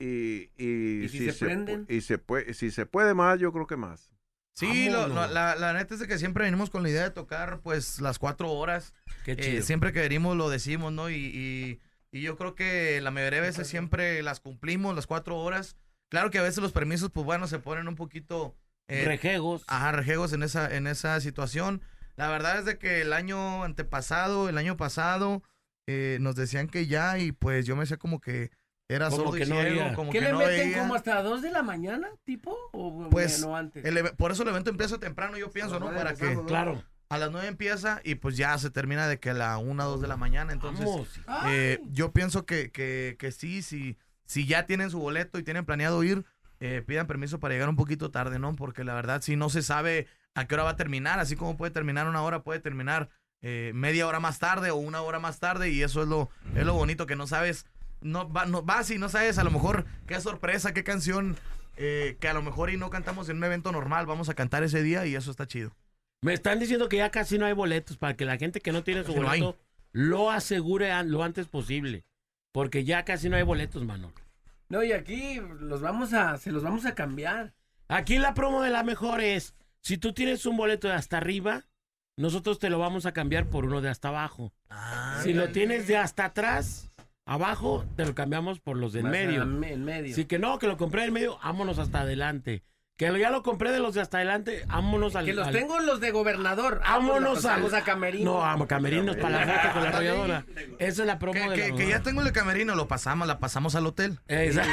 Y, 0.00 0.50
y, 0.56 1.04
¿Y 1.04 1.08
si 1.08 1.30
se 1.30 1.44
prenden? 1.44 1.86
y 1.88 2.00
se 2.02 2.18
puede, 2.18 2.54
si 2.54 2.70
se 2.70 2.86
puede 2.86 3.14
más, 3.14 3.38
yo 3.40 3.52
creo 3.52 3.66
que 3.66 3.76
más. 3.76 4.12
Sí, 4.54 4.88
lo- 4.90 5.02
Vámonos. 5.02 5.28
lo- 5.28 5.34
la, 5.34 5.56
la 5.56 5.72
neta 5.72 5.94
es 5.94 6.00
de 6.00 6.08
que 6.08 6.18
siempre 6.18 6.44
venimos 6.44 6.70
con 6.70 6.82
la 6.82 6.88
idea 6.90 7.02
de 7.04 7.10
tocar 7.10 7.60
pues 7.60 8.00
las 8.00 8.18
cuatro 8.18 8.50
horas. 8.50 8.92
Qué 9.24 9.32
Eh, 9.38 9.62
siempre 9.62 9.92
que 9.92 10.00
venimos 10.00 10.36
lo 10.36 10.50
decimos, 10.50 10.92
¿no? 10.92 11.10
Y, 11.10 11.14
y- 11.16 11.80
y 12.10 12.22
yo 12.22 12.36
creo 12.36 12.54
que 12.54 13.00
la 13.00 13.10
mayoría 13.10 13.40
de 13.40 13.46
veces 13.48 13.68
siempre 13.68 14.22
las 14.22 14.40
cumplimos, 14.40 14.94
las 14.96 15.06
cuatro 15.06 15.36
horas. 15.36 15.76
Claro 16.10 16.30
que 16.30 16.38
a 16.38 16.42
veces 16.42 16.62
los 16.62 16.72
permisos, 16.72 17.10
pues 17.10 17.26
bueno, 17.26 17.46
se 17.46 17.58
ponen 17.58 17.86
un 17.86 17.94
poquito... 17.96 18.56
eh, 18.88 19.04
Rejegos. 19.04 19.62
Ajá, 19.66 19.92
rejegos 19.92 20.32
en 20.32 20.42
esa, 20.42 20.74
en 20.74 20.86
esa 20.86 21.20
situación. 21.20 21.82
La 22.16 22.28
verdad 22.28 22.58
es 22.58 22.64
de 22.64 22.78
que 22.78 23.02
el 23.02 23.12
año 23.12 23.62
antepasado, 23.62 24.48
el 24.48 24.56
año 24.58 24.76
pasado, 24.76 25.42
eh, 25.86 26.16
nos 26.20 26.34
decían 26.34 26.66
que 26.68 26.86
ya 26.86 27.18
y 27.18 27.30
pues 27.32 27.66
yo 27.66 27.76
me 27.76 27.82
decía 27.82 27.98
como 27.98 28.20
que 28.20 28.50
era 28.88 29.10
Como 29.10 29.24
sordo 29.24 29.32
que 29.38 29.44
y 29.44 29.48
no 29.48 29.60
ciego, 29.60 29.94
como 29.94 30.10
¿Qué 30.10 30.18
que 30.18 30.24
le 30.24 30.32
no 30.32 30.38
meten 30.38 30.56
veía. 30.70 30.78
como 30.78 30.94
hasta 30.94 31.22
dos 31.22 31.42
de 31.42 31.50
la 31.50 31.62
mañana, 31.62 32.08
tipo? 32.24 32.56
¿O 32.72 33.08
Pues, 33.10 33.40
no 33.40 33.54
antes? 33.56 33.84
El 33.84 34.12
por 34.16 34.32
eso 34.32 34.42
el 34.44 34.48
evento 34.48 34.70
empieza 34.70 34.98
temprano, 34.98 35.36
yo 35.36 35.50
pienso, 35.50 35.78
¿no? 35.78 35.92
Para 35.92 36.14
que 36.14 36.38
Claro. 36.46 36.82
a 37.10 37.18
las 37.18 37.30
nueve 37.30 37.48
empieza 37.48 38.00
y 38.04 38.14
pues 38.16 38.36
ya 38.36 38.56
se 38.58 38.70
termina 38.70 39.06
de 39.06 39.18
que 39.20 39.30
a 39.30 39.34
la 39.34 39.58
una, 39.58 39.84
dos 39.84 40.00
de 40.00 40.08
la 40.08 40.16
mañana. 40.16 40.52
Entonces, 40.54 40.88
eh, 41.46 41.80
yo 41.90 42.12
pienso 42.12 42.46
que, 42.46 42.70
que, 42.70 43.16
que 43.18 43.30
sí, 43.30 43.60
sí, 43.62 43.98
si 44.24 44.46
ya 44.46 44.64
tienen 44.66 44.90
su 44.90 44.98
boleto 44.98 45.38
y 45.38 45.42
tienen 45.42 45.66
planeado 45.66 46.02
ir, 46.02 46.24
eh, 46.60 46.82
pidan 46.86 47.06
permiso 47.06 47.38
para 47.40 47.54
llegar 47.54 47.68
un 47.68 47.76
poquito 47.76 48.10
tarde, 48.10 48.38
¿no? 48.38 48.56
Porque 48.56 48.84
la 48.84 48.94
verdad, 48.94 49.20
si 49.22 49.36
no 49.36 49.50
se 49.50 49.62
sabe 49.62 50.06
a 50.34 50.46
qué 50.46 50.54
hora 50.54 50.64
va 50.64 50.70
a 50.70 50.76
terminar, 50.76 51.18
así 51.18 51.36
como 51.36 51.56
puede 51.58 51.72
terminar 51.72 52.08
una 52.08 52.22
hora, 52.22 52.42
puede 52.42 52.60
terminar 52.60 53.10
eh, 53.42 53.70
media 53.74 54.06
hora 54.06 54.18
más 54.18 54.38
tarde 54.38 54.70
o 54.70 54.76
una 54.76 55.02
hora 55.02 55.18
más 55.20 55.38
tarde, 55.40 55.70
y 55.70 55.82
eso 55.82 56.02
es 56.02 56.08
lo, 56.08 56.30
es 56.56 56.64
lo 56.64 56.74
bonito, 56.74 57.06
que 57.06 57.16
no 57.16 57.26
sabes, 57.26 57.66
no, 58.00 58.30
va, 58.30 58.46
no, 58.46 58.62
vas 58.62 58.90
y 58.90 58.98
no 58.98 59.08
sabes 59.08 59.38
a 59.38 59.44
lo 59.44 59.50
mejor 59.50 59.84
qué 60.06 60.20
sorpresa, 60.20 60.72
qué 60.72 60.84
canción, 60.84 61.36
eh, 61.76 62.16
que 62.20 62.28
a 62.28 62.34
lo 62.34 62.42
mejor 62.42 62.70
y 62.70 62.76
no 62.76 62.90
cantamos 62.90 63.28
en 63.28 63.38
un 63.38 63.44
evento 63.44 63.72
normal, 63.72 64.06
vamos 64.06 64.28
a 64.28 64.34
cantar 64.34 64.62
ese 64.62 64.82
día 64.82 65.06
y 65.06 65.14
eso 65.14 65.30
está 65.30 65.46
chido. 65.46 65.74
Me 66.22 66.32
están 66.32 66.58
diciendo 66.58 66.88
que 66.88 66.96
ya 66.96 67.10
casi 67.10 67.38
no 67.38 67.46
hay 67.46 67.52
boletos 67.52 67.96
para 67.96 68.16
que 68.16 68.24
la 68.24 68.36
gente 68.36 68.60
que 68.60 68.72
no 68.72 68.82
tiene 68.82 69.04
su 69.04 69.12
hay. 69.12 69.40
boleto 69.40 69.58
lo 69.92 70.30
asegure 70.30 70.90
lo 71.04 71.22
antes 71.22 71.46
posible. 71.46 72.04
Porque 72.52 72.84
ya 72.84 73.04
casi 73.04 73.28
no 73.28 73.36
hay 73.36 73.42
boletos, 73.42 73.84
mano. 73.84 74.12
No, 74.68 74.82
y 74.82 74.92
aquí 74.92 75.40
los 75.60 75.80
vamos 75.80 76.12
a, 76.12 76.36
se 76.38 76.50
los 76.50 76.62
vamos 76.62 76.84
a 76.86 76.94
cambiar. 76.94 77.54
Aquí 77.88 78.18
la 78.18 78.34
promo 78.34 78.62
de 78.62 78.70
la 78.70 78.82
mejor 78.82 79.20
es, 79.20 79.54
si 79.80 79.96
tú 79.96 80.12
tienes 80.12 80.44
un 80.44 80.56
boleto 80.56 80.88
de 80.88 80.94
hasta 80.94 81.16
arriba, 81.16 81.66
nosotros 82.16 82.58
te 82.58 82.68
lo 82.68 82.78
vamos 82.78 83.06
a 83.06 83.12
cambiar 83.12 83.48
por 83.48 83.64
uno 83.64 83.80
de 83.80 83.88
hasta 83.88 84.08
abajo. 84.08 84.52
si 85.22 85.32
lo 85.32 85.50
tienes 85.50 85.86
de 85.86 85.96
hasta 85.96 86.26
atrás, 86.26 86.87
abajo, 87.28 87.84
te 87.96 88.04
lo 88.04 88.14
cambiamos 88.14 88.58
por 88.58 88.76
los 88.76 88.92
del 88.92 89.04
Más 89.04 89.12
medio. 89.12 89.42
en 89.42 89.84
medio. 89.84 90.14
Si 90.14 90.24
que 90.24 90.38
no, 90.38 90.58
que 90.58 90.66
lo 90.66 90.76
compré 90.76 91.02
del 91.02 91.12
medio, 91.12 91.38
vámonos 91.44 91.78
hasta 91.78 92.00
adelante. 92.00 92.64
Que 92.96 93.10
lo- 93.12 93.16
ya 93.16 93.30
lo 93.30 93.44
compré 93.44 93.70
de 93.70 93.78
los 93.78 93.94
de 93.94 94.00
hasta 94.00 94.16
adelante, 94.16 94.64
vámonos 94.66 95.14
al... 95.14 95.24
Que 95.24 95.32
los 95.32 95.46
al- 95.46 95.52
tengo 95.54 95.78
los 95.78 96.00
de 96.00 96.10
gobernador. 96.10 96.80
Vámonos 96.80 97.44
a, 97.44 97.54
al... 97.54 97.72
a 97.72 97.84
Camerino. 97.84 98.32
No, 98.32 98.44
a 98.44 98.66
Camerinos 98.66 99.14
para 99.18 99.44
la 99.46 99.52
foto 99.60 99.72
con 99.74 99.82
la 99.84 99.88
arrolladora. 99.90 100.44
Esa 100.80 101.02
es 101.02 101.06
la 101.06 101.18
promo 101.20 101.34
Que, 101.34 101.48
de 101.48 101.54
que- 101.54 101.68
la 101.70 101.76
que 101.76 101.88
ya 101.88 102.02
tengo 102.02 102.22
el 102.22 102.26
de 102.26 102.32
camerino, 102.32 102.74
lo 102.74 102.88
pasamos, 102.88 103.28
la 103.28 103.38
pasamos 103.38 103.76
al 103.76 103.86
hotel. 103.86 104.18
Exacto. 104.26 104.72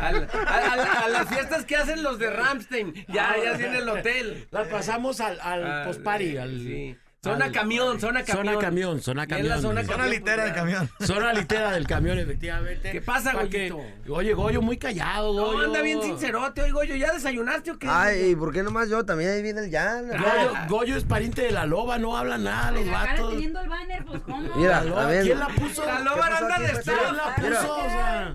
Al- 0.00 0.28
a, 0.46 0.72
a 0.72 0.76
la- 0.76 0.92
a 1.04 1.08
las 1.10 1.28
fiestas 1.28 1.66
que 1.66 1.76
hacen 1.76 2.02
los 2.02 2.18
de 2.18 2.30
Ramstein. 2.30 2.94
Ya, 3.08 3.34
ya 3.44 3.58
tiene 3.58 3.78
el 3.80 3.88
hotel. 3.90 4.48
La 4.50 4.64
pasamos 4.70 5.20
al, 5.20 5.38
al 5.40 5.66
Ah, 5.66 5.82
post-party, 5.84 6.38
al... 6.38 6.58
sí. 6.60 6.96
Zona 7.32 7.44
al- 7.46 7.52
camión, 7.52 8.00
zona 8.00 8.24
camión. 8.24 8.46
Zona 8.46 8.58
camión, 8.60 9.00
zona 9.02 9.20
Y 9.22 9.24
en 9.24 9.28
camión. 9.28 9.48
la 9.48 9.60
zona 9.60 9.84
Zona 9.84 10.06
litera 10.06 10.44
del 10.44 10.54
camión. 10.54 10.90
Zona 11.04 11.32
litera 11.32 11.72
del 11.72 11.86
camión, 11.86 12.18
efectivamente. 12.18 12.90
¿Qué 12.92 13.00
pasa, 13.00 13.32
Pa' 13.32 13.48
que- 13.48 13.70
Goyito? 13.70 14.12
Oye, 14.14 14.34
Goyo, 14.34 14.62
muy 14.62 14.76
callado, 14.76 15.34
No, 15.34 15.46
Goyo. 15.46 15.64
anda 15.66 15.80
bien 15.82 16.02
sincerote. 16.02 16.62
Oye, 16.62 16.72
Goyo, 16.72 16.96
¿ya 16.96 17.12
desayunaste 17.12 17.70
o 17.72 17.78
qué? 17.78 17.88
Ay, 17.90 18.34
¿por 18.36 18.52
qué 18.52 18.62
nomás 18.62 18.88
yo? 18.88 19.04
También 19.04 19.30
ahí 19.30 19.42
viene 19.42 19.60
el 19.64 19.70
Jan. 19.70 20.08
Goyo, 20.08 20.52
Goyo 20.68 20.96
es 20.96 21.04
pariente 21.04 21.42
de 21.42 21.50
la 21.52 21.66
loba, 21.66 21.98
no 21.98 22.16
habla 22.16 22.38
nada, 22.38 22.70
los 22.72 22.88
vatos. 22.90 23.30
teniendo 23.32 23.60
el 23.60 23.68
banner, 23.68 24.04
pues 24.04 24.22
¿cómo? 24.22 24.56
Mira, 24.56 24.80
La 24.80 24.84
loba, 24.84 25.02
a 25.04 25.06
ver. 25.06 25.24
¿Quién 25.24 25.38
la 25.38 25.48
puso? 25.48 25.84
La 25.84 26.00
loba 26.00 26.14
¿Qué 26.26 26.30
pasó 26.30 26.44
anda 26.44 26.58
de 26.58 26.64
staff. 26.72 26.84
¿Quién 26.84 27.16
la 27.16 27.34
Mira. 27.38 27.60
puso? 27.60 27.76
O 27.76 27.80
sea, 27.88 28.34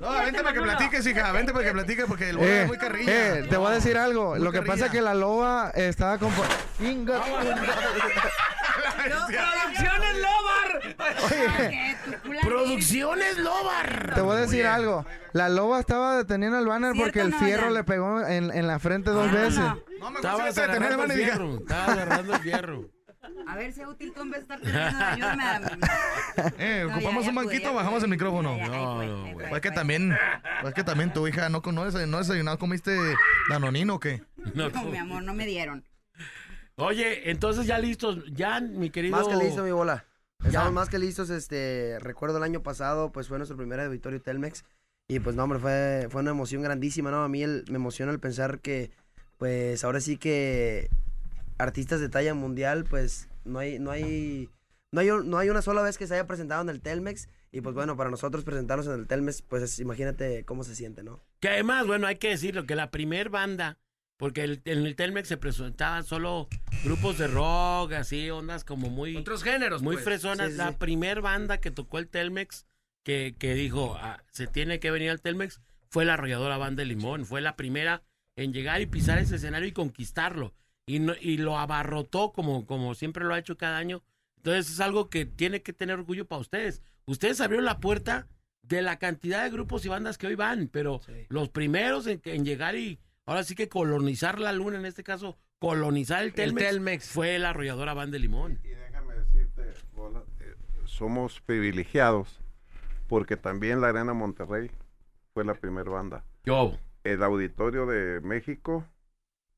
No, 0.00 0.10
vente 0.12 0.42
para 0.42 0.52
que 0.54 0.60
platiques, 0.60 1.06
hija, 1.06 1.32
vente 1.32 1.52
para 1.52 1.64
que 1.64 1.72
platiques 1.72 2.04
porque 2.06 2.28
el 2.30 2.36
bono 2.36 2.48
Eh, 2.48 2.62
es 2.62 2.68
muy 2.68 2.78
carrilla. 2.78 3.38
eh, 3.38 3.42
te 3.50 3.56
voy 3.56 3.66
a 3.72 3.74
decir 3.74 3.98
algo. 3.98 4.30
Muy 4.30 4.40
Lo 4.40 4.52
que 4.52 4.62
pasa 4.62 4.86
es 4.86 4.92
que 4.92 5.00
la 5.02 5.14
loba 5.14 5.70
estaba 5.74 6.18
con... 6.18 6.30
Inga- 6.80 7.20
¡Producciones 9.04 10.18
Lobar! 10.18 10.96
Producciones 12.42 13.38
Lobar. 13.38 14.12
Te 14.14 14.20
voy 14.20 14.36
a 14.36 14.40
decir 14.40 14.66
algo. 14.66 15.04
La 15.32 15.48
loba 15.48 15.80
estaba 15.80 16.16
deteniendo 16.16 16.58
el 16.58 16.66
banner 16.66 16.92
¿Cierto 16.92 17.04
porque 17.06 17.20
el 17.20 17.30
no, 17.30 17.38
fierro 17.38 17.70
le 17.70 17.84
pegó 17.84 18.20
en, 18.26 18.50
en 18.50 18.66
la 18.66 18.78
frente 18.78 19.10
dos 19.10 19.30
veces. 19.30 19.60
Estabas 20.16 20.46
gusta 20.46 20.66
detener 20.66 20.92
el 20.92 20.96
banner. 20.96 21.20
Estabas 21.20 21.88
agarrando 21.88 22.34
el 22.34 22.40
fierro. 22.40 22.84
A 23.46 23.56
ver 23.56 23.72
si 23.72 23.80
es 23.80 23.86
útil 23.86 24.12
tú 24.14 24.22
en 24.22 24.30
vez 24.30 24.46
de 24.48 24.54
estar 24.54 24.60
tratando 24.60 24.98
de 24.98 25.04
ayudarme 25.04 25.42
a... 25.44 25.60
Eh, 26.58 26.84
No, 26.88 26.94
ocupamos 26.96 27.24
ya 27.24 27.30
un 27.30 27.34
banquito, 27.36 27.74
bajamos 27.74 27.98
pude. 27.98 28.04
el 28.06 28.10
micrófono. 28.10 28.56
Ya, 28.56 28.66
ya, 28.66 28.72
ahí 28.72 28.80
No, 28.84 28.96
fue, 28.96 29.06
no, 29.06 29.32
güey. 29.34 29.48
Pues 29.48 29.60
que 29.62 29.70
también, 29.70 30.16
pues 30.62 30.74
que 30.74 30.84
también 30.84 31.12
tu 31.12 31.26
hija 31.28 31.48
no, 31.48 31.62
no, 31.64 31.86
desay- 31.86 32.06
no 32.08 32.18
desayunado, 32.18 32.58
comiste 32.58 32.96
danonino 33.48 33.94
o 33.96 34.00
qué? 34.00 34.22
No, 34.54 34.68
No, 34.70 34.84
mi 34.84 34.98
amor, 34.98 35.22
no 35.22 35.34
me 35.34 35.46
dieron. 35.46 35.84
Oye, 36.76 37.30
entonces 37.30 37.66
ya 37.66 37.78
listos. 37.78 38.24
Ya, 38.32 38.60
mi 38.60 38.90
querido. 38.90 39.16
Más 39.16 39.26
que 39.26 39.36
listo, 39.36 39.62
mi 39.64 39.72
bola. 39.72 40.04
Ya. 40.42 40.48
Estamos 40.48 40.72
más 40.72 40.88
que 40.88 40.98
listos, 41.00 41.30
este, 41.30 41.98
recuerdo 42.00 42.36
el 42.38 42.44
año 42.44 42.62
pasado, 42.62 43.10
pues 43.10 43.26
fue 43.26 43.38
nuestro 43.38 43.56
primer 43.56 43.80
auditorio 43.80 44.22
Telmex 44.22 44.64
y 45.08 45.18
pues 45.18 45.34
no, 45.34 45.42
hombre, 45.42 45.58
fue, 45.58 46.06
fue 46.10 46.20
una 46.20 46.30
emoción 46.30 46.62
grandísima, 46.62 47.10
¿no? 47.10 47.24
A 47.24 47.28
mí 47.28 47.42
el- 47.42 47.64
me 47.68 47.76
emociona 47.76 48.12
el 48.12 48.20
pensar 48.20 48.60
que, 48.60 48.92
pues 49.38 49.82
ahora 49.82 50.00
sí 50.00 50.16
que 50.16 50.88
artistas 51.58 52.00
de 52.00 52.08
talla 52.08 52.34
mundial, 52.34 52.84
pues 52.84 53.28
no 53.44 53.58
hay, 53.58 53.78
no 53.78 53.90
hay, 53.90 54.48
no 54.92 55.00
hay, 55.00 55.08
no 55.24 55.38
hay 55.38 55.50
una 55.50 55.62
sola 55.62 55.82
vez 55.82 55.98
que 55.98 56.06
se 56.06 56.14
haya 56.14 56.26
presentado 56.26 56.62
en 56.62 56.68
el 56.68 56.80
Telmex 56.80 57.28
y 57.52 57.60
pues 57.60 57.74
bueno, 57.74 57.96
para 57.96 58.10
nosotros 58.10 58.44
presentarnos 58.44 58.86
en 58.86 58.92
el 58.94 59.06
Telmex, 59.06 59.42
pues 59.42 59.62
es- 59.62 59.78
imagínate 59.80 60.44
cómo 60.44 60.64
se 60.64 60.74
siente, 60.76 61.02
¿no? 61.02 61.22
Que 61.40 61.48
además, 61.48 61.86
bueno, 61.86 62.06
hay 62.06 62.16
que 62.16 62.28
decirlo, 62.28 62.66
que 62.66 62.74
la 62.76 62.90
primer 62.90 63.30
banda, 63.30 63.78
porque 64.18 64.44
el- 64.44 64.60
en 64.66 64.84
el 64.86 64.96
Telmex 64.96 65.28
se 65.28 65.36
presentaban 65.38 66.04
solo 66.04 66.48
grupos 66.84 67.16
de 67.18 67.26
rock, 67.28 67.92
así, 67.92 68.28
ondas 68.30 68.64
como 68.64 68.90
muy... 68.90 69.16
Otros 69.16 69.42
géneros, 69.42 69.80
Muy 69.82 69.96
pues. 69.96 70.04
fresonas. 70.04 70.48
Sí, 70.48 70.52
sí, 70.52 70.58
la 70.58 70.70
sí. 70.70 70.76
primer 70.78 71.20
banda 71.22 71.58
que 71.58 71.70
tocó 71.70 71.98
el 71.98 72.08
Telmex, 72.08 72.66
que, 73.04 73.34
que 73.38 73.54
dijo, 73.54 73.96
"Ah, 73.98 74.22
se 74.30 74.46
tiene 74.46 74.78
que 74.80 74.90
venir 74.90 75.10
al 75.10 75.20
Telmex, 75.22 75.60
fue 75.88 76.04
la 76.04 76.14
arrolladora 76.14 76.58
Banda 76.58 76.80
de 76.82 76.86
Limón. 76.86 77.24
Fue 77.24 77.40
la 77.40 77.56
primera 77.56 78.02
en 78.36 78.52
llegar 78.52 78.82
y 78.82 78.86
pisar 78.86 79.18
ese 79.18 79.36
escenario 79.36 79.66
y 79.68 79.72
conquistarlo. 79.72 80.52
Y, 80.88 80.98
no- 81.00 81.14
y 81.20 81.36
lo 81.36 81.58
abarrotó 81.58 82.32
como, 82.32 82.66
como 82.66 82.94
siempre 82.94 83.24
lo 83.24 83.34
ha 83.34 83.38
hecho 83.38 83.56
cada 83.56 83.78
año. 83.78 84.02
Entonces 84.38 84.70
es 84.72 84.80
algo 84.80 85.10
que 85.10 85.26
tiene 85.26 85.62
que 85.62 85.72
tener 85.72 85.98
orgullo 85.98 86.26
para 86.26 86.40
ustedes. 86.40 86.82
Ustedes 87.06 87.40
abrieron 87.40 87.64
la 87.64 87.78
puerta 87.80 88.26
de 88.62 88.82
la 88.82 88.98
cantidad 88.98 89.44
de 89.44 89.50
grupos 89.50 89.84
y 89.84 89.88
bandas 89.88 90.18
que 90.18 90.26
hoy 90.26 90.34
van, 90.34 90.68
pero 90.68 91.00
los 91.28 91.48
primeros 91.48 92.06
en, 92.06 92.20
en 92.24 92.44
llegar 92.44 92.74
y 92.76 92.98
ahora 93.26 93.42
sí 93.44 93.54
que 93.54 93.68
colonizar 93.68 94.38
la 94.40 94.52
luna, 94.52 94.78
en 94.78 94.84
este 94.86 95.02
caso, 95.04 95.38
colonizar 95.58 96.22
el 96.22 96.34
Telmex, 96.34 96.66
Telmex. 96.68 97.08
fue 97.08 97.38
la 97.38 97.50
arrolladora 97.50 97.94
Banda 97.94 98.12
de 98.14 98.18
Limón. 98.20 98.58
Y 98.62 98.68
déjame 98.68 99.14
decirte, 99.14 99.62
eh, 99.70 100.54
somos 100.84 101.40
privilegiados 101.40 102.40
porque 103.08 103.36
también 103.36 103.80
la 103.80 103.88
Arena 103.88 104.12
Monterrey 104.12 104.70
fue 105.32 105.44
la 105.44 105.54
primera 105.54 105.90
banda. 105.90 106.24
Yo. 106.44 106.76
El 107.04 107.22
Auditorio 107.22 107.86
de 107.86 108.20
México 108.20 108.84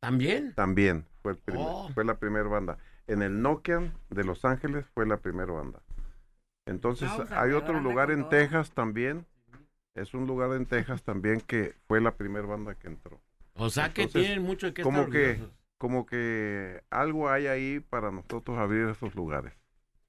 ¿También? 0.00 0.54
también 0.54 1.06
fue, 1.22 1.32
el 1.32 1.38
primer- 1.38 1.62
Oh. 1.66 1.88
fue 1.94 2.04
la 2.04 2.18
primera 2.18 2.48
banda. 2.48 2.78
En 3.06 3.22
el 3.22 3.42
Nokia 3.42 3.92
de 4.08 4.24
Los 4.24 4.44
Ángeles 4.44 4.86
fue 4.94 5.06
la 5.06 5.18
primera 5.18 5.52
banda. 5.52 5.80
Entonces 6.66 7.10
No, 7.10 7.26
hay 7.36 7.52
otro 7.52 7.80
lugar 7.80 8.10
en 8.10 8.20
todo. 8.20 8.30
Texas 8.30 8.70
también. 8.72 9.26
Es 9.94 10.14
un 10.14 10.26
lugar 10.26 10.52
en 10.52 10.66
Texas 10.66 11.02
también 11.02 11.40
que 11.40 11.74
fue 11.88 12.00
la 12.00 12.12
primera 12.12 12.46
banda 12.46 12.74
que 12.76 12.86
entró. 12.86 13.20
O 13.54 13.68
sea 13.68 13.92
que 13.92 14.06
tienen 14.06 14.42
mucho 14.42 14.72
qué 14.72 14.82
como 14.82 15.00
estar 15.00 15.12
que 15.12 15.40
como 15.78 16.06
que 16.06 16.82
algo 16.90 17.28
hay 17.28 17.46
ahí 17.46 17.80
para 17.80 18.10
nosotros 18.10 18.56
abrir 18.58 18.88
esos 18.88 19.14
lugares. 19.14 19.52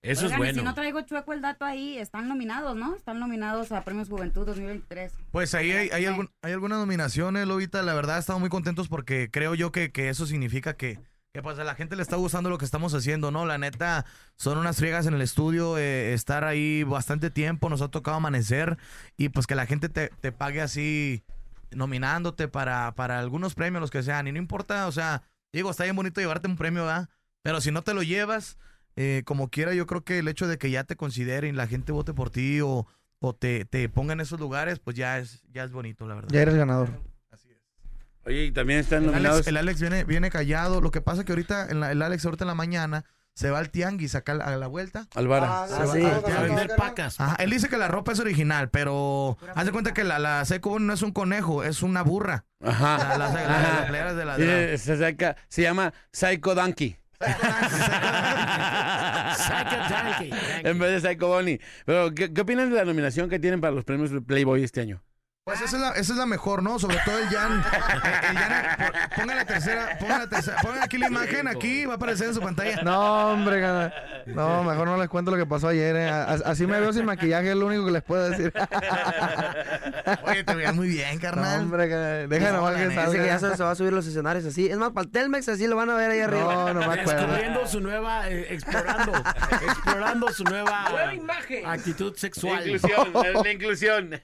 Eso 0.03 0.25
Oigan, 0.25 0.41
es 0.41 0.47
y 0.47 0.49
si 0.49 0.55
bueno. 0.55 0.69
no 0.69 0.73
traigo 0.75 1.01
chueco 1.01 1.31
el 1.33 1.41
dato 1.41 1.63
ahí, 1.63 1.97
están 1.99 2.27
nominados, 2.27 2.75
¿no? 2.75 2.95
Están 2.95 3.19
nominados 3.19 3.71
a 3.71 3.83
Premios 3.83 4.09
Juventud 4.09 4.45
2023. 4.47 5.13
Pues 5.31 5.53
ahí 5.53 5.71
hay, 5.71 5.89
hay, 5.91 6.05
algún- 6.05 6.31
hay 6.41 6.53
algunas 6.53 6.79
nominaciones, 6.79 7.47
Lobita. 7.47 7.83
La 7.83 7.93
verdad, 7.93 8.17
estamos 8.17 8.39
muy 8.39 8.49
contentos 8.49 8.87
porque 8.87 9.29
creo 9.31 9.53
yo 9.53 9.71
que, 9.71 9.91
que 9.91 10.09
eso 10.09 10.25
significa 10.25 10.73
que, 10.75 10.97
que 11.33 11.43
pues 11.43 11.59
a 11.59 11.63
la 11.63 11.75
gente 11.75 11.95
le 11.95 12.01
está 12.01 12.15
gustando 12.15 12.49
lo 12.49 12.57
que 12.57 12.65
estamos 12.65 12.95
haciendo, 12.95 13.29
¿no? 13.29 13.45
La 13.45 13.59
neta, 13.59 14.05
son 14.37 14.57
unas 14.57 14.77
friegas 14.77 15.05
en 15.05 15.13
el 15.13 15.21
estudio, 15.21 15.77
eh, 15.77 16.13
estar 16.13 16.45
ahí 16.45 16.81
bastante 16.83 17.29
tiempo, 17.29 17.69
nos 17.69 17.83
ha 17.83 17.89
tocado 17.89 18.17
amanecer 18.17 18.79
y 19.17 19.29
pues 19.29 19.45
que 19.45 19.53
la 19.53 19.67
gente 19.67 19.87
te, 19.87 20.09
te 20.19 20.31
pague 20.31 20.61
así 20.61 21.23
nominándote 21.69 22.47
para, 22.47 22.93
para 22.95 23.19
algunos 23.19 23.53
premios, 23.55 23.81
los 23.81 23.91
que 23.91 24.03
sean. 24.03 24.27
Y 24.27 24.31
no 24.31 24.39
importa, 24.39 24.87
o 24.87 24.91
sea, 24.91 25.21
digo, 25.53 25.69
está 25.71 25.83
bien 25.83 25.95
bonito 25.95 26.19
llevarte 26.21 26.47
un 26.47 26.57
premio, 26.57 26.85
¿verdad? 26.85 27.09
Pero 27.43 27.61
si 27.61 27.71
no 27.71 27.81
te 27.83 27.93
lo 27.93 28.03
llevas, 28.03 28.57
eh, 28.95 29.23
como 29.25 29.49
quiera, 29.49 29.73
yo 29.73 29.85
creo 29.85 30.03
que 30.03 30.19
el 30.19 30.27
hecho 30.27 30.47
de 30.47 30.57
que 30.57 30.69
ya 30.71 30.83
te 30.83 30.95
consideren, 30.95 31.55
la 31.57 31.67
gente 31.67 31.91
vote 31.91 32.13
por 32.13 32.29
ti 32.29 32.61
o, 32.61 32.85
o 33.19 33.33
te, 33.35 33.65
te 33.65 33.87
ponga 33.89 34.13
en 34.13 34.19
esos 34.21 34.39
lugares, 34.39 34.79
pues 34.79 34.95
ya 34.97 35.17
es, 35.19 35.43
ya 35.51 35.63
es 35.63 35.71
bonito, 35.71 36.07
la 36.07 36.15
verdad. 36.15 36.29
Ya 36.31 36.41
eres 36.41 36.55
ganador. 36.55 36.89
Oye, 38.25 38.45
y 38.45 38.51
también 38.51 38.79
están 38.79 38.99
El 39.03 39.11
nominados. 39.11 39.37
Alex, 39.37 39.47
el 39.47 39.57
Alex 39.57 39.81
viene, 39.81 40.03
viene 40.03 40.29
callado. 40.29 40.79
Lo 40.79 40.91
que 40.91 41.01
pasa 41.01 41.23
que 41.23 41.31
ahorita, 41.31 41.69
en 41.69 41.79
la- 41.79 41.91
el 41.91 42.01
Alex 42.03 42.23
ahorita 42.23 42.43
en 42.43 42.49
la 42.49 42.55
mañana, 42.55 43.03
se 43.33 43.49
va 43.49 43.57
al 43.57 43.71
tianguis 43.71 44.13
acá 44.13 44.33
a 44.33 44.57
la 44.57 44.67
vuelta. 44.67 45.07
Alvara. 45.15 45.65
Se 45.67 45.73
va 45.73 45.93
sí. 45.93 46.03
al 46.05 46.13
A 46.13 46.21
tianguis. 46.21 46.55
vender 46.55 46.75
pacas. 46.77 47.19
Ajá, 47.19 47.35
él 47.41 47.49
dice 47.49 47.67
que 47.67 47.77
la 47.79 47.87
ropa 47.87 48.11
es 48.11 48.19
original, 48.19 48.69
pero 48.69 49.37
haz 49.55 49.65
de 49.65 49.71
cuenta 49.71 49.93
que 49.95 50.03
la, 50.03 50.19
la 50.19 50.45
Bunny 50.61 50.85
no 50.85 50.93
es 50.93 51.01
un 51.01 51.11
conejo, 51.13 51.63
es 51.63 51.81
una 51.81 52.03
burra. 52.03 52.45
Ajá. 52.63 52.97
La- 52.99 53.17
las- 53.17 53.33
las- 53.33 53.43
Ajá. 53.49 53.79
las 53.79 53.85
playeras 53.89 54.15
de 54.15 54.25
la- 54.25 54.37
de 54.37 54.71
la- 54.71 54.77
Sí, 54.77 54.83
se, 54.85 54.97
saca- 54.97 55.35
se 55.47 55.61
llama 55.63 55.91
Psycho 56.11 56.53
Donkey. 56.53 56.97
En 60.63 60.79
vez 60.79 61.01
de 61.01 61.09
Psycho 61.09 61.27
Bunny. 61.27 61.59
Pero, 61.85 62.13
¿qué, 62.13 62.33
qué 62.33 62.41
opinan 62.41 62.69
de 62.69 62.75
la 62.77 62.85
nominación 62.85 63.29
que 63.29 63.39
tienen 63.39 63.61
para 63.61 63.73
los 63.73 63.83
premios 63.85 64.11
Playboy 64.25 64.63
este 64.63 64.81
año? 64.81 65.01
Pues 65.43 65.59
esa 65.59 65.75
es, 65.75 65.81
la, 65.81 65.89
esa 65.93 66.13
es 66.13 66.19
la 66.19 66.27
mejor, 66.27 66.61
¿no? 66.61 66.77
Sobre 66.77 66.97
todo 67.03 67.17
el 67.17 67.27
Jan. 67.29 67.51
el 68.29 68.37
Jan, 68.37 68.77
ponga 69.17 69.33
la 69.35 69.43
tercera, 69.45 69.97
ponga 69.99 70.19
la 70.19 70.27
tercera, 70.27 70.57
ponga 70.61 70.83
aquí 70.83 70.99
la 70.99 71.07
imagen, 71.07 71.47
aquí 71.47 71.83
va 71.87 71.93
a 71.93 71.95
aparecer 71.95 72.27
en 72.27 72.35
su 72.35 72.41
pantalla. 72.41 72.83
No, 72.83 73.31
hombre, 73.33 73.59
no, 74.27 74.63
mejor 74.63 74.85
no 74.87 74.97
les 74.97 75.09
cuento 75.09 75.31
lo 75.31 75.37
que 75.37 75.47
pasó 75.47 75.69
ayer. 75.69 75.95
eh. 75.95 76.09
Así 76.11 76.67
me 76.67 76.79
veo 76.79 76.93
sin 76.93 77.05
maquillaje, 77.05 77.49
es 77.49 77.55
lo 77.55 77.65
único 77.65 77.85
que 77.85 77.91
les 77.91 78.03
puedo 78.03 78.29
decir. 78.29 78.53
Oye, 80.25 80.43
te 80.43 80.53
veías 80.53 80.75
muy 80.75 80.87
bien, 80.89 81.15
No, 81.15 81.21
carnal. 81.21 81.61
hombre, 81.61 81.87
gana- 81.87 82.27
deja 82.27 82.51
nomás 82.51 82.75
que 82.75 82.87
Dice 82.89 83.11
que 83.13 83.25
ya 83.25 83.39
salga. 83.39 83.55
se, 83.55 83.57
se 83.57 83.63
va 83.63 83.71
a 83.71 83.75
subir 83.75 83.93
los 83.93 84.05
escenarios 84.05 84.45
así. 84.45 84.67
Es 84.67 84.77
más, 84.77 84.91
para 84.91 85.05
el 85.05 85.11
Telmex 85.11 85.49
así 85.49 85.65
lo 85.65 85.75
van 85.75 85.89
a 85.89 85.95
ver 85.95 86.11
ahí 86.11 86.19
arriba. 86.19 86.53
No, 86.53 86.73
no 86.75 86.87
me 86.87 87.01
acuerdo. 87.01 87.25
Descubriendo 87.25 87.65
su 87.67 87.79
nueva, 87.81 88.29
eh, 88.29 88.45
explorando, 88.53 89.11
explorando 89.67 90.31
su 90.31 90.43
nueva, 90.43 90.85
Nueva 90.91 91.15
imagen. 91.15 91.65
actitud 91.65 92.15
sexual. 92.15 92.63
inclusión, 92.69 93.11
la, 93.11 93.41
la 93.41 93.51
inclusión. 93.51 94.21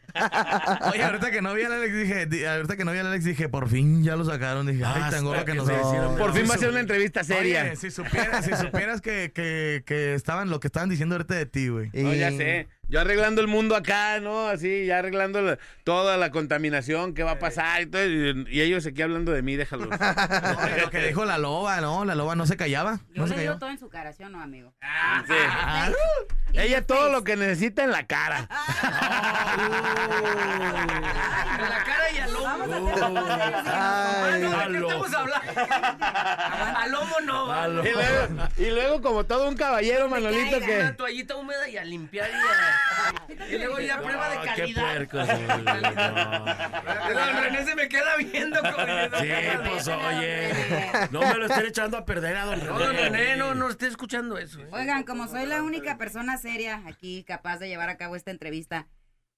Oye, 0.93 1.06
ahorita 1.07 1.31
que 1.31 1.41
no 1.41 1.53
vi 1.53 1.63
al 1.63 1.73
Alex, 1.73 1.93
dije, 1.93 2.25
di- 2.27 2.45
ahorita 2.45 2.77
que 2.77 2.85
no 2.85 2.91
vi 2.91 2.97
al 2.99 3.07
Alex, 3.07 3.25
dije, 3.25 3.49
por 3.49 3.69
fin 3.69 4.03
ya 4.03 4.15
lo 4.15 4.23
sacaron. 4.25 4.67
Dije, 4.67 4.83
ay, 4.85 5.09
tan 5.11 5.23
gordo 5.25 5.43
que 5.45 5.53
nos 5.55 5.67
se 5.67 5.73
hicieron. 5.73 6.17
Por 6.17 6.33
fin 6.33 6.45
va 6.49 6.55
a 6.55 6.57
ser 6.57 6.69
una 6.69 6.79
entrevista 6.79 7.23
seria. 7.23 7.63
Oye, 7.63 7.75
si 7.75 7.91
supieras, 7.91 8.45
si 8.45 8.55
supieras 8.55 9.01
que, 9.01 9.31
que, 9.33 9.83
que 9.85 10.13
estaban 10.13 10.49
lo 10.49 10.59
que 10.59 10.67
estaban 10.67 10.89
diciendo 10.89 11.15
ahorita 11.15 11.35
de 11.35 11.45
ti, 11.45 11.67
güey. 11.69 11.89
No, 11.93 12.13
ya 12.13 12.31
Y- 12.31 12.37
sé. 12.37 12.67
Yo 12.89 13.01
arreglando 13.01 13.41
el 13.41 13.47
mundo 13.47 13.75
acá, 13.75 14.19
¿no? 14.21 14.47
Así, 14.47 14.85
ya 14.85 14.99
arreglando 14.99 15.41
la- 15.41 15.57
toda 15.83 16.15
la 16.15 16.31
contaminación 16.31 17.13
que 17.13 17.23
va 17.23 17.31
a 17.31 17.39
pasar 17.39 17.81
y 17.81 17.85
todo. 17.87 18.05
Y, 18.05 18.45
y 18.49 18.61
ellos 18.61 18.85
aquí 18.85 19.01
hablando 19.01 19.33
de 19.33 19.41
mí, 19.41 19.55
déjalos. 19.57 19.89
Oye, 20.63 20.81
lo 20.81 20.89
que 20.89 20.99
dijo 21.07 21.25
la 21.25 21.37
loba, 21.37 21.81
¿no? 21.81 22.05
La 22.05 22.15
loba 22.15 22.35
no 22.35 22.45
se 22.45 22.55
callaba. 22.55 22.99
Yo 23.13 23.23
No 23.23 23.27
se 23.27 23.35
le 23.35 23.41
digo 23.41 23.53
callaba. 23.55 23.59
todo 23.59 23.69
en 23.71 23.79
su 23.79 23.89
cara, 23.89 24.13
¿sí 24.13 24.23
o 24.23 24.29
no, 24.29 24.41
amigo? 24.41 24.73
Sí. 25.27 25.33
Ah, 25.51 25.89
Ella 26.53 26.81
todo 26.85 27.11
lo 27.11 27.23
que 27.25 27.35
necesita 27.35 27.83
en 27.83 27.91
la 27.91 28.05
cara. 28.07 28.47
En 31.57 31.69
la 31.69 31.83
cara 31.83 32.11
y 32.13 32.17
al 32.19 32.33
lomo. 32.33 32.45
Vamos 32.47 33.29
a 33.29 33.35
hacer 33.35 33.73
Ay, 33.75 34.41
nos 34.41 34.51
¿De 34.51 34.71
qué 34.71 34.77
estamos 34.85 35.13
hablando? 35.13 35.51
Al 36.77 36.91
lomo 36.91 37.15
no. 37.25 37.83
Y 37.83 37.89
luego, 37.91 38.47
y 38.57 38.65
luego 38.69 39.01
como 39.01 39.23
todo 39.25 39.47
un 39.49 39.55
caballero, 39.57 40.07
Manolito, 40.09 40.59
que... 40.59 40.79
Una 40.79 40.95
toallita 40.95 41.35
húmeda 41.35 41.67
y 41.69 41.77
a 41.77 41.83
limpiar 41.83 42.29
y 42.29 42.33
a... 42.33 42.37
Y 43.49 43.57
luego 43.57 43.79
ya 43.79 44.01
prueba 44.01 44.29
de 44.29 44.37
qué 44.41 44.45
calidad. 44.47 44.81
puercos, 44.83 45.29
oye, 45.29 45.95
no. 45.95 46.45
Don 47.13 47.43
René 47.43 47.65
se 47.65 47.75
me 47.75 47.87
queda 47.89 48.15
viendo 48.17 48.59
como... 48.59 48.77
Sí, 49.19 49.29
pues 49.69 49.87
oye, 49.87 50.49
no 51.11 51.21
me 51.21 51.33
lo 51.35 51.45
estén 51.45 51.65
echando 51.65 51.97
a 51.97 52.05
perder 52.05 52.35
a 52.37 52.45
don 52.45 52.59
No, 52.65 52.77
don 52.79 52.95
René. 52.95 53.09
René, 53.09 53.35
no, 53.37 53.55
no 53.55 53.69
esté 53.69 53.87
escuchando 53.87 54.37
eso. 54.37 54.59
¿eh? 54.61 54.67
Oigan, 54.71 55.03
como 55.03 55.27
soy 55.27 55.45
la 55.45 55.63
única 55.63 55.97
persona 55.97 56.37
seria 56.37 56.83
aquí 56.87 57.23
capaz 57.23 57.57
de 57.59 57.67
llevar 57.69 57.89
a 57.89 57.97
cabo 57.97 58.15
esta 58.15 58.31
entrevista, 58.31 58.87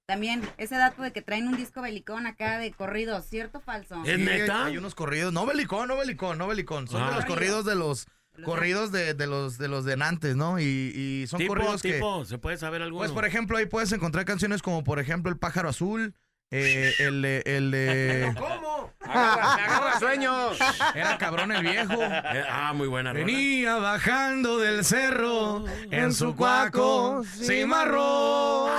también 0.08 0.42
ese 0.58 0.76
dato 0.76 1.04
de 1.04 1.12
que 1.14 1.22
traen 1.22 1.48
un 1.48 1.56
disco 1.56 1.82
belicón 1.82 2.26
acá 2.26 2.58
de 2.58 2.72
corridos, 2.72 3.26
¿cierto 3.28 3.60
o 3.60 3.62
falso? 3.62 4.02
¿Es 4.06 4.16
Sí, 4.18 4.24
neta? 4.24 4.66
Hay 4.66 4.78
unos 4.78 4.96
corridos, 4.96 5.32
no 5.34 5.46
belicón, 5.46 5.88
no 5.88 5.98
belicón, 5.98 6.38
no 6.40 6.48
belicón. 6.48 6.88
Son 6.88 7.02
Ah. 7.04 7.10
de 7.12 7.16
los 7.18 7.26
corridos 7.26 7.64
de 7.66 7.76
los 7.76 8.08
corridos 8.46 8.92
de, 8.92 9.14
de 9.14 9.28
los 9.28 9.58
de 9.58 9.68
los 9.68 9.86
de 9.86 9.98
Nantes, 9.98 10.36
¿no? 10.36 10.60
Y, 10.60 10.64
y 10.64 11.28
son 11.28 11.40
Tipo, 11.40 11.54
corridos 11.56 11.82
que 11.82 11.94
tipo, 11.94 12.26
¿se 12.26 12.38
puede 12.38 12.58
saber 12.58 12.82
alguno? 12.82 13.00
pues 13.00 13.12
por 13.12 13.26
ejemplo 13.26 13.58
ahí 13.58 13.66
puedes 13.66 13.92
encontrar 13.92 14.26
canciones 14.26 14.62
como 14.62 14.84
por 14.84 15.00
ejemplo 15.00 15.32
El 15.32 15.38
pájaro 15.38 15.70
azul, 15.70 16.16
eh, 16.52 16.94
el 17.00 17.22
de- 17.22 17.44
el 17.46 17.72
de 17.72 18.34
¿Cómo? 18.38 18.92
Agarra, 19.02 19.56
me 19.56 19.62
agarra 19.64 20.00
sueño. 20.00 20.52
Era 20.94 21.18
cabrón 21.18 21.52
el 21.52 21.64
viejo. 21.64 21.94
Eh, 22.00 22.44
ah, 22.48 22.74
muy 22.76 22.88
buena. 22.88 23.12
rola. 23.12 23.26
Venía 23.26 23.76
bajando 23.78 24.60
del 24.60 24.86
cerro 24.86 25.66
en 25.90 26.14
su 26.14 26.36
cuaco 26.36 27.24
cimarrón, 27.26 28.70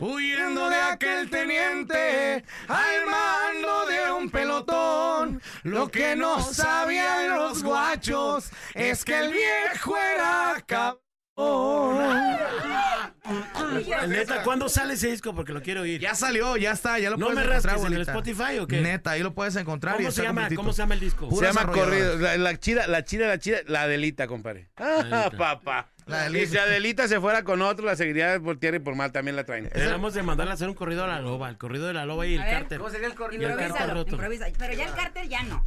huyendo 0.00 0.68
de 0.68 0.76
aquel 0.76 1.30
teniente 1.30 2.44
al 2.68 3.06
mando 3.06 3.86
de 3.86 4.12
un 4.12 4.30
pelotón. 4.30 5.40
Lo 5.62 5.88
que 5.88 6.16
no 6.16 6.40
sabían 6.40 7.34
los 7.34 7.62
guachos 7.62 8.50
es 8.74 9.04
que 9.04 9.18
el 9.18 9.32
viejo 9.32 9.96
era 9.96 10.62
cabrón. 10.66 10.98
Neta, 14.08 14.42
¿cuándo 14.44 14.68
sale 14.68 14.94
ese 14.94 15.10
disco? 15.10 15.34
Porque 15.34 15.52
lo 15.52 15.62
quiero 15.62 15.80
oír. 15.80 16.00
Ya 16.00 16.14
salió, 16.14 16.56
ya 16.56 16.72
está, 16.72 16.98
ya 16.98 17.10
lo 17.10 17.16
¿No 17.16 17.26
puedes 17.26 17.38
me 17.38 17.44
encontrar, 17.46 17.74
rasques 17.74 17.90
en 17.92 17.96
el. 17.96 18.02
Spotify 18.02 18.58
o 18.60 18.66
qué? 18.68 18.80
Neta, 18.80 19.12
ahí 19.12 19.22
lo 19.22 19.34
puedes 19.34 19.56
encontrar. 19.56 19.94
y 19.94 19.96
¿Cómo 19.98 20.08
está 20.10 20.20
se 20.22 20.26
llama? 20.28 20.48
¿Cómo 20.54 20.72
se 20.72 20.82
llama 20.82 20.94
el 20.94 21.00
disco? 21.00 21.28
Se 21.34 21.44
llama 21.44 21.66
corrido. 21.66 22.18
La, 22.18 22.36
la 22.36 22.60
chida, 22.60 22.86
la 22.86 23.04
chida, 23.04 23.26
la 23.26 23.38
chida, 23.38 23.58
la 23.66 23.82
Adelita, 23.82 24.28
compadre. 24.28 24.68
Ah, 24.76 25.30
papá. 25.36 25.90
La 26.06 26.28
Y 26.28 26.46
si 26.46 26.58
Adelita 26.58 27.08
se 27.08 27.20
fuera 27.20 27.44
con 27.44 27.62
otro, 27.62 27.86
la 27.86 27.96
seguiría 27.96 28.38
por 28.40 28.58
tierra 28.58 28.76
y 28.76 28.80
por 28.80 28.94
mal 28.94 29.10
también 29.12 29.36
la 29.36 29.44
traen. 29.44 29.70
Debemos 29.74 30.14
de 30.14 30.22
mandarle 30.22 30.50
a 30.52 30.54
hacer 30.54 30.68
un 30.68 30.74
corrido 30.74 31.04
a 31.04 31.06
la 31.06 31.20
loba. 31.20 31.48
El 31.48 31.56
corrido 31.56 31.86
de 31.86 31.94
la 31.94 32.04
loba 32.04 32.26
y 32.26 32.34
el 32.34 32.44
cárter. 32.44 32.78
¿cómo 32.78 32.90
sería 32.90 33.06
el 33.06 33.14
corrido? 33.14 33.42
Y 33.42 33.44
el 33.46 33.50
cárter 33.52 33.68
Improvísalo, 33.68 33.94
roto. 34.00 34.10
improvisa. 34.12 34.46
Pero 34.58 34.74
ya 34.74 34.84
el 34.84 34.94
cárter 34.94 35.28
ya 35.28 35.42
no. 35.44 35.64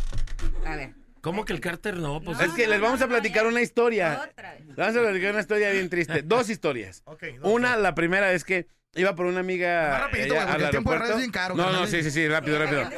A 0.66 0.76
ver. 0.76 0.94
¿Cómo 1.22 1.44
que 1.44 1.54
el 1.54 1.60
cárter 1.60 1.98
no? 1.98 2.22
Pues 2.22 2.40
Es 2.40 2.52
que 2.54 2.68
les 2.68 2.80
vamos 2.80 3.02
a 3.02 3.08
platicar 3.08 3.48
una 3.48 3.62
historia. 3.62 4.28
Otra 4.32 4.54
vez. 4.54 4.66
Les 4.68 4.76
vamos 4.76 4.96
a 4.96 5.02
platicar 5.02 5.32
una 5.32 5.42
historia 5.42 5.72
bien 5.72 5.90
triste. 5.90 6.22
Dos 6.26 6.50
historias. 6.50 7.02
Ok, 7.06 7.24
dos, 7.42 7.52
Una, 7.52 7.76
la 7.76 7.96
primera 7.96 8.32
es 8.32 8.44
que 8.44 8.68
iba 8.96 9.14
por 9.16 9.26
una 9.26 9.40
amiga 9.42 10.00
rapidito, 10.00 10.34
ella 10.36 10.46
güey, 10.46 10.48
porque 10.48 10.56
al 10.56 10.62
el 10.64 10.70
tiempo 10.72 10.92
de 10.92 10.98
radio 10.98 11.14
aeropuerto. 11.14 11.14
es 11.14 11.20
bien 11.20 11.32
caro, 11.32 11.56
No, 11.56 11.72
no, 11.72 11.88
sí, 11.88 12.04
sí, 12.04 12.12
sí, 12.12 12.28
rápido, 12.28 12.60
rápido. 12.60 12.90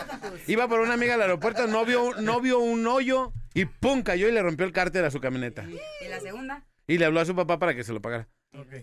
Iba 0.48 0.68
por 0.68 0.82
una 0.82 0.94
amiga 0.94 1.16
al 1.16 1.22
aeropuerto, 1.22 1.68
no 1.68 1.86
vio, 1.86 2.14
no 2.20 2.40
vio 2.42 2.60
un 2.60 2.86
hoyo 2.86 3.34
y 3.54 3.66
pum, 3.66 4.04
cayó 4.04 4.28
y 4.30 4.32
le 4.32 4.42
rompió 4.42 4.66
el 4.66 4.72
cárter 4.74 5.04
a 5.06 5.12
su 5.12 5.20
camioneta. 5.20 5.66
¿Y 5.66 6.08
la 6.08 6.20
segunda? 6.20 6.64
Y 6.90 6.98
le 6.98 7.06
habló 7.06 7.20
a 7.20 7.26
su 7.26 7.36
papá 7.36 7.60
para 7.60 7.76
que 7.76 7.84
se 7.84 7.94
lo 7.94 8.02
pagara. 8.02 8.28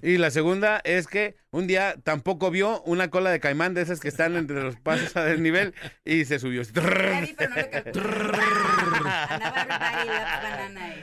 Y 0.00 0.18
la 0.18 0.30
segunda 0.30 0.80
es 0.84 1.08
que 1.08 1.34
un 1.50 1.66
día 1.66 1.96
tampoco 2.04 2.52
vio 2.52 2.80
una 2.82 3.10
cola 3.10 3.30
de 3.30 3.40
caimán 3.40 3.74
de 3.74 3.82
esas 3.82 3.98
que 3.98 4.06
están 4.06 4.36
entre 4.36 4.62
los 4.62 4.76
pasos 4.76 5.16
a 5.16 5.24
desnivel 5.24 5.74
y 6.04 6.24
se 6.24 6.38
subió. 6.38 6.62
La 6.74 7.20
vi, 7.20 7.34
pero 7.36 7.52
no 7.92 8.32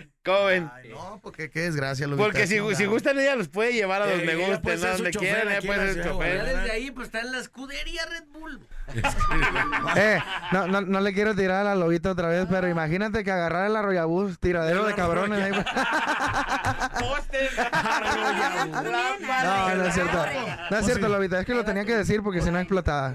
¿Cómo 0.26 0.46
ven? 0.46 0.72
Ay, 0.74 0.90
no, 0.90 1.20
porque 1.22 1.50
qué 1.50 1.62
desgracia. 1.62 2.08
Lupita, 2.08 2.24
Porque 2.24 2.48
si, 2.48 2.58
no, 2.58 2.74
si 2.76 2.86
no. 2.86 2.92
gustan, 2.92 3.20
ella 3.20 3.36
los 3.36 3.50
puede 3.50 3.74
llevar 3.74 4.02
a 4.04 4.08
Eh, 4.08 4.18
donde 4.18 4.34
ella 4.34 4.62
puede 4.62 4.78
gusten, 4.78 4.90
a 4.90 4.98
su 4.98 5.04
donde 5.04 5.20
quieran, 5.20 5.52
ella 5.52 5.62
puede 5.68 5.94
ser 5.94 6.04
chofer. 6.06 6.46
Desde 6.46 6.72
ahí, 6.72 6.92
pues 6.92 7.08
está 7.08 7.20
en 7.20 7.32
la 7.34 7.40
escudería 7.40 8.06
Red 8.06 8.24
Bull. 8.32 8.66
Eh, 9.96 10.20
no, 10.52 10.68
no, 10.68 10.82
no 10.82 11.00
le 11.02 11.14
quiero 11.14 11.36
tirar 11.36 11.62
a 11.62 11.64
la 11.64 11.76
lobita 11.76 12.12
otra 12.12 12.28
vez, 12.30 12.48
pero 12.50 12.68
imagínate 12.70 13.24
que 13.24 13.32
agarrar 13.32 13.68
el 13.68 13.76
arroyabús, 13.76 14.40
tiradero 14.40 14.86
de 14.86 14.94
cabrones. 14.96 15.42
ahí. 15.44 15.52
No, 19.44 19.76
no 19.76 19.86
es 19.86 19.94
cierto. 19.94 20.26
No 20.70 20.78
es 20.78 20.86
cierto, 20.86 21.10
Lobita. 21.10 21.40
Es 21.40 21.46
que 21.46 21.54
lo 21.54 21.64
tenía 21.66 21.86
que 21.86 21.96
decir 21.96 22.22
porque 22.24 22.42
si 22.42 22.52
no 22.52 22.60
explotaba. 22.60 23.12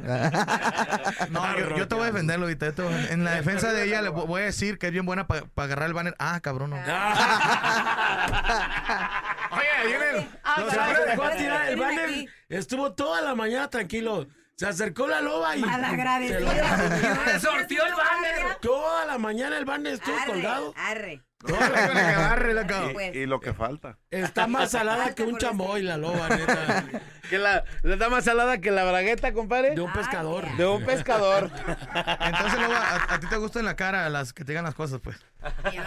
No, 1.31 1.59
yo, 1.59 1.77
yo 1.77 1.89
te 1.89 1.95
voy 1.95 2.05
a 2.05 2.13
defender, 2.13 2.39
Lobita. 2.39 2.73
En 3.11 3.25
la 3.25 3.33
defensa 3.33 3.73
de 3.73 3.85
ella 3.85 4.03
le 4.03 4.11
vo- 4.11 4.27
voy 4.27 4.43
a 4.43 4.45
decir 4.47 4.79
que 4.79 4.87
es 4.87 4.93
bien 4.93 5.07
buena 5.07 5.27
para 5.27 5.45
agarrar 5.57 5.87
el 5.89 5.95
banner. 5.95 6.15
Ah, 6.19 6.41
cabrón. 6.41 6.71
No. 6.71 6.77
Oye, 9.51 9.69
ahí 9.79 9.93
en 9.93 10.03
el- 10.03 10.29
¿sabes? 10.71 10.99
se 11.17 11.23
a 11.23 11.37
tirar 11.37 11.69
el 11.69 11.77
banner. 11.79 12.27
Estuvo 12.49 12.93
toda 12.95 13.21
la 13.21 13.35
mañana 13.35 13.69
tranquilo. 13.69 14.27
Se 14.57 14.67
acercó 14.67 15.07
la 15.07 15.21
loba 15.21 15.57
y. 15.57 15.61
Malagradecido. 15.61 16.51
se 16.51 17.15
Resortió 17.33 17.83
el 17.87 17.95
banner. 17.95 18.57
Toda 18.61 19.05
la 19.07 19.19
mañana 19.19 19.59
el 19.59 19.65
banner 19.65 19.95
estuvo 19.95 20.17
Arre, 20.17 20.27
colgado. 20.33 20.75
arre. 20.77 21.23
La- 21.47 21.67
Agarre 21.67 22.53
la. 22.53 22.67
Pues. 22.93 23.15
Y 23.15 23.27
lo 23.27 23.39
que 23.41 23.55
falta. 23.55 23.97
Está 24.11 24.49
más 24.49 24.73
salada 24.73 25.15
que 25.15 25.23
un 25.23 25.39
chamoy 25.39 25.83
la 25.83 25.97
loba, 25.97 26.29
neta. 26.31 26.85
Que 27.31 27.39
la, 27.39 27.63
está 27.85 28.09
más 28.09 28.25
salada 28.25 28.59
que 28.59 28.73
la 28.73 28.85
bragueta, 28.85 29.33
compadre. 29.33 29.75
De 29.77 29.81
un 29.81 29.93
pescador. 29.93 30.45
De 30.57 30.67
un 30.67 30.85
pescador. 30.85 31.51
Entonces, 31.95 32.59
luego, 32.59 32.75
a, 32.75 33.15
a 33.15 33.21
ti 33.21 33.29
te 33.29 33.37
gustan 33.37 33.61
en 33.61 33.67
la 33.67 33.77
cara 33.77 34.09
las 34.09 34.33
que 34.33 34.45
te 34.45 34.51
digan 34.53 34.65
las 34.65 34.75
cosas, 34.75 35.01
pues. 35.01 35.17
Y. 35.73 35.79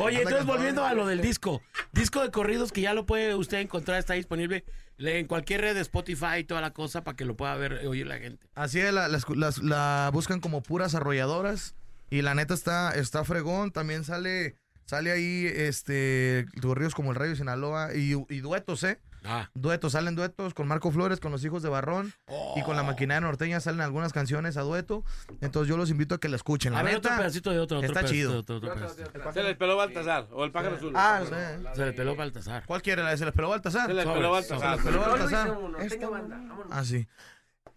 Oye, 0.00 0.22
entonces 0.22 0.44
volviendo 0.46 0.84
a 0.84 0.94
lo 0.94 1.06
del 1.06 1.20
disco. 1.20 1.62
Disco 1.92 2.22
de 2.22 2.30
corridos 2.30 2.72
que 2.72 2.80
ya 2.80 2.94
lo 2.94 3.06
puede 3.06 3.34
usted 3.34 3.58
encontrar, 3.58 3.98
está 3.98 4.14
disponible 4.14 4.64
en 4.98 5.26
cualquier 5.26 5.60
red 5.62 5.74
de 5.74 5.80
Spotify 5.82 6.38
y 6.40 6.44
toda 6.44 6.60
la 6.60 6.72
cosa 6.72 7.04
para 7.04 7.16
que 7.16 7.24
lo 7.24 7.36
pueda 7.36 7.54
ver 7.54 7.80
y 7.82 7.86
oír 7.86 8.06
la 8.06 8.18
gente. 8.18 8.46
Así 8.54 8.80
es, 8.80 8.92
la, 8.92 9.08
las- 9.08 9.28
las- 9.30 9.58
la 9.58 10.10
buscan 10.12 10.40
como 10.40 10.62
puras 10.62 10.94
arrolladoras. 10.94 11.74
Y 12.10 12.22
la 12.22 12.34
neta 12.34 12.54
está, 12.54 12.90
está 12.92 13.24
fregón. 13.24 13.70
También 13.70 14.04
sale, 14.04 14.56
sale 14.84 15.12
ahí 15.12 15.46
este 15.46 16.46
corridos 16.60 16.94
como 16.94 17.10
el 17.10 17.16
Rayo 17.16 17.30
de 17.30 17.36
Sinaloa 17.36 17.94
y, 17.94 18.14
y 18.28 18.40
duetos, 18.40 18.82
¿eh? 18.84 19.00
Ah. 19.22 19.50
Duetos, 19.52 19.92
salen 19.92 20.14
duetos 20.14 20.54
con 20.54 20.66
Marco 20.66 20.90
Flores, 20.90 21.20
con 21.20 21.30
los 21.30 21.44
hijos 21.44 21.62
de 21.62 21.68
Barrón 21.68 22.12
y 22.56 22.62
con 22.62 22.74
la 22.74 22.82
maquinaria 22.82 23.20
norteña 23.20 23.60
salen 23.60 23.82
algunas 23.82 24.14
canciones 24.14 24.56
a 24.56 24.62
dueto. 24.62 25.04
Entonces 25.42 25.68
yo 25.68 25.76
los 25.76 25.90
invito 25.90 26.14
a 26.14 26.18
que 26.18 26.30
la 26.30 26.36
escuchen. 26.36 26.72
La 26.72 26.80
A 26.80 26.82
ver, 26.82 26.94
neta, 26.94 27.08
otro 27.08 27.18
pedacito 27.18 27.50
de 27.50 27.58
otro. 27.58 27.78
otro 27.80 27.86
está 27.92 28.04
chido. 28.06 28.32
de 28.32 28.38
otro, 28.38 28.56
otro 28.56 28.74
pedacito. 28.74 29.32
Se 29.34 29.42
les 29.42 29.56
peló 29.58 29.76
Baltasar 29.76 30.26
o 30.32 30.42
el 30.44 30.52
pájaro 30.52 30.76
azul. 30.76 30.92
Ah, 30.96 31.20
sí. 31.22 31.34
Se 31.76 31.84
le 31.84 31.92
peló 31.92 32.16
Baltasar. 32.16 32.64
¿Cuál 32.64 32.80
quiere? 32.80 33.02
¿La 33.02 33.10
de 33.10 33.18
Se 33.18 33.26
les 33.26 33.34
peló 33.34 33.50
Baltasar? 33.50 33.88
Se 33.88 33.94
les 33.94 34.06
peló 34.06 34.30
Baltasar. 34.30 34.78
Se 34.80 34.90
les 34.90 34.94
peló 34.94 36.10
Baltasar. 36.10 36.38
Ah, 36.70 36.84
sí. 36.84 37.06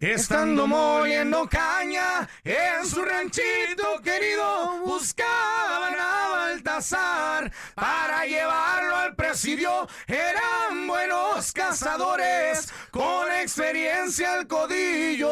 Estando 0.04 0.66
moliendo 0.66 1.48
caña 1.48 2.28
en 2.44 2.84
su 2.86 3.02
ranchito 3.02 4.02
querido, 4.02 4.80
buscaban 4.84 5.94
a 5.98 6.28
Baltasar 6.28 7.50
para 7.74 8.26
llevarlo 8.26 8.96
al 8.96 9.16
presidio. 9.16 9.88
Eran 10.06 10.86
buenos 10.86 11.50
cazadores 11.52 12.70
con 12.90 13.32
experiencia 13.32 14.34
al 14.34 14.46
codillo. 14.46 15.30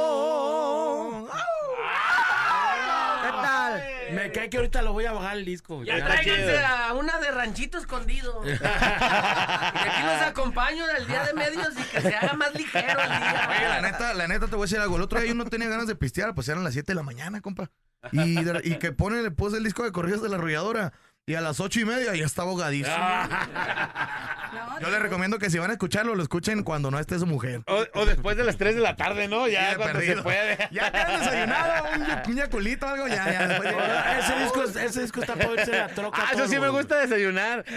Me 4.15 4.33
cae 4.33 4.49
que 4.51 4.57
ahorita 4.59 4.83
lo 4.83 4.93
voy 4.93 5.07
a 5.07 5.13
bajar 5.13 5.37
el 5.37 5.45
disco. 5.45 5.83
Ya 5.85 5.99
Ya. 5.99 6.07
tráiganse 6.07 6.59
a 6.65 6.93
una 6.95 7.19
de 7.19 7.31
ranchito 7.31 7.79
escondido. 7.79 8.43
y 8.47 8.53
aquí 8.53 10.03
los 10.05 10.23
acompaño 10.23 10.87
del 10.87 11.07
día 11.07 11.25
de 11.25 11.35
medios 11.35 11.69
y 11.79 11.83
que 11.83 12.01
se 12.01 12.15
haga 12.15 12.35
más 12.35 12.55
ligero 12.55 13.01
el 13.01 13.09
día. 13.09 13.49
Oye, 13.51 13.69
la 13.69 13.81
neta, 13.83 14.15
la 14.15 14.29
neta 14.29 14.47
te 14.47 14.57
voy 14.57 14.63
a 14.63 14.67
decir 14.67 14.79
algo. 14.79 14.97
El 14.97 15.03
otro 15.03 15.19
día 15.21 15.29
yo 15.29 15.35
no 15.35 15.45
tenía 15.47 15.69
ganas 15.69 15.87
de 15.87 15.95
pistear, 15.95 16.35
pues 16.35 16.49
eran 16.49 16.65
las 16.65 16.73
7 16.75 16.93
de 16.93 16.97
la 16.97 17.03
mañana, 17.03 17.41
compa. 17.41 17.71
Y, 18.11 18.43
de- 18.43 18.61
y 18.65 18.77
que 18.79 18.91
pone, 18.93 19.31
puse 19.31 19.59
el 19.59 19.65
disco 19.65 19.85
de 19.85 19.93
corridos 19.93 20.23
de 20.23 20.29
la 20.29 20.37
arrolladora. 20.37 20.93
Y 21.25 21.37
a 21.37 21.41
las 21.41 21.61
ocho 21.61 21.79
y 21.79 21.85
media 21.85 22.17
ya 22.17 22.27
está 22.27 22.43
Yo 24.81 24.91
les 24.91 25.01
recomiendo 25.01 25.39
que 25.39 25.51
si 25.51 25.59
van 25.59 25.70
a 25.70 25.74
escucharlo, 25.74 26.15
lo 26.15 26.23
escuchen 26.23 26.62
cuando 26.62 26.91
no 26.91 26.99
esté 26.99 27.19
su 27.19 27.27
mujer. 27.27 27.62
O, 27.66 27.85
o 27.95 28.07
después 28.07 28.37
de 28.37 28.45
las 28.45 28.57
3 28.57 28.74
de 28.74 28.81
la 28.81 28.97
tarde, 28.97 29.29
¿no? 29.29 29.49
Ya 29.49 29.70
de 29.70 29.77
cuando 29.77 29.95
perdido. 29.99 30.16
se 30.19 30.23
puede. 30.23 30.59
Ya 30.73 30.91
te 30.91 30.99
han 30.99 31.19
desayunado, 31.20 31.85
un, 31.97 32.07
ya- 32.07 32.23
un 32.27 32.35
yaculito, 32.37 32.87
algo, 32.89 33.09
ya, 33.09 33.31
ya. 33.33 33.47
después 33.49 33.74
ese, 34.20 34.39
disco, 34.41 34.62
es- 34.65 34.77
ese 34.77 35.03
disco 35.03 35.20
está 35.20 35.35
para 35.35 35.53
irse 35.55 35.70
la 35.73 35.89
troca. 35.89 36.23
Ah, 36.23 36.31
eso 36.35 36.47
sí 36.49 36.59
me 36.59 36.69
gusta 36.69 36.99
desayunar. 36.99 37.65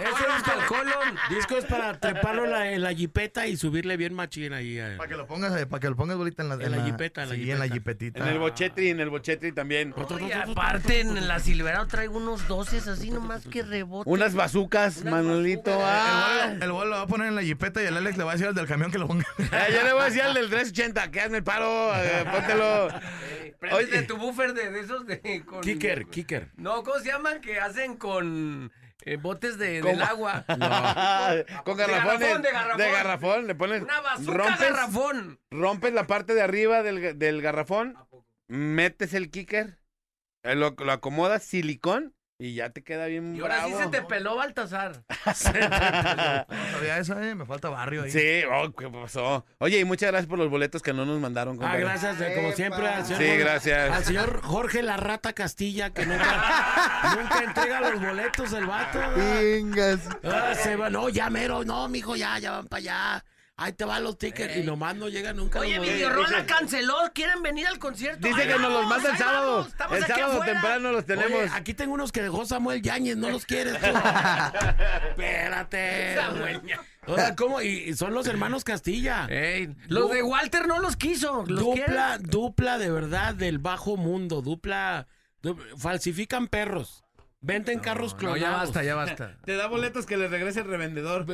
Ese 0.00 0.32
disco 0.34 0.50
al 0.52 0.66
colon. 0.66 1.16
Disco 1.30 1.56
es 1.56 1.64
para 1.64 1.98
treparlo 1.98 2.44
en 2.44 2.50
la, 2.50 2.70
en 2.72 2.82
la 2.82 2.94
jipeta 2.94 3.46
y 3.46 3.56
subirle 3.56 3.96
bien 3.96 4.14
machín 4.14 4.52
ahí. 4.52 4.78
eh. 4.78 4.94
Para 4.96 5.08
que 5.08 5.16
lo 5.16 5.26
pongas, 5.26 5.58
eh, 5.60 5.66
para 5.66 5.80
que 5.80 5.88
lo 5.90 5.96
pongas 5.96 6.16
bolita 6.16 6.42
en 6.42 6.48
la, 6.48 6.54
En 6.56 6.70
la 6.72 6.84
jipeta, 6.84 7.22
en 7.22 7.28
la 7.30 7.34
sí, 7.34 7.50
en 7.50 7.58
la 7.58 7.64
jipeta. 7.66 7.74
jipetita. 7.74 8.20
En 8.20 8.28
el 8.28 8.38
bochetri, 8.38 8.88
en 8.90 9.00
el 9.00 9.10
bochetri 9.10 9.52
también. 9.52 9.94
Oye, 9.96 10.32
aparte, 10.34 11.00
en 11.00 11.28
la 11.28 11.38
Silverado 11.38 11.86
traigo 11.86 12.16
unos 12.18 12.46
doces 12.48 12.86
así 12.88 13.10
nomás 13.10 13.46
que 13.46 13.62
rebotan. 13.62 14.12
Unas 14.12 14.34
bazucas, 14.50 15.04
Manuelito. 15.04 15.70
Ah. 15.80 16.54
El 16.60 16.72
bolo 16.72 16.86
lo 16.90 16.96
va 16.96 17.02
a 17.02 17.06
poner 17.06 17.28
en 17.28 17.36
la 17.36 17.42
jipeta 17.42 17.82
y 17.82 17.86
el 17.86 17.96
Alex 17.96 18.16
le 18.18 18.24
va 18.24 18.32
a 18.32 18.34
decir 18.34 18.48
al 18.48 18.54
del 18.54 18.66
camión 18.66 18.90
que 18.90 18.98
lo 18.98 19.06
ponga. 19.06 19.24
Eh, 19.38 19.72
yo 19.72 19.84
le 19.84 19.92
voy 19.92 20.02
a 20.02 20.04
decir 20.06 20.22
al 20.22 20.34
del 20.34 20.50
380, 20.50 21.10
que 21.10 21.20
hazme 21.20 21.38
el 21.38 21.44
paro, 21.44 21.94
eh, 21.96 22.24
póntelo. 22.32 22.88
Oye. 23.72 24.02
tu 24.02 24.16
buffer 24.16 24.52
de, 24.54 24.70
de 24.70 24.80
esos 24.80 25.06
de... 25.06 25.44
Con... 25.44 25.60
Kicker, 25.60 26.06
kicker. 26.06 26.48
No, 26.56 26.82
¿cómo 26.82 26.98
se 26.98 27.06
llaman? 27.10 27.40
Que 27.40 27.60
hacen 27.60 27.96
con 27.96 28.72
eh, 29.04 29.16
botes 29.16 29.56
de, 29.58 29.80
¿Cómo? 29.80 29.92
del 29.92 30.02
agua. 30.02 30.44
Con 31.64 31.76
De 31.76 31.86
garrafones. 31.86 32.20
garrafón, 32.20 32.42
de 32.42 32.50
garrafón. 32.52 32.78
De 32.78 32.90
garrafón, 32.90 33.46
le 33.46 33.54
pones. 33.54 33.82
Una 33.82 34.00
bazooka 34.00 34.32
rompes, 34.32 34.60
garrafón. 34.60 35.40
rompes 35.50 35.92
la 35.92 36.06
parte 36.06 36.34
de 36.34 36.42
arriba 36.42 36.82
del, 36.82 37.18
del 37.18 37.40
garrafón, 37.42 37.96
metes 38.48 39.14
el 39.14 39.30
kicker, 39.30 39.78
eh, 40.42 40.54
lo, 40.54 40.74
lo 40.76 40.92
acomodas, 40.92 41.42
silicón, 41.44 42.14
y 42.42 42.54
ya 42.54 42.70
te 42.70 42.82
queda 42.82 43.04
bien 43.04 43.36
Y 43.36 43.40
ahora 43.40 43.66
sí 43.66 43.74
se 43.74 43.86
te 43.88 44.00
peló 44.02 44.34
Baltasar. 44.36 45.02
No 45.24 45.34
sabía 46.78 46.98
eso, 46.98 47.20
eh, 47.20 47.34
me 47.34 47.44
falta 47.44 47.68
barrio 47.68 48.02
ahí. 48.04 48.10
Sí, 48.10 48.42
oh, 48.50 48.72
¿qué 48.72 48.88
pasó? 48.88 49.44
Oye, 49.58 49.78
y 49.80 49.84
muchas 49.84 50.10
gracias 50.10 50.28
por 50.28 50.38
los 50.38 50.48
boletos 50.48 50.82
que 50.82 50.92
no 50.92 51.04
nos 51.04 51.20
mandaron. 51.20 51.56
Ah, 51.56 51.58
compadre. 51.58 51.80
gracias, 51.80 52.20
eh, 52.20 52.32
como 52.34 52.52
siempre, 52.52 52.88
al 52.88 53.04
señor, 53.04 53.20
Sí, 53.22 53.28
Jorge- 53.28 53.38
gracias. 53.38 53.90
al 53.92 54.04
señor 54.04 54.40
Jorge 54.42 54.82
La 54.82 54.96
Rata 54.96 55.32
Castilla, 55.34 55.90
que 55.90 56.06
nunca, 56.06 56.24
nunca 57.20 57.42
entrega 57.44 57.80
los 57.90 58.00
boletos 58.00 58.52
el 58.54 58.66
vato. 58.66 58.98
Pingas. 59.14 60.00
Ah, 60.24 60.54
se 60.54 60.76
va, 60.76 60.88
no, 60.90 61.08
ya 61.10 61.28
mero, 61.30 61.64
no, 61.64 61.88
mijo, 61.88 62.16
ya, 62.16 62.38
ya 62.38 62.52
van 62.52 62.66
para 62.66 62.78
allá. 62.80 63.24
Ahí 63.60 63.72
te 63.74 63.84
van 63.84 64.02
los 64.02 64.16
tickets 64.18 64.56
y 64.56 64.62
nomás 64.62 64.96
no 64.96 65.08
llegan 65.08 65.36
nunca. 65.36 65.60
Oye. 65.60 65.78
Videorola 65.78 66.46
canceló. 66.46 66.94
¿Quieren 67.14 67.42
venir 67.42 67.66
al 67.66 67.78
concierto? 67.78 68.26
Dice 68.26 68.46
que 68.48 68.58
nos 68.58 68.72
los 68.72 68.86
manda 68.86 69.10
el 69.10 69.16
sábado. 69.18 69.66
El 69.92 70.06
sábado 70.06 70.32
afuera. 70.32 70.52
temprano 70.52 70.92
los 70.92 71.04
tenemos. 71.06 71.32
Oye, 71.40 71.50
aquí 71.54 71.74
tengo 71.74 71.94
unos 71.94 72.10
que 72.12 72.22
dejó 72.22 72.44
Samuel 72.46 72.82
Yáñez, 72.82 73.16
no 73.16 73.30
los 73.30 73.44
quieres 73.46 73.78
tú. 73.80 73.86
Espérate. 75.10 76.14
Samuel. 76.16 76.60
O 77.06 77.14
sea, 77.16 77.34
¿cómo? 77.34 77.60
Y 77.62 77.94
son 77.94 78.14
los 78.14 78.26
hermanos 78.26 78.64
Castilla. 78.64 79.28
Los 79.88 80.08
Du- 80.08 80.14
de 80.14 80.22
Walter 80.22 80.66
no 80.66 80.78
los 80.80 80.96
quiso. 80.96 81.44
¿Los 81.46 81.60
dupla, 81.60 81.84
quieren? 82.16 82.22
dupla 82.30 82.78
de 82.78 82.90
verdad 82.90 83.34
del 83.34 83.58
bajo 83.58 83.96
mundo, 83.96 84.42
dupla, 84.42 85.06
du- 85.42 85.58
falsifican 85.76 86.46
perros, 86.48 87.04
venden 87.40 87.78
carros 87.80 88.12
no, 88.12 88.18
clonados. 88.18 88.40
ya 88.40 88.50
basta, 88.50 88.82
ya 88.82 88.94
basta. 88.94 89.36
Te 89.44 89.56
da 89.56 89.66
boletos 89.66 90.06
que 90.06 90.16
le 90.16 90.28
regrese 90.28 90.60
el 90.60 90.66
revendedor. 90.66 91.26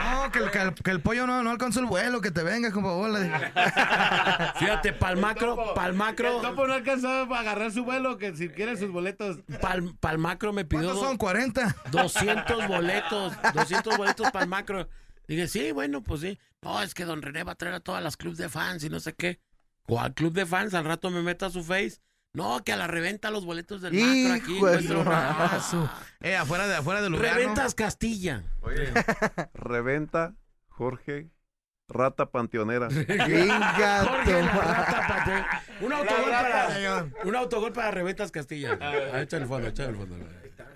No, 0.00 0.30
que 0.32 0.38
el, 0.40 0.50
que 0.50 0.58
el- 0.58 0.74
que 0.74 0.90
el 0.90 1.00
pollo 1.00 1.26
no, 1.26 1.42
no 1.42 1.50
alcanzó 1.50 1.80
el 1.80 1.86
vuelo, 1.86 2.20
que 2.20 2.30
te 2.30 2.42
vengas 2.42 2.72
como 2.72 2.96
bola. 2.96 3.20
Fíjate, 4.58 4.92
Palmacro, 4.92 5.74
Palmacro. 5.74 6.36
El 6.36 6.42
topo 6.42 6.66
no 6.66 6.74
alcanzó 6.74 7.08
a 7.08 7.38
agarrar 7.38 7.70
su 7.70 7.84
vuelo, 7.84 8.18
que 8.18 8.34
si 8.36 8.48
quiere 8.48 8.76
sus 8.76 8.90
boletos. 8.90 9.38
Pal, 9.60 9.94
Palmacro 10.00 10.52
me 10.52 10.64
pidió 10.64 10.94
¿Cuántos 10.94 11.06
son? 11.06 11.18
¿40? 11.18 11.74
200 11.90 12.68
boletos, 12.68 13.32
200 13.54 13.96
boletos 13.96 14.30
Palmacro. 14.30 14.88
Dije, 15.28 15.46
sí, 15.48 15.72
bueno, 15.72 16.02
pues 16.02 16.20
sí. 16.22 16.38
No, 16.62 16.82
es 16.82 16.94
que 16.94 17.04
don 17.04 17.22
René 17.22 17.44
va 17.44 17.52
a 17.52 17.56
traer 17.56 17.74
a 17.76 17.80
todas 17.80 18.02
las 18.02 18.16
clubs 18.16 18.36
de 18.38 18.48
fans 18.48 18.82
y 18.84 18.88
no 18.90 19.00
sé 19.00 19.14
qué. 19.14 19.40
¿Cuál 19.86 20.12
club 20.14 20.32
de 20.32 20.46
fans? 20.46 20.74
Al 20.74 20.84
rato 20.84 21.10
me 21.10 21.22
meto 21.22 21.46
a 21.46 21.50
su 21.50 21.62
face. 21.62 21.98
No, 22.32 22.62
que 22.62 22.72
a 22.72 22.76
la 22.76 22.86
reventa 22.86 23.30
los 23.30 23.44
boletos 23.44 23.82
del 23.82 23.92
macro 23.94 24.34
aquí. 24.34 24.60
Ah, 25.06 25.48
raso. 25.52 25.90
Eh, 26.22 26.36
afuera, 26.36 26.66
de, 26.68 26.76
afuera 26.76 27.00
del 27.00 27.12
lugar, 27.12 27.28
¿no? 27.30 27.34
Reventas 27.34 27.74
Castilla. 27.74 28.42
Oye, 28.60 28.92
reventa 29.54 30.34
Jorge 30.68 31.30
Rata 31.88 32.30
Panteonera. 32.30 32.88
Venga, 32.88 34.04
Jorge, 34.06 34.42
la 34.42 34.52
rata 34.52 35.06
pate- 35.08 35.84
Un 35.84 35.92
autogol 35.94 36.30
rata, 36.30 36.42
para, 36.42 36.74
señor. 36.74 37.08
un 37.24 37.36
autogol 37.36 37.72
para 37.72 37.90
Reventas 37.90 38.30
Castilla. 38.30 38.78
Ah, 38.80 39.22
echa 39.22 39.38
el 39.38 39.46
fondo, 39.46 39.68
echa 39.68 39.86
el 39.86 39.96
fondo. 39.96 40.14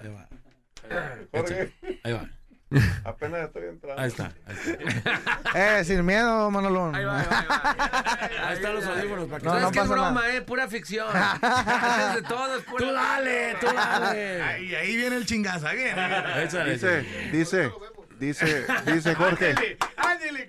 Ahí 0.00 0.08
va. 0.08 0.28
Jorge, 1.30 1.72
Ahí 2.02 2.12
va. 2.14 2.28
apenas 3.04 3.40
estoy 3.46 3.64
entrando. 3.68 4.00
Ahí 4.02 4.08
está. 4.08 4.32
Ahí 4.46 4.56
está. 4.56 5.20
Eh, 5.56 5.84
sin 5.84 6.04
miedo, 6.04 6.50
Manolón. 6.50 6.94
Ahí 6.96 7.04
están 8.54 8.74
los 8.74 8.84
audífonos 8.84 9.28
para 9.28 9.38
que 9.40 9.46
No, 9.46 9.54
No, 9.54 9.60
no 9.60 9.66
es 9.66 9.72
que 9.72 9.78
es 9.78 9.82
pasa 9.84 9.92
broma, 9.94 10.10
nada. 10.22 10.34
eh, 10.34 10.42
pura 10.42 10.66
ficción. 10.68 11.08
Antes 11.14 12.14
de 12.16 12.22
todo 12.28 12.56
es 12.56 12.64
pura... 12.64 12.78
Tú 12.86 12.92
dale, 12.92 13.56
tú 13.60 13.66
dale. 13.72 14.62
Y 14.64 14.74
ahí 14.74 14.96
viene 14.96 15.16
el 15.16 15.26
chingazo. 15.26 15.68
ahí 15.68 15.76
viene. 15.76 15.92
Échale, 16.42 16.72
Dice, 16.72 16.98
échale. 17.00 17.30
dice, 17.30 17.70
dice, 18.18 18.66
dice 18.86 19.14
Jorge. 19.14 19.54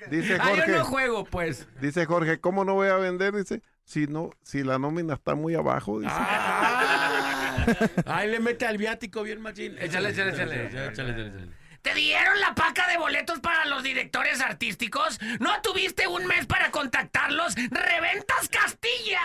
Dice 0.09 0.37
Ah, 0.39 0.49
yo 0.49 0.55
Jorge. 0.55 0.71
no 0.71 0.85
juego, 0.85 1.25
pues. 1.25 1.67
Dice 1.81 2.05
Jorge, 2.05 2.39
¿cómo 2.39 2.63
no 2.65 2.73
voy 2.73 2.87
a 2.89 2.95
vender? 2.95 3.33
Dice, 3.35 3.61
si 3.83 4.07
no, 4.07 4.31
si 4.41 4.63
la 4.63 4.79
nómina 4.79 5.13
está 5.15 5.35
muy 5.35 5.53
abajo, 5.55 5.99
dice. 5.99 6.11
Ah, 6.15 7.65
ahí 8.07 8.29
le 8.29 8.39
mete 8.39 8.65
al 8.65 8.77
viático 8.77 9.21
bien 9.23 9.41
machín. 9.41 9.75
Échale, 9.79 10.09
échale, 10.09 10.31
échale. 10.31 10.65
Échale, 10.67 10.87
échale, 10.91 11.11
échale. 11.11 11.64
¿Te 11.85 11.93
dieron 11.93 12.39
la 12.39 12.55
paca 12.55 12.87
de 12.87 12.97
boletos 12.97 13.39
para 13.41 13.63
los 13.65 13.83
directores 13.83 14.41
artísticos? 14.41 15.19
¿No 15.39 15.61
tuviste 15.61 16.07
un 16.07 16.25
mes 16.25 16.47
para 16.47 16.71
contactarlos? 16.71 17.53
¡Reventas 17.69 18.49
Castilla! 18.49 19.21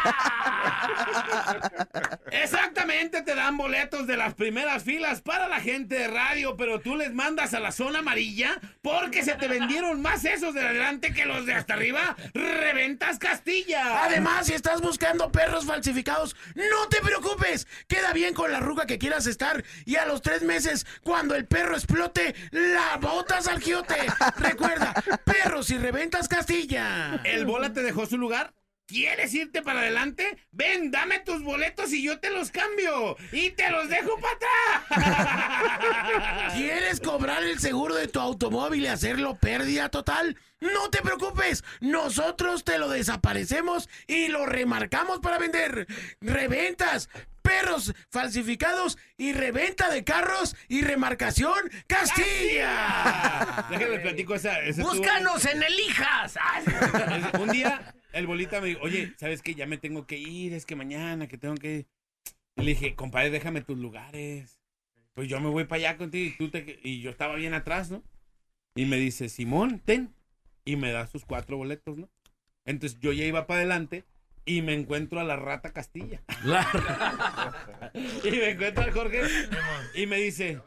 Exactamente, 2.31 3.23
te 3.23 3.35
dan 3.35 3.57
boletos 3.57 4.07
de 4.07 4.19
las 4.19 4.35
primeras 4.35 4.85
filas 4.85 5.23
para 5.23 5.49
la 5.49 5.61
gente 5.61 5.95
de 5.95 6.09
radio, 6.09 6.55
pero 6.59 6.81
tú 6.81 6.97
les 6.97 7.15
mandas 7.15 7.55
a 7.55 7.61
la 7.61 7.73
zona 7.73 8.01
amarilla 8.01 8.61
porque 8.83 9.23
se 9.23 9.37
te 9.37 9.49
vendieron 9.49 10.03
más 10.03 10.27
esos 10.27 10.53
de 10.53 10.61
adelante 10.61 11.15
que 11.15 11.25
los 11.25 11.47
de 11.47 11.55
hasta 11.55 11.73
arriba. 11.73 12.15
¡Reventas 12.35 13.19
Castilla! 13.19 14.05
Además, 14.05 14.49
si 14.49 14.53
estás 14.53 14.83
buscando 14.83 15.33
perros 15.33 15.65
falsificados, 15.65 16.37
no 16.55 16.89
te 16.91 17.01
preocupes. 17.01 17.67
Queda 17.89 18.13
bien 18.13 18.35
con 18.35 18.53
la 18.53 18.61
ruga 18.61 18.85
que 18.85 18.99
quieras 18.99 19.27
estar. 19.27 19.65
Y 19.87 19.97
a 19.97 20.05
los 20.05 20.21
tres 20.21 20.43
meses, 20.43 20.87
cuando 21.03 21.35
el 21.35 21.47
perro 21.47 21.75
explote, 21.75 22.35
la 22.51 22.97
botas 22.97 23.49
al 23.49 23.61
giote. 23.61 23.97
Recuerda, 24.37 24.95
perros 25.25 25.71
y 25.71 25.79
reventas 25.79 26.29
Castilla. 26.29 27.21
¿El 27.25 27.47
bola 27.47 27.73
te 27.73 27.83
dejó 27.83 28.07
su 28.07 28.19
lugar? 28.19 28.53
¿Quieres 28.91 29.33
irte 29.35 29.63
para 29.63 29.83
adelante? 29.83 30.37
Ven, 30.51 30.91
dame 30.91 31.21
tus 31.21 31.45
boletos 31.45 31.93
y 31.93 32.03
yo 32.03 32.19
te 32.19 32.29
los 32.31 32.51
cambio. 32.51 33.17
Y 33.31 33.51
te 33.51 33.71
los 33.71 33.89
dejo 33.89 34.19
para 34.19 34.35
atrás. 34.89 36.53
¿Quieres 36.57 36.99
cobrar 36.99 37.45
el 37.45 37.61
seguro 37.61 37.95
de 37.95 38.09
tu 38.09 38.19
automóvil 38.19 38.83
y 38.83 38.89
hacerlo 38.89 39.37
pérdida 39.37 39.91
total? 39.91 40.37
No 40.59 40.91
te 40.91 41.03
preocupes, 41.03 41.63
nosotros 41.81 42.65
te 42.65 42.79
lo 42.79 42.89
desaparecemos 42.89 43.89
y 44.09 44.27
lo 44.27 44.45
remarcamos 44.45 45.21
para 45.21 45.39
vender. 45.39 45.87
Reventas, 46.21 47.09
perros 47.51 47.93
falsificados 48.11 48.97
y 49.17 49.33
reventa 49.33 49.91
de 49.91 50.05
carros 50.05 50.55
y 50.69 50.83
remarcación 50.83 51.59
Castilla. 51.89 53.67
Déjame 53.71 53.99
platico 53.99 54.35
esa. 54.35 54.61
esa 54.61 54.83
estuvo- 54.83 54.97
¡Búscanos 54.97 55.45
en 55.47 55.63
Elijas! 55.63 56.37
Ah, 56.41 57.33
Un 57.41 57.49
día 57.51 57.95
el 58.13 58.27
bolita 58.27 58.61
me 58.61 58.69
dijo, 58.69 58.81
oye, 58.83 59.15
¿sabes 59.19 59.43
qué? 59.43 59.55
Ya 59.55 59.67
me 59.67 59.79
tengo 59.79 60.07
que 60.07 60.17
ir, 60.19 60.53
es 60.53 60.67
que 60.67 60.77
mañana 60.77 61.27
que 61.29 61.39
tengo 61.39 61.55
que 61.57 61.75
ir. 61.77 61.87
Le 62.57 62.67
dije, 62.73 62.95
compadre, 62.95 63.31
déjame 63.31 63.63
tus 63.63 63.79
lugares. 63.79 64.61
Pues 65.15 65.29
yo 65.29 65.41
me 65.41 65.49
voy 65.49 65.65
para 65.65 65.79
allá 65.89 65.97
contigo 65.97 66.27
y 66.33 66.37
tú 66.37 66.51
te... 66.51 66.79
Y 66.83 67.01
yo 67.03 67.11
estaba 67.11 67.35
bien 67.37 67.55
atrás, 67.55 67.91
¿no? 67.91 68.03
Y 68.75 68.85
me 68.87 68.97
dice, 68.97 69.29
Simón, 69.29 69.81
ten. 69.85 70.15
Y 70.65 70.77
me 70.77 70.93
da 70.93 71.07
sus 71.07 71.25
cuatro 71.25 71.57
boletos, 71.57 71.99
¿no? 71.99 72.09
Entonces 72.65 72.99
yo 73.01 73.13
ya 73.13 73.25
iba 73.25 73.47
para 73.47 73.61
adelante 73.61 74.05
y 74.45 74.63
me 74.63 74.75
encuentro 74.75 75.21
a 75.21 75.25
la 75.25 75.37
rata 75.37 75.73
Castilla. 75.73 76.23
y 78.25 78.31
me 78.31 78.51
encuentro 78.51 78.83
al 78.85 78.93
Jorge 78.93 79.23
y 79.95 80.07
me 80.07 80.17
dice, 80.17 80.61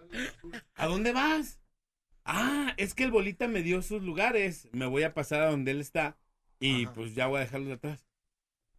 ¿a 0.75 0.87
dónde 0.87 1.11
vas? 1.11 1.59
Ah, 2.25 2.73
es 2.77 2.93
que 2.93 3.03
el 3.03 3.11
bolita 3.11 3.47
me 3.47 3.63
dio 3.63 3.81
sus 3.81 4.01
lugares. 4.01 4.69
Me 4.71 4.85
voy 4.85 5.03
a 5.03 5.13
pasar 5.13 5.41
a 5.41 5.51
donde 5.51 5.71
él 5.71 5.81
está 5.81 6.17
y 6.59 6.85
pues 6.87 7.13
ya 7.15 7.27
voy 7.27 7.37
a 7.37 7.41
dejarlos 7.41 7.67
de 7.67 7.73
atrás. 7.75 8.07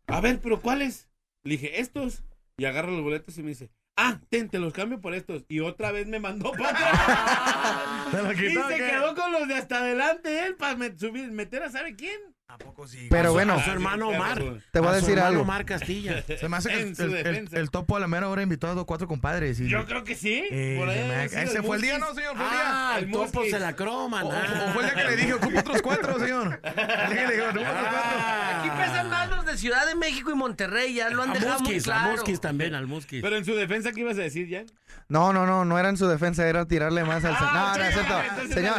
A 0.06 0.20
ver, 0.20 0.40
pero 0.40 0.60
¿cuáles? 0.60 1.10
Le 1.42 1.52
dije, 1.52 1.80
estos. 1.80 2.24
Y 2.56 2.64
agarro 2.64 2.92
los 2.92 3.02
boletos 3.02 3.36
y 3.36 3.42
me 3.42 3.48
dice, 3.50 3.70
ah, 3.96 4.20
ten, 4.28 4.48
te 4.48 4.58
los 4.58 4.72
cambio 4.72 5.00
por 5.00 5.14
estos. 5.14 5.44
Y 5.48 5.60
otra 5.60 5.92
vez 5.92 6.06
me 6.06 6.20
mandó 6.20 6.52
para 6.52 6.70
atrás. 6.70 8.10
¿Te 8.10 8.22
lo 8.22 8.32
y 8.32 8.76
se 8.76 8.76
quedó 8.76 9.14
con 9.14 9.32
los 9.32 9.48
de 9.48 9.54
hasta 9.54 9.80
adelante 9.80 10.46
él 10.46 10.56
para 10.56 10.96
subir, 10.96 11.30
meter 11.30 11.62
a 11.62 11.70
sabe 11.70 11.94
quién. 11.96 12.20
¿A 12.46 12.58
poco 12.58 12.86
sí? 12.86 13.08
Pero 13.10 13.28
su- 13.30 13.34
bueno, 13.34 13.54
a 13.54 13.64
su 13.64 13.70
hermano 13.70 14.10
Omar. 14.10 14.40
te 14.70 14.78
voy 14.78 14.88
a 14.90 14.92
decir 14.92 15.10
hermano 15.12 15.28
algo. 15.28 15.42
Omar 15.42 15.64
Castilla. 15.64 16.22
Se 16.38 16.48
me 16.48 16.56
hace 16.58 16.68
que 16.68 16.80
En 16.82 16.88
el, 16.88 16.96
su 16.96 17.02
el- 17.04 17.14
el- 17.16 17.24
defensa. 17.24 17.56
el 17.58 17.70
topo 17.70 17.96
a 17.96 18.00
la 18.00 18.06
mera 18.06 18.28
hora 18.28 18.42
invitó 18.42 18.68
a 18.68 18.74
dos, 18.74 18.84
cuatro 18.84 19.08
compadres. 19.08 19.58
y- 19.60 19.68
Yo 19.68 19.86
creo 19.86 20.04
que 20.04 20.14
sí. 20.14 20.44
Eh, 20.50 20.76
por 20.78 20.88
ahí 20.90 20.98
ese 21.32 21.62
fue 21.62 21.76
el 21.76 21.82
día. 21.82 21.98
¿no, 21.98 22.14
señor? 22.14 22.36
Fue 22.36 22.44
el 22.44 22.52
Ah, 22.52 22.94
día. 22.98 23.06
el 23.06 23.10
topo 23.12 23.42
se 23.44 23.58
la 23.58 23.74
croman. 23.74 24.26
O, 24.26 24.30
ah. 24.32 24.66
o 24.68 24.72
fue 24.74 24.84
el 24.86 24.94
día 24.94 25.04
que 25.04 25.10
le 25.10 25.16
dije, 25.16 25.34
ocupo 25.34 25.58
otros 25.58 25.82
cuatro, 25.82 26.18
señor. 26.20 26.60
El 26.62 26.74
día 26.74 27.22
que 27.22 27.26
le 27.26 27.32
dije, 27.34 27.42
ocupo 27.48 27.60
otros 27.62 27.86
cuatro. 27.90 28.20
Aquí 28.60 28.70
pesan 28.78 29.10
más 29.10 29.30
los 29.30 29.46
de 29.46 29.56
Ciudad 29.56 29.86
de 29.86 29.94
México 29.94 30.30
y 30.30 30.34
Monterrey, 30.34 30.94
ya 30.94 31.08
lo 31.10 31.22
han 31.22 31.30
A 31.30 31.34
dejado 31.34 31.52
muy 31.60 31.62
Muskis, 31.62 31.84
claro. 31.84 32.12
Muskis 32.12 32.40
también, 32.40 32.74
al 32.74 32.86
Muskis. 32.86 33.22
Pero 33.22 33.36
en 33.36 33.44
su 33.46 33.54
defensa, 33.54 33.90
¿qué 33.92 34.00
ibas 34.00 34.18
a 34.18 34.20
decir 34.22 34.46
ya? 34.48 34.64
No, 35.08 35.32
no, 35.32 35.44
no, 35.46 35.64
no 35.64 35.78
era 35.78 35.88
en 35.88 35.96
su 35.96 36.06
defensa, 36.06 36.46
era 36.46 36.66
tirarle 36.68 37.04
más 37.04 37.24
al... 37.24 37.34
Ah, 37.36 37.74
no, 37.76 37.78
no, 37.82 37.84
es 37.88 37.94
cierto. 37.94 38.54
Señor. 38.54 38.76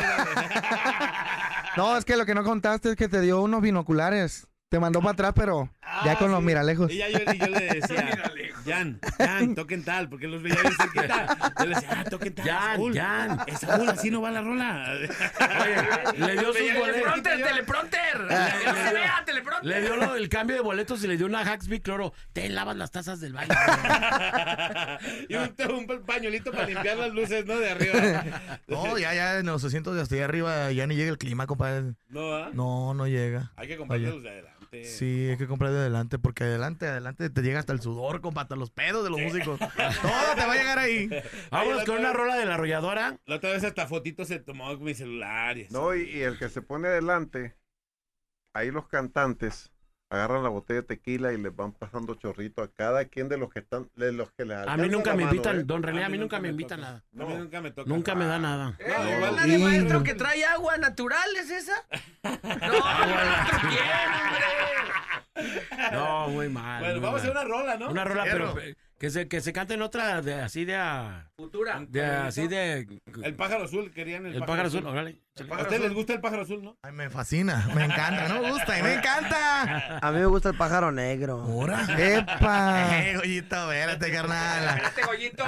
No, 1.77 1.97
es 1.97 2.05
que 2.05 2.15
lo 2.15 2.25
que 2.25 2.33
no 2.33 2.43
contaste 2.43 2.91
es 2.91 2.95
que 2.95 3.09
te 3.09 3.19
dio 3.19 3.41
unos 3.41 3.61
binoculares. 3.61 4.47
Te 4.69 4.79
mandó 4.79 4.99
para 4.99 5.11
atrás, 5.11 5.33
pero 5.35 5.69
ya 6.03 6.17
con 6.17 6.31
los 6.31 6.41
miralejos. 6.41 6.91
Y 6.91 6.97
ya 6.97 7.07
yo, 7.07 7.19
y 7.31 7.37
yo 7.37 7.47
le 7.47 7.59
decía, 7.79 8.31
Jan, 8.65 8.99
Jan, 9.19 9.53
toquen 9.53 9.83
tal, 9.83 10.09
porque 10.09 10.27
los 10.27 10.41
veía 10.41 10.55
bien 10.59 10.73
cerquita. 10.73 11.53
Yo 11.59 11.65
le 11.65 11.75
decía, 11.75 11.89
ah, 11.97 12.03
toquen 12.09 12.33
tal. 12.33 12.45
Jan, 12.49 12.75
Saúl. 12.75 12.95
Jan. 12.97 13.39
Esa 13.45 13.67
Saúl, 13.67 13.89
así 13.89 14.09
no 14.09 14.21
va 14.23 14.31
la 14.31 14.41
rola. 14.41 14.93
le 16.17 16.31
dio 16.33 16.51
sus 16.51 16.73
boletos. 16.73 16.93
¡Teleprompter, 16.95 17.43
teleprompter! 17.43 18.27
¡Que 18.27 18.87
se 18.87 18.93
vea, 18.95 19.23
teleprompter! 19.23 19.65
Le 19.69 19.81
dio 19.81 19.95
lo- 19.97 20.15
el 20.15 20.29
cambio 20.29 20.55
de 20.55 20.61
boletos 20.63 21.03
y 21.03 21.07
le 21.07 21.17
dio 21.17 21.27
una 21.27 21.41
Haxby 21.41 21.81
Cloro. 21.81 22.13
Te 22.33 22.49
lavas 22.49 22.75
las 22.75 22.89
tazas 22.89 23.19
del 23.19 23.33
baño. 23.33 23.53
y 25.29 25.35
un, 25.35 25.53
un 25.69 26.05
pañuelito 26.07 26.51
para 26.51 26.65
limpiar 26.65 26.97
las 26.97 27.13
luces, 27.13 27.45
¿no? 27.45 27.59
De 27.59 27.69
arriba. 27.69 28.23
No, 28.67 28.97
ya, 28.97 29.13
ya 29.13 29.37
en 29.39 29.45
los 29.45 29.63
asientos 29.63 29.95
de 29.95 30.01
hasta 30.01 30.15
allá 30.15 30.25
arriba 30.25 30.71
ya 30.71 30.87
ni 30.87 30.95
llega 30.95 31.11
el 31.11 31.19
clima, 31.19 31.45
compadre. 31.45 31.93
No, 32.09 32.35
¿ah? 32.35 32.49
No, 32.51 32.95
no 32.95 33.07
llega. 33.07 33.51
Hay 33.57 33.67
que 33.67 33.77
comprarle 33.77 34.07
Allá. 34.07 34.15
los 34.15 34.23
de 34.23 34.29
adelante. 34.29 34.55
Sí, 34.83 35.29
hay 35.29 35.37
que 35.37 35.47
comprar 35.47 35.71
de 35.71 35.79
adelante, 35.79 36.19
porque 36.19 36.43
adelante, 36.43 36.87
adelante 36.87 37.29
te 37.29 37.41
llega 37.41 37.59
hasta 37.59 37.73
el 37.73 37.81
sudor, 37.81 38.21
compa, 38.21 38.41
hasta 38.41 38.55
los 38.55 38.71
pedos 38.71 39.03
de 39.03 39.09
los 39.09 39.19
músicos. 39.19 39.59
Todo 39.59 40.35
te 40.35 40.45
va 40.45 40.53
a 40.53 40.55
llegar 40.55 40.79
ahí. 40.79 41.09
Vámonos 41.51 41.85
con 41.85 41.95
la 41.95 42.01
una 42.01 42.13
rola 42.13 42.35
de 42.35 42.45
la 42.45 42.55
arrolladora. 42.55 43.17
La 43.25 43.37
otra 43.37 43.51
vez 43.51 43.63
hasta 43.63 43.87
fotitos 43.87 44.27
se 44.27 44.39
tomó 44.39 44.67
con 44.75 44.83
mi 44.83 44.93
celular. 44.93 45.57
Y. 45.57 45.67
No, 45.69 45.95
y, 45.95 46.03
y 46.09 46.21
el 46.21 46.37
que 46.37 46.49
se 46.49 46.61
pone 46.61 46.87
adelante, 46.87 47.55
ahí 48.53 48.71
los 48.71 48.87
cantantes 48.87 49.71
agarran 50.09 50.43
la 50.43 50.49
botella 50.49 50.81
de 50.81 50.87
tequila 50.87 51.33
y 51.33 51.37
les 51.37 51.55
van 51.55 51.71
pasando 51.71 52.15
chorrito 52.15 52.61
a 52.61 52.71
cada 52.71 53.05
quien 53.05 53.27
de 53.27 53.37
los 53.37 53.51
que 53.51 53.59
están, 53.59 53.89
de 53.95 54.11
los 54.11 54.31
que 54.31 54.45
les 54.45 54.57
A 54.67 54.77
mí 54.77 54.87
nunca 54.87 55.11
la 55.11 55.15
me 55.15 55.23
mano, 55.23 55.35
invitan, 55.35 55.59
¿eh? 55.59 55.63
don 55.65 55.83
René, 55.83 56.03
a 56.03 56.09
mí 56.09 56.17
nunca 56.17 56.39
me 56.39 56.49
invitan 56.49 56.81
nada. 56.81 57.03
A 57.19 57.25
mí 57.25 57.33
nunca 57.33 57.61
me 57.61 57.71
toca. 57.71 57.89
Nunca 57.89 58.15
me 58.15 58.25
da 58.25 58.39
nada. 58.39 58.77
¿Es 58.79 59.29
una 59.29 59.45
de 59.45 59.57
maestro 59.57 60.03
que 60.03 60.13
trae 60.13 60.45
agua 60.45 60.77
natural, 60.77 61.27
es 61.37 61.49
esa? 61.49 61.73
No, 62.23 62.79
maestro, 62.79 63.59
¿quién, 63.69 63.81
hombre? 63.81 64.04
No, 65.95 66.27
muy 66.29 66.49
mal. 66.49 66.79
Bueno, 66.81 66.95
muy 66.95 67.03
vamos 67.03 67.19
a 67.19 67.23
hacer 67.23 67.31
una 67.31 67.43
rola, 67.43 67.77
¿no? 67.77 67.89
Una 67.89 68.03
rola, 68.03 68.23
pero 68.23 68.55
que 68.97 69.09
se, 69.09 69.27
que 69.27 69.41
se 69.41 69.51
canten 69.51 69.81
otra 69.81 70.21
de 70.21 70.35
así 70.35 70.63
de 70.63 70.75
a, 70.75 71.29
Futura. 71.35 71.85
de 71.87 72.05
así 72.05 72.47
de 72.47 72.87
El 73.23 73.35
pájaro 73.35 73.65
azul, 73.65 73.91
querían 73.91 74.25
el, 74.25 74.35
El 74.35 74.45
pájaro 74.45 74.69
azul, 74.69 74.85
órale. 74.85 75.19
¿A 75.49 75.61
ustedes 75.63 75.81
les 75.81 75.93
gusta 75.93 76.13
el 76.13 76.21
pájaro 76.21 76.43
azul, 76.43 76.63
no? 76.63 76.77
Ay, 76.81 76.93
me 76.93 77.09
fascina, 77.09 77.69
me 77.75 77.83
encanta, 77.83 78.29
no 78.29 78.41
me 78.41 78.51
gusta, 78.51 78.81
me 78.81 78.93
encanta. 78.93 79.97
A 80.01 80.11
mí 80.11 80.19
me 80.19 80.25
gusta 80.27 80.49
el 80.49 80.57
pájaro 80.57 80.91
negro. 80.93 81.41
¿Ahora? 81.41 81.85
¡Epa! 81.97 82.85
Eh, 83.05 83.17
Goyito, 83.17 83.71
espérate, 83.71 84.11
carnal. 84.11 84.81
Goyito. 85.05 85.43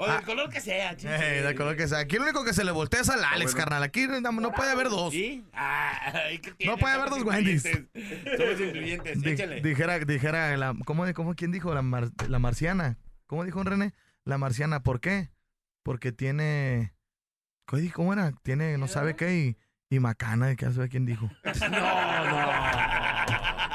O 0.00 0.06
del 0.10 0.22
color 0.22 0.48
que 0.48 0.60
sea, 0.60 0.96
chico. 0.96 1.12
Eh, 1.12 1.42
de 1.42 1.54
color 1.56 1.76
que 1.76 1.88
sea. 1.88 1.98
Aquí 1.98 2.16
lo 2.16 2.22
único 2.22 2.44
que 2.44 2.52
se 2.52 2.62
le 2.64 2.70
voltea 2.70 3.00
es 3.00 3.08
al 3.10 3.24
Alex, 3.24 3.52
carnal. 3.54 3.82
Aquí 3.82 4.06
no, 4.06 4.20
no 4.20 4.52
puede 4.52 4.70
haber 4.70 4.88
dos. 4.90 5.12
¿Sí? 5.12 5.44
Ay, 5.52 6.38
¿qué 6.38 6.52
tiene? 6.52 6.72
No 6.72 6.78
puede 6.78 6.94
haber 6.94 7.10
dos 7.10 7.22
Wendy's. 7.24 7.62
Somos 7.64 8.60
incluyentes, 8.60 9.20
Di- 9.22 9.30
échale. 9.30 9.60
dijera, 9.60 9.98
dijera, 9.98 10.56
la, 10.56 10.74
¿cómo, 10.84 11.04
cómo, 11.14 11.34
¿quién 11.34 11.50
dijo? 11.50 11.74
La, 11.74 11.82
mar- 11.82 12.10
la 12.28 12.38
marciana. 12.38 12.96
¿Cómo 13.26 13.44
dijo 13.44 13.62
René? 13.64 13.92
La 14.24 14.38
marciana, 14.38 14.84
¿por 14.84 15.00
qué? 15.00 15.30
Porque 15.82 16.12
tiene, 16.12 16.94
¿cómo 17.92 18.12
era? 18.12 18.32
Tiene, 18.44 18.78
no 18.78 18.86
sabe 18.88 19.16
qué, 19.16 19.34
y, 19.36 19.56
y 19.90 19.98
macana, 20.00 20.54
¿qué 20.54 20.70
sabe 20.70 20.88
quién 20.88 21.06
dijo? 21.06 21.28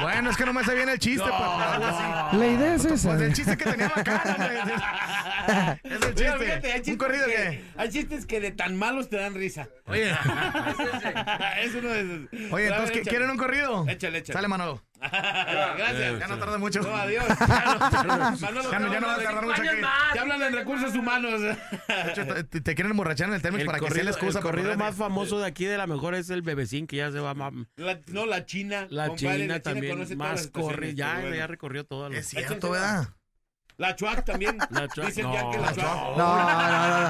Bueno, 0.01 0.31
es 0.31 0.37
que 0.37 0.45
no 0.45 0.53
me 0.53 0.63
sé 0.65 0.75
bien 0.75 0.89
el 0.89 0.99
chiste, 0.99 1.23
pues, 1.23 1.33
algo 1.41 1.85
así. 1.85 2.37
La 2.37 2.47
idea 2.47 2.75
es 2.75 2.83
esa. 2.85 3.09
Pues 3.09 3.21
el 3.21 3.33
chiste 3.33 3.55
que 3.55 3.63
tenía 3.63 3.91
macana, 3.95 4.35
güey. 4.37 4.57
Es 5.83 5.91
el 5.91 5.99
Mira, 5.99 6.13
chiste. 6.15 6.39
fíjate, 6.39 6.67
hay 6.71 6.79
¿Un 6.79 6.83
chistes 6.85 6.97
corrido 6.97 7.25
que, 7.25 7.31
qué? 7.33 7.63
Hay 7.77 7.89
chistes 7.89 8.25
que 8.25 8.39
de 8.39 8.51
tan 8.51 8.75
malos 8.77 9.09
te 9.09 9.17
dan 9.17 9.33
risa. 9.35 9.67
Oye. 9.85 10.09
es 11.61 11.75
uno 11.75 11.89
de 11.89 11.99
esos. 12.01 12.51
Oye, 12.51 12.67
entonces, 12.67 12.85
ver, 12.85 12.91
¿qué- 12.91 12.99
échale. 12.99 13.03
¿quieren 13.03 13.29
un 13.29 13.37
corrido? 13.37 13.85
Échale, 13.87 14.17
échale. 14.19 14.33
Sale, 14.33 14.47
Manolo. 14.47 14.83
Gracias. 15.01 16.19
Ya 16.19 16.27
no 16.27 16.39
tarda 16.39 16.57
mucho. 16.57 16.81
No, 16.81 16.95
adiós. 16.95 17.25
Ya 17.27 17.63
no, 17.65 18.37
Manolo, 18.39 18.71
Ya 18.71 18.79
no- 18.79 18.93
ya 18.93 18.99
no 19.01 19.07
va 19.07 19.15
a 19.15 19.17
tardar 19.23 19.45
mucho 19.45 19.61
aquí. 19.61 19.81
Te 20.13 20.19
hablan 20.19 20.41
en 20.43 20.53
recursos 20.53 20.95
humanos. 20.95 21.41
Te, 22.49 22.61
te 22.61 22.75
quieren 22.75 22.91
emborrachar 22.91 23.27
en 23.27 23.33
el 23.35 23.41
término 23.41 23.65
para 23.65 23.79
que 23.79 23.91
sea 23.91 24.03
la 24.03 24.11
excusa. 24.11 24.39
el 24.39 24.43
corrido 24.43 24.77
más 24.77 24.95
famoso 24.95 25.39
de 25.39 25.47
aquí 25.47 25.65
de 25.65 25.77
la 25.77 25.87
mejor 25.87 26.15
es 26.15 26.29
el 26.29 26.41
bebecín 26.41 26.87
que 26.87 26.97
ya 26.97 27.11
se 27.11 27.19
va 27.19 27.33
no, 27.33 28.25
la 28.25 28.45
China. 28.45 28.87
la 28.89 29.07
compadre, 29.07 29.37
China 29.41 29.53
la 29.55 29.59
también 29.61 30.17
más 30.17 30.47
corre 30.47 30.95
ya 30.95 31.21
ya 31.35 31.47
recorrió 31.47 31.83
todo 31.83 32.07
Es 32.07 32.27
cierto. 32.29 32.71
¿verdad? 32.71 33.09
La 33.77 33.95
Chuac 33.95 34.23
también. 34.23 34.57
La 34.69 34.87
Chuac, 34.87 35.07
Dicen 35.07 35.25
no, 35.25 35.33
ya 35.33 35.49
que 35.51 35.57
la 35.57 35.73
Chuac. 35.73 36.17
No, 36.17 36.17
no, 36.17 36.45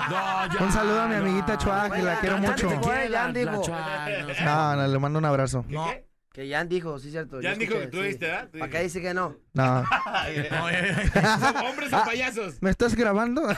no, 0.07 0.48
no. 0.60 0.65
Un 0.65 0.72
saludo 0.72 1.02
a 1.02 1.07
mi 1.07 1.15
amiguita 1.15 1.57
Chua, 1.57 1.90
que 1.90 2.02
la 2.02 2.19
quiero 2.19 2.38
mucho. 2.38 2.69
Chuac, 2.81 3.10
no. 3.45 4.45
No, 4.45 4.76
no, 4.77 4.88
le 4.88 4.99
mando 4.99 5.19
un 5.19 5.26
abrazo. 5.26 5.65
No. 5.68 5.88
Que 6.31 6.49
Jan 6.49 6.68
dijo, 6.68 6.98
sí, 6.98 7.11
cierto. 7.11 7.40
Jan 7.44 7.60
dijo 7.60 7.76
que 7.77 7.88
tú 7.88 7.98
sí. 7.98 8.03
dijiste, 8.03 8.26
¿verdad? 8.26 8.49
¿Para 8.57 8.72
qué 8.72 8.80
dice 8.81 9.02
que 9.02 9.14
no? 9.14 9.35
No. 9.53 9.85
Son 11.40 11.56
hombres 11.65 11.94
o 11.94 11.98
Ah. 11.98 12.03
payasos. 12.06 12.56
¿Me 12.61 12.72
estás 12.72 12.95
grabando? 12.95 13.44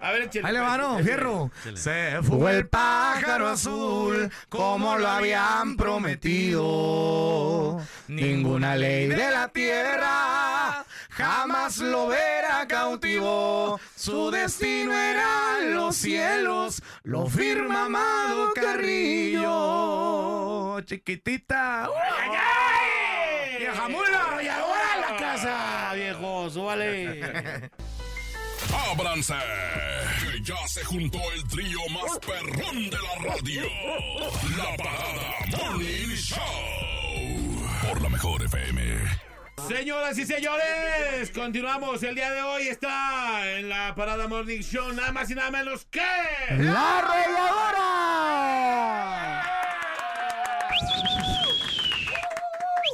A 0.00 0.12
ver, 0.12 0.22
échale. 0.22 0.46
Ahí 0.46 0.54
le 0.54 0.60
pues. 0.60 1.04
Fierro. 1.04 1.50
Se 1.74 2.22
Fue 2.22 2.56
el 2.56 2.68
pájaro 2.68 3.48
azul 3.48 4.30
como 4.48 4.96
lo 4.96 5.08
habían 5.08 5.76
prometido. 5.76 7.80
Ninguna 8.06 8.76
ley 8.76 9.08
de 9.08 9.30
la 9.30 9.48
tierra 9.48 10.84
jamás 11.18 11.78
lo 11.78 12.06
verá 12.06 12.66
cautivo. 12.68 13.80
Su 13.96 14.30
destino 14.30 14.96
era 14.96 15.58
los 15.66 15.96
cielos, 15.96 16.80
lo 17.02 17.26
firma 17.26 17.86
Amado 17.86 18.52
Carrillo. 18.54 19.50
Chiquitita. 20.82 21.88
¡Vieja 23.58 23.88
mula! 23.88 24.38
¡Y 24.42 24.48
ahora 24.48 24.92
a 24.94 24.98
la 25.10 25.16
casa, 25.16 25.92
viejo! 25.94 26.50
¡Súbale! 26.50 27.70
¡Ábranse! 28.72 29.34
Que 30.20 30.42
ya 30.42 30.56
se 30.66 30.84
juntó 30.84 31.18
el 31.34 31.46
trío 31.48 31.78
más 31.90 32.18
perrón 32.18 32.90
de 32.90 32.96
la 32.96 33.14
radio. 33.30 33.62
La 34.56 34.76
Parada 34.76 35.44
Morning 35.56 36.14
Show. 36.14 36.38
Por 37.88 38.02
la 38.02 38.08
mejor 38.08 38.42
FM. 38.42 39.28
Señoras 39.66 40.16
y 40.18 40.24
señores, 40.24 41.30
continuamos. 41.34 42.02
El 42.02 42.14
día 42.14 42.30
de 42.30 42.42
hoy 42.42 42.68
está 42.68 43.58
en 43.58 43.68
la 43.68 43.94
Parada 43.94 44.26
Morning 44.28 44.60
Show 44.60 44.92
nada 44.92 45.12
más 45.12 45.30
y 45.30 45.34
nada 45.34 45.50
menos 45.50 45.84
que... 45.86 46.00
¡La 46.58 46.98
arrolladora! 46.98 47.98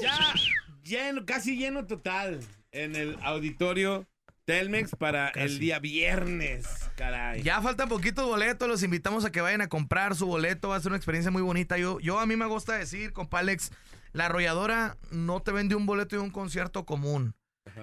Ya 0.02 0.34
lleno, 0.82 1.24
casi 1.24 1.56
lleno 1.56 1.86
total 1.86 2.40
en 2.72 2.96
el 2.96 3.18
auditorio 3.22 4.06
Telmex 4.44 4.94
para 4.96 5.28
el 5.30 5.58
día 5.58 5.78
viernes, 5.78 6.66
caray. 6.96 7.42
Ya 7.42 7.62
faltan 7.62 7.88
poquitos 7.88 8.26
boletos, 8.26 8.68
los 8.68 8.82
invitamos 8.82 9.24
a 9.24 9.32
que 9.32 9.40
vayan 9.40 9.62
a 9.62 9.68
comprar 9.68 10.14
su 10.14 10.26
boleto, 10.26 10.68
va 10.68 10.76
a 10.76 10.80
ser 10.80 10.90
una 10.90 10.98
experiencia 10.98 11.30
muy 11.30 11.40
bonita. 11.40 11.78
Yo, 11.78 11.98
yo 12.00 12.20
a 12.20 12.26
mí 12.26 12.36
me 12.36 12.44
gusta 12.44 12.76
decir, 12.76 13.12
compa 13.12 13.38
Alex, 13.38 13.70
la 14.12 14.26
arrolladora 14.26 14.98
no 15.10 15.40
te 15.40 15.50
vende 15.52 15.74
un 15.74 15.86
boleto 15.86 16.16
de 16.16 16.22
un 16.22 16.30
concierto 16.30 16.84
común. 16.84 17.34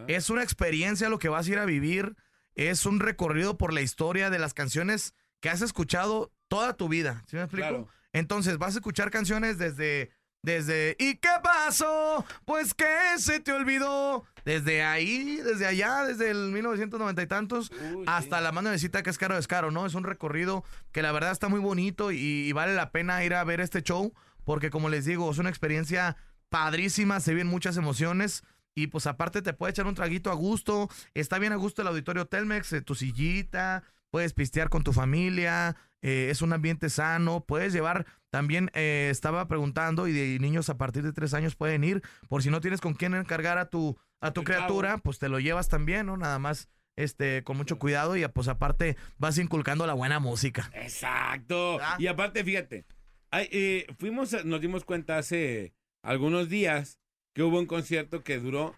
Es 0.08 0.30
una 0.30 0.44
experiencia 0.44 1.10
lo 1.10 1.18
que 1.18 1.30
vas 1.30 1.48
a 1.48 1.52
ir 1.52 1.58
a 1.58 1.66
vivir, 1.66 2.16
es 2.54 2.86
un 2.86 3.00
recorrido 3.00 3.58
por 3.58 3.74
la 3.74 3.82
historia 3.82 4.30
de 4.30 4.38
las 4.38 4.54
canciones 4.54 5.16
que 5.40 5.50
has 5.50 5.62
escuchado 5.62 6.32
toda 6.48 6.76
tu 6.76 6.88
vida. 6.88 7.24
¿Sí 7.28 7.38
me 7.38 7.42
explico? 7.44 7.68
Claro. 7.68 7.88
Entonces 8.14 8.60
vas 8.60 8.76
a 8.76 8.78
escuchar 8.78 9.10
canciones 9.10 9.58
desde, 9.58 10.12
desde 10.44 10.96
¿Y 11.00 11.16
qué 11.16 11.30
pasó? 11.42 12.24
Pues 12.46 12.76
que 12.76 12.86
se 13.18 13.40
te 13.40 13.52
olvidó. 13.52 14.26
Desde 14.46 14.84
ahí, 14.84 15.38
desde 15.44 15.68
allá, 15.68 16.04
desde 16.04 16.32
el 16.32 16.52
1990 16.52 17.22
y 17.22 17.28
tantos, 17.28 17.72
hasta 18.08 18.42
la 18.42 18.52
mano 18.52 18.70
de 18.70 18.80
cita 18.80 19.04
que 19.04 19.10
es 19.10 19.18
caro 19.18 19.36
descaro, 19.36 19.72
¿no? 19.72 19.86
Es 19.86 19.94
un 19.94 20.04
recorrido 20.04 20.64
que 20.92 21.02
la 21.02 21.12
verdad 21.12 21.32
está 21.32 21.50
muy 21.50 21.60
bonito 21.60 22.12
y, 22.12 22.18
y 22.18 22.52
vale 22.52 22.76
la 22.76 22.92
pena 22.92 23.24
ir 23.24 23.34
a 23.34 23.44
ver 23.44 23.62
este 23.62 23.82
show, 23.82 24.14
porque 24.44 24.70
como 24.70 24.90
les 24.90 25.06
digo, 25.06 25.30
es 25.30 25.38
una 25.38 25.50
experiencia 25.50 26.18
padrísima, 26.50 27.20
se 27.20 27.34
vienen 27.34 27.52
muchas 27.52 27.78
emociones. 27.78 28.44
Y 28.74 28.88
pues 28.88 29.06
aparte 29.06 29.42
te 29.42 29.54
puede 29.54 29.72
echar 29.72 29.88
un 29.88 29.96
traguito 29.96 30.32
a 30.32 30.34
gusto. 30.34 30.90
Está 31.14 31.40
bien 31.40 31.52
a 31.52 31.58
gusto 31.58 31.82
el 31.82 31.90
auditorio 31.90 32.28
Telmex, 32.28 32.72
eh, 32.74 32.82
tu 32.82 32.96
sillita, 32.96 33.84
puedes 34.12 34.34
pistear 34.34 34.70
con 34.70 34.84
tu 34.84 34.94
familia, 34.94 35.76
eh, 36.02 36.28
es 36.30 36.42
un 36.42 36.54
ambiente 36.54 36.90
sano, 36.90 37.44
puedes 37.46 37.74
llevar, 37.74 38.06
también 38.30 38.70
eh, 38.74 39.10
estaba 39.12 39.48
preguntando 39.48 40.08
y 40.08 40.14
de 40.14 40.40
niños 40.40 40.70
a 40.70 40.78
partir 40.78 41.04
de 41.04 41.14
tres 41.14 41.34
años 41.34 41.56
pueden 41.56 41.84
ir, 41.84 42.02
por 42.28 42.44
si 42.44 42.50
no 42.50 42.62
tienes 42.62 42.82
con 42.82 42.94
quién 42.94 43.14
encargar 43.14 43.58
a 43.58 43.70
tu, 43.70 43.98
a 44.22 44.32
tu 44.32 44.44
criatura, 44.44 45.00
pues 45.00 45.20
te 45.20 45.30
lo 45.30 45.40
llevas 45.40 45.68
también, 45.68 46.06
¿no? 46.06 46.18
Nada 46.18 46.40
más 46.40 46.70
este, 46.96 47.44
con 47.44 47.58
mucho 47.58 47.80
cuidado 47.80 48.16
y 48.16 48.28
pues 48.28 48.48
aparte 48.48 48.98
vas 49.18 49.38
inculcando 49.38 49.86
la 49.88 49.94
buena 49.94 50.20
música. 50.20 50.70
Exacto. 50.74 51.80
Y 51.98 52.08
aparte, 52.08 52.44
fíjate, 52.44 52.86
ay, 53.32 53.50
eh, 53.52 53.88
fuimos, 53.98 54.46
nos 54.46 54.62
dimos 54.62 54.86
cuenta 54.86 55.18
hace 55.18 55.74
algunos 56.04 56.50
días 56.50 57.00
que 57.34 57.44
hubo 57.44 57.60
un 57.60 57.66
concierto 57.66 58.24
que 58.24 58.40
duró 58.40 58.76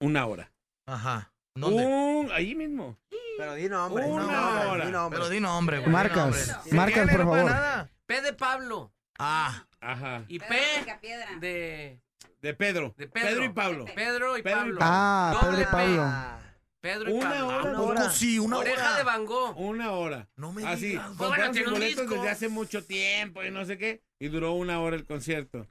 una 0.00 0.26
hora. 0.26 0.52
Ajá. 0.86 1.32
Un, 1.54 2.30
ahí 2.32 2.54
mismo. 2.54 2.98
Pero 3.38 3.54
di 3.54 3.68
nombre. 3.68 4.04
Una 4.04 4.26
no, 4.26 4.70
hora. 4.72 4.86
Di 4.86 4.92
nombre. 4.92 5.18
Pero 5.18 5.30
di 5.30 5.40
nombre, 5.40 5.78
güey. 5.78 5.90
Marcas, 5.90 6.46
di 6.46 6.52
nombre. 6.52 6.74
marcas, 6.76 7.06
¿Quién 7.06 7.16
por 7.16 7.26
favor. 7.26 7.50
nada? 7.50 7.90
P 8.06 8.22
de 8.22 8.32
Pablo. 8.32 8.92
Ah. 9.18 9.66
Ajá. 9.80 10.24
Y 10.28 10.38
P 10.38 10.46
Piedra. 11.00 11.36
de, 11.40 12.00
De 12.40 12.54
Pedro. 12.54 12.94
de 12.96 13.08
Pedro. 13.08 13.44
y 13.44 13.48
Pablo. 13.50 13.84
Pedro 13.94 14.36
y 14.38 14.42
Pedro 14.42 14.56
Pablo. 14.58 14.78
Ah, 14.80 15.38
Doble 15.40 15.64
Pedro 15.66 15.68
y. 15.94 15.96
Pablo. 15.96 16.42
Pedro 16.80 17.10
y 17.10 17.12
Una 17.12 17.30
Pablo. 17.30 17.46
hora. 17.84 18.00
¿A 18.00 18.04
poco 18.04 18.10
sí? 18.10 18.38
Una 18.40 18.58
Oreja 18.58 18.88
hora. 18.88 18.96
de 18.98 19.02
Van 19.04 19.24
Gogh. 19.24 19.56
Una 19.56 19.92
hora. 19.92 20.28
No 20.34 20.52
me 20.52 20.66
Así. 20.66 20.88
digas. 20.88 21.10
Compraron 21.16 21.54
sus 21.54 21.70
boletos 21.70 22.00
disco. 22.08 22.14
desde 22.16 22.28
hace 22.30 22.48
mucho 22.48 22.84
tiempo 22.84 23.44
y 23.44 23.52
no 23.52 23.64
sé 23.64 23.78
qué. 23.78 24.02
Y 24.18 24.28
duró 24.28 24.52
una 24.54 24.80
hora 24.80 24.96
el 24.96 25.04
concierto. 25.04 25.68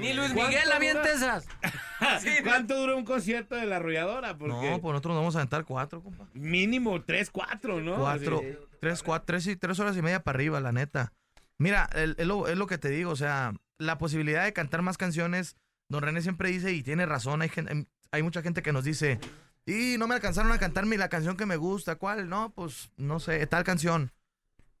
Ni 0.00 0.14
Luis 0.14 0.32
¿Cuánto 0.32 0.48
Miguel 0.48 0.72
avienta 0.72 1.12
esas. 1.12 1.46
¿Cuánto 2.44 2.76
duró 2.78 2.96
un 2.96 3.04
concierto 3.04 3.54
de 3.56 3.66
la 3.66 3.76
arrolladora? 3.76 4.36
Porque 4.38 4.54
No, 4.70 4.80
pues 4.80 4.92
nosotros 4.92 5.14
nos 5.14 5.20
vamos 5.22 5.36
a 5.36 5.40
aventar 5.40 5.64
cuatro, 5.64 6.02
compa. 6.02 6.26
mínimo 6.32 7.02
tres, 7.02 7.30
cuatro, 7.30 7.80
¿no? 7.80 7.96
Cuatro, 7.96 8.38
Así. 8.38 8.56
tres, 8.80 9.02
cuatro, 9.02 9.24
tres, 9.26 9.46
y- 9.46 9.56
tres 9.56 9.78
horas 9.80 9.96
y 9.96 10.02
media 10.02 10.22
para 10.22 10.36
arriba, 10.36 10.60
la 10.60 10.72
neta. 10.72 11.12
Mira, 11.58 11.88
el- 11.94 12.14
es 12.18 12.26
lo, 12.26 12.48
es 12.48 12.56
lo 12.56 12.66
que 12.66 12.78
te 12.78 12.88
digo, 12.88 13.10
o 13.10 13.16
sea, 13.16 13.52
la 13.78 13.98
posibilidad 13.98 14.44
de 14.44 14.52
cantar 14.52 14.82
más 14.82 14.96
canciones, 14.98 15.56
don 15.88 16.02
René 16.02 16.22
siempre 16.22 16.50
dice, 16.50 16.72
y 16.72 16.82
tiene 16.82 17.06
razón, 17.06 17.42
hay, 17.42 17.48
gen- 17.48 17.68
hay- 17.68 17.86
hay 18.12 18.22
mucha 18.22 18.42
gente 18.42 18.62
que 18.62 18.72
nos 18.72 18.84
dice, 18.84 19.18
y 19.66 19.96
no 19.98 20.06
me 20.06 20.14
alcanzaron 20.14 20.52
a 20.52 20.58
cantarme 20.58 20.96
la 20.98 21.08
canción 21.08 21.36
que 21.36 21.46
me 21.46 21.56
gusta, 21.56 21.96
¿cuál? 21.96 22.28
No, 22.28 22.52
pues, 22.54 22.90
no 22.96 23.18
sé, 23.20 23.46
tal 23.46 23.64
canción. 23.64 24.12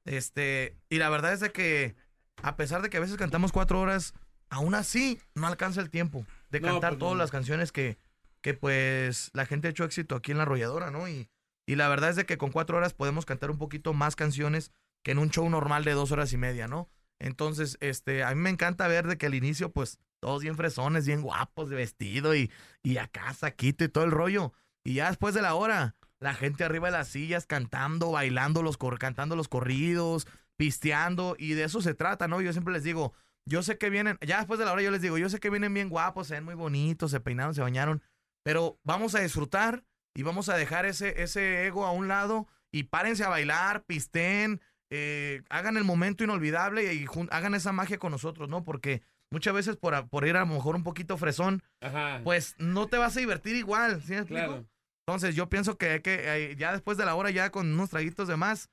Este, 0.04 0.76
y 0.90 0.98
la 0.98 1.08
verdad 1.08 1.32
es 1.32 1.40
de 1.40 1.50
que, 1.52 1.94
a 2.42 2.56
pesar 2.56 2.82
de 2.82 2.90
que 2.90 2.98
a 2.98 3.00
veces 3.00 3.16
cantamos 3.16 3.52
cuatro 3.52 3.80
horas, 3.80 4.12
aún 4.50 4.74
así 4.74 5.18
no 5.34 5.46
alcanza 5.46 5.80
el 5.80 5.90
tiempo 5.90 6.26
de 6.50 6.60
No, 6.60 6.68
cantar 6.72 6.90
pues, 6.92 6.98
todas 7.00 7.14
no. 7.14 7.18
las 7.18 7.30
canciones 7.30 7.72
que, 7.72 7.96
que 8.42 8.54
pues 8.54 9.30
la 9.32 9.46
gente 9.46 9.68
ha 9.68 9.70
hecho 9.70 9.84
éxito 9.84 10.14
aquí 10.16 10.32
en 10.32 10.36
la 10.38 10.42
arrolladora, 10.42 10.90
¿no? 10.90 11.08
Y, 11.08 11.28
y 11.66 11.76
la 11.76 11.88
verdad 11.88 12.10
es 12.10 12.16
de 12.16 12.26
que 12.26 12.36
con 12.36 12.50
cuatro 12.52 12.76
horas 12.76 12.92
podemos 12.92 13.24
cantar 13.24 13.50
un 13.50 13.58
poquito 13.58 13.94
más 13.94 14.16
canciones 14.16 14.70
que 15.02 15.12
en 15.12 15.18
un 15.18 15.30
show 15.30 15.48
normal 15.48 15.84
de 15.84 15.92
dos 15.92 16.12
horas 16.12 16.32
y 16.32 16.36
media, 16.36 16.68
¿no? 16.68 16.88
Entonces, 17.18 17.78
este, 17.80 18.22
a 18.24 18.34
mí 18.34 18.40
me 18.40 18.50
encanta 18.50 18.86
ver 18.88 19.06
de 19.06 19.16
que 19.16 19.26
al 19.26 19.34
inicio, 19.34 19.70
pues, 19.72 19.98
todos 20.24 20.42
bien 20.42 20.56
fresones, 20.56 21.06
bien 21.06 21.20
guapos 21.20 21.68
de 21.68 21.76
vestido 21.76 22.34
y, 22.34 22.50
y 22.82 22.96
acá 22.96 23.34
saquito 23.34 23.84
y 23.84 23.90
todo 23.90 24.04
el 24.04 24.10
rollo. 24.10 24.54
Y 24.82 24.94
ya 24.94 25.08
después 25.08 25.34
de 25.34 25.42
la 25.42 25.54
hora, 25.54 25.96
la 26.18 26.32
gente 26.32 26.64
arriba 26.64 26.88
de 26.88 26.96
las 26.96 27.08
sillas 27.08 27.44
cantando, 27.44 28.10
bailando 28.10 28.62
los 28.62 28.78
cor- 28.78 28.98
cantando 28.98 29.36
los 29.36 29.48
corridos, 29.48 30.26
pisteando, 30.56 31.36
y 31.38 31.52
de 31.52 31.64
eso 31.64 31.82
se 31.82 31.92
trata, 31.92 32.26
¿no? 32.26 32.40
Yo 32.40 32.52
siempre 32.52 32.72
les 32.72 32.84
digo, 32.84 33.12
yo 33.46 33.62
sé 33.62 33.76
que 33.76 33.90
vienen, 33.90 34.16
ya 34.26 34.38
después 34.38 34.58
de 34.58 34.64
la 34.64 34.72
hora 34.72 34.80
yo 34.80 34.90
les 34.90 35.02
digo, 35.02 35.18
yo 35.18 35.28
sé 35.28 35.40
que 35.40 35.50
vienen 35.50 35.74
bien 35.74 35.90
guapos, 35.90 36.28
se 36.28 36.34
ven 36.34 36.44
muy 36.44 36.54
bonitos, 36.54 37.10
se 37.10 37.20
peinaron, 37.20 37.54
se 37.54 37.60
bañaron, 37.60 38.02
pero 38.42 38.78
vamos 38.82 39.14
a 39.14 39.20
disfrutar 39.20 39.84
y 40.16 40.22
vamos 40.22 40.48
a 40.48 40.56
dejar 40.56 40.86
ese, 40.86 41.22
ese 41.22 41.66
ego 41.66 41.84
a 41.84 41.92
un 41.92 42.08
lado 42.08 42.46
y 42.72 42.84
párense 42.84 43.24
a 43.24 43.28
bailar, 43.28 43.84
pisten, 43.84 44.62
eh, 44.90 45.42
hagan 45.50 45.76
el 45.76 45.84
momento 45.84 46.24
inolvidable 46.24 46.94
y 46.94 47.04
hagan 47.30 47.54
esa 47.54 47.72
magia 47.72 47.98
con 47.98 48.12
nosotros, 48.12 48.48
¿no? 48.48 48.64
Porque 48.64 49.02
muchas 49.30 49.54
veces 49.54 49.76
por, 49.76 49.94
a- 49.94 50.06
por 50.06 50.26
ir 50.26 50.36
a 50.36 50.40
lo 50.40 50.46
mejor 50.46 50.76
un 50.76 50.84
poquito 50.84 51.16
fresón, 51.16 51.62
Ajá. 51.80 52.20
pues 52.24 52.54
no 52.58 52.86
te 52.86 52.96
vas 52.98 53.16
a 53.16 53.20
divertir 53.20 53.56
igual, 53.56 54.02
¿sí 54.02 54.12
me 54.12 54.18
explico? 54.18 54.46
Claro. 54.46 54.66
Entonces 55.06 55.34
yo 55.34 55.48
pienso 55.48 55.76
que, 55.76 55.90
hay 55.90 56.00
que 56.00 56.50
eh, 56.52 56.56
ya 56.56 56.72
después 56.72 56.96
de 56.96 57.04
la 57.04 57.14
hora, 57.14 57.30
ya 57.30 57.50
con 57.50 57.72
unos 57.72 57.90
traguitos 57.90 58.26
de 58.28 58.36
más, 58.36 58.70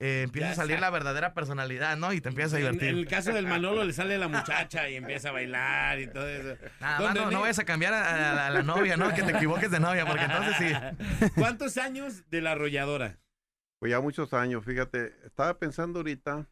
eh, 0.00 0.22
empieza 0.24 0.48
Ya 0.48 0.52
a 0.52 0.56
salir 0.56 0.76
sa- 0.76 0.80
la 0.80 0.90
verdadera 0.90 1.34
personalidad, 1.34 1.96
¿no? 1.96 2.12
Y 2.12 2.20
te 2.20 2.28
empiezas 2.30 2.54
a 2.54 2.56
divertir. 2.56 2.88
en 2.88 2.98
el 2.98 3.06
caso 3.06 3.32
del 3.32 3.46
Manolo 3.46 3.84
le 3.84 3.92
sale 3.92 4.16
la 4.18 4.28
muchacha 4.28 4.88
y 4.88 4.96
empieza 4.96 5.28
a 5.28 5.32
bailar 5.32 6.00
y 6.00 6.06
todo 6.08 6.26
eso. 6.28 6.56
Nada 6.80 6.98
Don 6.98 7.06
más 7.08 7.14
no, 7.14 7.30
no 7.30 7.40
vayas 7.42 7.58
a 7.58 7.64
cambiar 7.64 7.92
a, 7.94 8.08
a- 8.42 8.46
a 8.46 8.50
la 8.50 8.62
novia, 8.62 8.96
¿no? 8.96 9.12
Que 9.14 9.22
te 9.22 9.32
equivoques 9.32 9.70
de 9.70 9.78
novia, 9.80 10.06
porque 10.06 10.24
entonces 10.24 10.56
sí. 10.58 11.28
¿Cuántos 11.36 11.76
años 11.76 12.28
de 12.30 12.40
la 12.40 12.52
arrolladora? 12.52 13.18
Pues 13.78 13.90
ya 13.90 14.00
muchos 14.00 14.32
años, 14.32 14.64
fíjate, 14.64 15.14
estaba 15.26 15.58
pensando 15.58 15.98
ahorita 15.98 16.48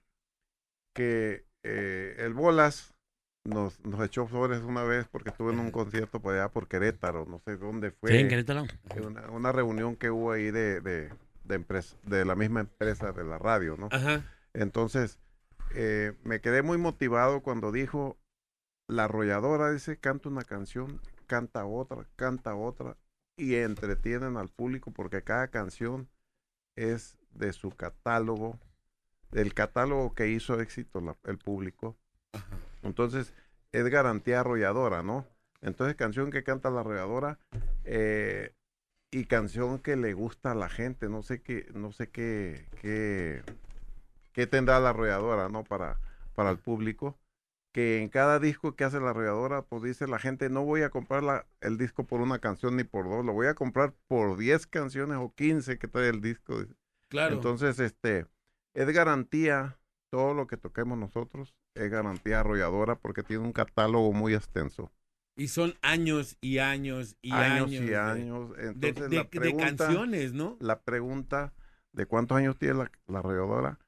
que 0.94 1.46
eh, 1.62 2.16
el 2.18 2.34
Bolas 2.34 2.94
nos, 3.44 3.84
nos 3.84 4.04
echó 4.04 4.26
flores 4.26 4.60
una 4.62 4.84
vez 4.84 5.06
porque 5.10 5.30
estuve 5.30 5.52
en 5.52 5.58
un 5.58 5.70
concierto 5.70 6.20
por 6.20 6.34
allá 6.34 6.48
por 6.48 6.68
Querétaro, 6.68 7.26
no 7.26 7.40
sé 7.40 7.56
dónde 7.56 7.90
fue. 7.90 8.10
Sí, 8.10 8.18
en 8.18 8.28
Querétaro. 8.28 8.64
Una, 9.04 9.30
una 9.30 9.52
reunión 9.52 9.96
que 9.96 10.10
hubo 10.10 10.32
ahí 10.32 10.50
de, 10.50 10.80
de, 10.80 11.10
de, 11.44 11.54
empresa, 11.54 11.96
de 12.04 12.24
la 12.24 12.34
misma 12.36 12.60
empresa 12.60 13.12
de 13.12 13.24
la 13.24 13.38
radio, 13.38 13.76
¿no? 13.76 13.88
Ajá. 13.90 14.24
Entonces, 14.54 15.18
eh, 15.74 16.12
me 16.24 16.40
quedé 16.40 16.62
muy 16.62 16.78
motivado 16.78 17.40
cuando 17.42 17.72
dijo, 17.72 18.16
la 18.86 19.04
arrolladora 19.04 19.72
dice, 19.72 19.96
canta 19.98 20.28
una 20.28 20.44
canción, 20.44 21.00
canta 21.26 21.64
otra, 21.64 22.06
canta 22.16 22.54
otra, 22.54 22.96
y 23.36 23.54
entretienen 23.56 24.36
al 24.36 24.50
público 24.50 24.92
porque 24.92 25.22
cada 25.22 25.48
canción 25.48 26.08
es 26.76 27.18
de 27.32 27.52
su 27.52 27.70
catálogo, 27.70 28.58
del 29.30 29.54
catálogo 29.54 30.14
que 30.14 30.28
hizo 30.28 30.60
éxito 30.60 31.00
la- 31.00 31.16
el 31.24 31.38
público. 31.38 31.96
Entonces, 32.82 33.32
es 33.72 33.88
garantía 33.88 34.40
arrolladora, 34.40 35.02
¿no? 35.02 35.26
Entonces, 35.60 35.96
canción 35.96 36.30
que 36.30 36.42
canta 36.42 36.70
la 36.70 36.80
arrolladora 36.80 37.38
eh, 37.84 38.52
y 39.10 39.24
canción 39.26 39.78
que 39.78 39.96
le 39.96 40.12
gusta 40.14 40.52
a 40.52 40.54
la 40.54 40.68
gente, 40.68 41.08
no 41.08 41.22
sé 41.22 41.40
qué, 41.42 41.66
no 41.74 41.92
sé 41.92 42.08
qué, 42.10 42.66
qué, 42.80 43.42
qué 44.32 44.46
tendrá 44.46 44.80
la 44.80 44.90
arrolladora, 44.90 45.48
¿no? 45.48 45.64
Para, 45.64 46.00
para 46.34 46.50
el 46.50 46.58
público. 46.58 47.18
Que 47.72 48.02
en 48.02 48.10
cada 48.10 48.38
disco 48.38 48.76
que 48.76 48.84
hace 48.84 49.00
la 49.00 49.10
arrolladora, 49.10 49.62
pues 49.62 49.82
dice 49.82 50.06
la 50.06 50.18
gente, 50.18 50.50
no 50.50 50.62
voy 50.62 50.82
a 50.82 50.90
comprar 50.90 51.22
la- 51.22 51.46
el 51.62 51.78
disco 51.78 52.04
por 52.04 52.20
una 52.20 52.38
canción 52.38 52.76
ni 52.76 52.84
por 52.84 53.08
dos, 53.08 53.24
lo 53.24 53.32
voy 53.32 53.46
a 53.46 53.54
comprar 53.54 53.94
por 54.08 54.36
10 54.36 54.66
canciones 54.66 55.16
o 55.18 55.32
15 55.34 55.78
que 55.78 55.88
trae 55.88 56.10
el 56.10 56.20
disco. 56.20 56.54
Claro. 57.08 57.34
Entonces, 57.36 57.78
este, 57.80 58.26
es 58.74 58.88
garantía, 58.90 59.78
todo 60.10 60.34
lo 60.34 60.46
que 60.46 60.58
toquemos 60.58 60.98
nosotros, 60.98 61.54
es 61.74 61.90
garantía 61.90 62.40
arrolladora 62.40 62.96
porque 62.96 63.22
tiene 63.22 63.44
un 63.44 63.52
catálogo 63.52 64.12
muy 64.12 64.34
extenso. 64.34 64.90
Y 65.36 65.48
son 65.48 65.74
años 65.80 66.36
y 66.42 66.58
años 66.58 67.16
y 67.22 67.32
años, 67.32 67.68
años. 67.68 67.70
y 67.72 67.86
de- 67.86 67.96
años. 67.96 68.56
de- 68.56 68.66
Entonces, 68.68 69.10
de- 69.10 69.16
la 69.16 69.22
de 69.22 69.28
pregunta, 69.28 69.76
canciones, 69.86 70.32
¿no? 70.34 70.56
La 70.60 70.80
pregunta 70.82 71.54
de 71.92 72.06
cuántos 72.06 72.36
años 72.36 72.58
tiene 72.58 72.74
la, 72.74 72.92
la 73.06 73.18
arrolladora, 73.20 73.78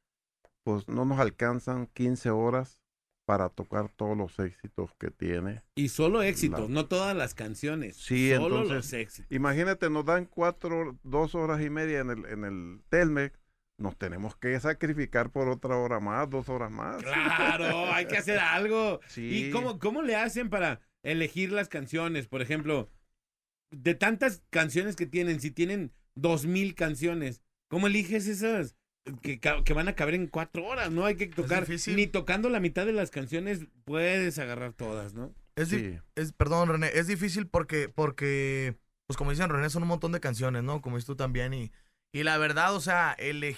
pues 0.64 0.88
no 0.88 1.04
nos 1.04 1.18
alcanzan 1.18 1.86
15 1.88 2.30
horas 2.30 2.78
para 3.26 3.48
tocar 3.50 3.90
todos 3.90 4.16
los 4.16 4.38
éxitos 4.38 4.90
que 4.98 5.10
tiene. 5.10 5.62
Y 5.74 5.88
solo 5.88 6.22
éxitos, 6.22 6.60
La- 6.60 6.68
no 6.68 6.86
todas 6.86 7.14
las 7.16 7.34
canciones. 7.34 7.96
Sí, 7.96 8.30
solo 8.34 8.46
entonces, 8.62 8.76
los 8.76 8.92
éxitos. 8.94 9.30
imagínate, 9.30 9.90
nos 9.90 10.04
dan 10.06 10.24
cuatro, 10.26 10.98
dos 11.02 11.34
horas 11.34 11.62
y 11.62 11.68
media 11.70 12.00
en 12.00 12.10
el, 12.10 12.24
en 12.26 12.44
el 12.44 12.82
Telmex, 12.88 13.38
nos 13.78 13.96
tenemos 13.98 14.36
que 14.36 14.58
sacrificar 14.60 15.30
por 15.30 15.48
otra 15.48 15.76
hora 15.76 16.00
más, 16.00 16.30
dos 16.30 16.48
horas 16.48 16.70
más. 16.70 17.02
Claro, 17.02 17.92
hay 17.92 18.06
que 18.06 18.16
hacer 18.16 18.38
algo. 18.38 19.00
Sí. 19.08 19.46
¿Y 19.46 19.50
cómo, 19.50 19.78
cómo 19.78 20.02
le 20.02 20.16
hacen 20.16 20.48
para 20.48 20.80
elegir 21.02 21.50
las 21.52 21.68
canciones? 21.68 22.28
Por 22.28 22.40
ejemplo, 22.42 22.88
de 23.72 23.94
tantas 23.94 24.42
canciones 24.50 24.96
que 24.96 25.06
tienen, 25.06 25.40
si 25.40 25.50
tienen 25.50 25.92
dos 26.14 26.46
mil 26.46 26.74
canciones, 26.74 27.42
¿cómo 27.68 27.88
eliges 27.88 28.28
esas 28.28 28.76
que, 29.20 29.40
que 29.40 29.72
van 29.74 29.88
a 29.88 29.96
caber 29.96 30.14
en 30.14 30.28
cuatro 30.28 30.64
horas? 30.64 30.90
No 30.92 31.04
hay 31.04 31.16
que 31.16 31.26
tocar, 31.26 31.66
ni 31.88 32.06
tocando 32.06 32.48
la 32.48 32.60
mitad 32.60 32.86
de 32.86 32.92
las 32.92 33.10
canciones 33.10 33.66
puedes 33.84 34.38
agarrar 34.38 34.72
todas, 34.72 35.14
¿no? 35.14 35.34
Es, 35.56 35.70
di- 35.70 35.98
es 36.14 36.32
perdón, 36.32 36.68
René, 36.68 36.90
es 36.94 37.06
difícil 37.06 37.46
porque, 37.46 37.88
porque, 37.88 38.76
pues 39.06 39.16
como 39.16 39.30
dicen 39.30 39.50
René, 39.50 39.70
son 39.70 39.82
un 39.82 39.88
montón 39.88 40.12
de 40.12 40.20
canciones, 40.20 40.62
¿no? 40.62 40.80
Como 40.80 40.96
dices 40.96 41.06
tú 41.06 41.16
también. 41.16 41.52
Y, 41.54 41.70
y 42.14 42.22
la 42.22 42.38
verdad, 42.38 42.74
o 42.74 42.80
sea, 42.80 43.14
el, 43.18 43.56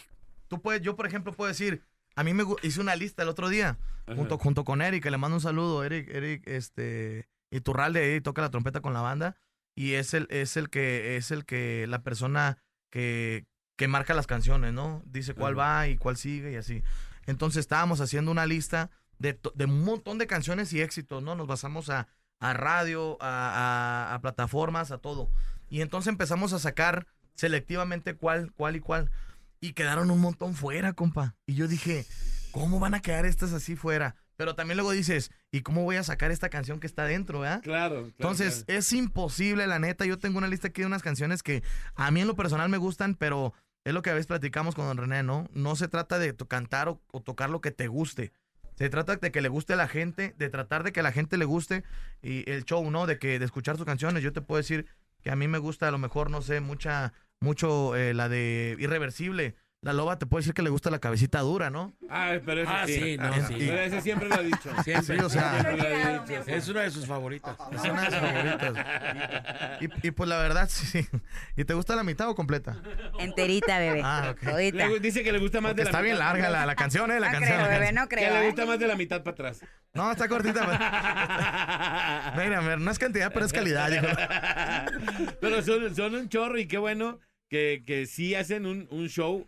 tú 0.49 0.61
puedes, 0.61 0.83
yo 0.83 0.97
por 0.97 1.07
ejemplo 1.07 1.33
puedo 1.33 1.49
decir, 1.49 1.83
a 2.17 2.25
mí 2.25 2.35
me 2.35 2.43
hice 2.63 2.81
una 2.81 2.97
lista 2.97 3.23
el 3.23 3.29
otro 3.29 3.49
día, 3.49 3.79
Ajá. 4.07 4.17
junto, 4.17 4.39
junto 4.39 4.65
con 4.65 4.81
Eric, 4.83 5.03
que 5.05 5.11
le 5.11 5.19
mando 5.19 5.37
un 5.37 5.41
saludo, 5.43 5.85
Eric, 5.85 6.09
Eric, 6.09 6.43
este, 6.49 7.29
Iturralde, 7.51 8.11
Eric 8.13 8.25
toca 8.25 8.43
la 8.43 8.51
trompeta 8.51 8.81
con 8.81 8.93
la 8.95 9.01
banda, 9.03 9.37
y 9.77 9.93
es 9.93 10.15
el, 10.15 10.27
es 10.31 10.57
el 10.57 10.71
que, 10.71 11.17
es 11.17 11.31
el 11.31 11.45
que, 11.45 11.87
la 11.87 12.03
persona 12.03 12.57
que, 12.91 13.45
que 13.77 13.89
marca 13.89 14.15
las 14.15 14.27
canciones, 14.27 14.73
¿no? 14.73 15.03
Dice 15.05 15.35
cuál 15.35 15.59
va 15.59 15.87
y 15.89 15.99
cuál 15.99 16.17
sigue 16.17 16.53
y 16.53 16.57
así. 16.57 16.83
Entonces 17.27 17.61
estábamos 17.61 18.01
haciendo 18.01 18.31
una 18.31 18.47
lista 18.47 18.89
de, 19.19 19.39
de 19.55 19.65
un 19.67 19.85
montón 19.85 20.17
de 20.17 20.27
canciones 20.27 20.73
y 20.73 20.81
éxitos, 20.81 21.23
¿no? 21.23 21.35
Nos 21.35 21.47
basamos 21.47 21.91
a, 21.91 22.09
a 22.39 22.55
radio, 22.55 23.19
a, 23.21 24.09
a- 24.11 24.15
a 24.15 24.21
plataformas, 24.23 24.93
a 24.93 24.99
todo. 24.99 25.31
Y 25.69 25.83
entonces 25.83 26.09
empezamos 26.09 26.55
a 26.55 26.59
sacar 26.59 27.07
selectivamente 27.37 28.15
cuál, 28.15 28.53
cuál 28.53 28.77
y 28.77 28.81
cuál. 28.81 29.11
Y 29.61 29.73
quedaron 29.73 30.11
un 30.11 30.21
montón 30.21 30.55
fuera, 30.55 30.93
compa. 30.93 31.35
Y 31.47 31.55
yo 31.55 31.69
dije, 31.69 32.05
¿cómo 32.51 32.81
van 32.81 32.95
a 32.95 33.01
quedar 33.01 33.25
estas 33.25 33.53
así 33.53 33.77
fuera? 33.77 34.17
Pero 34.37 34.55
también 34.55 34.77
luego 34.77 34.91
dices, 34.93 35.31
¿y 35.51 35.63
cómo 35.63 35.85
voy 35.85 35.97
a 35.97 36.03
sacar 36.03 36.31
esta 36.31 36.51
canción 36.51 36.79
que 36.79 36.87
está 36.87 37.05
dentro, 37.05 37.47
eh? 37.47 37.61
Claro. 37.63 38.07
Entonces, 38.07 38.65
es 38.67 38.93
imposible, 38.93 39.67
la 39.67 39.79
neta. 39.79 40.05
Yo 40.05 40.19
tengo 40.19 40.37
una 40.37 40.49
lista 40.49 40.69
aquí 40.69 40.83
de 40.83 40.87
unas 40.87 41.03
canciones 41.03 41.43
que 41.43 41.63
a 41.95 42.11
mí 42.11 42.21
en 42.21 42.27
lo 42.27 42.37
personal 42.37 42.69
me 42.69 42.77
gustan, 42.77 43.15
pero 43.15 43.55
es 43.85 43.95
lo 43.95 44.03
que 44.03 44.11
a 44.11 44.15
veces 44.15 44.27
platicamos 44.27 44.75
con 44.75 44.85
don 44.85 44.99
René, 44.99 45.23
¿no? 45.23 45.49
No 45.53 45.75
se 45.75 45.89
trata 45.89 46.19
de 46.19 46.37
cantar 46.37 46.89
o, 46.89 47.01
o 47.13 47.23
tocar 47.23 47.49
lo 47.49 47.63
que 47.63 47.71
te 47.71 47.87
guste. 47.89 48.33
Se 48.75 48.91
trata 48.91 49.17
de 49.17 49.33
que 49.33 49.41
le 49.41 49.49
guste 49.49 49.73
a 49.73 49.77
la 49.77 49.89
gente, 49.89 50.35
de 50.37 50.51
tratar 50.51 50.83
de 50.83 50.93
que 50.93 51.01
a 51.01 51.03
la 51.03 51.13
gente 51.13 51.39
le 51.39 51.47
guste 51.47 51.83
y 52.21 52.49
el 52.51 52.65
show, 52.65 52.91
¿no? 52.91 53.07
De 53.07 53.19
que 53.19 53.39
de 53.39 53.45
escuchar 53.45 53.79
sus 53.79 53.87
canciones. 53.87 54.23
Yo 54.23 54.35
te 54.35 54.43
puedo 54.43 54.59
decir 54.59 54.87
que 55.23 55.31
a 55.31 55.37
mí 55.37 55.49
me 55.49 55.59
gusta 55.59 55.89
a 55.89 55.91
lo 55.91 55.99
mejor, 55.99 56.31
no 56.31 56.43
sé, 56.43 56.61
mucha, 56.61 57.15
mucho 57.41 57.95
eh, 57.97 58.15
la 58.15 58.29
de 58.29 58.77
Irreversible. 58.79 59.55
La 59.83 59.93
loba 59.93 60.19
te 60.19 60.27
puede 60.27 60.41
decir 60.41 60.55
que 60.55 60.63
le 60.63 60.71
gusta 60.71 60.91
la 60.91 60.99
cabecita 60.99 61.39
dura, 61.41 61.71
¿no? 61.71 61.93
Ah, 62.11 62.33
pero 62.45 62.63
eso 62.63 62.71
Ah, 62.75 62.87
sí. 62.87 62.95
sí, 62.95 63.17
no, 63.19 63.31
Pero 63.31 63.79
ese 63.79 64.01
siempre 64.01 64.29
lo 64.29 64.35
ha 64.35 64.43
dicho. 64.43 64.71
Siempre. 64.85 65.19
Sí, 65.19 65.23
o 65.25 65.29
sea- 65.29 65.53
Siempre 65.61 65.77
lo 65.77 65.85
ha 65.85 66.19
dicho. 66.25 66.43
Es 66.51 66.69
una 66.69 66.81
de 66.81 66.91
sus 66.91 67.07
favoritas. 67.07 67.57
Es 67.71 67.81
una 67.85 68.01
de 68.03 68.11
sus 68.11 68.19
favoritas. 68.19 69.81
Y, 70.03 70.09
y 70.09 70.11
pues 70.11 70.29
la 70.29 70.39
verdad, 70.39 70.69
sí. 70.73 71.07
¿Y 71.57 71.65
te 71.65 71.75
gusta 71.75 71.95
la 71.95 72.03
mitad 72.03 72.29
o 72.29 72.35
completa? 72.35 72.77
Enterita, 73.21 73.79
bebé. 73.79 74.01
Ah, 74.03 74.31
ok. 74.33 74.43
Le- 74.73 74.99
dice 74.99 75.23
que 75.23 75.31
le 75.31 75.39
gusta 75.39 75.61
más 75.61 75.73
Porque 75.73 75.83
de 75.83 75.85
la 75.85 75.91
está 75.91 76.01
bien 76.03 76.19
larga 76.19 76.49
la, 76.51 76.67
la 76.67 76.75
canción, 76.75 77.11
¿eh? 77.13 77.21
La 77.21 77.27
No 77.29 77.33
canción. 77.35 77.59
creo, 77.59 77.69
bebé, 77.71 77.93
no 77.93 78.09
creo. 78.09 78.29
Que 78.29 78.35
le 78.35 78.43
¿eh? 78.43 78.47
gusta 78.47 78.67
más 78.67 78.79
de 78.81 78.87
la 78.89 78.97
mitad 78.97 79.23
para 79.23 79.35
atrás. 79.35 79.61
No, 79.95 80.11
está 80.11 80.27
cortita. 80.27 80.63
Mira, 82.37 82.61
mira, 82.61 82.77
no 82.77 82.91
es 82.91 82.99
cantidad, 82.99 83.31
pero 83.33 83.47
es 83.47 83.53
calidad, 83.53 83.91
hijo. 83.91 84.07
Pero 85.41 85.63
son, 85.63 85.95
son 85.95 86.15
un 86.15 86.29
chorro 86.29 86.59
y 86.59 86.67
qué 86.67 86.79
bueno 86.79 87.21
que, 87.49 87.83
que 87.87 88.07
sí 88.07 88.35
hacen 88.35 88.67
un, 88.67 88.89
un 88.91 89.09
show 89.09 89.47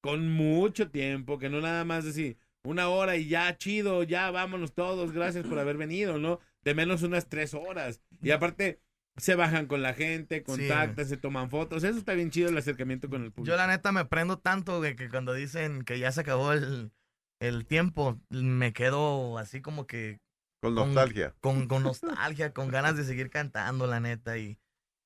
con 0.00 0.30
mucho 0.30 0.90
tiempo, 0.90 1.38
que 1.38 1.48
no 1.48 1.60
nada 1.60 1.84
más 1.84 2.04
decir 2.04 2.36
una 2.64 2.88
hora 2.88 3.16
y 3.16 3.28
ya 3.28 3.56
chido, 3.56 4.02
ya 4.02 4.30
vámonos 4.30 4.74
todos, 4.74 5.12
gracias 5.12 5.46
por 5.46 5.58
haber 5.58 5.76
venido, 5.76 6.18
¿no? 6.18 6.40
De 6.62 6.74
menos 6.74 7.02
unas 7.02 7.28
tres 7.28 7.54
horas. 7.54 8.00
Y 8.22 8.30
aparte 8.30 8.80
se 9.16 9.34
bajan 9.34 9.66
con 9.66 9.82
la 9.82 9.94
gente, 9.94 10.42
contactan, 10.42 11.06
se 11.06 11.16
toman 11.16 11.50
fotos. 11.50 11.84
Eso 11.84 11.98
está 11.98 12.14
bien 12.14 12.30
chido 12.30 12.48
el 12.48 12.58
acercamiento 12.58 13.08
con 13.08 13.22
el 13.22 13.32
público. 13.32 13.50
Yo 13.50 13.56
la 13.56 13.66
neta 13.66 13.92
me 13.92 14.04
prendo 14.06 14.38
tanto 14.38 14.80
de 14.80 14.96
que 14.96 15.08
cuando 15.08 15.34
dicen 15.34 15.84
que 15.84 15.98
ya 15.98 16.10
se 16.10 16.22
acabó 16.22 16.52
el, 16.52 16.90
el 17.40 17.66
tiempo, 17.66 18.20
me 18.30 18.72
quedo 18.72 19.38
así 19.38 19.60
como 19.60 19.86
que 19.86 20.20
Con 20.60 20.74
nostalgia. 20.74 21.34
Con, 21.40 21.68
con 21.68 21.82
nostalgia, 21.82 22.52
con 22.52 22.68
ganas 22.68 22.96
de 22.96 23.04
seguir 23.04 23.30
cantando, 23.30 23.86
la 23.86 24.00
neta. 24.00 24.38
Y, 24.38 24.58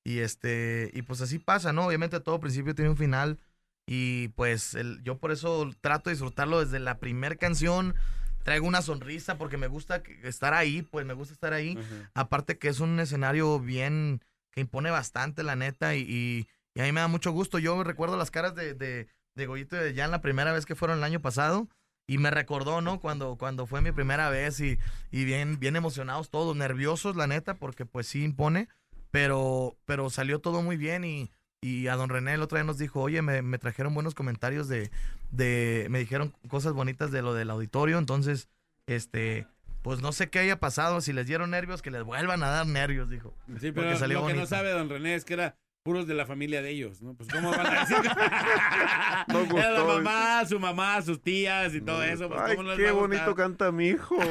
y 0.09 0.19
este, 0.19 0.89
y 0.93 1.01
pues 1.03 1.21
así 1.21 1.37
pasa, 1.39 1.71
¿no? 1.73 1.85
Obviamente 1.85 2.19
todo 2.19 2.39
principio 2.39 2.73
tiene 2.75 2.89
un 2.91 2.97
final. 2.97 3.39
Y 3.87 4.29
pues 4.29 4.75
el- 4.75 5.01
yo 5.03 5.17
por 5.17 5.31
eso 5.31 5.69
trato 5.81 6.09
de 6.09 6.15
disfrutarlo 6.15 6.59
desde 6.63 6.79
la 6.79 6.99
primera 6.99 7.35
canción. 7.35 7.95
Traigo 8.43 8.67
una 8.67 8.81
sonrisa 8.81 9.37
porque 9.37 9.57
me 9.57 9.67
gusta 9.67 10.01
estar 10.23 10.53
ahí, 10.53 10.81
pues 10.83 11.05
me 11.05 11.13
gusta 11.13 11.33
estar 11.33 11.53
ahí. 11.53 11.75
Aparte 12.13 12.57
que 12.57 12.69
es 12.69 12.79
un 12.79 12.99
escenario 12.99 13.59
bien, 13.59 14.21
que 14.51 14.61
impone 14.61 14.89
bastante, 14.91 15.43
la 15.43 15.55
neta, 15.55 15.95
y, 15.95 16.01
y- 16.01 16.47
y 16.75 16.81
a 16.81 16.83
mí 16.83 16.91
me 16.91 17.01
da 17.01 17.07
mucho 17.07 17.31
gusto. 17.31 17.59
Yo 17.59 17.83
recuerdo 17.83 18.15
las 18.17 18.31
caras 18.31 18.55
de, 18.55 18.73
de, 18.73 19.07
de 19.35 19.45
Goyito 19.45 19.75
y 19.75 19.79
de 19.79 19.93
Jan 19.95 20.11
la 20.11 20.21
primera 20.21 20.53
vez 20.53 20.65
que 20.65 20.75
fueron 20.75 20.99
el 20.99 21.03
año 21.03 21.19
pasado, 21.21 21.67
y 22.07 22.17
me 22.17 22.31
recordó, 22.31 22.81
¿no? 22.81 22.99
Cuando, 22.99 23.35
cuando 23.37 23.67
fue 23.67 23.81
mi 23.81 23.91
primera 23.91 24.29
vez, 24.29 24.59
y, 24.59 24.79
y 25.11 25.25
bien, 25.25 25.59
bien 25.59 25.75
emocionados 25.75 26.29
todos, 26.31 26.55
nerviosos, 26.55 27.15
la 27.15 27.27
neta, 27.27 27.55
porque 27.55 27.85
pues 27.85 28.07
sí 28.07 28.23
impone, 28.23 28.67
pero, 29.11 29.77
pero 29.85 30.09
salió 30.09 30.39
todo 30.39 30.61
muy 30.61 30.77
bien, 30.77 31.03
y, 31.03 31.31
y 31.61 31.87
a 31.87 31.95
don 31.95 32.09
René 32.09 32.33
el 32.33 32.41
otro 32.41 32.57
día 32.57 32.63
nos 32.63 32.77
dijo, 32.77 33.01
oye, 33.01 33.21
me, 33.21 33.41
me 33.41 33.57
trajeron 33.57 33.93
buenos 33.93 34.15
comentarios 34.15 34.67
de, 34.67 34.91
de, 35.31 35.87
me 35.89 35.99
dijeron 35.99 36.33
cosas 36.47 36.73
bonitas 36.73 37.11
de 37.11 37.21
lo 37.21 37.33
del 37.33 37.49
auditorio, 37.49 37.97
entonces, 37.97 38.49
este... 38.87 39.47
Pues 39.81 40.01
no 40.01 40.11
sé 40.11 40.29
qué 40.29 40.39
haya 40.39 40.59
pasado, 40.59 40.99
si 40.99 41.13
les 41.13 41.25
dieron 41.25 41.51
nervios, 41.51 41.81
que 41.81 41.89
les 41.89 42.03
vuelvan 42.03 42.43
a 42.43 42.49
dar 42.49 42.67
nervios, 42.67 43.09
dijo. 43.09 43.33
Sí, 43.61 43.71
Porque 43.71 43.87
pero 43.87 43.97
salió 43.97 44.19
lo 44.19 44.27
que 44.27 44.33
no 44.33 44.45
sabe 44.45 44.71
don 44.71 44.89
René 44.89 45.15
es 45.15 45.23
que 45.23 45.35
era 45.35 45.55
puros 45.89 46.05
de 46.05 46.13
la 46.13 46.27
familia 46.27 46.61
de 46.61 46.69
ellos, 46.69 47.01
¿no? 47.01 47.15
Pues 47.15 47.27
cómo 47.29 47.49
van 47.49 47.65
a 47.65 47.79
decir. 47.79 47.97
No 49.27 49.39
gustó. 49.39 49.57
Era 49.57 49.71
la 49.71 49.83
mamá, 49.83 50.45
su 50.45 50.59
mamá, 50.59 51.01
sus 51.01 51.19
tías 51.19 51.73
y 51.73 51.81
todo 51.81 52.03
eso. 52.03 52.29
Pues, 52.29 52.39
Ay, 52.43 52.55
¿cómo 52.55 52.69
no 52.69 52.75
les 52.75 52.85
qué 52.85 52.91
bonito 52.91 53.33
canta 53.33 53.71
mi 53.71 53.87
hijo. 53.87 54.15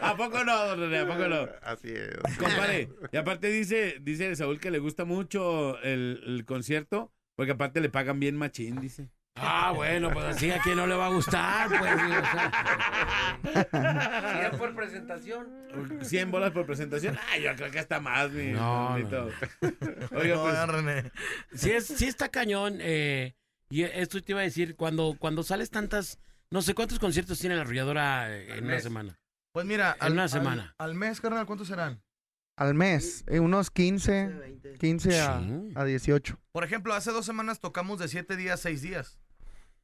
¿A 0.00 0.14
poco 0.16 0.44
no, 0.44 0.66
don 0.66 0.78
René? 0.78 0.98
¿A 1.00 1.06
poco 1.08 1.26
no? 1.26 1.48
Así 1.62 1.88
es. 1.88 2.16
Compadre, 2.38 2.90
y 3.10 3.16
aparte 3.16 3.48
dice, 3.48 3.98
dice 4.00 4.36
Saúl 4.36 4.60
que 4.60 4.70
le 4.70 4.78
gusta 4.78 5.04
mucho 5.04 5.80
el, 5.82 6.22
el 6.24 6.44
concierto, 6.44 7.12
porque 7.34 7.50
aparte 7.52 7.80
le 7.80 7.88
pagan 7.88 8.20
bien 8.20 8.36
machín, 8.36 8.80
dice. 8.80 9.10
Ah, 9.40 9.72
bueno, 9.74 10.10
pues 10.12 10.24
así 10.26 10.50
a 10.50 10.60
quien 10.60 10.76
no 10.76 10.86
le 10.86 10.94
va 10.94 11.06
a 11.06 11.10
gustar, 11.10 11.68
pues. 11.68 11.92
o 11.94 12.24
sea. 13.70 14.50
Por 14.58 14.74
presentación. 14.74 15.46
100 16.02 16.30
bolas 16.30 16.50
por 16.52 16.66
presentación. 16.66 17.18
Ay, 17.30 17.42
yo 17.42 17.54
creo 17.56 17.70
que 17.70 17.78
hasta 17.78 18.00
más, 18.00 18.30
mi 18.30 18.52
No, 18.52 18.90
Manolito. 18.90 19.30
Oiga, 20.12 20.42
pues, 20.42 21.12
Sí, 21.54 21.70
es, 21.70 21.86
sí 21.86 22.06
está 22.06 22.28
cañón. 22.28 22.78
eh, 22.80 23.34
y 23.70 23.82
esto 23.82 24.22
te 24.22 24.32
iba 24.32 24.40
a 24.40 24.44
decir, 24.44 24.76
cuando, 24.76 25.16
cuando 25.18 25.42
sales 25.42 25.70
tantas, 25.70 26.18
no 26.50 26.62
sé 26.62 26.74
cuántos 26.74 26.98
conciertos 26.98 27.38
tiene 27.38 27.54
la 27.54 27.62
arrolladora 27.62 28.34
eh, 28.34 28.56
en 28.56 28.64
una 28.64 28.74
mes. 28.74 28.82
semana. 28.82 29.20
Pues 29.52 29.66
mira, 29.66 29.96
En 30.00 30.12
una 30.12 30.28
semana. 30.28 30.74
Al, 30.78 30.94
mes, 30.94 31.20
carnal, 31.20 31.44
¿cuántos 31.46 31.68
serán? 31.68 32.02
Al 32.56 32.74
mes, 32.74 33.24
eh, 33.28 33.40
unos 33.40 33.70
15, 33.70 34.60
15 34.80 35.20
a, 35.20 35.40
a 35.76 35.84
18. 35.84 36.40
Por 36.52 36.64
ejemplo, 36.64 36.92
hace 36.94 37.12
dos 37.12 37.24
semanas 37.26 37.60
tocamos 37.60 37.98
de 37.98 38.08
siete 38.08 38.36
días, 38.36 38.58
seis 38.60 38.82
días. 38.82 39.18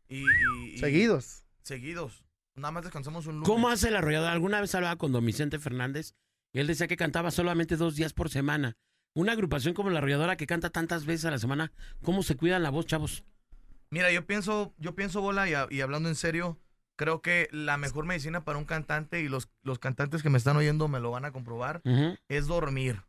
Y, 0.09 0.19
y- 0.19 0.75
y- 0.75 0.79
Seguidos. 0.79 1.45
Seguidos. 1.63 2.25
Nada 2.57 2.71
más 2.73 2.85
descansamos 2.85 3.27
un 3.27 3.35
lunes. 3.37 3.49
¿Cómo 3.49 3.69
hace 3.69 3.91
la 3.91 3.99
arrolladora? 3.99 4.33
Alguna 4.33 4.61
vez 4.61 4.75
hablaba 4.75 4.97
con 4.97 5.13
don 5.13 5.25
Vicente 5.25 5.59
Fernández 5.59 6.15
y 6.53 6.61
él 6.61 6.67
decía 6.67 6.87
que 6.87 6.97
cantaba 6.97 7.31
solamente 7.31 7.77
dos 7.77 7.97
días 7.97 8.13
por 8.13 8.29
semana. 8.31 8.77
Una 9.15 9.33
agrupación 9.33 9.75
como 9.75 9.91
la 9.91 9.99
arrolladora 9.99 10.37
que 10.37 10.47
canta 10.47 10.71
tantas 10.71 11.05
veces 11.07 11.25
a 11.25 11.31
la 11.31 11.39
semana, 11.39 11.73
¿cómo 12.03 12.23
se 12.23 12.37
cuidan 12.37 12.63
la 12.63 12.71
voz, 12.71 12.87
chavos? 12.87 13.25
Mira, 13.91 14.11
yo 14.13 14.27
pienso, 14.27 14.75
yo 14.79 14.95
pienso, 14.95 15.21
Bola, 15.21 15.49
y, 15.49 15.55
a- 15.55 15.69
y 15.71 15.81
hablando 15.81 16.09
en 16.09 16.17
serio, 16.17 16.59
creo 16.97 17.23
que 17.23 17.49
la 17.53 17.77
mejor 17.77 18.07
medicina 18.07 18.45
para 18.45 18.59
un 18.59 18.65
cantante, 18.65 19.21
y 19.21 19.29
los, 19.29 19.49
los 19.63 19.79
cantantes 19.79 20.23
que 20.23 20.31
me 20.31 20.39
están 20.39 20.57
oyendo 20.57 20.89
me 20.89 20.99
lo 21.01 21.11
van 21.13 21.25
a 21.25 21.33
comprobar, 21.33 21.81
es 22.29 22.47
dormir. 22.47 23.03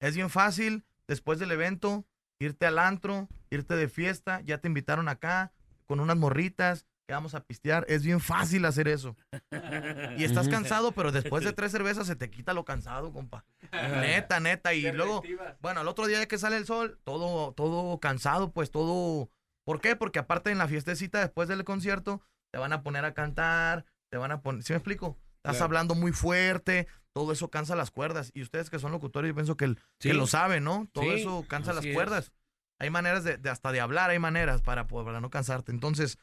Es 0.00 0.14
bien 0.14 0.28
fácil, 0.30 0.84
después 1.06 1.38
del 1.38 1.50
evento, 1.50 2.06
irte 2.38 2.66
al 2.66 2.78
antro, 2.78 3.28
irte 3.50 3.74
de 3.74 3.88
fiesta, 3.88 4.42
ya 4.42 4.58
te 4.58 4.68
invitaron 4.68 5.08
acá, 5.08 5.52
con 5.88 6.00
unas 6.00 6.16
morritas, 6.16 6.86
que 7.08 7.14
vamos 7.14 7.34
a 7.34 7.40
pistear. 7.40 7.86
Es 7.88 8.02
bien 8.04 8.20
fácil 8.20 8.64
hacer 8.66 8.86
eso. 8.86 9.16
Y 10.18 10.24
estás 10.24 10.48
cansado, 10.48 10.92
pero 10.92 11.10
después 11.10 11.42
de 11.42 11.52
tres 11.54 11.72
cervezas 11.72 12.06
se 12.06 12.16
te 12.16 12.30
quita 12.30 12.52
lo 12.52 12.64
cansado, 12.64 13.12
compa. 13.12 13.44
Neta, 13.72 14.40
neta. 14.40 14.74
Y 14.74 14.92
luego, 14.92 15.22
bueno, 15.60 15.80
al 15.80 15.88
otro 15.88 16.06
día 16.06 16.26
que 16.28 16.38
sale 16.38 16.56
el 16.58 16.66
sol, 16.66 17.00
todo, 17.04 17.52
todo 17.54 17.98
cansado, 17.98 18.52
pues 18.52 18.70
todo. 18.70 19.30
¿Por 19.64 19.80
qué? 19.80 19.96
Porque 19.96 20.18
aparte 20.18 20.50
en 20.50 20.58
la 20.58 20.68
fiestecita 20.68 21.20
después 21.20 21.48
del 21.48 21.64
concierto, 21.64 22.20
te 22.52 22.58
van 22.58 22.72
a 22.74 22.82
poner 22.82 23.04
a 23.06 23.14
cantar, 23.14 23.86
te 24.10 24.18
van 24.18 24.32
a 24.32 24.42
poner. 24.42 24.62
¿Sí 24.62 24.72
me 24.72 24.78
explico? 24.78 25.18
Estás 25.36 25.56
Claro. 25.56 25.64
hablando 25.66 25.94
muy 25.94 26.12
fuerte, 26.12 26.88
todo 27.14 27.32
eso 27.32 27.48
cansa 27.50 27.74
las 27.76 27.90
cuerdas. 27.90 28.30
Y 28.34 28.42
ustedes 28.42 28.68
que 28.70 28.78
son 28.78 28.92
locutores, 28.92 29.30
yo 29.30 29.34
pienso 29.34 29.56
que, 29.56 29.64
el- 29.66 29.76
Sí. 30.00 30.08
que 30.10 30.14
lo 30.14 30.26
saben, 30.26 30.64
¿no? 30.64 30.88
Todo 30.92 31.04
Sí, 31.04 31.20
eso 31.20 31.44
cansa 31.48 31.72
las 31.72 31.84
es. 31.86 32.32
Hay 32.80 32.90
maneras 32.90 33.24
de, 33.24 33.36
de 33.38 33.50
hasta 33.50 33.72
de 33.72 33.80
hablar, 33.80 34.10
hay 34.10 34.18
maneras 34.18 34.62
para, 34.62 34.86
no 35.20 35.30
cansarte. 35.30 35.72
Entonces, 35.72 36.18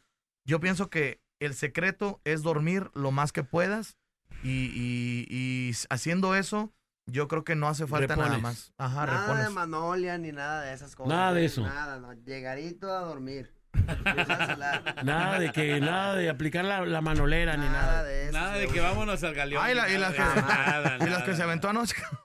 yo 0.45 0.59
pienso 0.59 0.89
que 0.89 1.21
el 1.41 1.53
secreto 1.53 2.21
es 2.23 2.43
dormir 2.43 2.89
lo 2.93 3.11
más 3.11 3.31
que 3.31 3.43
puedas 3.43 3.97
y, 4.43 4.71
y- 4.73 5.27
y 5.29 5.71
haciendo 5.89 6.35
eso, 6.35 6.73
yo 7.07 7.27
creo 7.27 7.43
que 7.43 7.55
no 7.55 7.67
hace 7.67 7.85
falta 7.87 8.15
nada 8.15 8.29
Repones. 8.29 8.41
más. 8.43 8.73
Ajá, 8.77 9.05
nada 9.05 9.21
repones. 9.21 9.43
de 9.45 9.49
Manolia 9.51 10.17
ni 10.17 10.31
nada 10.31 10.61
de 10.61 10.73
esas 10.73 10.95
cosas. 10.95 11.09
Nada 11.13 11.33
de 11.33 11.45
eso. 11.45 11.61
Nada, 11.61 11.99
no. 11.99 12.13
Llegarito 12.13 12.89
a 12.95 12.99
dormir. 13.01 13.53
Nada 14.05 15.03
Nada 15.03 15.37
de 15.39 15.51
que, 15.51 15.81
nada 15.81 16.15
de 16.15 16.29
aplicar 16.29 16.63
la, 16.63 16.85
la 16.85 17.01
manolera 17.01 17.57
ni 17.57 17.65
nada. 17.65 18.03
de 18.03 18.23
eso. 18.29 18.31
Nada 18.31 18.53
de 18.53 18.67
que 18.69 18.79
vámonos 18.79 19.21
al 19.23 19.33
galeón. 19.35 19.61
Ay, 19.63 19.75
la- 19.75 19.89
y 19.89 19.97
las 19.97 20.13
que, 20.13 20.19
Nada, 20.19 20.95
y 20.97 20.99
las 21.01 21.09
nada. 21.09 21.25
que 21.25 21.35
se 21.35 21.43
aventó 21.43 21.67
anoche. 21.69 21.95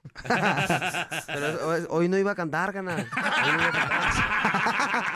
Pero 1.27 1.47
es- 1.49 1.63
hoy, 1.63 1.87
hoy 1.89 2.09
no 2.09 2.19
iba 2.19 2.33
a 2.33 2.35
cantar, 2.35 2.73
canal. 2.73 3.01
Hoy 3.01 3.53
no 3.53 3.59
iba 3.59 3.69
a 3.69 3.73
cantar. 3.73 4.01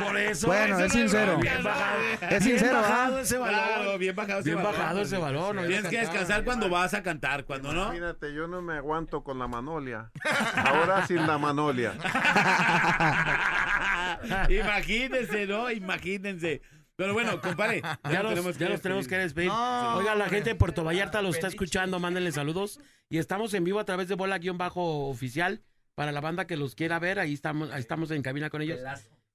Por 0.04 0.16
eso. 0.18 0.46
Bueno, 0.46 0.78
es 0.78 0.94
no 0.94 1.00
sincero. 1.00 1.36
Bien 1.38 1.62
bajado. 1.62 1.98
Es 2.30 2.44
sincero, 2.44 2.70
Bien 2.72 2.82
bajado 2.82 3.16
¿ah? 3.16 3.20
ese 3.20 3.38
balón. 3.38 3.60
Claro, 3.60 3.98
bien 3.98 4.16
bajado 4.16 4.40
ese 4.40 4.50
Bien 4.50 4.62
balón. 4.62 4.80
bajado 4.80 5.00
ese 5.02 5.18
balón. 5.18 5.56
Tienes 5.56 5.76
que 5.76 5.82
cantar. 5.82 6.00
descansar 6.12 6.44
cuando 6.44 6.68
vas 6.68 6.94
a 6.94 7.02
cantar, 7.02 7.44
cuando 7.44 7.72
no. 7.72 7.84
Imagínate, 7.86 8.34
yo 8.34 8.46
no 8.46 8.62
me 8.62 8.76
aguanto 8.76 9.22
con 9.22 9.38
la 9.38 9.46
manolia. 9.48 10.10
Ahora 10.56 11.06
sin 11.06 11.26
la 11.26 11.38
manolia. 11.38 11.92
Imagínense, 14.48 15.46
¿no? 15.46 15.70
Imagínense. 15.70 16.62
Pero 16.96 17.12
bueno, 17.12 17.40
compadre, 17.40 17.82
Ya 18.10 18.22
los, 18.22 18.58
ya 18.58 18.68
los 18.68 18.80
tenemos 18.80 19.08
que 19.08 19.18
despedir. 19.18 19.50
Oiga, 19.50 20.14
la 20.14 20.28
gente 20.28 20.50
de 20.50 20.54
Puerto 20.54 20.84
Vallarta 20.84 21.22
lo 21.22 21.30
está 21.30 21.48
escuchando, 21.48 21.98
mándenle 21.98 22.32
saludos. 22.32 22.80
Y 23.08 23.18
estamos 23.18 23.52
en 23.54 23.64
vivo 23.64 23.80
a 23.80 23.84
través 23.84 24.08
de 24.08 24.14
bola-oficial 24.14 25.62
para 25.94 26.12
la 26.12 26.20
banda 26.20 26.46
que 26.46 26.56
los 26.56 26.74
quiera 26.74 26.98
ver. 26.98 27.18
Ahí 27.18 27.34
estamos, 27.34 27.70
ahí 27.70 27.80
estamos 27.80 28.10
en 28.10 28.22
cabina 28.22 28.50
con 28.50 28.62
ellos. 28.62 28.80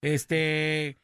Este, 0.02 0.98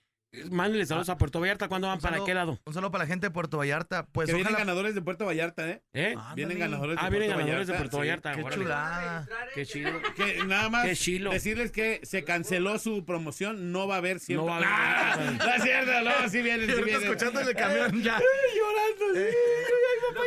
mándenle 0.51 0.85
saludos 0.85 1.09
a 1.09 1.17
Puerto 1.17 1.39
Vallarta. 1.39 1.67
¿Cuándo 1.67 1.87
van? 1.87 1.99
¿Para 1.99 2.23
qué 2.23 2.33
lado? 2.33 2.59
Un 2.65 2.73
saludo 2.73 2.91
para 2.91 3.03
la 3.03 3.07
gente 3.07 3.27
de 3.27 3.31
Puerto 3.31 3.57
Vallarta. 3.57 4.05
Pues 4.11 4.27
que 4.27 4.33
vienen 4.33 4.53
ojalá- 4.53 4.65
ganadores 4.65 4.95
de 4.95 5.01
Puerto 5.01 5.25
Vallarta, 5.25 5.67
¿eh? 5.69 5.81
¿Eh? 5.93 6.15
Vienen 6.35 6.57
Ándale. 6.57 6.59
ganadores 6.59 6.95
de 6.97 7.01
Ah, 7.05 7.09
vienen 7.09 7.29
Puerto 7.29 7.39
ganadores 7.45 7.67
de 7.67 7.73
Vallarta, 7.73 7.77
Puerto 7.77 7.97
sí. 7.97 7.99
Vallarta. 7.99 8.33
Qué 8.35 8.41
órale. 8.43 8.61
chulada. 8.63 9.27
Qué 9.53 9.65
chido. 9.65 9.91
Que 10.15 10.43
nada 10.45 10.69
más 10.69 10.85
Qué 10.85 10.95
chilo. 10.95 11.31
decirles 11.31 11.71
que 11.71 11.99
se 12.03 12.23
canceló 12.23 12.77
su 12.79 13.05
promoción, 13.05 13.71
no 13.71 13.87
va 13.87 13.95
a 13.95 13.97
haber 13.99 14.19
siempre. 14.19 14.45
No 14.45 14.51
va 14.51 14.57
a 14.57 15.13
haber. 15.13 15.37
¡Ah! 15.39 15.45
No 15.45 15.53
es 15.53 15.63
cierto, 15.63 15.91
no, 16.03 16.29
sí 16.29 16.41
vienen, 16.41 16.69
sí 16.69 16.81
vienen. 16.83 17.03
escuchando 17.03 17.39
en 17.41 17.47
el 17.47 17.55
camión 17.55 18.01
ya. 18.03 18.19
Llorando, 18.55 19.19
sí. 19.19 19.35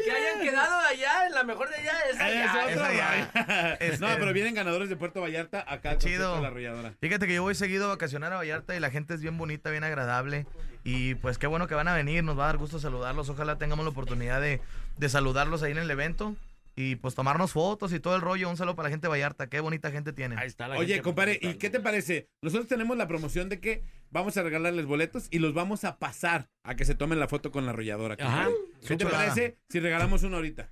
Que 0.05 0.11
hayan 0.13 0.41
quedado 0.41 0.79
allá, 0.81 1.27
en 1.27 1.33
la 1.35 1.45
mejor 1.45 1.69
de 1.69 1.77
allá, 1.77 1.93
es 2.11 2.17
Es 2.17 2.21
allá. 2.21 2.75
rollo. 2.75 3.77
Este- 3.81 3.99
No, 3.99 4.09
pero 4.19 4.33
vienen 4.33 4.55
ganadores 4.55 4.89
de 4.89 4.97
Puerto 4.97 5.21
Vallarta 5.21 5.65
acá 5.67 5.91
al 5.93 5.99
Chido. 5.99 6.37
de 6.37 6.43
la 6.43 6.49
arrolladora. 6.49 6.93
Fíjate 7.01 7.27
que 7.27 7.35
yo 7.35 7.43
voy 7.43 7.55
seguido 7.55 7.87
a 7.87 7.89
vacacionar 7.89 8.33
a 8.33 8.37
Vallarta 8.37 8.75
y 8.77 8.81
la 8.81 8.91
gente 8.91 9.15
es 9.15 9.21
bien 9.21 9.37
bonita, 9.39 9.71
bien 9.71 9.85
agradable. 9.85 10.47
Y 10.85 11.17
pues 11.17 11.39
qué 11.39 11.47
bueno 11.47 11.67
que 11.67 11.75
van 11.75 11.89
a 11.89 11.95
venir, 11.95 12.25
nos 12.25 12.39
va 12.39 12.45
a 12.45 12.47
dar 12.47 12.57
gusto 12.57 12.79
saludarlos. 12.79 13.29
Ojalá 13.29 13.59
tengamos 13.59 13.85
la 13.85 13.91
oportunidad 13.91 14.41
de, 14.41 14.61
de 14.97 15.09
saludarlos 15.09 15.63
ahí 15.63 15.73
en 15.73 15.79
el 15.79 15.91
evento. 15.91 16.35
Y 16.79 16.95
pues 16.95 17.17
tomarnos 17.17 17.51
fotos 17.51 17.93
y 17.93 17.99
todo 17.99 18.15
el 18.15 18.23
rollo. 18.23 18.49
Un 18.49 18.57
saludo 18.57 18.77
para 18.77 18.87
la 18.87 18.91
gente 18.93 19.09
de 19.09 19.11
Vallarta, 19.11 19.49
qué 19.49 19.59
bonita 19.59 19.91
gente 19.91 20.13
tienen. 20.13 20.39
Ahí 20.39 20.47
está 20.47 20.69
la 20.69 20.77
Oye, 20.77 20.95
gente 20.95 21.03
compadre, 21.03 21.37
¿y 21.43 21.55
qué 21.55 21.71
te 21.71 21.81
parece? 21.81 22.29
Nosotros 22.41 22.69
tenemos 22.69 22.97
la 22.97 23.09
promoción 23.09 23.49
de 23.49 23.59
que 23.59 23.83
vamos 24.13 24.37
a 24.37 24.45
regalarles 24.45 24.87
boletos 24.87 25.27
y 25.33 25.41
los 25.41 25.55
vamos 25.55 25.83
a 25.83 25.99
pasar 25.99 26.51
a 26.63 26.77
que 26.77 26.85
se 26.85 26.95
tomen 26.95 27.19
la 27.19 27.27
foto 27.27 27.51
con 27.51 27.67
la 27.67 27.73
arrolladora. 27.73 28.17
Ajá. 28.21 28.47
¿Qué 28.87 28.97
te 28.97 29.07
parece 29.07 29.59
si 29.69 29.81
regalamos 29.81 30.23
uno 30.23 30.37
ahorita? 30.37 30.71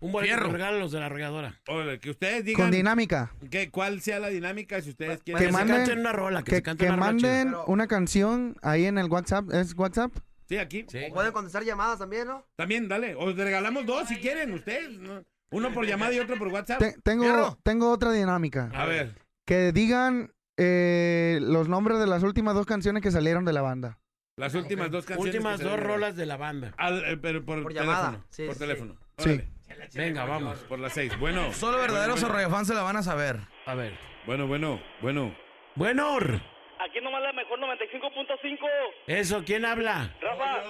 Un 0.00 0.12
boleto 0.12 0.36
regalo 0.36 0.78
los 0.78 0.92
de 0.92 1.00
la 1.00 1.06
arrolladora. 1.06 1.58
O 1.68 2.00
que 2.02 2.10
ustedes 2.10 2.40
Con 2.40 2.44
digan 2.44 2.70
dinámica. 2.70 3.32
que, 3.50 3.70
cuál 3.70 4.02
sea 4.02 4.18
la 4.18 4.28
dinámica 4.28 4.82
si 4.82 4.90
ustedes 4.90 5.22
Que 5.22 5.32
quieren. 5.32 5.46
se 5.46 5.52
manden, 5.52 5.76
canten 5.78 6.00
una 6.00 6.12
rola, 6.12 6.42
que 6.42 6.50
que, 6.50 6.56
se 6.56 6.62
canten 6.62 6.88
que 6.88 6.92
una 6.92 7.00
manden 7.00 7.54
una 7.66 7.86
canción 7.86 8.56
ahí 8.60 8.84
en 8.84 8.98
el 8.98 9.06
WhatsApp. 9.06 9.50
¿Es 9.54 9.74
WhatsApp? 9.74 10.12
Sí, 10.50 10.58
aquí. 10.58 10.84
Sí. 10.86 10.98
Pueden 11.14 11.32
contestar 11.32 11.64
llamadas 11.64 11.98
también, 11.98 12.28
¿no? 12.28 12.46
También, 12.56 12.88
dale. 12.88 13.14
Os 13.14 13.34
regalamos 13.36 13.86
dos 13.86 14.06
si 14.06 14.16
quieren 14.16 14.52
ustedes. 14.52 14.98
¿no? 14.98 15.24
Uno 15.50 15.72
por 15.72 15.86
llamada 15.86 16.12
y 16.12 16.18
otro 16.18 16.36
por 16.36 16.48
WhatsApp. 16.48 16.78
Te- 16.78 16.94
tengo, 17.02 17.56
tengo 17.62 17.90
otra 17.90 18.12
dinámica. 18.12 18.70
A 18.74 18.84
ver. 18.86 19.14
Que 19.46 19.72
digan 19.72 20.32
eh, 20.56 21.38
los 21.40 21.68
nombres 21.68 21.98
de 21.98 22.06
las 22.06 22.22
últimas 22.22 22.54
dos 22.54 22.66
canciones 22.66 23.02
que 23.02 23.10
salieron 23.10 23.44
de 23.44 23.52
la 23.52 23.62
banda. 23.62 23.98
Las 24.36 24.54
últimas 24.54 24.90
dos 24.90 25.06
canciones. 25.06 25.34
Últimas 25.34 25.58
que 25.58 25.64
dos 25.64 25.72
salieron. 25.72 25.94
rolas 25.94 26.16
de 26.16 26.26
la 26.26 26.36
banda. 26.36 26.74
Al- 26.76 27.04
eh, 27.04 27.16
pero 27.16 27.44
por, 27.44 27.62
Por 27.62 27.72
teléfono. 27.72 27.96
llamada. 28.00 28.24
Sí, 28.30 28.44
por 28.44 28.54
sí, 28.54 28.60
teléfono. 28.60 28.96
Sí. 29.18 29.30
Órale. 29.30 29.48
Venga, 29.94 30.24
vamos. 30.24 30.58
Por 30.68 30.78
las 30.78 30.92
seis. 30.92 31.18
Bueno. 31.18 31.52
Solo 31.52 31.78
verdaderos 31.78 32.20
bueno, 32.20 32.34
radiofans 32.34 32.68
se 32.68 32.74
la 32.74 32.82
van 32.82 32.96
a 32.96 33.02
saber. 33.02 33.38
A 33.66 33.74
ver. 33.74 33.96
Bueno, 34.26 34.46
bueno, 34.46 34.80
bueno. 35.00 35.34
Bueno. 35.76 36.16
Aquí 36.16 37.00
nomás 37.02 37.22
la 37.22 37.32
mejor 37.32 37.58
95.5. 37.60 38.58
Eso, 39.06 39.42
¿quién 39.44 39.64
habla? 39.64 40.14
Rafa. 40.20 40.62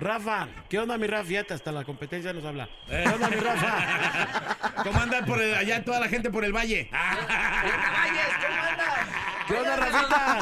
Rafa, 0.00 0.48
¿qué 0.68 0.78
onda 0.78 0.96
mi 0.98 1.06
Rafa? 1.06 1.24
Fíjate, 1.24 1.54
hasta 1.54 1.72
la 1.72 1.84
competencia 1.84 2.32
nos 2.32 2.44
habla. 2.44 2.68
Eh. 2.88 3.04
¿Qué 3.06 3.12
onda 3.14 3.28
mi 3.28 3.36
Rafa? 3.36 4.82
¿Cómo 4.84 5.00
anda 5.00 5.24
por 5.24 5.40
el- 5.42 5.54
allá 5.54 5.84
toda 5.84 6.00
la 6.00 6.08
gente 6.08 6.30
por 6.30 6.44
el 6.44 6.52
valle? 6.54 6.90
¿Qué 9.48 9.54
onda, 9.54 9.76
Rafita? 9.76 10.38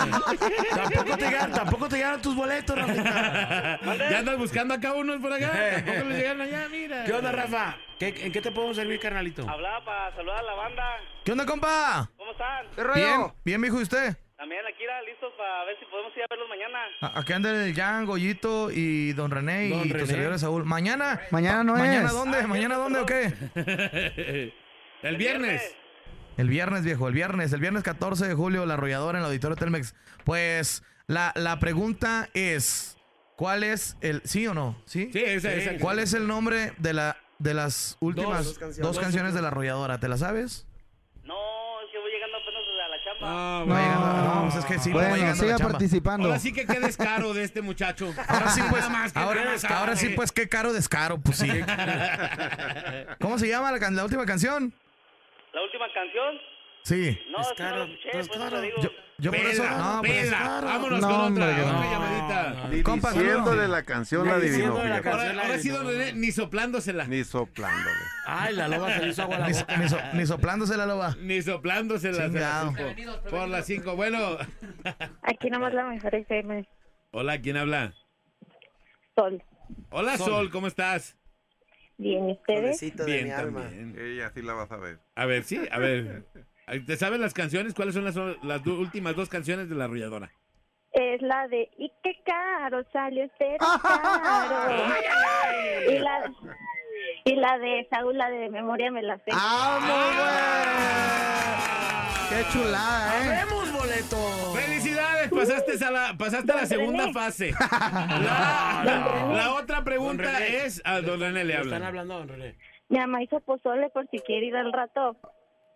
tampoco, 0.74 1.16
te 1.16 1.24
llegaron, 1.26 1.52
tampoco 1.52 1.88
te 1.88 1.96
llegaron 1.96 2.20
tus 2.22 2.34
boletos, 2.34 2.76
Rafita. 2.76 3.78
¿Ya 4.10 4.18
andas 4.18 4.36
buscando 4.36 4.74
acá 4.74 4.92
unos 4.94 5.20
por 5.20 5.32
acá? 5.32 5.52
¿Tampoco 5.76 6.08
les 6.08 6.18
llegaron 6.18 6.40
allá? 6.42 6.68
Mira. 6.70 7.04
¿Qué 7.04 7.12
onda, 7.12 7.32
Rafa? 7.32 7.76
¿Qué- 7.98 8.14
¿En 8.26 8.32
qué 8.32 8.40
te 8.42 8.50
podemos 8.50 8.76
servir, 8.76 8.98
carnalito? 9.00 9.48
Hablaba 9.48 9.84
para 9.84 10.14
saludar 10.16 10.38
a 10.38 10.42
la 10.42 10.54
banda. 10.54 10.84
¿Qué 11.24 11.32
onda, 11.32 11.46
compa? 11.46 12.10
¿Cómo 12.16 12.32
están? 12.32 12.66
Bien, 12.94 13.32
bien, 13.44 13.60
mijo, 13.60 13.78
¿y 13.78 13.82
usted? 13.84 14.16
También 14.36 14.60
aquí 14.66 14.84
era 14.84 15.00
listos 15.02 15.32
para 15.38 15.64
ver 15.64 15.78
si 15.78 15.86
podemos 15.86 16.14
ir 16.16 16.22
a 16.22 16.26
verlos 16.28 16.48
mañana. 16.48 16.78
A- 17.00 17.20
Aquí 17.20 17.32
anda 17.32 17.50
el 17.64 17.74
Jan, 17.74 18.04
Goyito 18.04 18.70
y 18.70 19.12
Don 19.14 19.30
René 19.30 19.70
Don 19.70 19.80
y 19.86 19.88
tu 19.88 19.94
René. 19.94 20.06
servidor 20.06 20.38
Saúl. 20.38 20.64
¿Mañana? 20.64 21.20
Mañana 21.30 21.64
no 21.64 21.72
¿Mañana 21.74 22.08
es. 22.08 22.12
dónde? 22.12 22.38
Ah, 22.42 22.46
¿Mañana 22.46 22.76
dónde 22.76 23.00
o 23.00 23.06
qué? 23.06 23.32
El 25.02 25.16
viernes. 25.16 25.74
El 26.36 26.48
viernes, 26.48 26.84
viejo, 26.84 27.08
el 27.08 27.14
viernes. 27.14 27.52
El 27.54 27.60
viernes 27.60 27.82
14 27.82 28.28
de 28.28 28.34
julio, 28.34 28.66
la 28.66 28.74
arrolladora 28.74 29.18
en 29.18 29.24
el 29.24 29.26
Auditorio 29.28 29.56
Telmex. 29.56 29.94
Pues 30.24 30.82
la, 31.06 31.32
la 31.34 31.58
pregunta 31.58 32.28
es, 32.34 32.98
¿cuál 33.36 33.62
es 33.64 33.96
el... 34.02 34.20
¿Sí 34.24 34.46
o 34.46 34.52
no? 34.52 34.76
¿Sí? 34.84 35.08
Sí, 35.14 35.22
esa, 35.24 35.52
esa. 35.54 35.78
¿Cuál 35.78 35.98
es 35.98 36.12
el 36.12 36.26
nombre 36.26 36.72
de 36.78 36.92
la 36.92 37.16
de 37.38 37.52
las 37.54 37.96
últimas 38.00 38.44
Dos 38.44 38.46
dos 38.46 38.58
canciones. 38.58 38.98
canciones, 38.98 39.34
de 39.34 39.40
la 39.42 39.48
arrolladora? 39.48 39.98
¿Te 39.98 40.08
la 40.08 40.16
sabes? 40.18 40.66
No, 41.24 41.80
es 41.82 41.90
que 41.92 41.98
voy 41.98 42.10
llegando 42.10 42.36
apenas 42.36 42.62
a 43.26 43.64
la 43.66 43.66
chamba. 43.66 44.22
No, 44.34 44.42
pues 44.44 44.54
es 44.56 44.64
que 44.64 44.78
sí, 44.78 44.92
Bueno, 44.92 45.16
llegando 45.16 45.26
a 45.26 45.34
la 45.34 45.40
siga 45.42 45.56
chamba. 45.58 45.72
participando. 45.72 46.26
Ahora 46.28 46.38
sí 46.38 46.52
que 46.52 46.66
qué 46.66 46.80
descaro 46.80 47.34
de 47.34 47.42
este 47.44 47.62
muchacho. 47.62 48.12
Ahora 48.28 48.48
sí, 48.48 48.60
pues, 48.70 48.88
más 48.90 49.12
que 49.12 49.18
ahora, 49.18 49.42
qué 49.42 49.48
descaro. 49.50 49.74
ahora 49.76 49.96
sí, 49.96 50.08
pues, 50.10 50.32
qué 50.32 50.48
caro 50.48 50.72
descaro, 50.72 51.18
pues 51.18 51.38
sí. 51.38 51.48
¿Cómo 53.20 53.38
se 53.38 53.48
llama 53.48 53.72
la, 53.72 53.78
can- 53.78 53.96
la 53.96 54.04
última 54.04 54.24
canción? 54.26 54.72
¿La 55.52 55.62
última 55.62 55.86
canción? 55.92 56.34
Sí. 56.86 57.18
No, 57.32 57.40
es 57.40 57.48
que 57.56 57.62
no 57.64 57.70
la 57.78 57.84
escuché, 57.84 58.18
eso 58.20 58.48
te 58.48 58.60
digo. 58.62 58.76
Yo, 58.80 58.90
yo 59.18 59.32
por 59.32 59.40
eso. 59.40 59.64
No, 59.68 59.98
pues, 60.02 60.12
pela. 60.24 60.38
claro. 60.38 60.66
Vámonos 60.68 61.00
No, 61.00 61.08
con 61.08 61.20
hombre, 61.20 61.44
otra, 61.44 61.56
no. 61.56 61.78
otra 61.78 61.90
llamadita. 61.90 62.68
Diciéndole 62.70 63.32
saludos. 63.34 63.68
la 63.68 63.82
canción 63.82 64.26
la 64.28 64.34
adivinó. 64.36 64.78
Ahora, 64.78 65.58
sí, 65.58 65.68
don 65.70 65.84
René, 65.88 66.12
ni 66.12 66.30
soplándosela. 66.30 67.08
Ni 67.08 67.24
soplándole. 67.24 67.96
Ay, 68.28 68.54
la 68.54 68.68
loba 68.68 68.94
se 68.94 69.02
le 69.02 69.08
hizo 69.08 69.22
agua 69.22 69.34
a 69.36 69.38
la 69.40 69.48
Ni, 69.48 69.52
boca. 69.54 69.76
ni 69.78 69.88
so- 69.88 69.98
ni 70.12 70.26
soplándose 70.26 70.76
la 70.76 70.86
loba. 70.86 71.16
Ni 71.18 71.42
soplándosela. 71.42 72.14
se 72.14 72.20
la 72.22 72.28
Chingado. 72.28 72.70
supo. 72.70 73.30
Por 73.30 73.48
las 73.48 73.66
cinco. 73.66 73.96
Bueno. 73.96 74.38
Aquí 75.22 75.50
nomás 75.50 75.74
la 75.74 75.86
mejor 75.86 76.14
FM. 76.14 76.68
Hola, 77.10 77.40
¿quién 77.40 77.56
habla? 77.56 77.94
Sol. 79.16 79.42
Hola, 79.90 80.16
Sol, 80.18 80.26
Sol. 80.28 80.50
¿cómo 80.50 80.68
estás? 80.68 81.16
Bien, 81.98 82.28
¿y 82.28 82.32
ustedes? 82.34 82.80
Bien, 83.04 83.28
también. 83.30 83.96
Ella 83.98 84.30
sí 84.32 84.40
la 84.42 84.52
vas 84.52 84.70
a 84.70 84.76
ver. 84.76 85.00
A 85.16 85.26
ver, 85.26 85.42
sí, 85.42 85.58
a 85.72 85.78
ver. 85.80 86.24
¿Te 86.66 86.96
sabes 86.96 87.20
las 87.20 87.32
canciones? 87.32 87.74
¿Cuáles 87.74 87.94
son 87.94 88.04
las, 88.04 88.16
las 88.42 88.64
do- 88.64 88.78
últimas 88.78 89.14
dos 89.14 89.28
canciones 89.28 89.68
de 89.68 89.76
la 89.76 89.84
arrolladora? 89.84 90.32
Es 90.92 91.22
la 91.22 91.46
de 91.46 91.70
¡Y 91.78 91.92
qué 92.02 92.20
caro 92.24 92.82
salió 92.92 93.22
este 93.24 93.56
caro! 93.60 94.72
Y 95.90 95.98
la, 95.98 96.32
y 97.24 97.34
la 97.36 97.58
de 97.58 97.86
Saúl, 97.90 98.16
la 98.18 98.30
de 98.30 98.48
memoria 98.50 98.90
me 98.90 99.02
la 99.02 99.16
sé. 99.18 99.30
Qué 102.28 102.42
chulada, 102.52 103.24
¿eh? 103.24 103.44
¡Vemos 103.44 103.72
boleto! 103.72 104.16
¡Felicidades! 104.54 105.30
Pasaste 105.30 105.84
a 105.84 105.90
la, 105.92 106.14
pasaste 106.18 106.50
a 106.52 106.56
la 106.56 106.66
segunda 106.66 107.12
fase. 107.12 107.52
La, 107.60 109.30
la 109.32 109.54
otra 109.54 109.84
pregunta 109.84 110.44
es... 110.44 110.82
A 110.84 111.00
don 111.00 111.20
René 111.20 111.44
le 111.44 111.54
Le 111.54 111.54
están 111.54 111.74
hablan. 111.74 111.86
hablando, 111.86 112.18
don 112.18 112.28
René. 112.28 112.56
Mi 112.88 112.98
mamá 112.98 113.22
hizo 113.22 113.38
pozole 113.40 113.88
por 113.90 114.08
si 114.10 114.18
quiere 114.20 114.46
ir 114.46 114.56
al 114.56 114.72
rato. 114.72 115.16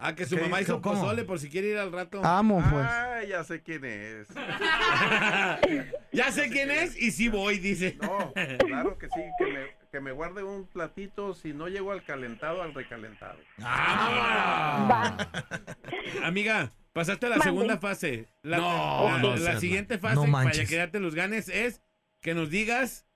Ah, 0.03 0.15
que 0.15 0.25
su 0.25 0.35
¿Qué 0.37 0.43
mamá 0.43 0.63
hizo? 0.63 0.81
¿Cómo? 0.81 0.99
pozole 0.99 1.25
por 1.25 1.39
si 1.39 1.51
quiere 1.51 1.69
ir 1.69 1.77
al 1.79 1.93
rato. 1.93 2.25
Amo, 2.25 2.65
pues. 2.71 2.87
Ah, 2.89 3.21
ya 3.29 3.45
sé 3.45 3.63
quién 3.63 3.85
es. 3.85 4.29
ya 6.13 6.33
sé 6.33 6.49
quién 6.49 6.71
es 6.71 6.97
y 7.01 7.11
sí 7.11 7.29
voy, 7.29 7.59
dice. 7.59 7.99
No, 8.01 8.33
claro 8.67 8.97
que 8.97 9.09
sí, 9.09 9.21
que 9.39 9.45
me, 9.47 9.61
que 9.93 10.01
me 10.01 10.13
guarde 10.13 10.43
un 10.43 10.67
platito 10.67 11.35
si 11.35 11.53
no 11.53 11.69
llego 11.69 11.93
al 11.93 12.03
calentado, 12.03 12.63
al 12.63 12.73
recalentado. 12.73 13.39
Ah. 13.63 15.29
Amiga, 16.25 16.71
pasaste 16.95 17.27
a 17.27 17.29
la 17.29 17.37
Mande. 17.37 17.51
segunda 17.51 17.77
fase. 17.79 18.27
La, 18.43 18.57
No, 18.57 19.05
la- 19.11 19.19
no 19.19 19.31
la 19.33 19.39
seas 19.39 19.61
siguiente 19.61 19.95
mal. 19.99 20.01
fase 20.01 20.15
No 20.15 20.23
para 20.33 20.45
manches. 20.45 20.69
que 20.69 20.77
ya 20.77 20.91
te 20.91 20.99
los 21.01 21.15
ganes 21.15 21.49
es 21.51 21.83
que 22.23 22.35
nos 22.35 22.49
digas 22.49 23.07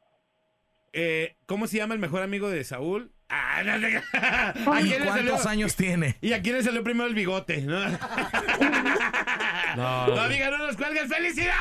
eh, 0.93 1.37
cómo 1.47 1.67
se 1.67 1.79
llama 1.79 1.95
el 1.95 2.01
mejor 2.01 2.23
amigo 2.23 2.51
de 2.51 2.63
Saúl. 2.63 3.11
Ah, 3.29 3.63
no. 3.65 3.73
¿A 4.73 4.81
¿Y 4.81 4.85
quién 4.89 5.03
le 5.03 5.09
salió- 5.09 5.31
cuántos 5.33 5.47
años 5.47 5.75
tiene? 5.77 6.17
¿Y 6.21 6.33
a 6.35 6.43
quién 6.43 6.57
le 6.57 6.63
salió 6.63 6.85
primero 6.85 7.07
el 7.09 7.15
bigote? 7.15 7.63
No, 7.63 7.89
No, 7.89 7.99
No, 10.09 10.21
amiga, 10.23 10.51
no 10.51 10.59
nos 10.59 10.77
cuelgues. 10.77 11.09
¡Felicidades! 11.09 11.55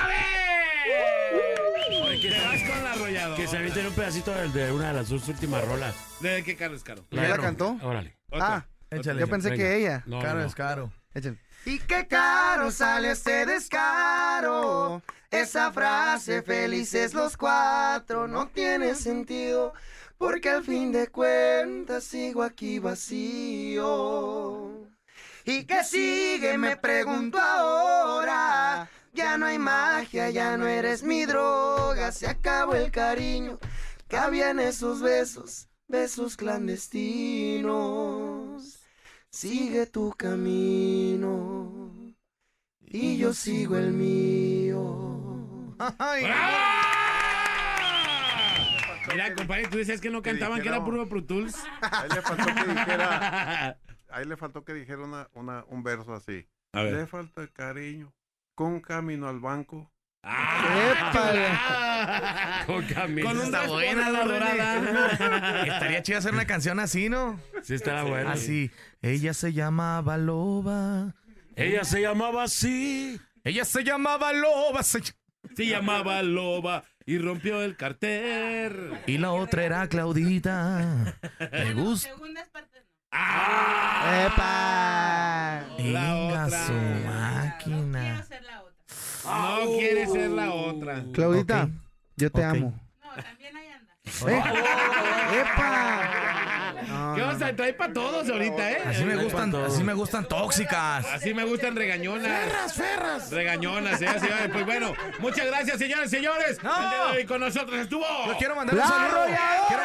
Oye, 2.06 2.19
que 2.22 2.30
Te 2.30 2.35
se- 2.40 2.45
vas 2.45 2.61
con 2.69 2.84
la 2.84 2.91
arrolladora. 2.91 3.35
Que 3.41 3.48
se 3.48 3.57
avienten 3.57 3.88
un 3.88 3.94
pedacito 3.94 4.31
de, 4.34 4.49
de 4.49 4.72
una 4.72 4.88
de 4.90 4.94
las 4.94 5.07
sus 5.07 5.27
últimas 5.27 5.65
rolas. 5.65 5.95
¿De 6.19 6.44
qué 6.44 6.56
caro 6.56 6.76
es 6.76 6.84
caro? 6.84 7.06
¿Ya 7.11 7.27
la 7.30 7.38
cantó? 7.38 7.77
Órale. 7.81 8.15
Otra. 8.30 8.56
Ah, 8.56 8.65
Échale. 8.91 9.19
yo 9.19 9.27
pensé 9.27 9.49
Venga. 9.52 9.64
que 9.64 9.76
ella. 9.77 10.03
No, 10.06 10.19
Caro 10.22 10.40
no. 10.40 10.45
es 10.45 10.53
caro. 10.56 10.91
Échale. 11.14 11.38
Y 11.65 11.80
qué 11.80 12.07
caro 12.07 12.72
sale 12.72 13.11
este 13.11 13.45
descaro. 13.45 15.02
Esa 15.31 15.72
frase, 15.72 16.44
felices 16.44 17.14
los 17.15 17.38
cuatro, 17.38 18.27
no 18.27 18.48
tiene 18.49 18.94
sentido. 18.95 19.73
Porque 20.24 20.50
al 20.50 20.64
fin 20.64 20.91
de 20.94 21.10
cuentas 21.10 22.06
sigo 22.06 22.41
aquí 22.44 22.80
vacío. 22.80 23.84
¿Y 25.44 25.66
qué 25.66 25.84
sigue? 25.84 26.58
Me 26.58 26.78
pregunto 26.78 27.38
ahora. 27.38 28.90
Ya 29.12 29.38
no 29.38 29.48
hay 29.48 29.60
magia, 29.60 30.30
ya 30.30 30.56
no 30.56 30.66
eres 30.66 31.04
mi 31.04 31.26
droga. 31.26 32.14
Se 32.14 32.26
acabó 32.26 32.74
el 32.74 32.90
cariño 32.90 33.60
que 34.08 34.16
había 34.16 34.52
en 34.52 34.62
esos 34.62 35.02
besos, 35.02 35.68
besos 35.90 36.38
clandestinos. 36.38 38.80
Sigue 39.30 39.88
tu 39.88 40.12
camino 40.12 41.91
y 42.80 43.18
yo 43.18 43.34
sigo 43.34 43.76
el 43.76 43.91
mío. 43.91 45.76
Mira, 49.14 49.34
compadre, 49.35 49.68
tú 49.68 49.77
decías 49.77 50.02
que 50.02 50.10
no 50.10 50.22
cantaban, 50.22 50.61
que 50.61 50.68
era 50.68 50.84
puro 50.84 51.07
Pro 51.07 51.23
Tools. 51.23 51.56
Ahí 51.81 52.10
le 52.10 52.22
faltó 52.22 52.45
que 52.45 52.64
dijera, 52.73 53.77
ahí 54.10 54.26
le 54.26 54.38
faltó 54.38 54.64
que 54.65 54.73
dijera 54.73 55.02
una, 55.03 55.27
una, 55.34 55.64
un 55.69 55.84
verso 55.84 56.14
así. 56.14 56.48
A 56.73 56.81
ver. 56.84 56.94
Le 56.94 57.07
falta 57.07 57.41
el 57.41 57.52
cariño, 57.52 58.14
con 58.56 58.81
camino 58.81 59.27
al 59.27 59.40
banco. 59.40 59.90
Con 62.65 62.85
camino. 62.88 63.27
Con 63.27 63.38
un 63.38 63.44
Está 63.45 63.57
raspo 63.60 63.73
buena 63.73 64.10
la 64.10 64.23
dorada. 64.23 65.64
Estaría 65.65 66.02
chido 66.02 66.18
hacer 66.19 66.34
una 66.34 66.45
canción 66.48 66.80
así, 66.80 67.10
¿no? 67.10 67.40
Sí, 67.61 67.76
estará 67.76 68.03
bueno. 68.03 68.30
Así. 68.30 68.72
Ella 69.02 69.34
se 69.34 69.53
llamaba 69.53 70.18
Loba. 70.18 71.14
Ella 71.56 71.84
se 71.84 72.02
llamaba 72.02 72.44
así. 72.44 73.19
Ella 73.44 73.65
se 73.65 73.84
llamaba 73.84 74.34
Loba. 74.34 74.84
se- 74.84 75.02
Se 75.56 75.65
llamaba 75.65 76.22
Loba 76.23 76.84
y 77.06 77.18
rompió 77.18 77.62
el 77.62 77.76
cartel. 77.76 78.92
Y 79.08 79.18
la 79.18 79.32
otra 79.32 79.64
era 79.64 79.88
Claudita. 79.88 81.16
Me 81.52 81.74
gusta. 81.74 82.10
¡Epa! 84.26 85.64
La 85.78 86.14
Venga 86.14 86.46
otra. 86.46 86.66
su 86.68 86.74
máquina. 86.74 88.26
No 89.26 89.78
quiere 89.78 90.08
ser 90.08 90.32
la 90.32 90.52
otra. 90.54 91.04
Claudita, 91.14 91.64
Ok. 91.64 91.70
yo 92.18 92.32
te 92.32 92.42
Ok. 92.42 92.46
amo. 92.56 92.80
¿Eh? 94.28 94.42
¡Epa! 95.42 96.43
No, 97.04 97.16
¿Qué 97.16 97.22
no, 97.22 97.28
vas 97.28 97.42
a 97.42 97.56
traer 97.56 97.76
para 97.78 97.94
todos 97.94 98.30
ahorita, 98.30 98.72
eh? 98.72 98.78
Así 98.86 99.04
me 99.06 99.16
gustan, 99.16 99.56
así 99.56 99.84
me 99.84 99.94
gustan 99.94 100.28
tóxicas. 100.28 101.06
Así 101.06 101.34
me 101.34 101.44
gustan 101.44 101.76
regañonas. 101.76 102.28
Ferras, 102.28 102.74
ferras. 102.74 103.32
Regañonas, 103.32 104.02
eh, 104.02 104.08
señores. 104.20 104.50
Pues 104.52 104.66
bueno, 104.66 104.94
muchas 105.20 105.46
gracias, 105.48 105.78
señores, 105.78 106.10
señores. 106.10 106.62
No. 106.64 106.72
Hoy 107.14 107.26
con 107.26 107.40
nosotros 107.42 107.80
estuvo. 107.80 108.06
Yo 108.28 108.38
quiero 108.38 108.56
mandar 108.56 108.76
un 108.76 108.80
¡La 108.82 108.88
saludo. 108.88 109.26
Quiero, 109.26 109.84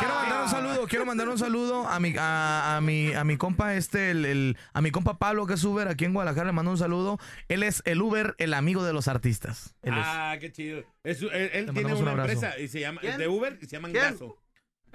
quiero 0.00 0.14
mandar 0.14 0.42
un 0.42 0.48
saludo. 0.48 0.86
Quiero 0.88 1.06
mandar 1.06 1.28
un 1.28 1.38
saludo 1.38 1.88
a 1.88 1.98
mi, 2.00 2.14
a, 2.18 2.76
a 2.76 2.80
mi, 2.80 3.12
a 3.12 3.24
mi 3.24 3.36
compa 3.36 3.74
este, 3.74 4.10
el, 4.10 4.24
el- 4.24 4.56
a 4.72 4.80
mi 4.80 4.90
compa 4.90 5.18
Pablo 5.18 5.46
que 5.46 5.54
es 5.54 5.64
Uber 5.64 5.88
aquí 5.88 6.04
en 6.04 6.12
Guadalajara. 6.14 6.46
Le 6.46 6.52
mando 6.52 6.70
un 6.70 6.78
saludo. 6.78 7.18
Él 7.48 7.62
es 7.62 7.82
el 7.86 8.00
Uber, 8.02 8.34
el 8.38 8.54
amigo 8.54 8.84
de 8.84 8.92
los 8.92 9.08
artistas. 9.08 9.74
Él 9.82 9.94
es. 9.94 10.04
Ah, 10.06 10.36
qué 10.40 10.52
chido. 10.52 10.82
Es- 11.02 11.22
él 11.22 11.30
él 11.52 11.70
tiene 11.72 11.94
un 11.94 12.02
una 12.02 12.12
empresa 12.12 12.58
y 12.58 12.68
se 12.68 12.80
llama 12.80 13.00
¿Quién? 13.00 13.18
de 13.18 13.28
Uber 13.28 13.58
y 13.60 13.66
se 13.66 13.72
llaman 13.76 13.92
¿Quién? 13.92 14.04
Gaso. 14.12 14.36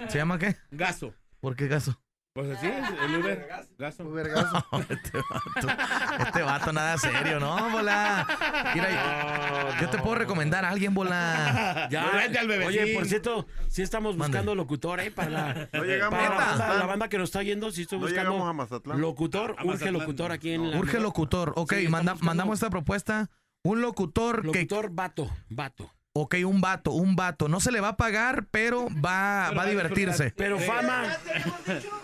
¿Se 0.08 0.18
llama 0.18 0.38
qué? 0.38 0.56
Gaso. 0.70 1.14
¿Por 1.42 1.56
qué 1.56 1.68
caso? 1.68 2.00
Pues 2.34 2.48
así 2.56 2.66
es, 2.66 2.88
el 3.04 3.16
Uber. 3.20 3.46
Gaso. 3.76 4.04
Uber 4.04 4.28
gaso. 4.30 4.64
este, 4.88 5.18
vato, 5.18 6.24
este 6.24 6.42
vato 6.42 6.72
nada 6.72 6.96
serio, 6.96 7.38
¿no, 7.40 7.68
bola? 7.68 8.26
Mira, 8.74 9.76
yo 9.80 9.90
te 9.90 9.98
puedo 9.98 10.14
recomendar 10.14 10.64
a 10.64 10.70
alguien, 10.70 10.94
bola. 10.94 11.88
Ya, 11.90 12.10
Vete 12.12 12.38
al 12.38 12.48
bebecín. 12.48 12.80
Oye, 12.84 12.94
por 12.94 13.04
cierto, 13.06 13.46
sí 13.68 13.82
estamos 13.82 14.16
Mande. 14.16 14.28
buscando 14.38 14.54
locutor, 14.54 15.00
¿eh? 15.00 15.10
Para 15.10 15.28
la, 15.30 15.68
No 15.74 15.84
llegamos 15.84 16.18
para 16.18 16.26
a 16.26 16.38
la 16.38 16.46
banda, 16.46 16.78
la 16.78 16.86
banda 16.86 17.08
que 17.10 17.18
nos 17.18 17.28
está 17.28 17.42
yendo, 17.42 17.70
sí 17.70 17.82
estoy 17.82 17.98
No 17.98 18.06
buscando 18.06 18.30
llegamos 18.30 18.48
a 18.48 18.52
Mazatlán. 18.54 19.00
locutor, 19.00 19.50
A 19.50 19.52
urge 19.64 19.66
Mazatlán. 19.66 19.92
locutor 19.92 20.32
aquí 20.32 20.52
en 20.52 20.70
la... 20.70 20.78
Urge 20.78 21.00
locutor. 21.00 21.52
Ok, 21.56 21.74
Sí, 21.74 21.88
manda- 21.88 22.16
mandamos 22.20 22.54
esta 22.54 22.70
propuesta. 22.70 23.28
Un 23.62 23.82
locutor, 23.82 24.40
que... 24.40 24.46
Locutor 24.46 24.88
vato, 24.90 25.30
vato. 25.50 25.92
Ok, 26.14 26.34
un 26.44 26.60
vato, 26.60 26.92
un 26.92 27.16
vato. 27.16 27.48
No 27.48 27.58
se 27.58 27.72
le 27.72 27.80
va 27.80 27.88
a 27.88 27.96
pagar, 27.96 28.44
pero 28.50 28.86
va, 29.02 29.50
va 29.56 29.62
a 29.62 29.66
divertirse. 29.66 30.34
Pero 30.36 30.58
fama... 30.58 31.04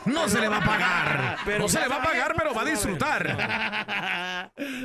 No 0.07 0.31
se 0.31 0.41
le 0.41 0.49
va 0.49 0.59
a 0.59 0.65
pagar. 0.65 1.37
Pero 1.45 1.59
no 1.59 1.69
se 1.69 1.79
le 1.79 1.89
va 1.89 1.97
a 1.97 2.03
pagar, 2.03 2.35
pero 2.35 2.55
va 2.55 2.63
a 2.63 2.65
disfrutar. 2.65 3.37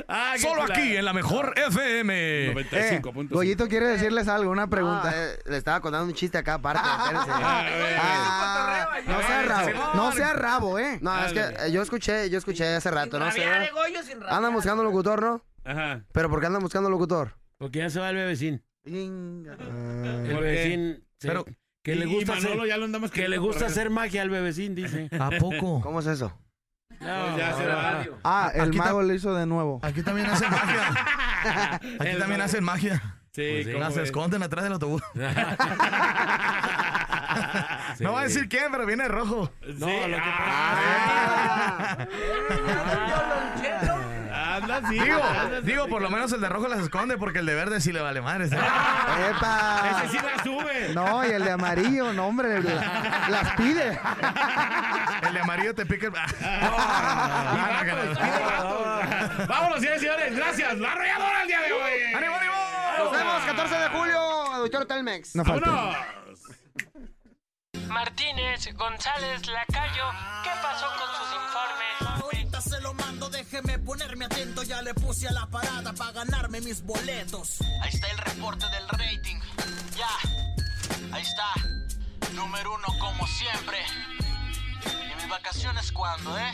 Ah, 0.06 0.34
Solo 0.36 0.64
aquí, 0.64 0.94
en 0.94 1.06
la 1.06 1.14
mejor 1.14 1.54
FM. 1.56 2.54
95.5. 2.54 3.28
Goyito 3.30 3.66
quiere 3.66 3.86
decirles 3.86 4.28
algo, 4.28 4.50
una 4.50 4.66
pregunta. 4.66 5.08
Ah, 5.08 5.14
eh, 5.14 5.38
le 5.46 5.56
estaba 5.56 5.80
contando 5.80 6.06
un 6.06 6.14
chiste 6.14 6.36
acá 6.36 6.54
aparte. 6.54 6.86
espérense. 7.04 7.30
Ah, 7.32 8.86
no 9.06 9.22
sea 9.22 9.42
rabo, 9.42 9.94
no 9.94 10.12
sea 10.12 10.32
rabo, 10.34 10.78
¿eh? 10.78 10.98
No, 11.00 11.24
es 11.24 11.32
que 11.32 11.40
eh, 11.40 11.72
yo 11.72 11.80
escuché, 11.80 12.28
yo 12.28 12.36
escuché 12.36 12.76
hace 12.76 12.90
rato, 12.90 13.18
no 13.18 13.30
sé. 13.32 13.42
Andan 14.28 14.52
buscando 14.52 14.84
locutor, 14.84 15.22
¿no? 15.22 15.42
Ajá. 15.64 16.04
¿Pero 16.12 16.28
por 16.28 16.40
qué 16.40 16.46
andan 16.46 16.62
buscando 16.62 16.90
locutor? 16.90 17.38
Porque 17.56 17.78
ya 17.78 17.88
se 17.88 18.00
va 18.00 18.10
el 18.10 18.16
bebecín. 18.16 18.62
Inga. 18.84 19.54
El 19.54 20.36
bebecín... 20.36 21.04
Pero- 21.20 21.44
que 21.82 21.96
le 21.96 22.06
gusta 22.06 22.32
hacer, 22.34 22.58
ya 22.66 22.78
lo 22.78 22.86
andamos 22.86 23.10
que 23.10 23.28
le 23.28 23.36
gusta 23.36 23.66
hacer 23.66 23.90
magia 23.90 24.22
al 24.22 24.30
bebecín, 24.30 24.74
dice. 24.74 25.08
¿A 25.20 25.28
poco? 25.38 25.82
¿Cómo 25.82 26.00
es 26.00 26.06
eso? 26.06 26.32
No, 27.00 27.36
ya 27.36 27.54
se 27.56 27.66
va. 27.66 28.06
Ah, 28.24 28.50
el 28.54 28.68
Aquí 28.68 28.78
mago 28.78 29.02
lo 29.02 29.12
hizo 29.12 29.34
de 29.34 29.44
nuevo. 29.44 29.80
Aquí 29.82 30.02
también 30.02 30.26
hacen 30.28 30.50
magia. 30.50 30.88
Aquí 32.00 32.08
El 32.08 32.18
también 32.18 32.38
mago. 32.38 32.42
hacen 32.44 32.64
magia. 32.64 33.02
Sí, 33.32 33.42
Pues 33.52 33.66
sí. 33.66 33.72
¿cómo 33.72 33.84
Las 33.84 33.96
es? 33.98 34.02
esconden 34.04 34.42
atrás 34.42 34.64
del 34.64 34.72
autobús. 34.74 35.02
Sí. 35.14 35.20
No 38.00 38.12
va 38.12 38.20
a 38.20 38.24
decir 38.24 38.48
quién, 38.48 38.64
pero 38.70 38.86
viene 38.86 39.08
rojo. 39.08 39.50
No, 39.76 39.86
Sí. 39.86 39.92
lo 40.08 40.16
que 40.16 40.22
Ah, 40.22 42.06
Digo, 44.90 45.20
digo, 45.62 45.88
por 45.88 46.02
lo 46.02 46.10
menos 46.10 46.32
el 46.32 46.40
de 46.40 46.48
rojo 46.48 46.68
las 46.68 46.80
esconde 46.80 47.16
porque 47.18 47.38
el 47.40 47.46
de 47.46 47.54
verde 47.54 47.80
sí 47.80 47.92
le 47.92 48.00
vale 48.00 48.20
madre. 48.20 48.48
¿sí? 48.48 48.54
¡Epa! 48.56 49.82
Ese 50.02 50.08
sí 50.08 50.18
la 50.24 50.42
sube. 50.42 50.92
No, 50.94 51.24
y 51.24 51.30
el 51.30 51.44
de 51.44 51.50
amarillo, 51.52 52.12
no, 52.12 52.26
hombre, 52.26 52.62
la- 52.62 53.26
las 53.28 53.50
pide. 53.56 53.98
El 55.26 55.34
de 55.34 55.40
amarillo 55.40 55.74
te 55.74 55.86
pica 55.86 56.06
el... 56.08 56.12
Ah, 58.26 59.46
Vámonos, 59.48 59.78
señores 59.80 60.02
y 60.02 60.04
señores. 60.06 60.36
Gracias. 60.36 60.78
La 60.78 60.92
arrolladora 60.92 61.42
el 61.42 61.48
día 61.48 61.60
de 61.60 61.72
hoy. 61.72 61.92
¡Ánimo, 62.14 62.34
ánimo! 62.36 62.54
Nos 62.98 63.12
vemos 63.12 63.42
14 63.44 63.74
de 63.76 63.88
julio, 63.88 64.18
Auditorio 64.20 64.86
Telmex. 64.86 65.34
No. 65.36 65.44
Vámonos. 65.44 65.96
Martínez, 67.88 68.68
González, 68.74 69.46
Lacayo, 69.46 70.04
¿qué 70.42 70.50
pasó 70.62 70.86
con 70.98 71.08
sus 71.16 71.28
informes? 71.34 72.43
Se 72.64 72.80
lo 72.80 72.94
mando, 72.94 73.28
déjeme 73.28 73.78
ponerme 73.78 74.24
atento. 74.24 74.62
Ya 74.62 74.80
le 74.80 74.94
puse 74.94 75.28
a 75.28 75.32
la 75.32 75.46
parada 75.46 75.92
para 75.92 76.12
ganarme 76.12 76.60
mis 76.62 76.82
boletos. 76.82 77.60
Ahí 77.82 77.90
está 77.92 78.10
el 78.10 78.18
reporte 78.18 78.64
del 78.70 78.88
rating. 78.88 79.36
Ya, 79.96 81.12
ahí 81.12 81.22
está. 81.22 81.52
Número 82.34 82.74
uno 82.74 82.86
como 82.98 83.26
siempre. 83.26 83.78
¿Y 84.86 85.16
mis 85.20 85.28
vacaciones 85.28 85.92
cuándo, 85.92 86.38
eh? 86.38 86.52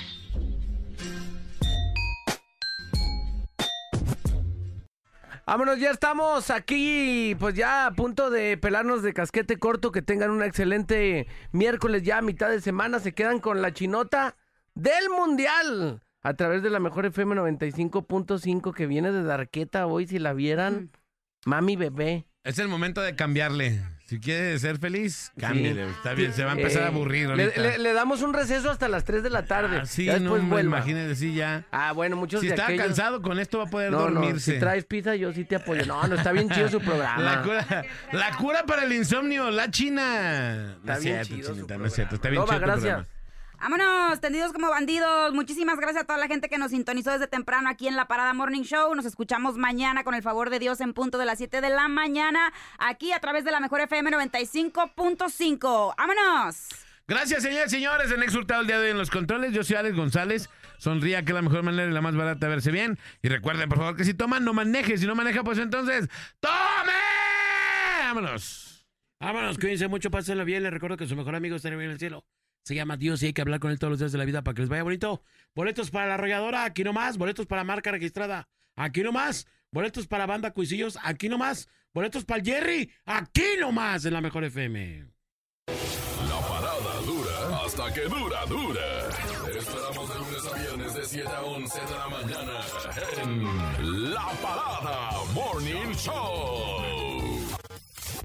Vámonos, 5.47 5.81
ya 5.81 5.91
estamos 5.91 6.51
aquí, 6.51 7.35
pues 7.41 7.57
ya 7.57 7.87
a 7.87 7.91
punto 7.93 8.31
de 8.31 8.57
pelarnos 8.57 9.03
de 9.03 9.13
casquete 9.13 9.59
corto. 9.59 9.93
Que 9.93 10.03
tengan 10.03 10.31
un 10.31 10.43
excelente 10.43 11.29
miércoles 11.53 12.03
ya 12.03 12.19
a 12.19 12.23
mitad 12.23 12.49
de 12.49 12.61
semana. 12.61 12.99
Se 12.99 13.13
quedan 13.13 13.39
con 13.39 13.63
la 13.63 13.73
chinota 13.73 14.37
del 14.83 15.09
Mundial 15.11 16.01
a 16.23 16.35
través 16.35 16.63
de 16.63 16.71
la 16.71 16.81
mejor 16.81 17.07
FM 17.07 17.35
95.5 17.37 18.75
que 18.75 18.87
viene 18.87 19.11
de 19.13 19.23
Darqueta 19.23 19.87
hoy. 19.87 20.07
Si 20.07 20.19
la 20.19 20.33
vieran, 20.33 20.91
mami 21.45 21.77
bebé. 21.77 22.27
Es 22.45 22.59
el 22.59 22.69
momento 22.69 23.03
de 23.03 23.15
cambiarle. 23.15 23.83
Si 24.07 24.19
quiere 24.19 24.59
ser 24.59 24.79
feliz, 24.79 25.31
cámbiale. 25.39 25.89
Está 25.91 26.15
bien, 26.15 26.33
se 26.33 26.43
va 26.43 26.53
a 26.53 26.55
empezar 26.57 26.83
a 26.83 26.87
Eh, 26.87 26.89
aburrir 26.89 27.29
le, 27.29 27.45
ahorita. 27.45 27.61
le- 27.61 27.79
le 27.79 27.93
damos 27.93 28.23
un 28.23 28.33
receso 28.35 28.71
hasta 28.71 28.89
las 28.89 29.05
3 29.05 29.23
de 29.23 29.31
la 29.31 29.45
tarde. 29.45 29.81
Ah, 29.83 29.87
sí, 29.87 30.07
ya 30.07 30.15
no, 30.19 30.33
después 30.35 30.49
vuelva. 30.49 30.79
imagínese, 30.79 31.15
sí, 31.15 31.35
ya. 31.35 31.65
Ah, 31.71 31.93
bueno, 31.93 32.17
muchos 32.17 32.41
Si 32.41 32.47
de 32.49 32.55
está 32.55 32.65
aquellos- 32.65 32.87
cansado, 32.87 33.23
con 33.23 33.39
esto 33.39 33.59
va 33.59 33.65
a 33.65 33.67
poder 33.69 33.93
No, 33.93 34.09
no, 34.11 34.21
dormirse. 34.21 34.55
si 34.55 34.59
traes 34.59 34.85
pizza, 34.85 35.15
yo 35.15 35.33
sí 35.33 35.45
te 35.45 35.57
apoyo. 35.57 35.85
No, 35.87 36.05
no, 36.09 36.17
está 36.17 36.33
bien 36.33 36.49
chido 36.51 36.69
su 36.69 36.81
programa. 36.81 37.23
La 37.23 37.43
cura, 37.43 37.85
la 38.13 38.37
cura 38.37 38.65
para 38.67 38.83
el 38.85 38.93
insomnio, 38.95 39.51
la 39.51 39.71
china. 39.71 40.77
No 40.83 40.93
Está 40.93 40.95
es 40.97 41.05
bien 41.05 41.15
cierto, 41.17 41.35
chido 41.37 41.49
su 41.51 41.55
chinita, 41.55 41.79
no 41.79 41.85
es 41.87 41.93
cierto. 41.95 42.15
Está 42.17 42.31
bien 42.31 42.41
Loba, 42.41 42.55
chido 42.55 42.61
tu 42.61 42.67
gracias. 42.67 42.83
programa. 42.95 43.20
Vámonos, 43.61 44.23
tendidos 44.23 44.55
como 44.55 44.71
bandidos. 44.71 45.35
Muchísimas 45.35 45.77
gracias 45.77 46.05
a 46.05 46.07
toda 46.07 46.19
la 46.19 46.29
gente 46.29 46.49
que 46.49 46.57
nos 46.57 46.71
sintonizó 46.71 47.11
desde 47.11 47.27
temprano 47.27 47.69
aquí 47.69 47.89
en 47.89 47.95
la 47.95 48.09
Parada 48.09 48.33
Morning 48.33 48.63
Show. 48.63 48.95
Nos 48.95 49.05
escuchamos 49.05 49.59
mañana 49.59 50.03
con 50.03 50.15
el 50.15 50.23
favor 50.23 50.49
de 50.49 50.59
Dios 50.59 50.81
en 50.81 50.95
punto 50.95 51.19
de 51.19 51.27
las 51.27 51.37
7 51.37 51.61
de 51.61 51.69
la 51.69 51.87
mañana, 51.89 52.55
aquí 52.79 53.13
a 53.13 53.21
través 53.21 53.45
de 53.45 53.51
la 53.51 53.61
mejor 53.61 53.83
FM 53.83 54.13
95.5. 54.13 55.95
¡Vámonos! 55.95 56.69
Gracias, 57.07 57.43
señores 57.43 57.67
y 57.67 57.77
señores. 57.77 58.11
En 58.11 58.23
Exultado 58.23 58.63
el 58.63 58.67
día 58.67 58.79
de 58.79 58.87
hoy 58.87 58.91
en 58.93 58.99
los 58.99 59.11
controles. 59.11 59.53
Yo 59.53 59.63
soy 59.63 59.77
Alex 59.77 59.95
González. 59.95 60.49
Sonría 60.79 61.23
que 61.23 61.33
es 61.33 61.35
la 61.35 61.43
mejor 61.43 61.63
manera 61.63 61.91
y 61.91 61.93
la 61.93 62.01
más 62.01 62.17
barata 62.17 62.47
de 62.47 62.51
verse 62.51 62.71
bien. 62.71 62.99
Y 63.21 63.29
recuerden, 63.29 63.69
por 63.69 63.77
favor, 63.77 63.95
que 63.95 64.05
si 64.05 64.15
toman, 64.15 64.43
no 64.43 64.55
maneje. 64.55 64.97
Si 64.97 65.07
no 65.07 65.15
maneja, 65.15 65.45
pues 65.45 65.59
entonces, 65.59 66.09
¡tome! 66.41 66.93
¡Vámonos! 68.05 68.87
Vámonos, 69.21 69.59
cuídense 69.59 69.87
mucho, 69.87 70.11
pásenlo 70.11 70.47
bien. 70.47 70.63
Les 70.63 70.73
recuerdo 70.73 70.97
que 70.97 71.07
su 71.07 71.15
mejor 71.15 71.35
amigo 71.35 71.57
está 71.57 71.69
en 71.69 71.79
el 71.79 71.99
cielo. 71.99 72.25
Se 72.63 72.75
llama 72.75 72.97
Dios 72.97 73.23
y 73.23 73.27
hay 73.27 73.33
que 73.33 73.41
hablar 73.41 73.61
con 73.61 73.71
él 73.71 73.79
todos 73.79 73.91
los 73.91 73.99
días 73.99 74.13
de 74.13 74.19
la 74.19 74.25
vida 74.25 74.43
para 74.43 74.55
que 74.55 74.63
les 74.63 74.69
vaya 74.69 74.83
bonito. 74.83 75.23
Boletos 75.55 75.91
para 75.91 76.07
la 76.07 76.15
arrolladora, 76.15 76.65
aquí 76.65 76.85
nomás. 76.85 77.19
Boletos 77.19 77.47
para 77.47 77.65
marca 77.65 77.91
registrada, 77.91 78.49
aquí 78.77 79.03
nomás. 79.03 79.47
Boletos 79.73 80.07
para 80.07 80.27
banda 80.27 80.53
Cuisillos, 80.53 80.99
aquí 81.03 81.29
nomás. 81.29 81.69
Boletos 81.93 82.25
para 82.25 82.41
el 82.41 82.47
Jerry, 82.47 82.93
aquí 83.05 83.57
nomás 83.59 84.05
en 84.05 84.13
la 84.13 84.21
mejor 84.21 84.45
FM. 84.45 85.07
La 85.67 86.41
parada 86.49 87.01
dura 87.05 87.65
hasta 87.65 87.93
que 87.93 88.03
dura, 88.03 88.47
dura. 88.47 89.09
Esperamos 89.57 90.09
de 90.09 90.19
lunes 90.19 90.47
a 90.53 90.59
viernes 90.59 90.95
de 90.95 91.05
7 91.05 91.29
a 91.29 91.43
11 91.43 91.81
de 91.81 91.91
la 91.91 92.09
mañana 92.09 92.61
en 93.23 94.13
La 94.13 94.27
Parada 94.43 95.11
Morning 95.35 95.93
Show. 95.95 96.90